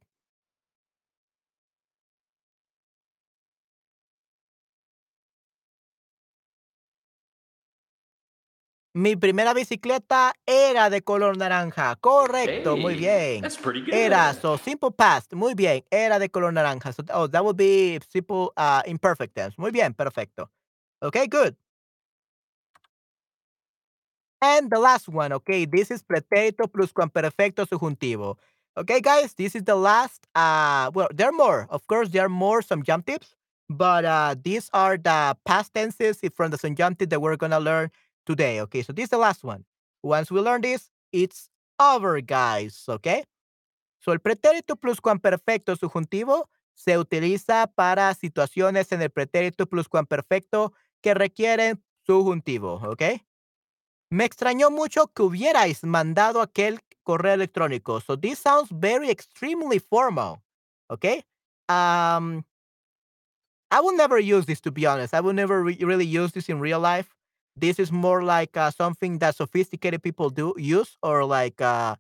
Mi 8.96 9.16
primera 9.16 9.54
bicicleta 9.54 10.34
era 10.48 10.90
de 10.90 11.04
color 11.04 11.38
naranja. 11.38 11.96
Correcto, 12.02 12.76
muy 12.76 12.96
bien. 12.96 13.44
that's 13.44 13.58
pretty 13.58 13.82
good. 13.82 13.94
Era, 13.94 14.34
so 14.34 14.58
simple 14.58 14.90
past. 14.90 15.32
Muy 15.36 15.54
bien, 15.54 15.84
era 15.92 16.18
de 16.18 16.30
color 16.30 16.52
naranja. 16.52 16.92
So, 16.92 17.04
oh, 17.14 17.28
that 17.28 17.46
would 17.46 17.56
be 17.56 18.00
simple 18.10 18.52
uh, 18.58 18.82
imperfect 18.88 19.36
tense. 19.36 19.54
Muy 19.60 19.70
bien, 19.70 19.94
perfecto. 19.94 20.50
Okay, 21.04 21.28
good. 21.28 21.56
And 24.42 24.72
the 24.72 24.80
last 24.80 25.08
one, 25.08 25.32
okay, 25.34 25.66
this 25.66 25.92
is 25.92 26.02
pretérito 26.02 26.66
pluscuamperfecto 26.66 27.68
subjuntivo. 27.68 28.38
Okay, 28.76 29.00
guys, 29.02 29.34
this 29.36 29.56
is 29.56 29.64
the 29.64 29.76
last. 29.76 30.26
Uh, 30.34 30.90
well, 30.94 31.10
there 31.14 31.30
are 31.30 31.34
more. 31.34 31.68
Of 31.70 31.86
course, 31.88 32.10
there 32.10 32.26
are 32.26 32.30
more 32.30 32.62
some 32.62 32.84
jump 32.84 33.06
tips, 33.06 33.36
but 33.70 34.06
uh, 34.06 34.36
these 34.42 34.70
are 34.74 34.98
the 34.98 35.38
past 35.46 35.74
tenses 35.74 36.22
from 36.34 36.52
the 36.52 36.58
subjunctive 36.58 37.10
that 37.10 37.22
we're 37.22 37.36
gonna 37.36 37.60
learn 37.60 37.92
today. 38.26 38.62
Okay, 38.62 38.82
so 38.82 38.94
this 38.94 39.06
is 39.06 39.10
the 39.10 39.18
last 39.18 39.44
one. 39.44 39.66
Once 40.02 40.32
we 40.32 40.40
learn 40.40 40.62
this, 40.62 40.90
it's 41.12 41.50
over, 41.80 42.22
guys. 42.22 42.86
Okay. 42.88 43.24
So 44.00 44.12
el 44.14 44.20
pretérito 44.20 44.76
pluscuamperfecto 44.76 45.76
subjuntivo 45.76 46.50
se 46.74 46.98
utiliza 46.98 47.68
para 47.76 48.14
situaciones 48.16 48.92
en 48.92 49.04
el 49.04 49.10
pretérito 49.10 49.68
pluscuamperfecto 49.68 50.74
que 51.02 51.14
requieren 51.14 51.84
subjuntivo. 52.08 52.82
Okay. 52.84 53.22
Me 54.12 54.26
extrañó 54.26 54.70
mucho 54.70 55.08
que 55.08 55.24
hubierais 55.24 55.86
mandado 55.86 56.42
aquel 56.42 56.82
correo 57.04 57.34
electrónico. 57.34 58.02
So 58.02 58.18
this 58.18 58.40
sounds 58.40 58.70
very 58.70 59.10
extremely 59.10 59.80
formal. 59.80 60.42
Okay. 60.90 61.24
Um, 61.70 62.44
I 63.72 63.80
will 63.80 63.96
never 63.96 64.20
use 64.20 64.46
this 64.46 64.60
to 64.62 64.72
be 64.72 64.86
honest. 64.86 65.14
I 65.14 65.22
will 65.22 65.34
never 65.34 65.64
re- 65.64 65.78
really 65.80 66.06
use 66.06 66.34
this 66.34 66.50
in 66.50 66.60
real 66.60 66.82
life. 66.82 67.16
This 67.56 67.80
is 67.80 67.90
more 67.90 68.22
like 68.22 68.58
uh, 68.58 68.72
something 68.72 69.20
that 69.20 69.36
sophisticated 69.36 70.04
people 70.04 70.30
do 70.30 70.54
use, 70.58 70.98
or 71.02 71.24
like 71.24 71.62
uh, 71.62 71.96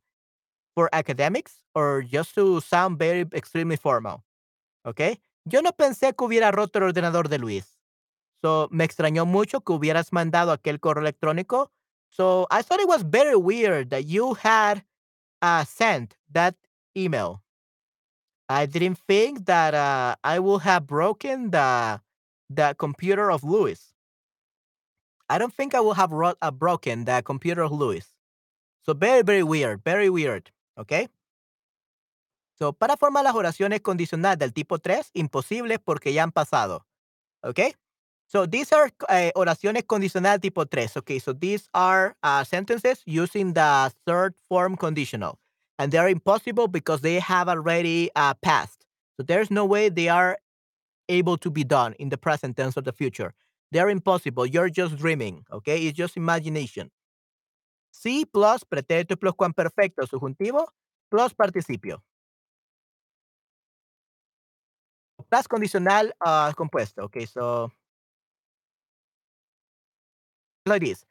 for 0.75 0.89
academics, 0.91 1.63
or 1.75 2.01
just 2.01 2.35
to 2.35 2.59
sound 2.59 2.99
very 2.99 3.25
extremely 3.33 3.77
formal. 3.77 4.23
Okay. 4.85 5.17
Yo 5.45 5.61
no 5.61 5.71
pensé 5.71 6.13
que 6.13 6.25
hubiera 6.25 6.51
roto 6.51 6.79
el 6.79 6.85
ordenador 6.85 7.29
de 7.29 7.37
Luis. 7.37 7.79
So 8.43 8.67
me 8.69 8.83
extrañó 8.83 9.25
mucho 9.25 9.61
que 9.61 9.71
hubieras 9.71 10.11
mandado 10.11 10.51
aquel 10.51 10.81
correo 10.81 11.03
electrónico. 11.03 11.71
So 12.11 12.45
I 12.51 12.61
thought 12.61 12.79
it 12.79 12.87
was 12.87 13.03
very 13.03 13.35
weird 13.37 13.89
that 13.89 14.05
you 14.05 14.33
had 14.35 14.83
uh, 15.41 15.63
sent 15.63 16.15
that 16.31 16.55
email. 16.95 17.41
I 18.49 18.65
didn't 18.65 18.99
think 19.07 19.45
that 19.45 19.73
uh, 19.73 20.15
I 20.23 20.39
would 20.39 20.61
have 20.63 20.85
broken 20.85 21.51
the 21.51 22.01
the 22.49 22.75
computer 22.77 23.31
of 23.31 23.45
Louis. 23.45 23.79
I 25.29 25.37
don't 25.37 25.53
think 25.53 25.73
I 25.73 25.79
would 25.79 25.95
have 25.95 26.11
uh, 26.11 26.51
broken 26.51 27.05
the 27.05 27.23
computer 27.23 27.61
of 27.63 27.71
Louis. 27.71 28.05
So 28.85 28.93
very 28.93 29.21
very 29.21 29.43
weird, 29.43 29.81
very 29.85 30.09
weird. 30.09 30.51
Okay. 30.77 31.07
So 32.59 32.73
para 32.73 32.97
formar 32.97 33.23
las 33.23 33.35
oraciones 33.35 33.79
condicionales 33.81 34.37
del 34.37 34.53
tipo 34.53 34.79
3, 34.79 35.11
imposibles 35.13 35.79
porque 35.79 36.13
ya 36.13 36.23
han 36.23 36.31
pasado. 36.33 36.85
Okay. 37.41 37.73
So 38.31 38.45
these 38.45 38.71
are 38.71 38.89
uh, 39.09 39.31
oraciones 39.35 39.83
condicional 39.85 40.39
tipo 40.39 40.63
3. 40.63 40.99
Okay, 41.03 41.19
so 41.19 41.33
these 41.33 41.67
are 41.73 42.15
uh, 42.23 42.45
sentences 42.45 43.03
using 43.05 43.51
the 43.53 43.91
third 44.07 44.35
form 44.47 44.77
conditional. 44.77 45.37
and 45.81 45.91
they 45.91 45.97
are 45.97 46.09
impossible 46.09 46.67
because 46.67 47.01
they 47.01 47.17
have 47.19 47.49
already 47.49 48.11
uh, 48.15 48.35
passed. 48.35 48.85
So 49.17 49.23
there's 49.23 49.49
no 49.49 49.65
way 49.65 49.89
they 49.89 50.09
are 50.09 50.37
able 51.09 51.37
to 51.37 51.49
be 51.49 51.63
done 51.63 51.93
in 51.97 52.09
the 52.09 52.17
present 52.17 52.55
tense 52.55 52.77
or 52.77 52.81
the 52.81 52.93
future. 52.93 53.33
They're 53.71 53.89
impossible. 53.89 54.45
You're 54.45 54.69
just 54.69 54.95
dreaming, 54.97 55.43
okay? 55.51 55.79
It's 55.87 55.97
just 55.97 56.17
imagination. 56.17 56.91
Sí 57.91 58.25
plus 58.31 58.63
pretérito 58.63 59.17
plus 59.19 59.33
perfecto 59.55 60.05
subjuntivo 60.05 60.67
plus 61.09 61.33
participio. 61.33 61.97
Plus 65.29 65.47
condicional 65.47 66.11
uh, 66.23 66.51
compuesto. 66.53 67.03
Okay, 67.05 67.25
so 67.25 67.71
like 70.65 70.85
this. 70.85 71.05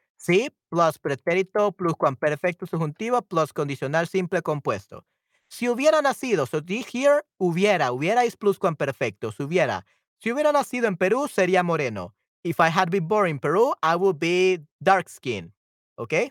Plus 0.68 0.98
pretérito 0.98 1.72
pluscuamperfecto 1.72 2.66
subjuntivo 2.66 3.22
plus 3.22 3.52
condicional 3.52 4.06
simple 4.06 4.42
compuesto. 4.42 5.04
Si 5.48 5.68
hubiera 5.68 6.00
nacido, 6.00 6.46
so 6.46 6.60
here, 6.66 7.22
hubiera, 7.38 7.90
hubiera 7.90 8.24
es 8.24 8.36
pluscuamperfecto, 8.36 9.32
si 9.32 9.42
hubiera. 9.42 9.84
Si 10.18 10.30
hubiera 10.30 10.52
nacido 10.52 10.86
en 10.86 10.96
Perú, 10.96 11.26
sería 11.26 11.64
moreno. 11.64 12.14
If 12.44 12.60
I 12.60 12.68
had 12.68 12.90
been 12.90 13.08
born 13.08 13.30
in 13.30 13.38
Peru, 13.40 13.72
I 13.82 13.96
would 13.96 14.20
be 14.20 14.60
dark 14.80 15.08
skin. 15.08 15.52
Okay? 15.98 16.30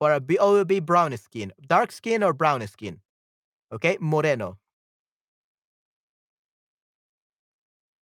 Or 0.00 0.12
I 0.12 0.18
would 0.18 0.66
be 0.66 0.80
brown 0.80 1.16
skin. 1.18 1.52
Dark 1.68 1.92
skin 1.92 2.22
or 2.22 2.32
brown 2.32 2.66
skin. 2.66 3.00
Okay? 3.72 3.98
Moreno. 4.00 4.58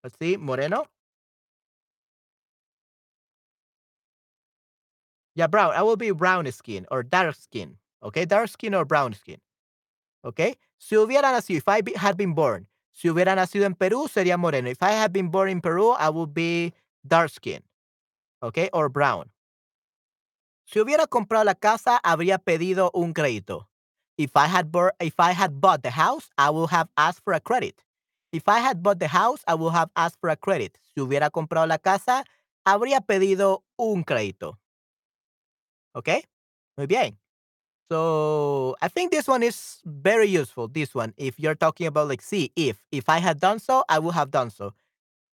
Let's 0.05 0.17
see, 0.21 0.37
moreno. 0.37 0.87
Yeah, 5.35 5.48
brown. 5.48 5.73
I 5.74 5.82
will 5.82 5.97
be 5.97 6.11
brown 6.12 6.51
skin 6.52 6.86
or 6.90 7.02
dark 7.02 7.35
skin. 7.35 7.77
Okay, 8.02 8.24
dark 8.24 8.48
skin 8.48 8.74
or 8.74 8.85
brown 8.85 9.15
skin. 9.15 9.39
Okay. 10.24 10.56
Si 10.78 10.97
hubiera 10.97 11.32
nacido, 11.32 11.59
if 11.59 11.69
I 11.69 11.82
had 11.97 12.16
been 12.16 12.35
born, 12.35 12.66
si 12.93 13.09
hubiera 13.09 13.35
nacido 13.35 13.65
en 13.65 13.74
Perú, 13.74 14.09
sería 14.09 14.39
moreno. 14.39 14.70
If 14.70 14.82
I 14.82 14.93
had 14.93 15.12
been 15.12 15.28
born 15.31 15.48
in 15.48 15.61
Peru, 15.61 15.90
I 15.90 16.09
would 16.11 16.35
be 16.35 16.73
dark 17.06 17.31
skin. 17.31 17.62
Okay, 18.43 18.69
or 18.73 18.89
brown. 18.89 19.31
Si 20.66 20.78
hubiera 20.81 21.06
comprado 21.06 21.44
la 21.44 21.55
casa, 21.55 22.01
habría 22.05 22.39
pedido 22.39 22.90
un 22.94 23.12
crédito. 23.12 23.69
If 24.16 24.36
I 24.36 24.47
had 24.47 24.70
if 25.01 25.19
I 25.19 25.32
had 25.32 25.61
bought 25.61 25.82
the 25.82 25.90
house, 25.90 26.31
I 26.39 26.51
would 26.51 26.70
have 26.70 26.89
asked 26.97 27.23
for 27.24 27.32
a 27.32 27.40
credit. 27.40 27.82
If 28.32 28.48
I 28.48 28.61
had 28.61 28.82
bought 28.82 28.98
the 28.98 29.09
house, 29.09 29.43
I 29.47 29.55
would 29.55 29.73
have 29.73 29.90
asked 29.97 30.19
for 30.20 30.31
a 30.31 30.36
credit. 30.36 30.78
Si 30.94 31.01
hubiera 31.01 31.31
comprado 31.31 31.66
la 31.69 31.78
casa, 31.78 32.24
habría 32.66 33.01
pedido 33.01 33.65
un 33.78 34.05
crédito. 34.05 34.59
Okay? 35.95 36.25
Muy 36.77 36.87
bien. 36.87 37.19
So 37.91 38.77
I 38.81 38.89
think 38.89 39.12
this 39.12 39.29
one 39.29 39.43
is 39.43 39.81
very 39.85 40.27
useful. 40.27 40.69
This 40.69 40.95
one, 40.95 41.12
if 41.16 41.39
you're 41.39 41.55
talking 41.55 41.87
about 41.87 42.09
like, 42.09 42.23
see, 42.23 42.51
if, 42.57 42.83
if 42.91 43.09
I 43.09 43.19
had 43.19 43.41
done 43.41 43.59
so, 43.59 43.85
I 43.89 43.99
would 43.99 44.15
have 44.15 44.31
done 44.31 44.51
so. 44.51 44.75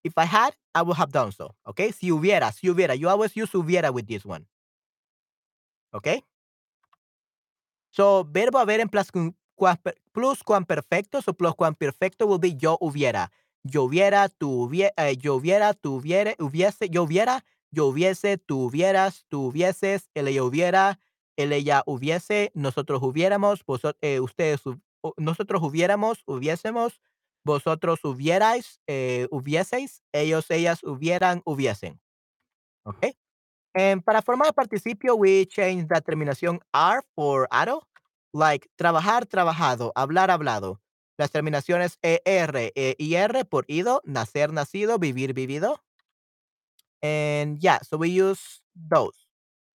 If 0.04 0.18
I 0.18 0.26
had, 0.26 0.56
I 0.76 0.82
would 0.82 0.98
have 0.98 1.12
done 1.12 1.32
so. 1.32 1.56
Okay? 1.68 1.92
Si 1.92 2.10
hubiera, 2.10 2.52
si 2.52 2.68
hubiera. 2.68 2.98
You 2.98 3.10
always 3.10 3.36
use 3.36 3.52
hubiera 3.52 3.94
with 3.94 4.08
this 4.08 4.26
one. 4.26 4.46
Okay? 5.94 6.24
So, 7.92 8.24
verbo 8.24 8.60
haber 8.60 8.80
en 8.80 8.90
pluscuamperfecto. 8.90 11.22
So, 11.22 11.34
pluscuamperfecto 11.34 12.28
will 12.28 12.40
be 12.40 12.58
yo 12.60 12.78
hubiera. 12.80 13.32
Yo 13.64 13.84
hubiera, 13.84 14.30
tu 14.30 14.68
hubiera, 14.68 14.92
eh, 14.98 15.18
yo 15.22 15.36
hubiera, 15.36 15.74
tu 15.74 16.00
hubiera, 16.00 16.34
hubiese, 16.40 16.90
yo 16.90 17.04
hubiera, 17.04 17.44
yo 17.72 17.88
hubiese, 17.88 18.38
tú 18.38 18.66
hubieras, 18.66 19.26
tú 19.30 19.48
hubieses, 19.48 20.10
él 20.14 20.28
ella 20.28 20.44
hubiera, 20.44 21.00
él 21.38 21.54
ella 21.54 21.84
hubiese, 21.86 22.52
nosotros 22.54 23.02
hubiéramos, 23.02 23.66
vosotros, 23.66 23.98
eh, 24.02 24.20
ustedes, 24.20 24.62
nosotros 25.18 25.64
hubiéramos, 25.64 26.24
hubiésemos, 26.26 27.02
vosotros 27.44 28.04
hubierais, 28.04 28.82
eh, 28.88 29.28
hubieseis, 29.32 30.04
ellos, 30.12 30.50
ellas 30.52 30.84
hubieran, 30.84 31.42
hubiesen. 31.46 32.00
Okay? 32.84 33.16
And 33.74 34.04
para 34.04 34.22
formar 34.22 34.54
participio, 34.54 35.16
we 35.16 35.46
change 35.46 35.88
la 35.90 36.02
terminación 36.02 36.60
R 36.74 37.02
for 37.16 37.48
aro, 37.52 37.88
like 38.34 38.70
trabajar, 38.76 39.26
trabajado, 39.26 39.92
hablar, 39.96 40.30
hablado. 40.30 40.82
Las 41.18 41.32
terminaciones 41.32 42.00
ER 42.02 42.72
e 42.76 42.96
IR 42.98 43.46
por 43.46 43.66
ido, 43.68 44.02
nacer, 44.06 44.52
nacido, 44.52 44.98
vivir, 44.98 45.34
vivido. 45.34 45.82
And 47.02 47.58
yeah, 47.62 47.80
so 47.82 47.98
we 47.98 48.10
use 48.10 48.62
those. 48.76 49.28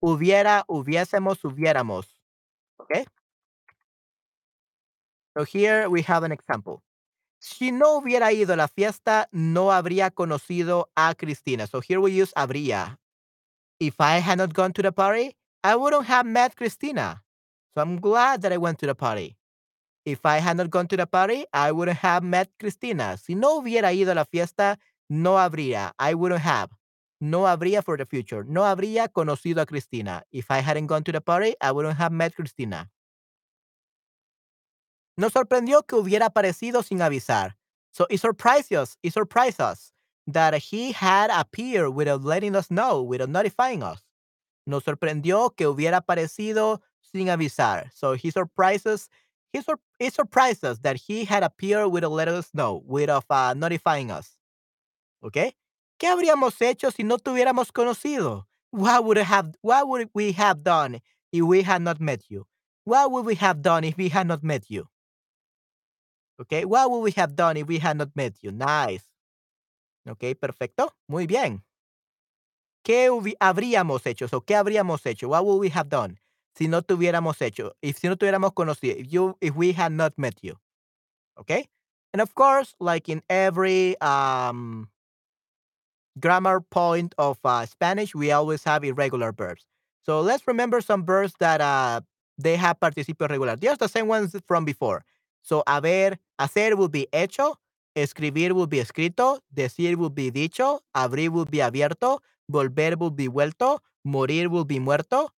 Hubiera, 0.03 0.65
hubiésemos, 0.69 1.43
hubiéramos. 1.43 2.07
Okay? 2.81 3.05
So 5.37 5.45
here 5.45 5.89
we 5.89 6.03
have 6.03 6.23
an 6.23 6.33
example. 6.33 6.83
Si 7.39 7.71
no 7.71 8.01
hubiera 8.01 8.33
ido 8.33 8.55
a 8.55 8.57
la 8.57 8.69
fiesta, 8.69 9.29
no 9.33 9.71
habría 9.71 10.11
conocido 10.11 10.87
a 10.97 11.15
Cristina. 11.15 11.67
So 11.67 11.81
here 11.81 12.01
we 12.01 12.13
use 12.13 12.33
habría. 12.35 12.99
If 13.79 14.01
I 14.01 14.19
had 14.21 14.39
not 14.39 14.55
gone 14.55 14.73
to 14.73 14.83
the 14.83 14.93
party, 14.93 15.37
I 15.63 15.77
wouldn't 15.77 16.07
have 16.07 16.25
met 16.25 16.57
Cristina. 16.57 17.23
So 17.75 17.83
I'm 17.83 18.01
glad 18.01 18.41
that 18.43 18.53
I 18.53 18.57
went 18.57 18.79
to 18.79 18.87
the 18.87 18.95
party. 18.95 19.37
If 20.07 20.25
I 20.25 20.39
had 20.39 20.57
not 20.57 20.71
gone 20.71 20.87
to 20.89 20.97
the 20.97 21.07
party, 21.07 21.45
I 21.53 21.73
wouldn't 21.73 21.99
have 21.99 22.23
met 22.23 22.49
Cristina. 22.59 23.19
Si 23.19 23.35
no 23.35 23.61
hubiera 23.61 23.93
ido 23.93 24.13
a 24.13 24.15
la 24.15 24.25
fiesta, 24.25 24.79
no 25.11 25.37
habría. 25.37 25.93
I 25.99 26.15
wouldn't 26.15 26.41
have. 26.41 26.71
No 27.27 27.49
habría 27.49 27.83
for 27.83 27.99
the 27.99 28.07
future. 28.07 28.45
No 28.47 28.65
habría 28.65 29.09
conocido 29.09 29.61
a 29.61 29.67
Cristina. 29.67 30.23
If 30.31 30.49
I 30.49 30.61
hadn't 30.61 30.87
gone 30.87 31.03
to 31.03 31.11
the 31.11 31.21
party, 31.21 31.57
I 31.61 31.73
wouldn't 31.73 31.97
have 31.99 32.13
met 32.13 32.37
Cristina. 32.37 32.89
Nos 35.17 35.33
sorprendió 35.33 35.85
que 35.85 35.99
hubiera 35.99 36.27
aparecido 36.27 36.85
sin 36.85 36.99
avisar. 36.99 37.57
So 37.91 38.07
it 38.11 38.21
surprised 38.21 38.73
us, 38.73 38.97
it 39.03 39.13
surprised 39.13 39.61
us 39.61 39.93
that 40.29 40.55
he 40.55 40.93
had 40.93 41.31
appeared 41.31 41.95
without 41.95 42.23
letting 42.23 42.55
us 42.55 42.71
know, 42.71 43.03
without 43.03 43.31
notifying 43.31 43.83
us. 43.83 44.01
Nos 44.65 44.85
sorprendió 44.85 45.57
que 45.57 45.67
hubiera 45.67 46.03
aparecido 46.03 46.81
sin 47.01 47.27
avisar. 47.27 47.91
So 47.93 48.13
he 48.13 48.31
surprised 48.31 48.87
us, 48.87 49.09
he, 49.53 49.63
sur 49.63 49.81
it 49.99 50.13
surprised 50.15 50.65
us 50.65 50.79
that 50.81 50.97
he 50.97 51.25
had 51.25 51.43
appeared 51.43 51.91
without 51.91 52.13
letting 52.13 52.35
us 52.35 52.51
know, 52.55 52.85
without 52.87 53.25
uh, 53.31 53.55
notifying 53.55 54.13
us. 54.13 54.37
Okay? 55.25 55.55
¿Qué 55.99 56.09
habríamos 56.09 56.61
hecho 56.61 56.91
si 56.91 57.05
no 57.05 57.19
tuviéramos 57.19 57.73
conocido? 57.73 58.47
What 58.71 59.05
would, 59.05 59.19
have, 59.19 59.55
what 59.63 59.89
would 59.89 60.11
we 60.15 60.33
have 60.33 60.63
done 60.63 61.01
if 61.33 61.43
we 61.43 61.63
had 61.63 61.83
not 61.83 62.01
met 62.01 62.25
you? 62.29 62.47
What 62.85 63.11
would 63.11 63.25
we 63.25 63.35
have 63.37 63.63
done 63.63 63.85
if 63.85 63.97
we 63.97 64.09
had 64.09 64.27
not 64.27 64.43
met 64.43 64.69
you? 64.69 64.89
Okay, 66.39 66.65
what 66.65 66.91
would 66.91 67.03
we 67.03 67.13
have 67.13 67.35
done 67.35 67.57
if 67.57 67.67
we 67.67 67.79
had 67.79 67.97
not 67.97 68.11
met 68.15 68.35
you? 68.43 68.53
Nice. 68.53 69.05
Ok, 70.07 70.35
perfecto. 70.39 70.93
Muy 71.09 71.27
bien. 71.27 71.63
¿Qué 72.85 73.09
habríamos 73.41 74.07
hecho? 74.07 74.29
So, 74.29 74.43
¿Qué 74.43 74.55
habríamos 74.55 75.05
hecho? 75.07 75.29
What 75.29 75.45
would 75.45 75.59
we 75.61 75.71
have 75.71 75.89
done 75.89 76.19
si 76.55 76.69
no 76.69 76.83
tuviéramos 76.83 77.41
hecho? 77.41 77.73
If 77.83 77.99
si 77.99 78.09
no 78.09 78.17
tuviéramos 78.17 78.53
conocido, 78.53 78.97
if, 78.97 79.09
you, 79.09 79.37
if 79.41 79.57
we 79.57 79.73
had 79.73 79.93
not 79.93 80.13
met 80.17 80.39
you. 80.43 80.57
Okay? 81.41 81.67
And 82.13 82.21
of 82.21 82.35
course, 82.35 82.75
like 82.79 83.09
in 83.09 83.23
every 83.29 84.01
um, 84.01 84.89
grammar 86.21 86.61
point 86.61 87.15
of 87.19 87.39
uh, 87.45 87.67
Spanish, 87.67 88.15
we 88.15 88.33
always 88.33 88.65
have 88.65 88.85
irregular 88.85 89.33
verbs. 89.33 89.67
So 90.03 90.21
let's 90.21 90.47
remember 90.47 90.81
some 90.81 91.05
verbs 91.05 91.35
that 91.41 91.61
uh, 91.61 92.01
they 92.39 92.57
have 92.57 92.79
participio 92.81 93.29
regular. 93.29 93.57
They're 93.57 93.77
the 93.77 93.89
same 93.89 94.09
ones 94.09 94.37
from 94.47 94.65
before. 94.65 95.05
So 95.43 95.63
haber, 95.67 96.17
hacer 96.39 96.77
will 96.77 96.89
be 96.89 97.07
hecho, 97.13 97.57
escribir 97.97 98.55
will 98.55 98.67
be 98.67 98.79
escrito, 98.79 99.41
decir 99.55 99.97
will 99.97 100.11
be 100.11 100.31
dicho, 100.31 100.81
abrir 100.95 101.31
will 101.31 101.45
be 101.45 101.59
abierto, 101.59 102.21
volver 102.51 102.97
will 102.99 103.11
be 103.11 103.29
vuelto, 103.29 103.79
morir 104.05 104.49
will 104.49 104.65
be 104.65 104.79
muerto, 104.79 105.31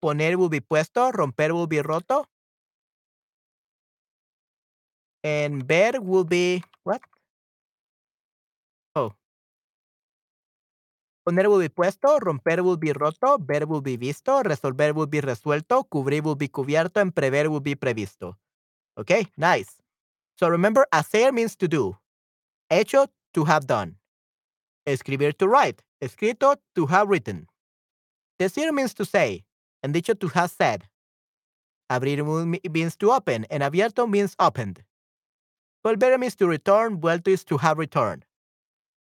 poner 0.00 0.36
will 0.36 0.48
be 0.48 0.60
puesto, 0.60 1.10
romper 1.12 1.54
will 1.54 1.66
be 1.66 1.80
roto. 1.80 2.24
And 5.24 5.66
ver 5.66 6.00
will 6.00 6.24
be 6.24 6.62
what? 6.84 7.02
Oh. 8.94 9.14
Poner 11.28 11.46
will 11.46 11.58
be 11.58 11.68
puesto, 11.68 12.18
romper 12.20 12.62
will 12.62 12.78
be 12.78 12.90
roto, 12.90 13.36
ver 13.36 13.66
will 13.66 13.82
be 13.82 13.98
visto, 13.98 14.42
resolver 14.42 14.94
will 14.94 15.06
be 15.06 15.20
resuelto, 15.20 15.84
cubrir 15.86 16.22
will 16.22 16.36
be 16.36 16.48
cubierto, 16.48 17.02
and 17.02 17.14
prever 17.14 17.50
will 17.50 17.60
be 17.60 17.74
previsto. 17.74 18.38
Okay, 18.96 19.26
nice. 19.36 19.76
So 20.38 20.48
remember, 20.48 20.86
hacer 20.90 21.30
means 21.34 21.54
to 21.56 21.68
do. 21.68 21.98
Hecho, 22.70 23.08
to 23.34 23.44
have 23.44 23.66
done. 23.66 23.96
Escribir, 24.86 25.34
to 25.34 25.46
write. 25.46 25.82
Escrito, 26.02 26.56
to 26.74 26.86
have 26.86 27.10
written. 27.10 27.46
Decir 28.40 28.72
means 28.72 28.94
to 28.94 29.04
say, 29.04 29.44
and 29.82 29.92
dicho, 29.92 30.14
to 30.14 30.28
have 30.28 30.50
said. 30.50 30.88
Abrir 31.90 32.24
means 32.72 32.96
to 32.96 33.12
open, 33.12 33.44
and 33.50 33.62
abierto 33.62 34.08
means 34.08 34.34
opened. 34.38 34.82
Volver 35.84 36.18
means 36.18 36.36
to 36.36 36.48
return, 36.48 36.98
vuelto 36.98 37.28
is 37.28 37.44
to 37.44 37.58
have 37.58 37.76
returned. 37.76 38.24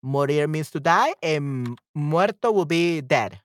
Morir 0.06 0.46
means 0.48 0.70
to 0.70 0.80
die, 0.80 1.14
and 1.22 1.76
muerto 1.94 2.52
will 2.52 2.64
be 2.64 3.00
dead. 3.00 3.40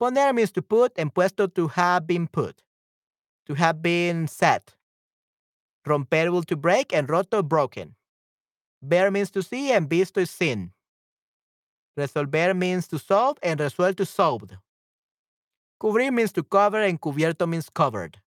Poner 0.00 0.34
means 0.34 0.50
to 0.52 0.62
put, 0.62 0.92
and 0.98 1.14
puesto 1.14 1.46
to 1.46 1.68
have 1.68 2.06
been 2.06 2.26
put. 2.26 2.62
to 3.48 3.54
have 3.54 3.80
been 3.82 4.28
set. 4.28 4.76
Romper 5.86 6.30
will 6.30 6.42
to 6.42 6.56
break 6.56 6.92
and 6.92 7.08
roto 7.08 7.42
broken. 7.42 7.94
Ver 8.82 9.10
means 9.10 9.30
to 9.30 9.42
see 9.42 9.72
and 9.72 9.88
visto 9.88 10.20
is 10.20 10.30
seen. 10.30 10.72
Resolver 11.98 12.54
means 12.54 12.86
to 12.88 12.98
solve 12.98 13.38
and 13.42 13.58
resuelto 13.58 13.96
to 13.96 14.06
solved. 14.06 14.56
Cubrir 15.80 16.12
means 16.12 16.32
to 16.32 16.42
cover 16.42 16.82
and 16.82 17.00
cubierto 17.00 17.48
means 17.48 17.70
covered. 17.70 18.20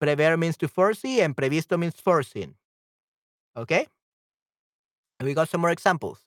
Prever 0.00 0.36
means 0.36 0.56
to 0.58 0.68
foresee 0.68 1.20
and 1.20 1.36
previsto 1.36 1.76
means 1.76 2.00
foreseen. 2.00 2.54
Okay? 3.56 3.86
And 5.20 5.28
we 5.28 5.34
got 5.34 5.50
some 5.50 5.60
more 5.60 5.70
examples. 5.70 6.18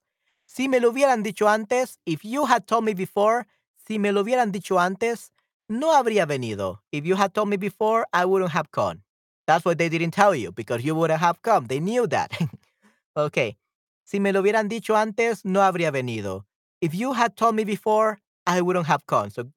Si 0.45 0.67
me 0.67 0.79
lo 0.79 0.91
hubieran 0.91 1.23
dicho 1.23 1.47
antes, 1.47 1.97
if 2.05 2.23
you 2.23 2.45
had 2.45 2.67
told 2.67 2.85
me 2.85 2.93
before, 2.93 3.47
si 3.87 3.97
me 3.97 4.11
lo 4.11 4.23
hubieran 4.23 4.51
dicho 4.51 4.77
antes, 4.79 5.31
no 5.67 5.95
habría 5.95 6.27
venido. 6.27 6.77
If 6.91 7.03
you 7.03 7.15
had 7.15 7.33
told 7.33 7.49
me 7.49 7.57
before, 7.57 8.05
I 8.13 8.25
wouldn't 8.25 8.51
have 8.51 8.71
come. 8.71 9.01
That's 9.47 9.65
what 9.65 9.79
they 9.79 9.89
didn't 9.89 10.11
tell 10.11 10.35
you 10.35 10.51
because 10.51 10.85
you 10.85 10.93
wouldn't 10.93 11.19
have 11.19 11.41
come. 11.41 11.65
They 11.65 11.79
knew 11.79 12.05
that. 12.07 12.31
okay. 13.17 13.57
Si 14.05 14.19
me 14.19 14.31
lo 14.31 14.43
hubieran 14.43 14.69
dicho 14.69 14.95
antes, 14.95 15.43
no 15.43 15.61
habría 15.61 15.91
venido. 15.91 16.43
If 16.79 16.93
you 16.93 17.13
had 17.13 17.35
told 17.35 17.55
me 17.55 17.63
before, 17.63 18.19
I 18.45 18.61
wouldn't 18.61 18.85
have 18.85 19.07
come. 19.07 19.31
So 19.31 19.49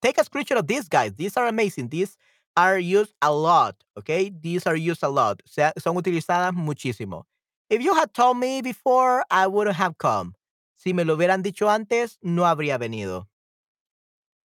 take 0.00 0.16
a 0.16 0.24
screenshot 0.24 0.56
of 0.58 0.66
these 0.66 0.88
guys. 0.88 1.12
These 1.14 1.36
are 1.36 1.46
amazing. 1.46 1.88
These 1.88 2.16
are 2.56 2.78
used 2.78 3.12
a 3.20 3.30
lot. 3.30 3.76
Okay. 3.98 4.30
These 4.30 4.66
are 4.66 4.76
used 4.76 5.02
a 5.02 5.10
lot. 5.10 5.42
Son 5.46 5.94
utilizadas 5.94 6.54
muchísimo. 6.54 7.24
If 7.70 7.82
you 7.82 7.94
had 7.94 8.14
told 8.14 8.38
me 8.38 8.62
before, 8.62 9.24
I 9.30 9.46
wouldn't 9.46 9.76
have 9.76 9.98
come. 9.98 10.34
Si 10.76 10.92
me 10.92 11.04
lo 11.04 11.16
hubieran 11.16 11.42
dicho 11.42 11.68
antes, 11.68 12.18
no 12.22 12.44
habría 12.44 12.78
venido. 12.78 13.26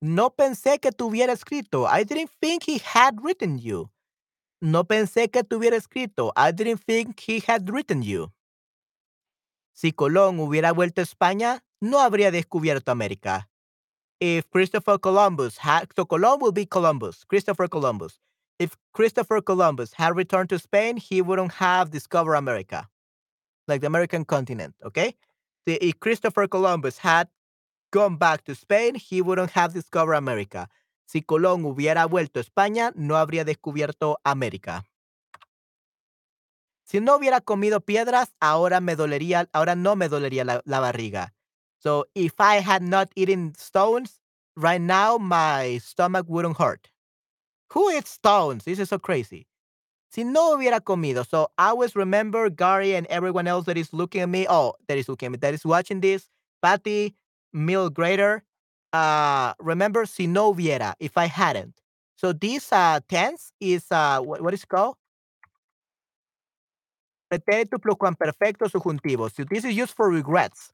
No 0.02 0.32
pensé 0.32 0.82
que 0.82 0.92
tuviera 0.92 1.32
escrito. 1.32 1.88
I 1.88 2.04
didn't 2.04 2.32
think 2.42 2.64
he 2.64 2.80
had 2.80 3.24
written 3.24 3.58
you. 3.58 3.90
No 4.62 4.84
pensé 4.84 5.32
que 5.32 5.44
tuviera 5.44 5.78
escrito. 5.78 6.34
I 6.36 6.52
didn't 6.52 6.84
think 6.84 7.20
he 7.22 7.40
had 7.40 7.70
written 7.70 8.02
you. 8.02 8.32
Si 9.74 9.92
Colón 9.94 10.40
hubiera 10.40 10.74
vuelto 10.74 11.00
a 11.00 11.06
España, 11.06 11.62
no 11.82 12.00
habría 12.00 12.32
descubierto 12.32 12.92
América. 12.92 13.48
If 14.20 14.50
Christopher 14.52 14.98
Columbus 15.00 15.58
had, 15.58 15.88
so 15.96 16.06
Colón 16.06 16.40
will 16.42 16.52
be 16.52 16.66
Columbus, 16.66 17.24
Christopher 17.26 17.68
Columbus. 17.68 18.20
If 18.60 18.78
Christopher 18.94 19.42
Columbus 19.42 19.94
had 19.94 20.16
returned 20.16 20.50
to 20.50 20.60
Spain, 20.60 20.98
he 20.98 21.22
wouldn't 21.22 21.54
have 21.54 21.90
discovered 21.92 22.36
America, 22.36 22.88
like 23.68 23.82
the 23.82 23.88
American 23.88 24.26
continent, 24.26 24.76
okay? 24.84 25.16
if 25.66 26.00
Christopher 26.00 26.48
Columbus 26.48 26.98
had 26.98 27.30
gone 27.92 28.18
back 28.18 28.44
to 28.46 28.56
Spain, 28.56 28.96
he 28.96 29.22
wouldn't 29.22 29.52
have 29.52 29.74
discovered 29.74 30.16
America. 30.16 30.68
Si 31.06 31.22
Colón 31.22 31.64
hubiera 31.64 32.06
vuelto 32.06 32.40
a 32.40 32.44
España, 32.44 32.92
no 32.96 33.16
habría 33.16 33.46
descubierto 33.46 34.18
América. 34.26 34.84
Si 36.86 37.00
no 37.00 37.16
hubiera 37.16 37.40
comido 37.40 37.80
piedras, 37.80 38.36
ahora 38.42 38.82
me 38.82 38.96
dolería, 38.96 39.48
ahora 39.54 39.76
no 39.76 39.96
me 39.96 40.10
dolería 40.10 40.44
la, 40.44 40.62
la 40.66 40.80
barriga. 40.80 41.34
So 41.80 42.06
if 42.14 42.34
I 42.40 42.62
had 42.62 42.82
not 42.82 43.12
eaten 43.16 43.54
stones, 43.58 44.22
right 44.56 44.82
now 44.82 45.18
my 45.18 45.80
stomach 45.80 46.26
wouldn't 46.28 46.58
hurt. 46.58 46.90
Who 47.74 47.90
eats 47.92 48.12
stones? 48.12 48.66
This 48.66 48.80
is 48.80 48.90
so 48.90 49.00
crazy. 49.00 49.48
Si 50.14 50.24
no 50.24 50.56
hubiera 50.56 50.80
comido. 50.80 51.26
So 51.28 51.50
I 51.58 51.70
always 51.70 51.96
remember 51.96 52.48
Gary 52.50 52.96
and 52.96 53.08
everyone 53.08 53.48
else 53.48 53.66
that 53.66 53.78
is 53.78 53.92
looking 53.94 54.22
at 54.22 54.30
me. 54.30 54.46
Oh, 54.48 54.74
that 54.88 54.98
is 55.00 55.10
looking 55.10 55.28
at 55.28 55.32
me, 55.32 55.38
that 55.38 55.56
is 55.56 55.66
watching 55.66 56.02
this. 56.02 56.30
Patty, 56.62 57.16
Mill 57.52 57.90
Grader. 57.90 58.44
Uh, 58.94 59.54
remember, 59.60 60.06
si 60.06 60.28
no 60.28 60.54
hubiera, 60.54 60.94
if 61.00 61.18
I 61.18 61.26
hadn't. 61.26 61.74
So 62.16 62.32
this 62.32 62.72
uh, 62.72 63.00
tense 63.10 63.52
is, 63.60 63.86
uh, 63.90 64.20
what, 64.22 64.42
what 64.42 64.54
is 64.54 64.66
called? 64.66 64.98
Pretérito 67.34 67.80
perfecto 68.16 68.68
subjuntivo. 68.68 69.34
So 69.34 69.44
this 69.50 69.66
is 69.66 69.76
used 69.76 69.96
for 69.96 70.12
regrets. 70.12 70.72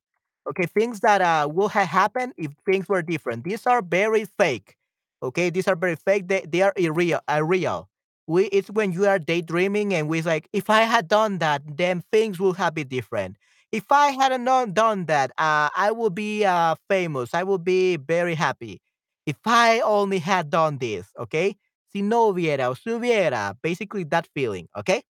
Okay, 0.50 0.66
things 0.66 1.00
that 1.00 1.22
uh, 1.22 1.48
will 1.50 1.70
have 1.70 1.88
happened 1.88 2.34
if 2.36 2.52
things 2.66 2.90
were 2.90 3.02
different. 3.02 3.46
These 3.46 3.66
are 3.68 3.82
very 3.82 4.26
fake. 4.26 4.76
Okay, 5.24 5.50
these 5.50 5.70
are 5.70 5.78
very 5.78 5.96
fake. 5.96 6.28
They, 6.28 6.42
they 6.42 6.62
are 6.62 6.74
irreal. 6.76 7.22
Irreal 7.30 7.88
we 8.30 8.46
it's 8.48 8.70
when 8.72 8.94
you 8.94 9.08
are 9.08 9.20
daydreaming 9.20 9.94
and 9.94 10.08
we 10.10 10.22
like 10.24 10.48
if 10.54 10.70
i 10.70 10.82
had 10.84 11.10
done 11.10 11.40
that 11.40 11.62
then 11.78 12.04
things 12.14 12.40
would 12.40 12.58
have 12.58 12.76
been 12.76 12.88
different. 12.90 13.38
If 13.72 13.92
i 13.92 14.10
hadn't 14.12 14.46
done 14.74 15.06
that 15.08 15.32
uh, 15.38 15.70
i 15.76 15.92
would 15.92 16.16
be 16.16 16.46
uh, 16.46 16.76
famous. 16.90 17.34
I 17.34 17.44
would 17.44 17.64
be 17.66 17.98
very 17.98 18.36
happy. 18.36 18.82
If 19.26 19.38
i 19.46 19.82
only 19.82 20.20
had 20.20 20.50
done 20.52 20.78
this 20.80 21.08
okay? 21.20 21.58
Si 21.92 22.02
no 22.04 22.34
hubiera 22.34 22.70
o 22.70 22.76
si 22.76 22.92
hubiera. 22.92 23.56
Basically 23.64 24.06
that 24.06 24.28
feeling 24.36 24.68
okay? 24.78 25.04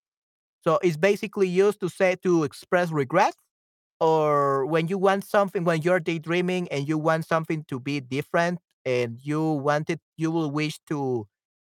So 0.64 0.80
it's 0.84 0.98
basically 0.98 1.48
used 1.48 1.80
to 1.82 1.90
say 1.90 2.16
to 2.24 2.44
express 2.44 2.92
regret 2.92 3.36
or 4.00 4.66
when 4.66 4.88
you 4.88 4.98
want 4.98 5.26
something 5.26 5.64
when 5.66 5.82
you're 5.82 6.00
daydreaming 6.00 6.68
and 6.70 6.88
you 6.88 6.98
want 6.98 7.26
something 7.26 7.66
to 7.70 7.80
be 7.80 8.00
different 8.00 8.60
and 8.86 9.20
you 9.24 9.42
want 9.44 9.90
it 9.90 10.00
you 10.18 10.32
will 10.32 10.52
wish 10.52 10.80
to 10.90 11.28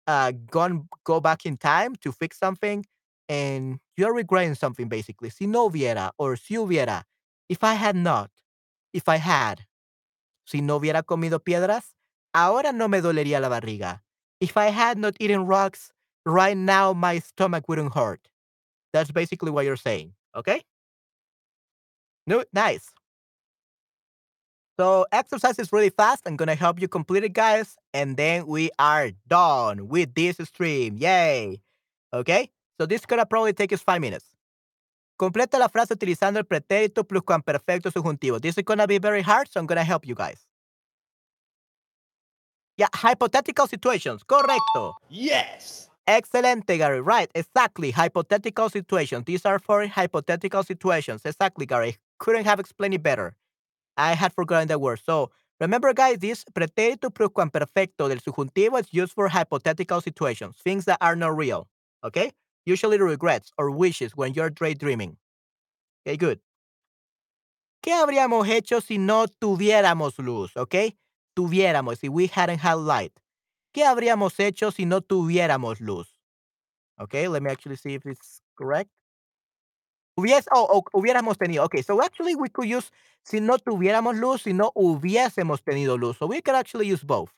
uh, 0.10 0.31
gone 0.49 0.90
go 1.03 1.22
back 1.22 1.45
in 1.45 1.56
time 1.56 1.95
to 2.02 2.11
fix 2.11 2.40
something 2.40 2.84
and 3.30 3.80
you're 3.95 4.14
regretting 4.14 4.56
something 4.56 4.90
basically. 4.90 5.30
Si 5.30 5.45
no 5.45 5.69
hubiera 5.69 6.10
or 6.18 6.36
si 6.36 6.56
hubiera, 6.56 7.03
if 7.48 7.64
I 7.64 7.76
had 7.76 7.95
not, 7.95 8.31
if 8.91 9.07
I 9.07 9.18
had, 9.18 9.61
si 10.48 10.61
no 10.61 10.80
hubiera 10.80 11.03
comido 11.03 11.40
piedras, 11.40 11.94
ahora 12.34 12.73
no 12.73 12.88
me 12.88 13.02
dolería 13.02 13.40
la 13.40 13.49
barriga. 13.49 14.02
If 14.41 14.57
I 14.57 14.72
had 14.72 14.98
not 14.98 15.15
eaten 15.19 15.45
rocks, 15.45 15.91
right 16.26 16.57
now 16.57 16.94
my 16.94 17.19
stomach 17.19 17.65
wouldn't 17.68 17.94
hurt. 17.94 18.27
That's 18.94 19.11
basically 19.11 19.52
what 19.52 19.65
you're 19.65 19.76
saying. 19.76 20.14
Okay? 20.36 20.64
No, 22.26 22.44
nice. 22.52 22.90
So 24.80 25.06
exercise 25.11 25.60
is 25.60 25.73
really 25.73 25.89
fast. 25.89 26.26
I'm 26.26 26.38
gonna 26.38 26.56
help 26.56 26.80
you 26.80 26.88
complete 26.88 27.26
it, 27.26 27.34
guys, 27.34 27.76
and 27.93 28.15
then 28.15 28.47
we 28.47 28.69
are 28.80 29.11
done 29.27 29.89
with 29.89 30.14
this 30.14 30.38
stream. 30.38 30.95
Yay! 30.95 31.60
Okay? 32.14 32.49
So 32.80 32.85
this 32.85 33.01
is 33.01 33.06
gonna 33.06 33.26
probably 33.26 33.51
take 33.51 33.73
us 33.73 33.81
five 33.81 33.99
minutes. 33.99 34.23
Completa 35.19 35.60
la 35.60 35.68
frase 35.68 35.95
utilizando 35.95 36.38
el 36.38 36.45
pretérito 36.45 37.03
pluscuamperfecto 37.03 37.91
subjuntivo. 37.91 38.39
This 38.39 38.57
is 38.57 38.64
gonna 38.64 38.88
be 38.88 38.99
very 38.99 39.22
hard, 39.22 39.49
so 39.51 39.60
I'm 39.60 39.65
gonna 39.65 39.84
help 39.84 40.07
you 40.07 40.15
guys. 40.15 40.47
Yeah, 42.77 42.88
hypothetical 42.93 43.68
situations. 43.68 44.23
Correcto. 44.23 44.93
Yes. 45.10 45.89
Excelente, 46.07 46.77
Gary. 46.77 47.01
Right, 47.01 47.30
exactly. 47.35 47.91
Hypothetical 47.91 48.69
situations. 48.69 49.26
These 49.26 49.45
are 49.45 49.60
for 49.60 49.85
hypothetical 49.88 50.64
situations. 50.64 51.23
Exactly, 51.26 51.65
Gary. 51.65 51.97
Couldn't 52.18 52.45
have 52.45 52.61
explained 52.61 52.93
it 52.93 53.03
better. 53.03 53.35
I 53.98 54.14
had 54.14 54.34
forgotten 54.34 54.68
that 54.70 54.82
word. 54.82 55.02
So 55.06 55.32
remember, 55.60 55.94
guys, 55.94 56.20
this 56.20 56.45
pretérito 56.53 57.14
perfecto 57.14 58.07
del 58.07 58.18
subjuntivo 58.18 58.80
is 58.80 58.88
used 58.91 59.14
for 59.14 59.28
hypothetical 59.28 60.02
situations, 60.02 60.56
things 60.64 60.86
that 60.86 60.98
are 61.02 61.16
not 61.16 61.36
real. 61.36 61.68
Okay? 62.03 62.32
Usually 62.66 62.99
regrets 62.99 63.52
or 63.57 63.72
wishes 63.72 64.16
when 64.16 64.34
you're 64.34 64.49
daydreaming. 64.49 65.18
Okay, 66.06 66.18
good. 66.18 66.40
¿Qué 67.82 67.94
habríamos 67.94 68.48
hecho 68.48 68.82
si 68.82 68.98
no 68.98 69.26
tuviéramos 69.41 70.18
luz? 70.20 70.52
Okay? 70.56 70.95
Tuviéramos, 71.38 71.99
if 72.03 72.11
we 72.11 72.28
hadn't 72.28 72.60
had 72.60 72.76
light. 72.76 73.14
¿Qué 73.74 73.84
habríamos 73.84 74.38
hecho 74.40 74.72
si 74.74 74.86
no 74.86 74.99
tuviéramos 74.99 75.80
luz? 75.80 76.07
Okay, 77.02 77.28
let 77.28 77.41
me 77.41 77.49
actually 77.49 77.78
see 77.78 77.94
if 77.94 78.06
it's 78.06 78.41
correct. 78.57 78.90
Hubies 80.19 80.45
oh, 80.51 80.67
oh, 80.69 80.83
hubiéramos 80.91 81.37
tenido. 81.37 81.63
Okay, 81.63 81.81
so 81.81 82.01
actually 82.01 82.35
we 82.35 82.49
could 82.49 82.67
use 82.67 82.91
si 83.23 83.39
no 83.39 83.57
tuviéramos 83.57 84.19
luz, 84.19 84.41
si 84.41 84.51
no 84.51 84.73
hubiésemos 84.75 85.61
tenido 85.63 85.97
luz. 85.97 86.17
So 86.17 86.27
we 86.27 86.41
could 86.41 86.55
actually 86.55 86.87
use 86.87 87.03
both. 87.03 87.29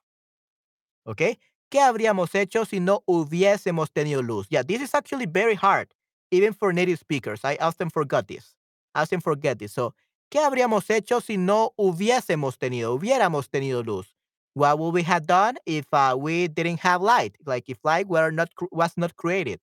Okay? 1.06 1.38
¿Qué 1.70 1.80
habríamos 1.80 2.34
hecho 2.34 2.66
si 2.66 2.80
no 2.80 3.04
hubiésemos 3.08 3.92
tenido 3.92 4.24
luz? 4.26 4.48
Yeah, 4.50 4.64
this 4.64 4.82
is 4.82 4.96
actually 4.96 5.28
very 5.28 5.54
hard, 5.54 5.94
even 6.32 6.54
for 6.54 6.74
native 6.74 6.98
speakers. 6.98 7.42
I 7.44 7.56
often 7.62 7.92
forget 7.92 8.28
this. 8.28 8.56
I 8.96 9.04
often 9.04 9.22
forget 9.22 9.60
this. 9.60 9.74
So, 9.74 9.94
¿qué 10.32 10.40
habríamos 10.40 10.90
hecho 10.90 11.22
si 11.22 11.38
no 11.38 11.74
hubiésemos 11.78 12.58
tenido, 12.58 12.98
hubiéramos 12.98 13.48
tenido 13.48 13.86
luz? 13.86 14.16
What 14.54 14.80
would 14.80 14.94
we 14.96 15.04
have 15.04 15.28
done 15.28 15.58
if 15.68 15.86
uh, 15.94 16.16
we 16.20 16.48
didn't 16.48 16.80
have 16.80 17.02
light? 17.02 17.36
Like 17.46 17.70
if 17.70 17.78
light 17.84 18.08
were 18.08 18.32
not 18.32 18.50
was 18.72 18.98
not 18.98 19.16
created, 19.16 19.60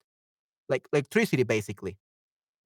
like 0.68 0.86
electricity, 0.92 1.42
basically. 1.42 1.98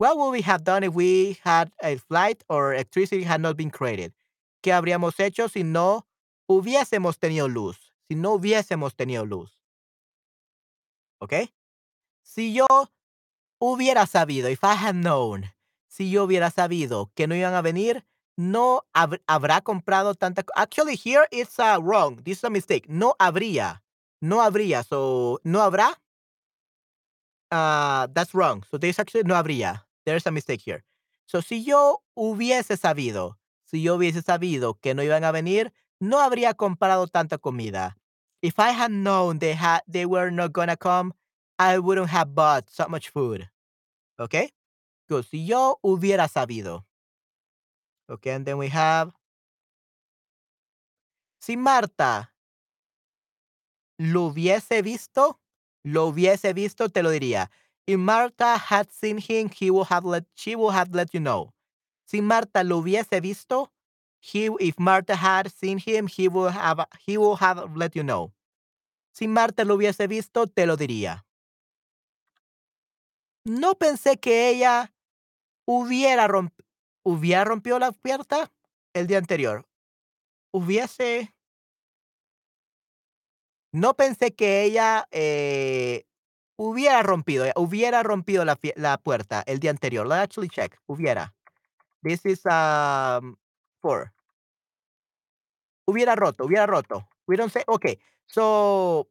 What 0.03 0.19
would 0.19 0.33
we 0.33 0.43
have 0.43 0.65
done 0.65 0.83
if 0.83 0.95
we 0.95 1.39
had 1.45 1.71
a 1.81 1.95
flight 1.97 2.43
or 2.49 2.75
electricity 2.75 3.23
had 3.23 3.41
not 3.41 3.57
been 3.57 3.71
created? 3.71 4.13
¿Qué 4.61 4.73
habríamos 4.73 5.21
hecho 5.21 5.49
si 5.49 5.63
no 5.63 6.09
hubiésemos 6.51 7.21
tenido 7.21 7.47
luz? 7.47 7.79
Si 8.09 8.17
no 8.17 8.37
hubiésemos 8.37 8.97
tenido 8.97 9.25
luz. 9.25 9.53
¿Ok? 11.21 11.35
Si 12.25 12.53
yo 12.53 12.67
hubiera 13.61 14.09
sabido, 14.09 14.51
if 14.51 14.65
I 14.65 14.75
had 14.75 14.97
known, 14.97 15.53
si 15.87 16.11
yo 16.11 16.25
hubiera 16.25 16.51
sabido 16.51 17.13
que 17.15 17.29
no 17.29 17.37
iban 17.37 17.55
a 17.55 17.63
venir, 17.63 18.05
no 18.37 18.83
hab 18.95 19.21
habrá 19.29 19.63
comprado 19.63 20.17
tanta. 20.17 20.45
Actually, 20.57 20.97
here 20.97 21.29
it's 21.31 21.61
uh, 21.61 21.79
wrong. 21.81 22.17
This 22.25 22.39
is 22.39 22.45
a 22.45 22.51
mistake. 22.51 22.89
No 22.89 23.15
habría. 23.21 23.83
No 24.21 24.41
habría. 24.41 24.83
So, 24.83 25.39
no 25.45 25.61
habrá. 25.61 25.97
uh, 27.53 28.09
that's 28.15 28.35
wrong. 28.35 28.65
So 28.71 28.79
there's 28.79 28.99
actually 28.99 29.25
no 29.25 29.35
habría. 29.35 29.83
There's 30.05 30.27
a 30.27 30.31
mistake 30.31 30.61
here. 30.65 30.85
So 31.27 31.41
si 31.41 31.65
yo 31.65 32.03
hubiese 32.17 32.77
sabido, 32.77 33.39
si 33.65 33.83
yo 33.83 33.97
hubiese 33.97 34.23
sabido 34.23 34.79
que 34.81 34.95
no 34.95 35.03
iban 35.03 35.25
a 35.25 35.33
venir, 35.33 35.73
no 36.01 36.19
habría 36.21 36.55
comprado 36.55 37.07
tanta 37.07 37.39
comida. 37.39 37.97
If 38.43 38.59
I 38.59 38.73
had 38.73 38.91
known 38.91 39.39
they 39.39 39.55
had 39.55 39.83
they 39.87 40.05
were 40.05 40.31
not 40.31 40.53
gonna 40.53 40.77
come, 40.77 41.13
I 41.59 41.79
wouldn't 41.79 42.11
have 42.11 42.35
bought 42.35 42.69
so 42.69 42.89
much 42.89 43.11
food. 43.11 43.49
Okay? 44.19 44.53
Good. 45.09 45.25
Si 45.27 45.47
yo 45.47 45.79
hubiera 45.83 46.29
sabido. 46.29 46.85
Okay, 48.11 48.33
and 48.33 48.45
then 48.45 48.59
we 48.59 48.69
have 48.69 49.13
Si 51.43 51.57
Marta 51.57 52.33
lo 53.99 54.27
hubiese 54.27 54.81
visto, 54.83 55.41
lo 55.83 56.07
hubiese 56.07 56.53
visto, 56.53 56.89
te 56.89 57.03
lo 57.03 57.11
diría. 57.11 57.51
If 57.87 57.99
Marta 57.99 58.57
had 58.57 58.93
seen 58.93 59.19
him, 59.19 59.49
he 59.49 59.71
would 59.71 59.89
have 59.89 60.05
let, 60.05 60.25
she 60.35 60.55
would 60.55 60.73
have 60.75 60.95
let 60.95 61.13
you 61.13 61.21
know. 61.21 61.53
Si 62.07 62.21
Marta 62.21 62.63
lo 62.63 62.81
hubiese 62.83 63.21
visto, 63.21 63.73
he, 64.21 64.49
if 64.61 64.79
Marta 64.79 65.17
had 65.17 65.51
seen 65.53 65.79
him, 65.79 66.07
he 66.07 66.29
would 66.29 66.53
have, 66.53 66.87
he 67.05 67.19
would 67.19 67.39
have 67.41 67.77
let 67.77 67.97
you 67.97 68.03
know. 68.05 68.33
Si 69.13 69.27
Marta 69.27 69.65
lo 69.65 69.77
hubiese 69.77 70.09
visto, 70.09 70.47
te 70.47 70.65
lo 70.67 70.77
diría. 70.77 71.25
No 73.45 73.75
pensé 73.75 74.21
que 74.21 74.49
ella 74.51 74.93
hubiera, 75.67 76.29
romp, 76.29 76.53
hubiera 77.05 77.45
rompido 77.45 77.79
la 77.79 77.91
puerta 77.93 78.53
el 78.95 79.07
día 79.09 79.19
anterior. 79.19 79.67
Hubiese 80.53 81.33
No 83.73 83.95
pensé 83.95 84.35
que 84.35 84.65
ella, 84.65 85.09
eh, 85.11 86.05
hubiera 86.63 87.03
rompido, 87.03 87.45
eh, 87.45 87.53
hubiera 87.57 88.03
rompido 88.03 88.45
la 88.45 88.59
la 88.77 88.97
puerta 88.99 89.43
el 89.47 89.59
día 89.59 89.71
anterior. 89.71 90.07
Let's 90.07 90.23
actually 90.23 90.49
check. 90.49 90.79
Hubiera. 90.87 91.35
This 92.03 92.25
is, 92.25 92.45
um, 92.47 93.37
for. 93.81 94.13
Hubiera 95.87 96.15
roto, 96.15 96.45
hubiera 96.45 96.67
roto. 96.67 97.09
We 97.27 97.37
don't 97.37 97.53
say 97.53 97.65
okay. 97.67 97.99
So 98.29 99.09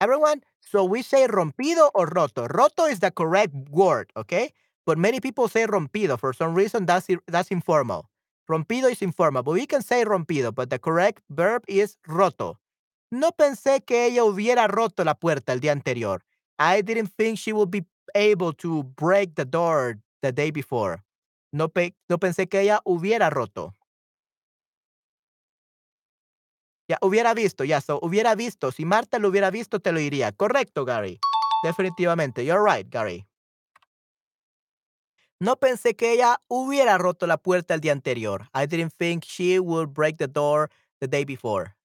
everyone, 0.00 0.42
so 0.60 0.84
we 0.84 1.02
say 1.02 1.26
rompido 1.26 1.90
or 1.94 2.06
roto. 2.06 2.46
Roto 2.48 2.86
is 2.86 3.00
the 3.00 3.10
correct 3.10 3.54
word, 3.70 4.10
okay? 4.16 4.52
But 4.86 4.96
many 4.96 5.20
people 5.20 5.48
say 5.48 5.66
rompido. 5.66 6.18
For 6.18 6.32
some 6.32 6.54
reason, 6.54 6.86
that's 6.86 7.08
that's 7.26 7.50
informal. 7.50 8.08
Rompido 8.50 8.90
is 8.90 9.02
informal, 9.02 9.42
but 9.42 9.52
we 9.52 9.66
can 9.66 9.82
say 9.82 10.04
rompido, 10.04 10.54
but 10.54 10.70
the 10.70 10.78
correct 10.78 11.20
verb 11.28 11.62
is 11.68 11.98
roto. 12.06 12.58
No 13.10 13.32
pensé 13.32 13.82
que 13.82 14.06
ella 14.06 14.24
hubiera 14.24 14.66
roto 14.66 15.04
la 15.04 15.14
puerta 15.14 15.52
el 15.52 15.60
día 15.60 15.72
anterior. 15.72 16.24
I 16.58 16.82
didn't 16.82 17.10
think 17.16 17.38
she 17.38 17.52
would 17.52 17.70
be 17.70 17.86
able 18.14 18.52
to 18.54 18.82
break 18.82 19.34
the 19.34 19.44
door 19.44 19.98
the 20.20 20.32
day 20.32 20.50
before. 20.50 21.02
No, 21.52 21.68
pe 21.68 21.94
no 22.08 22.18
pensé 22.18 22.48
que 22.48 22.60
ella 22.60 22.80
hubiera 22.84 23.30
roto. 23.30 23.74
Ya, 26.88 26.98
hubiera 27.02 27.34
visto, 27.34 27.64
ya, 27.64 27.80
so, 27.80 27.98
hubiera 28.02 28.34
visto. 28.34 28.72
Si 28.72 28.84
Marta 28.84 29.18
lo 29.18 29.28
hubiera 29.28 29.50
visto, 29.50 29.78
te 29.78 29.92
lo 29.92 29.98
diría. 29.98 30.32
Correcto, 30.32 30.84
Gary. 30.84 31.18
Definitivamente. 31.62 32.44
You're 32.44 32.62
right, 32.62 32.88
Gary. 32.90 33.26
No 35.40 35.56
pensé 35.56 35.94
que 35.94 36.12
ella 36.12 36.40
hubiera 36.48 36.98
roto 36.98 37.26
la 37.26 37.36
puerta 37.36 37.74
el 37.74 37.80
día 37.80 37.92
anterior. 37.92 38.48
I 38.54 38.66
didn't 38.66 38.92
think 38.98 39.24
she 39.24 39.58
would 39.60 39.92
break 39.92 40.16
the 40.16 40.26
door 40.26 40.70
the 41.00 41.06
day 41.06 41.24
before. 41.24 41.77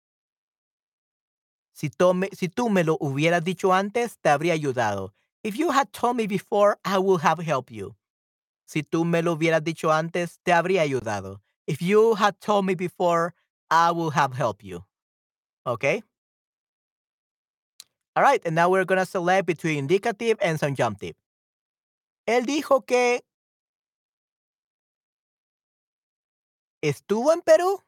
Si, 1.74 1.90
tú 1.90 2.70
me 2.70 2.84
lo 2.84 2.98
hubieras 3.00 3.44
dicho 3.44 3.74
antes, 3.74 4.18
te 4.20 4.30
habría 4.30 4.54
ayudado. 4.54 5.14
If 5.44 5.56
you 5.56 5.72
had 5.72 5.92
told 5.92 6.16
me 6.16 6.28
before, 6.28 6.78
I 6.86 6.98
would 7.00 7.22
have 7.22 7.40
helped 7.40 7.72
you. 7.72 7.96
Si 8.66 8.84
tú 8.84 9.04
me 9.06 9.22
lo 9.22 9.34
hubieras 9.36 9.64
dicho 9.64 9.92
antes, 9.92 10.40
te 10.44 10.54
habría 10.54 10.84
ayudado. 10.84 11.42
If 11.68 11.82
you 11.82 12.16
had 12.16 12.40
told 12.40 12.66
me 12.66 12.76
before, 12.76 13.34
I 13.70 13.92
would 13.92 14.14
have 14.14 14.34
helped 14.34 14.64
you. 14.64 14.86
Okay? 15.66 16.04
All 18.16 18.24
right, 18.24 18.42
and 18.46 18.56
now 18.56 18.70
we're 18.70 18.86
going 18.86 19.00
to 19.00 19.06
select 19.06 19.48
between 19.48 19.80
indicative 19.80 20.38
and 20.42 20.60
subjunctive. 20.60 21.16
Él 22.28 22.46
dijo 22.46 22.86
que 22.86 23.22
estuvo 26.82 27.34
en 27.34 27.42
Perú. 27.42 27.82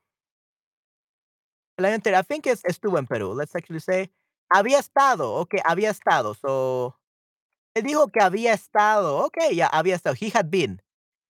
El 1.77 1.85
año 1.85 1.95
anterior, 1.95 2.21
I 2.21 2.23
think 2.23 2.47
es 2.47 2.63
estuvo 2.65 2.97
en 2.97 3.05
Perú. 3.05 3.35
Let's 3.35 3.55
actually 3.55 3.81
say 3.81 4.11
había 4.49 4.79
estado. 4.79 5.33
Okay, 5.35 5.59
había 5.63 5.89
estado. 5.89 6.33
So, 6.33 6.97
él 7.73 7.83
dijo 7.83 8.07
que 8.07 8.21
había 8.21 8.53
estado. 8.53 9.25
Okay, 9.25 9.55
ya 9.55 9.67
había 9.67 9.95
estado. 9.95 10.15
He 10.19 10.31
had 10.33 10.49
been. 10.49 10.81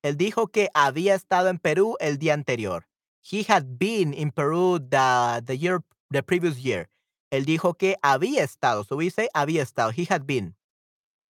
Él 0.04 0.18
dijo 0.18 0.48
que 0.48 0.70
había 0.74 1.16
estado 1.16 1.50
en 1.50 1.58
Perú 1.58 1.96
el 2.00 2.20
día 2.20 2.34
anterior. 2.34 2.88
He 3.24 3.44
had 3.48 3.64
been 3.80 4.14
in 4.14 4.32
Peru 4.32 4.80
the, 4.80 5.42
the 5.44 5.58
year, 5.58 5.82
the 6.12 6.22
previous 6.22 6.58
year. 6.62 6.90
Él 7.32 7.46
dijo 7.46 7.74
que 7.74 7.98
había 8.04 8.44
estado. 8.44 8.84
So 8.84 8.98
we 8.98 9.10
say 9.10 9.30
había 9.34 9.64
estado. 9.64 9.92
He 9.92 10.06
had 10.08 10.26
been. 10.26 10.56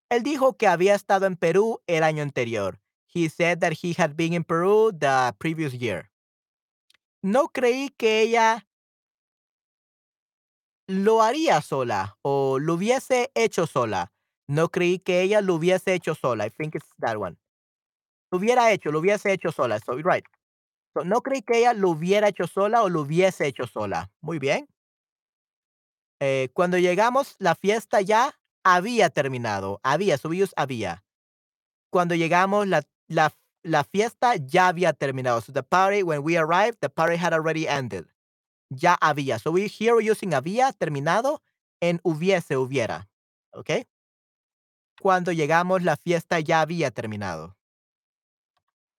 Él 0.10 0.24
dijo 0.24 0.58
que 0.58 0.68
había 0.68 0.96
estado 0.96 1.26
en 1.26 1.38
Perú 1.38 1.80
el 1.88 2.04
año 2.04 2.24
anterior. 2.24 2.80
He 3.08 3.30
said 3.30 3.60
that 3.60 3.74
he 3.82 3.94
had 3.98 4.16
been 4.16 4.34
in 4.34 4.44
Peru 4.44 4.92
the 4.92 5.34
previous 5.40 5.74
year. 5.74 6.12
No 7.22 7.48
creí 7.48 7.90
que 7.98 8.22
ella 8.22 8.67
lo 10.88 11.22
haría 11.22 11.62
sola 11.62 12.18
o 12.22 12.60
lo 12.60 12.76
hubiese 12.76 13.32
hecho 13.36 13.68
sola. 13.68 14.12
No 14.48 14.70
creí 14.70 15.00
que 15.00 15.22
ella 15.22 15.42
lo 15.42 15.56
hubiese 15.56 15.94
hecho 15.94 16.16
sola. 16.16 16.46
I 16.46 16.50
think 16.50 16.76
it's 16.76 16.90
that 17.00 17.18
one. 17.18 17.38
Lo 18.32 18.40
hubiera 18.40 18.72
hecho, 18.72 18.92
lo 18.92 19.00
hubiese 19.00 19.32
hecho 19.32 19.52
sola. 19.52 19.80
So, 19.80 19.94
right. 19.98 20.24
So, 20.94 21.04
no 21.04 21.22
creí 21.22 21.42
que 21.42 21.60
ella 21.60 21.74
lo 21.74 21.90
hubiera 21.90 22.30
hecho 22.30 22.48
sola 22.48 22.84
o 22.84 22.90
lo 22.90 23.02
hubiese 23.02 23.46
hecho 23.46 23.68
sola. 23.68 24.10
Muy 24.22 24.40
bien. 24.40 24.68
Eh, 26.22 26.50
cuando 26.54 26.78
llegamos, 26.78 27.36
la 27.40 27.56
fiesta 27.56 28.02
ya 28.02 28.40
había 28.64 29.10
terminado. 29.10 29.80
Había, 29.84 30.18
subimos 30.18 30.54
había. 30.56 31.04
Cuando 31.92 32.16
llegamos, 32.16 32.68
la, 32.68 32.84
la, 33.08 33.34
la 33.64 33.84
fiesta 33.84 34.38
ya 34.38 34.70
había 34.70 34.94
terminado. 34.94 35.42
So 35.42 35.52
the 35.52 35.64
party, 35.64 36.04
when 36.04 36.24
we 36.24 36.38
arrived, 36.38 36.80
the 36.80 36.90
party 36.90 37.18
had 37.18 37.34
already 37.34 37.68
ended 37.68 38.08
ya 38.70 38.98
había. 39.00 39.40
So 39.40 39.52
we 39.52 39.68
here 39.68 40.00
using 40.00 40.34
había 40.34 40.72
terminado 40.74 41.42
en 41.82 42.00
hubiese, 42.04 42.58
hubiera. 42.58 43.10
¿Ok? 43.52 43.88
Cuando 45.02 45.32
llegamos, 45.32 45.84
la 45.84 45.96
fiesta 45.96 46.40
ya 46.40 46.62
había 46.62 46.92
terminado. 46.92 47.56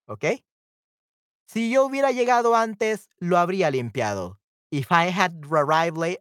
¿Ok? 0.06 0.24
Si 1.46 1.70
yo 1.70 1.84
hubiera 1.86 2.12
llegado 2.12 2.54
antes, 2.54 3.08
lo 3.18 3.38
habría 3.38 3.70
limpiado. 3.70 4.38
If 4.70 4.92
I 4.92 5.10
had 5.10 5.32
arrived, 5.50 6.18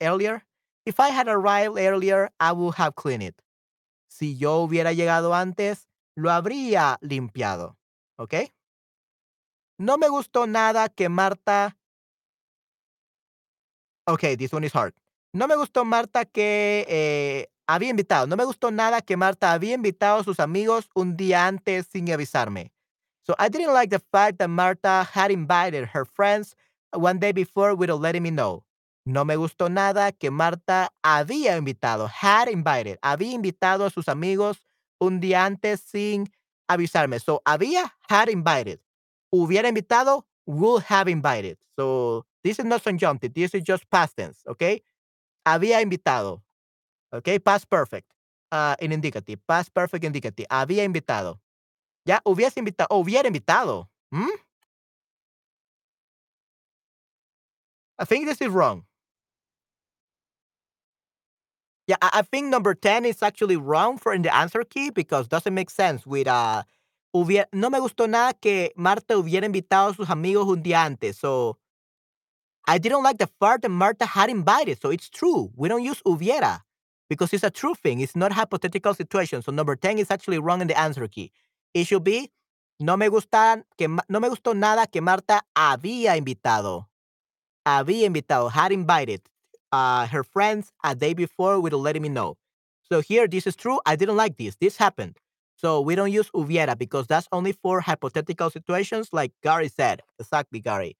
earlier, 0.00 0.44
if 0.84 0.98
I 0.98 1.10
had 1.10 1.28
arrived 1.28 1.78
earlier, 1.78 2.32
I 2.40 2.52
would 2.52 2.74
have 2.76 2.94
cleaned 2.94 3.22
it. 3.22 3.40
Si 4.08 4.36
yo 4.36 4.58
hubiera 4.58 4.92
llegado 4.92 5.34
antes, 5.34 5.88
lo 6.16 6.30
habría 6.30 6.98
limpiado. 7.00 7.76
¿Ok? 8.16 8.34
No 9.78 9.96
me 9.98 10.08
gustó 10.08 10.48
nada 10.48 10.88
que 10.88 11.08
Marta 11.08 11.77
Okay, 14.08 14.36
this 14.36 14.52
one 14.52 14.64
is 14.64 14.72
hard. 14.72 14.94
No 15.34 15.46
me 15.46 15.54
gustó 15.54 15.84
Marta 15.84 16.24
que 16.24 16.86
eh, 16.88 17.46
había 17.66 17.90
invitado. 17.90 18.26
No 18.26 18.36
me 18.36 18.44
gustó 18.44 18.70
nada 18.70 19.02
que 19.02 19.18
Marta 19.18 19.52
había 19.52 19.74
invitado 19.74 20.20
a 20.20 20.24
sus 20.24 20.40
amigos 20.40 20.88
un 20.94 21.16
día 21.16 21.46
antes 21.46 21.86
sin 21.92 22.10
avisarme. 22.10 22.72
So 23.26 23.34
I 23.38 23.50
didn't 23.50 23.74
like 23.74 23.90
the 23.90 24.02
fact 24.10 24.38
that 24.38 24.48
Marta 24.48 25.06
had 25.12 25.30
invited 25.30 25.90
her 25.92 26.06
friends 26.06 26.56
one 26.92 27.18
day 27.18 27.32
before 27.32 27.74
without 27.74 28.00
letting 28.00 28.22
me 28.22 28.30
know. 28.30 28.64
No 29.04 29.24
me 29.26 29.36
gustó 29.36 29.68
nada 29.68 30.12
que 30.12 30.30
Marta 30.30 30.90
había 31.02 31.58
invitado, 31.58 32.08
had 32.08 32.48
invited, 32.48 32.98
había 33.02 33.32
invitado 33.32 33.86
a 33.86 33.90
sus 33.90 34.08
amigos 34.08 34.62
un 35.00 35.20
día 35.20 35.44
antes 35.44 35.80
sin 35.80 36.30
avisarme. 36.68 37.18
So 37.20 37.42
había, 37.44 37.94
had 38.08 38.28
invited. 38.30 38.80
Hubiera 39.30 39.68
invitado, 39.68 40.26
would 40.48 40.82
have 40.84 41.08
invited. 41.08 41.58
So 41.78 42.24
this 42.42 42.58
is 42.58 42.64
not 42.64 42.82
subjunctive. 42.82 43.34
This 43.34 43.54
is 43.54 43.62
just 43.62 43.88
past 43.90 44.16
tense. 44.16 44.40
Okay. 44.48 44.80
Había 45.46 45.82
invitado. 45.82 46.40
Okay. 47.12 47.38
Past 47.38 47.68
perfect. 47.70 48.10
Uh, 48.50 48.74
in 48.80 48.92
indicative. 48.92 49.38
Past 49.46 49.74
perfect 49.74 50.04
indicative. 50.04 50.46
Había 50.50 50.84
invitado. 50.84 51.38
Ya 52.06 52.20
hubiese 52.24 52.56
invitado. 52.56 52.88
Hubiera 52.90 53.26
invitado. 53.26 53.86
Hmm? 54.10 54.34
I 57.98 58.04
think 58.06 58.26
this 58.26 58.40
is 58.40 58.48
wrong. 58.48 58.84
Yeah, 61.86 61.96
I, 62.00 62.10
I 62.20 62.22
think 62.22 62.48
number 62.48 62.74
10 62.74 63.04
is 63.04 63.22
actually 63.22 63.56
wrong 63.56 63.98
for 63.98 64.14
in 64.14 64.22
the 64.22 64.34
answer 64.34 64.62
key 64.62 64.90
because 64.90 65.28
doesn't 65.28 65.54
make 65.54 65.70
sense 65.70 66.06
with 66.06 66.26
uh 66.26 66.62
no 67.12 67.70
me 67.70 67.78
gustó 67.80 68.08
nada 68.08 68.32
que 68.34 68.72
Marta 68.76 69.16
hubiera 69.16 69.46
invitado 69.46 69.90
a 69.90 69.94
sus 69.94 70.10
amigos 70.10 70.46
un 70.46 70.62
día 70.62 70.84
antes. 70.84 71.16
So 71.16 71.58
I 72.66 72.78
didn't 72.78 73.02
like 73.02 73.18
the 73.18 73.28
part 73.38 73.62
that 73.62 73.70
Marta 73.70 74.06
had 74.06 74.30
invited. 74.30 74.80
So 74.80 74.90
it's 74.90 75.08
true. 75.08 75.50
We 75.56 75.68
don't 75.68 75.82
use 75.82 76.02
hubiera. 76.04 76.64
because 77.08 77.32
it's 77.32 77.44
a 77.44 77.50
true 77.50 77.74
thing. 77.74 78.00
It's 78.00 78.14
not 78.14 78.32
a 78.32 78.34
hypothetical 78.34 78.94
situation. 78.94 79.42
So 79.42 79.50
number 79.52 79.76
10 79.76 79.98
is 79.98 80.10
actually 80.10 80.38
wrong 80.38 80.60
in 80.60 80.68
the 80.68 80.78
answer 80.78 81.06
key. 81.08 81.32
It 81.74 81.86
should 81.86 82.04
be 82.04 82.30
no 82.80 82.96
me 82.96 83.08
gusta 83.08 83.64
que 83.76 83.88
no 83.88 84.20
me 84.20 84.28
gustó 84.28 84.54
nada 84.54 84.86
que 84.86 85.00
Marta 85.00 85.42
había 85.56 86.16
invitado. 86.16 86.86
Había 87.66 88.06
invitado, 88.06 88.50
had 88.50 88.72
invited 88.72 89.20
uh, 89.72 90.06
her 90.06 90.22
friends 90.22 90.72
a 90.84 90.94
day 90.94 91.12
before 91.12 91.60
without 91.60 91.80
letting 91.80 92.02
me 92.02 92.08
know. 92.08 92.36
So 92.90 93.00
here, 93.00 93.26
this 93.26 93.46
is 93.46 93.56
true. 93.56 93.80
I 93.84 93.96
didn't 93.96 94.16
like 94.16 94.38
this. 94.38 94.56
This 94.56 94.76
happened. 94.76 95.18
So 95.58 95.80
we 95.80 95.96
don't 95.96 96.12
use 96.12 96.30
hubiera 96.30 96.78
because 96.78 97.08
that's 97.08 97.26
only 97.32 97.52
for 97.52 97.80
hypothetical 97.80 98.48
situations, 98.48 99.08
like 99.12 99.32
Gary 99.42 99.68
said. 99.68 100.02
Exactly, 100.20 100.60
Gary. 100.60 100.96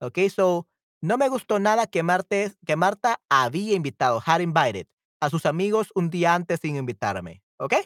Okay, 0.00 0.28
so 0.28 0.66
no 1.02 1.16
me 1.16 1.28
gustó 1.28 1.60
nada 1.60 1.86
que, 1.86 2.02
Marte, 2.02 2.52
que 2.64 2.76
Marta 2.76 3.16
había 3.30 3.74
invitado, 3.74 4.22
had 4.24 4.40
invited, 4.40 4.86
a 5.20 5.28
sus 5.28 5.44
amigos 5.44 5.88
un 5.96 6.08
día 6.08 6.34
antes 6.34 6.60
sin 6.60 6.76
invitarme. 6.76 7.42
Okay, 7.60 7.82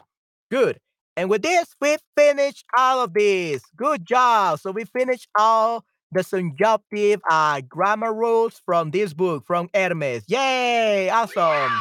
good. 0.51 0.79
And 1.17 1.31
with 1.31 1.43
this, 1.43 1.75
we 1.81 1.97
finished 2.17 2.67
all 2.77 3.05
of 3.05 3.15
this. 3.15 3.63
Good 3.75 4.05
job. 4.05 4.61
So 4.61 4.73
we 4.73 4.85
finished 4.85 5.29
all 5.39 5.85
the 6.13 6.23
subjunctive 6.23 7.21
uh, 7.31 7.63
grammar 7.63 8.13
rules 8.13 8.61
from 8.67 8.91
this 8.91 9.15
book 9.15 9.45
from 9.47 9.71
Hermes. 9.75 10.25
Yay! 10.29 11.09
Awesome. 11.09 11.73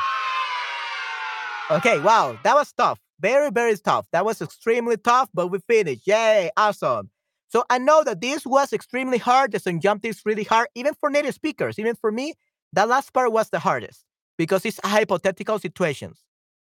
Okay, 1.71 1.99
wow, 1.99 2.37
that 2.43 2.55
was 2.55 2.71
tough. 2.71 2.99
Very, 3.23 3.51
very 3.51 3.77
tough. 3.77 4.05
That 4.11 4.25
was 4.25 4.41
extremely 4.41 4.97
tough, 4.97 5.29
but 5.33 5.47
we 5.47 5.59
finished. 5.59 6.05
Yay, 6.05 6.51
awesome. 6.57 7.09
So 7.47 7.63
I 7.69 7.77
know 7.77 8.03
that 8.03 8.19
this 8.19 8.45
was 8.45 8.73
extremely 8.73 9.17
hard. 9.17 9.53
The 9.53 9.59
subjunctive 9.59 10.11
is 10.11 10.21
really 10.25 10.43
hard, 10.43 10.67
even 10.75 10.93
for 10.93 11.09
native 11.09 11.33
speakers. 11.33 11.79
Even 11.79 11.95
for 11.95 12.11
me, 12.11 12.33
that 12.73 12.89
last 12.89 13.13
part 13.13 13.31
was 13.31 13.49
the 13.49 13.59
hardest 13.59 14.03
because 14.37 14.65
it's 14.65 14.81
hypothetical 14.83 15.57
situations. 15.57 16.19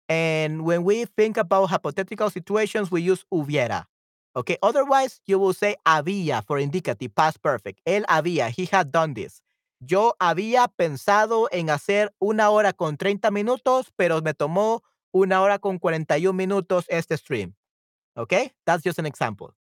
And 0.09 0.65
when 0.65 0.85
we 0.85 1.07
think 1.07 1.37
about 1.37 1.67
hypothetical 1.67 2.31
situations, 2.31 2.93
we 2.93 3.03
use 3.03 3.25
hubiera. 3.33 3.87
Okay. 4.37 4.59
Otherwise, 4.63 5.21
you 5.27 5.41
will 5.41 5.55
say 5.55 5.77
había 5.87 6.47
for 6.47 6.59
indicative, 6.59 7.15
past 7.15 7.43
perfect. 7.43 7.81
Él 7.87 8.05
había, 8.07 8.51
he 8.51 8.67
had 8.67 8.93
done 8.93 9.15
this. 9.15 9.43
Yo 9.81 10.15
había 10.21 10.69
pensado 10.79 11.49
en 11.51 11.71
hacer 11.71 12.11
una 12.21 12.51
hora 12.51 12.73
con 12.73 12.97
30 12.97 13.31
minutos, 13.33 13.91
pero 13.97 14.21
me 14.23 14.35
tomó 14.35 14.83
una 15.17 15.41
hora 15.43 15.59
con 15.59 15.79
41 15.79 16.33
minutos 16.33 16.85
este 16.89 17.17
stream. 17.17 17.55
Okay. 18.17 18.53
That's 18.65 18.83
just 18.83 18.99
an 18.99 19.07
example. 19.07 19.55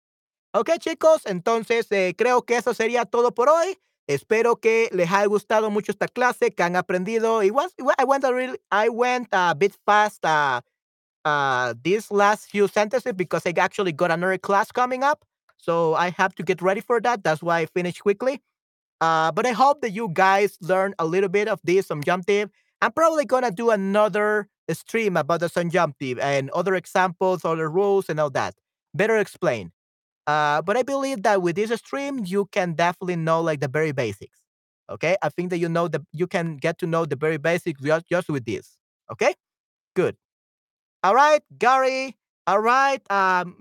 Ok, 0.53 0.69
chicos, 0.79 1.25
entonces 1.25 1.91
eh, 1.91 2.13
creo 2.17 2.43
que 2.43 2.55
eso 2.55 2.73
sería 2.73 3.03
todo 3.05 3.33
por 3.33 3.49
hoy. 3.49 3.77
Espero 4.07 4.55
que 4.55 4.87
les 4.93 5.11
haya 5.11 5.25
gustado 5.25 5.69
mucho 5.69 5.91
esta 5.91 6.07
clase, 6.07 6.51
que 6.51 6.63
han 6.63 6.77
aprendido. 6.77 7.43
It 7.43 7.51
was, 7.51 7.73
I 7.97 8.05
went 8.05 8.23
a 8.23 8.31
really, 8.31 8.57
I 8.71 8.87
went 8.87 9.27
a 9.33 9.53
bit 9.53 9.75
fast 9.85 10.23
uh, 10.23 10.61
uh, 11.25 11.73
these 11.83 12.09
last 12.09 12.45
few 12.49 12.69
sentences 12.69 13.11
because 13.13 13.45
I 13.45 13.53
actually 13.57 13.91
got 13.91 14.11
another 14.11 14.37
class 14.37 14.71
coming 14.71 15.03
up, 15.03 15.25
so 15.57 15.95
I 15.95 16.11
have 16.11 16.33
to 16.35 16.43
get 16.43 16.61
ready 16.61 16.79
for 16.79 17.01
that. 17.01 17.23
That's 17.23 17.43
why 17.43 17.59
I 17.59 17.65
finished 17.65 18.01
quickly. 18.01 18.41
Uh, 19.01 19.33
but 19.33 19.45
I 19.45 19.51
hope 19.51 19.81
that 19.81 19.91
you 19.91 20.09
guys 20.13 20.57
learn 20.61 20.93
a 20.99 21.05
little 21.05 21.29
bit 21.29 21.49
of 21.49 21.59
this 21.63 21.87
subjunctive. 21.87 22.49
I'm 22.81 22.91
probably 22.91 23.25
gonna 23.25 23.51
do 23.51 23.71
another 23.71 24.47
stream 24.71 25.17
about 25.17 25.39
the 25.41 25.49
subjunctive 25.49 26.19
and 26.19 26.49
other 26.51 26.75
examples, 26.75 27.45
other 27.45 27.69
rules, 27.69 28.09
and 28.09 28.19
all 28.19 28.29
that. 28.31 28.55
Better 28.93 29.17
explain. 29.17 29.71
Uh, 30.27 30.61
but 30.61 30.77
I 30.77 30.83
believe 30.83 31.23
that 31.23 31.41
with 31.41 31.55
this 31.55 31.71
stream, 31.79 32.23
you 32.25 32.45
can 32.51 32.73
definitely 32.73 33.15
know 33.15 33.41
like 33.41 33.59
the 33.59 33.67
very 33.67 33.91
basics. 33.91 34.39
Okay, 34.89 35.15
I 35.21 35.29
think 35.29 35.49
that 35.49 35.57
you 35.57 35.69
know 35.69 35.87
that 35.87 36.01
you 36.11 36.27
can 36.27 36.57
get 36.57 36.77
to 36.79 36.87
know 36.87 37.05
the 37.05 37.15
very 37.15 37.37
basics 37.37 37.81
just, 37.81 38.07
just 38.07 38.29
with 38.29 38.45
this. 38.45 38.77
Okay, 39.11 39.33
good. 39.95 40.15
All 41.03 41.15
right, 41.15 41.41
Gary. 41.57 42.17
All 42.47 42.59
right, 42.59 43.01
um, 43.11 43.55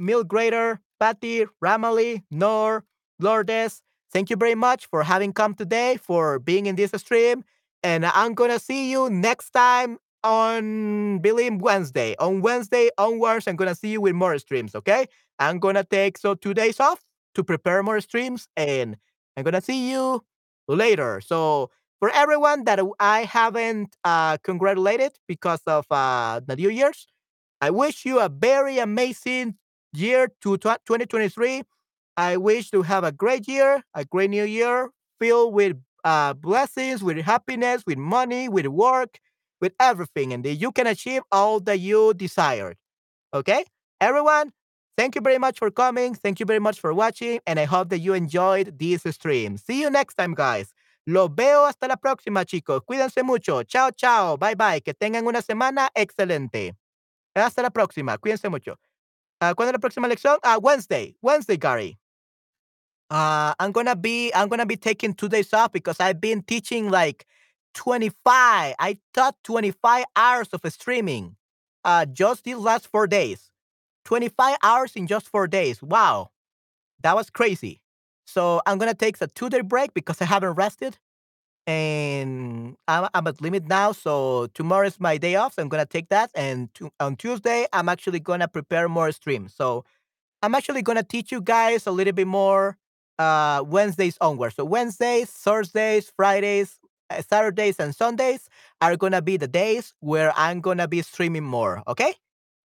Patty, 1.01 1.47
Ramali, 1.63 2.23
Nor, 2.31 2.85
Lourdes. 3.19 3.83
Thank 4.13 4.31
you 4.31 4.37
very 4.37 4.55
much 4.55 4.87
for 4.87 5.03
having 5.03 5.33
come 5.33 5.55
today, 5.55 5.99
for 6.01 6.39
being 6.39 6.67
in 6.67 6.77
this 6.77 6.93
stream. 6.97 7.45
And 7.85 8.07
I'm 8.07 8.35
gonna 8.35 8.61
see 8.61 8.91
you 8.91 9.11
next 9.11 9.51
time 9.53 9.99
on 10.25 11.19
Believe 11.19 11.61
Wednesday. 11.61 12.17
On 12.19 12.43
Wednesday 12.43 12.91
onwards, 12.99 13.47
I'm 13.47 13.57
gonna 13.57 13.75
see 13.75 13.91
you 13.91 14.01
with 14.01 14.15
more 14.15 14.39
streams. 14.39 14.75
Okay. 14.75 15.07
I'm 15.39 15.59
gonna 15.61 15.85
take 15.85 16.19
so 16.19 16.35
two 16.35 16.55
days 16.55 16.81
off 16.81 17.01
to 17.37 17.45
prepare 17.45 17.83
more 17.83 18.01
streams, 18.01 18.49
and 18.57 18.97
I'm 19.37 19.45
gonna 19.45 19.61
see 19.63 19.91
you 19.91 20.25
later. 20.69 21.21
So 21.21 21.71
for 22.01 22.11
everyone 22.15 22.65
that 22.65 22.81
I 23.01 23.25
haven't 23.25 23.97
uh, 24.05 24.39
congratulated 24.45 25.13
because 25.29 25.63
of 25.67 25.87
uh, 25.91 26.41
the 26.47 26.57
New 26.57 26.71
Year's, 26.71 27.07
I 27.63 27.71
wish 27.71 28.07
you 28.07 28.21
a 28.21 28.29
very 28.31 28.79
amazing 28.79 29.57
year 29.95 30.29
to 30.43 30.59
2023. 30.59 31.65
I 32.17 32.37
wish 32.39 32.71
to 32.73 32.83
have 32.83 33.05
a 33.05 33.13
great 33.13 33.49
year, 33.49 33.83
a 33.95 34.05
great 34.05 34.31
new 34.31 34.45
year 34.45 34.91
filled 35.21 35.55
with 35.55 35.77
uh, 36.05 36.35
blessings, 36.35 37.03
with 37.03 37.19
happiness, 37.19 37.83
with 37.87 37.99
money, 37.99 38.49
with 38.49 38.67
work, 38.67 39.19
with 39.61 39.73
everything, 39.81 40.33
and 40.33 40.47
you 40.47 40.71
can 40.71 40.87
achieve 40.87 41.23
all 41.33 41.61
that 41.61 41.81
you 41.81 42.15
desired. 42.15 42.77
Okay, 43.33 43.65
everyone. 44.01 44.53
Thank 44.97 45.17
you 45.17 45.21
very 45.21 45.39
much 45.39 45.59
for 45.59 45.71
coming. 45.73 46.15
Thank 46.15 46.39
you 46.39 46.47
very 46.47 46.61
much 46.61 46.79
for 46.79 46.95
watching. 46.95 47.41
And 47.47 47.59
I 47.59 47.65
hope 47.65 47.89
that 47.89 47.99
you 47.99 48.15
enjoyed 48.15 48.79
this 48.79 49.03
stream. 49.11 49.57
See 49.57 49.81
you 49.81 49.91
next 49.91 50.15
time, 50.15 50.35
guys. 50.35 50.73
Los 51.07 51.31
veo 51.35 51.67
hasta 51.67 51.89
la 51.89 51.97
próxima, 51.97 52.45
chicos. 52.45 52.81
Cuídense 52.89 53.25
mucho. 53.25 53.65
Chao, 53.65 53.91
chao. 53.91 54.37
Bye, 54.37 54.55
bye. 54.55 54.81
Que 54.81 54.95
tengan 54.95 55.27
una 55.27 55.43
semana 55.43 55.89
excelente. 55.97 56.75
Hasta 57.35 57.63
la 57.63 57.71
próxima. 57.71 58.17
Cuídense 58.19 58.49
mucho. 58.49 58.79
Uh, 59.41 59.53
¿Cuándo 59.55 59.71
es 59.71 59.73
la 59.73 59.79
próxima 59.81 60.07
lección? 60.07 60.39
Uh, 60.45 60.59
Wednesday. 60.61 61.17
Wednesday, 61.21 61.57
Gary. 61.57 61.99
Uh, 63.11 63.55
I'm 63.61 63.73
gonna 63.73 63.97
be 63.97 64.33
I'm 64.35 64.49
gonna 64.49 64.67
be 64.67 64.77
taking 64.77 65.15
two 65.15 65.29
days 65.29 65.53
off 65.53 65.73
because 65.73 66.01
I've 66.01 66.21
been 66.21 66.43
teaching 66.43 66.91
like 66.91 67.27
25. 67.75 68.75
I 68.79 68.99
taught 69.13 69.37
25 69.45 70.05
hours 70.17 70.49
of 70.53 70.61
streaming. 70.73 71.37
Uh, 71.85 72.07
just 72.07 72.45
these 72.45 72.57
last 72.57 72.87
four 72.89 73.07
days. 73.07 73.51
25 74.05 74.57
hours 74.63 74.97
in 74.97 75.07
just 75.07 75.29
four 75.29 75.47
days. 75.47 75.83
Wow. 75.83 76.31
That 77.03 77.17
was 77.17 77.31
crazy. 77.31 77.81
So 78.27 78.63
I'm 78.67 78.79
to 78.91 78.97
take 78.97 79.21
a 79.21 79.27
two 79.27 79.51
day 79.51 79.61
break 79.61 79.95
because 79.95 80.21
I 80.23 80.25
haven't 80.27 80.55
rested. 80.55 80.99
And 81.67 82.77
I'm, 82.89 83.09
I'm 83.15 83.27
at 83.27 83.41
limit 83.41 83.67
now. 83.69 83.93
So 83.93 84.49
tomorrow 84.55 84.87
is 84.87 85.01
my 85.01 85.19
day 85.19 85.37
off. 85.37 85.55
So 85.55 85.63
I'm 85.63 85.69
to 85.85 85.91
take 85.91 86.09
that. 86.11 86.31
And 86.35 86.73
to, 86.75 86.91
on 87.01 87.17
Tuesday, 87.17 87.67
I'm 87.73 87.89
actually 87.89 88.21
to 88.41 88.49
prepare 88.49 88.89
more 88.89 89.13
streams. 89.13 89.55
So 89.55 89.85
I'm 90.43 90.55
actually 90.55 90.83
to 90.97 91.05
teach 91.05 91.33
you 91.33 91.41
guys 91.41 91.87
a 91.87 91.93
little 91.93 92.13
bit 92.13 92.27
more 92.27 92.79
uh, 93.19 93.63
Wednesdays 93.67 94.19
onward. 94.21 94.55
So 94.55 94.65
Wednesdays, 94.65 95.31
Thursdays, 95.31 96.13
Fridays, 96.17 96.79
uh, 97.11 97.23
Saturdays, 97.23 97.79
and 97.79 97.95
Sundays 97.95 98.49
are 98.81 98.97
to 99.13 99.23
be 99.23 99.37
the 99.37 99.49
days 99.49 99.95
where 100.01 100.33
I'm 100.37 100.61
to 100.79 100.89
be 100.89 101.03
streaming 101.03 101.45
more. 101.45 101.83
Okay, 101.87 102.15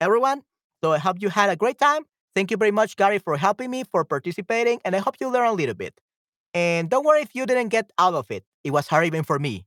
everyone? 0.02 0.44
So 0.84 0.94
I 0.94 0.98
hope 0.98 1.18
you 1.22 1.30
had 1.30 1.50
a 1.50 1.56
great 1.56 1.78
time. 1.78 2.04
Thank 2.36 2.52
you 2.52 2.58
very 2.58 2.72
much, 2.72 2.96
Gary, 2.96 3.20
for 3.20 3.38
helping 3.38 3.70
me, 3.70 3.84
for 3.84 4.06
participating, 4.06 4.80
and 4.86 4.96
I 4.96 5.00
hope 5.00 5.16
you 5.20 5.30
learn 5.30 5.48
a 5.48 5.54
little 5.54 5.76
bit. 5.76 5.94
And 6.54 6.90
don't 6.90 7.06
worry 7.06 7.22
if 7.22 7.36
you 7.36 7.46
didn't 7.46 7.70
get 7.70 7.92
out 7.98 8.14
of 8.14 8.32
it. 8.32 8.44
It 8.64 8.72
was 8.72 8.88
hard 8.88 9.06
even 9.06 9.24
for 9.24 9.40
me. 9.40 9.66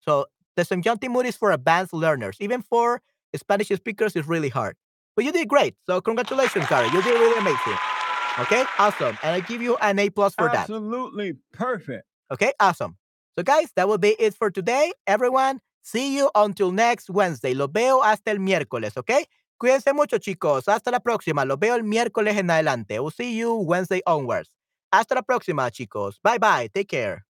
So 0.00 0.26
the 0.56 0.64
subjunctive 0.64 1.10
mood 1.10 1.26
is 1.26 1.36
for 1.36 1.50
advanced 1.50 1.92
learners. 1.92 2.36
Even 2.40 2.62
for 2.62 3.02
Spanish 3.34 3.68
speakers, 3.68 4.16
it's 4.16 4.28
really 4.28 4.48
hard. 4.48 4.76
But 5.16 5.24
you 5.24 5.32
did 5.32 5.48
great. 5.48 5.74
So 5.86 6.00
congratulations, 6.00 6.66
Gary. 6.68 6.86
You 6.88 7.02
did 7.02 7.18
really 7.18 7.38
amazing. 7.38 7.99
Okay, 8.40 8.64
awesome. 8.78 9.18
And 9.22 9.36
I 9.36 9.40
give 9.40 9.60
you 9.60 9.76
an 9.82 9.98
A 9.98 10.08
plus 10.08 10.34
for 10.34 10.48
that. 10.48 10.60
Absolutely 10.60 11.34
perfect. 11.52 12.04
Okay, 12.30 12.52
awesome. 12.58 12.96
So 13.36 13.42
guys, 13.42 13.70
that 13.76 13.86
will 13.86 13.98
be 13.98 14.16
it 14.18 14.34
for 14.34 14.50
today. 14.50 14.92
Everyone, 15.06 15.60
see 15.82 16.16
you 16.16 16.30
until 16.34 16.72
next 16.72 17.10
Wednesday. 17.10 17.54
Lo 17.54 17.68
veo 17.68 18.00
hasta 18.00 18.30
el 18.30 18.38
miércoles, 18.38 18.96
okay? 18.96 19.26
Cuídense 19.62 19.94
mucho, 19.94 20.18
chicos. 20.18 20.68
Hasta 20.68 20.90
la 20.90 21.00
próxima. 21.00 21.44
Lo 21.46 21.56
veo 21.56 21.74
el 21.74 21.82
miércoles 21.82 22.36
en 22.36 22.50
adelante. 22.50 22.98
We'll 22.98 23.10
see 23.10 23.36
you 23.36 23.54
Wednesday 23.56 24.00
onwards. 24.06 24.48
Hasta 24.90 25.14
la 25.14 25.22
próxima, 25.22 25.70
chicos. 25.70 26.18
Bye 26.22 26.38
bye. 26.38 26.68
Take 26.72 26.88
care. 26.88 27.26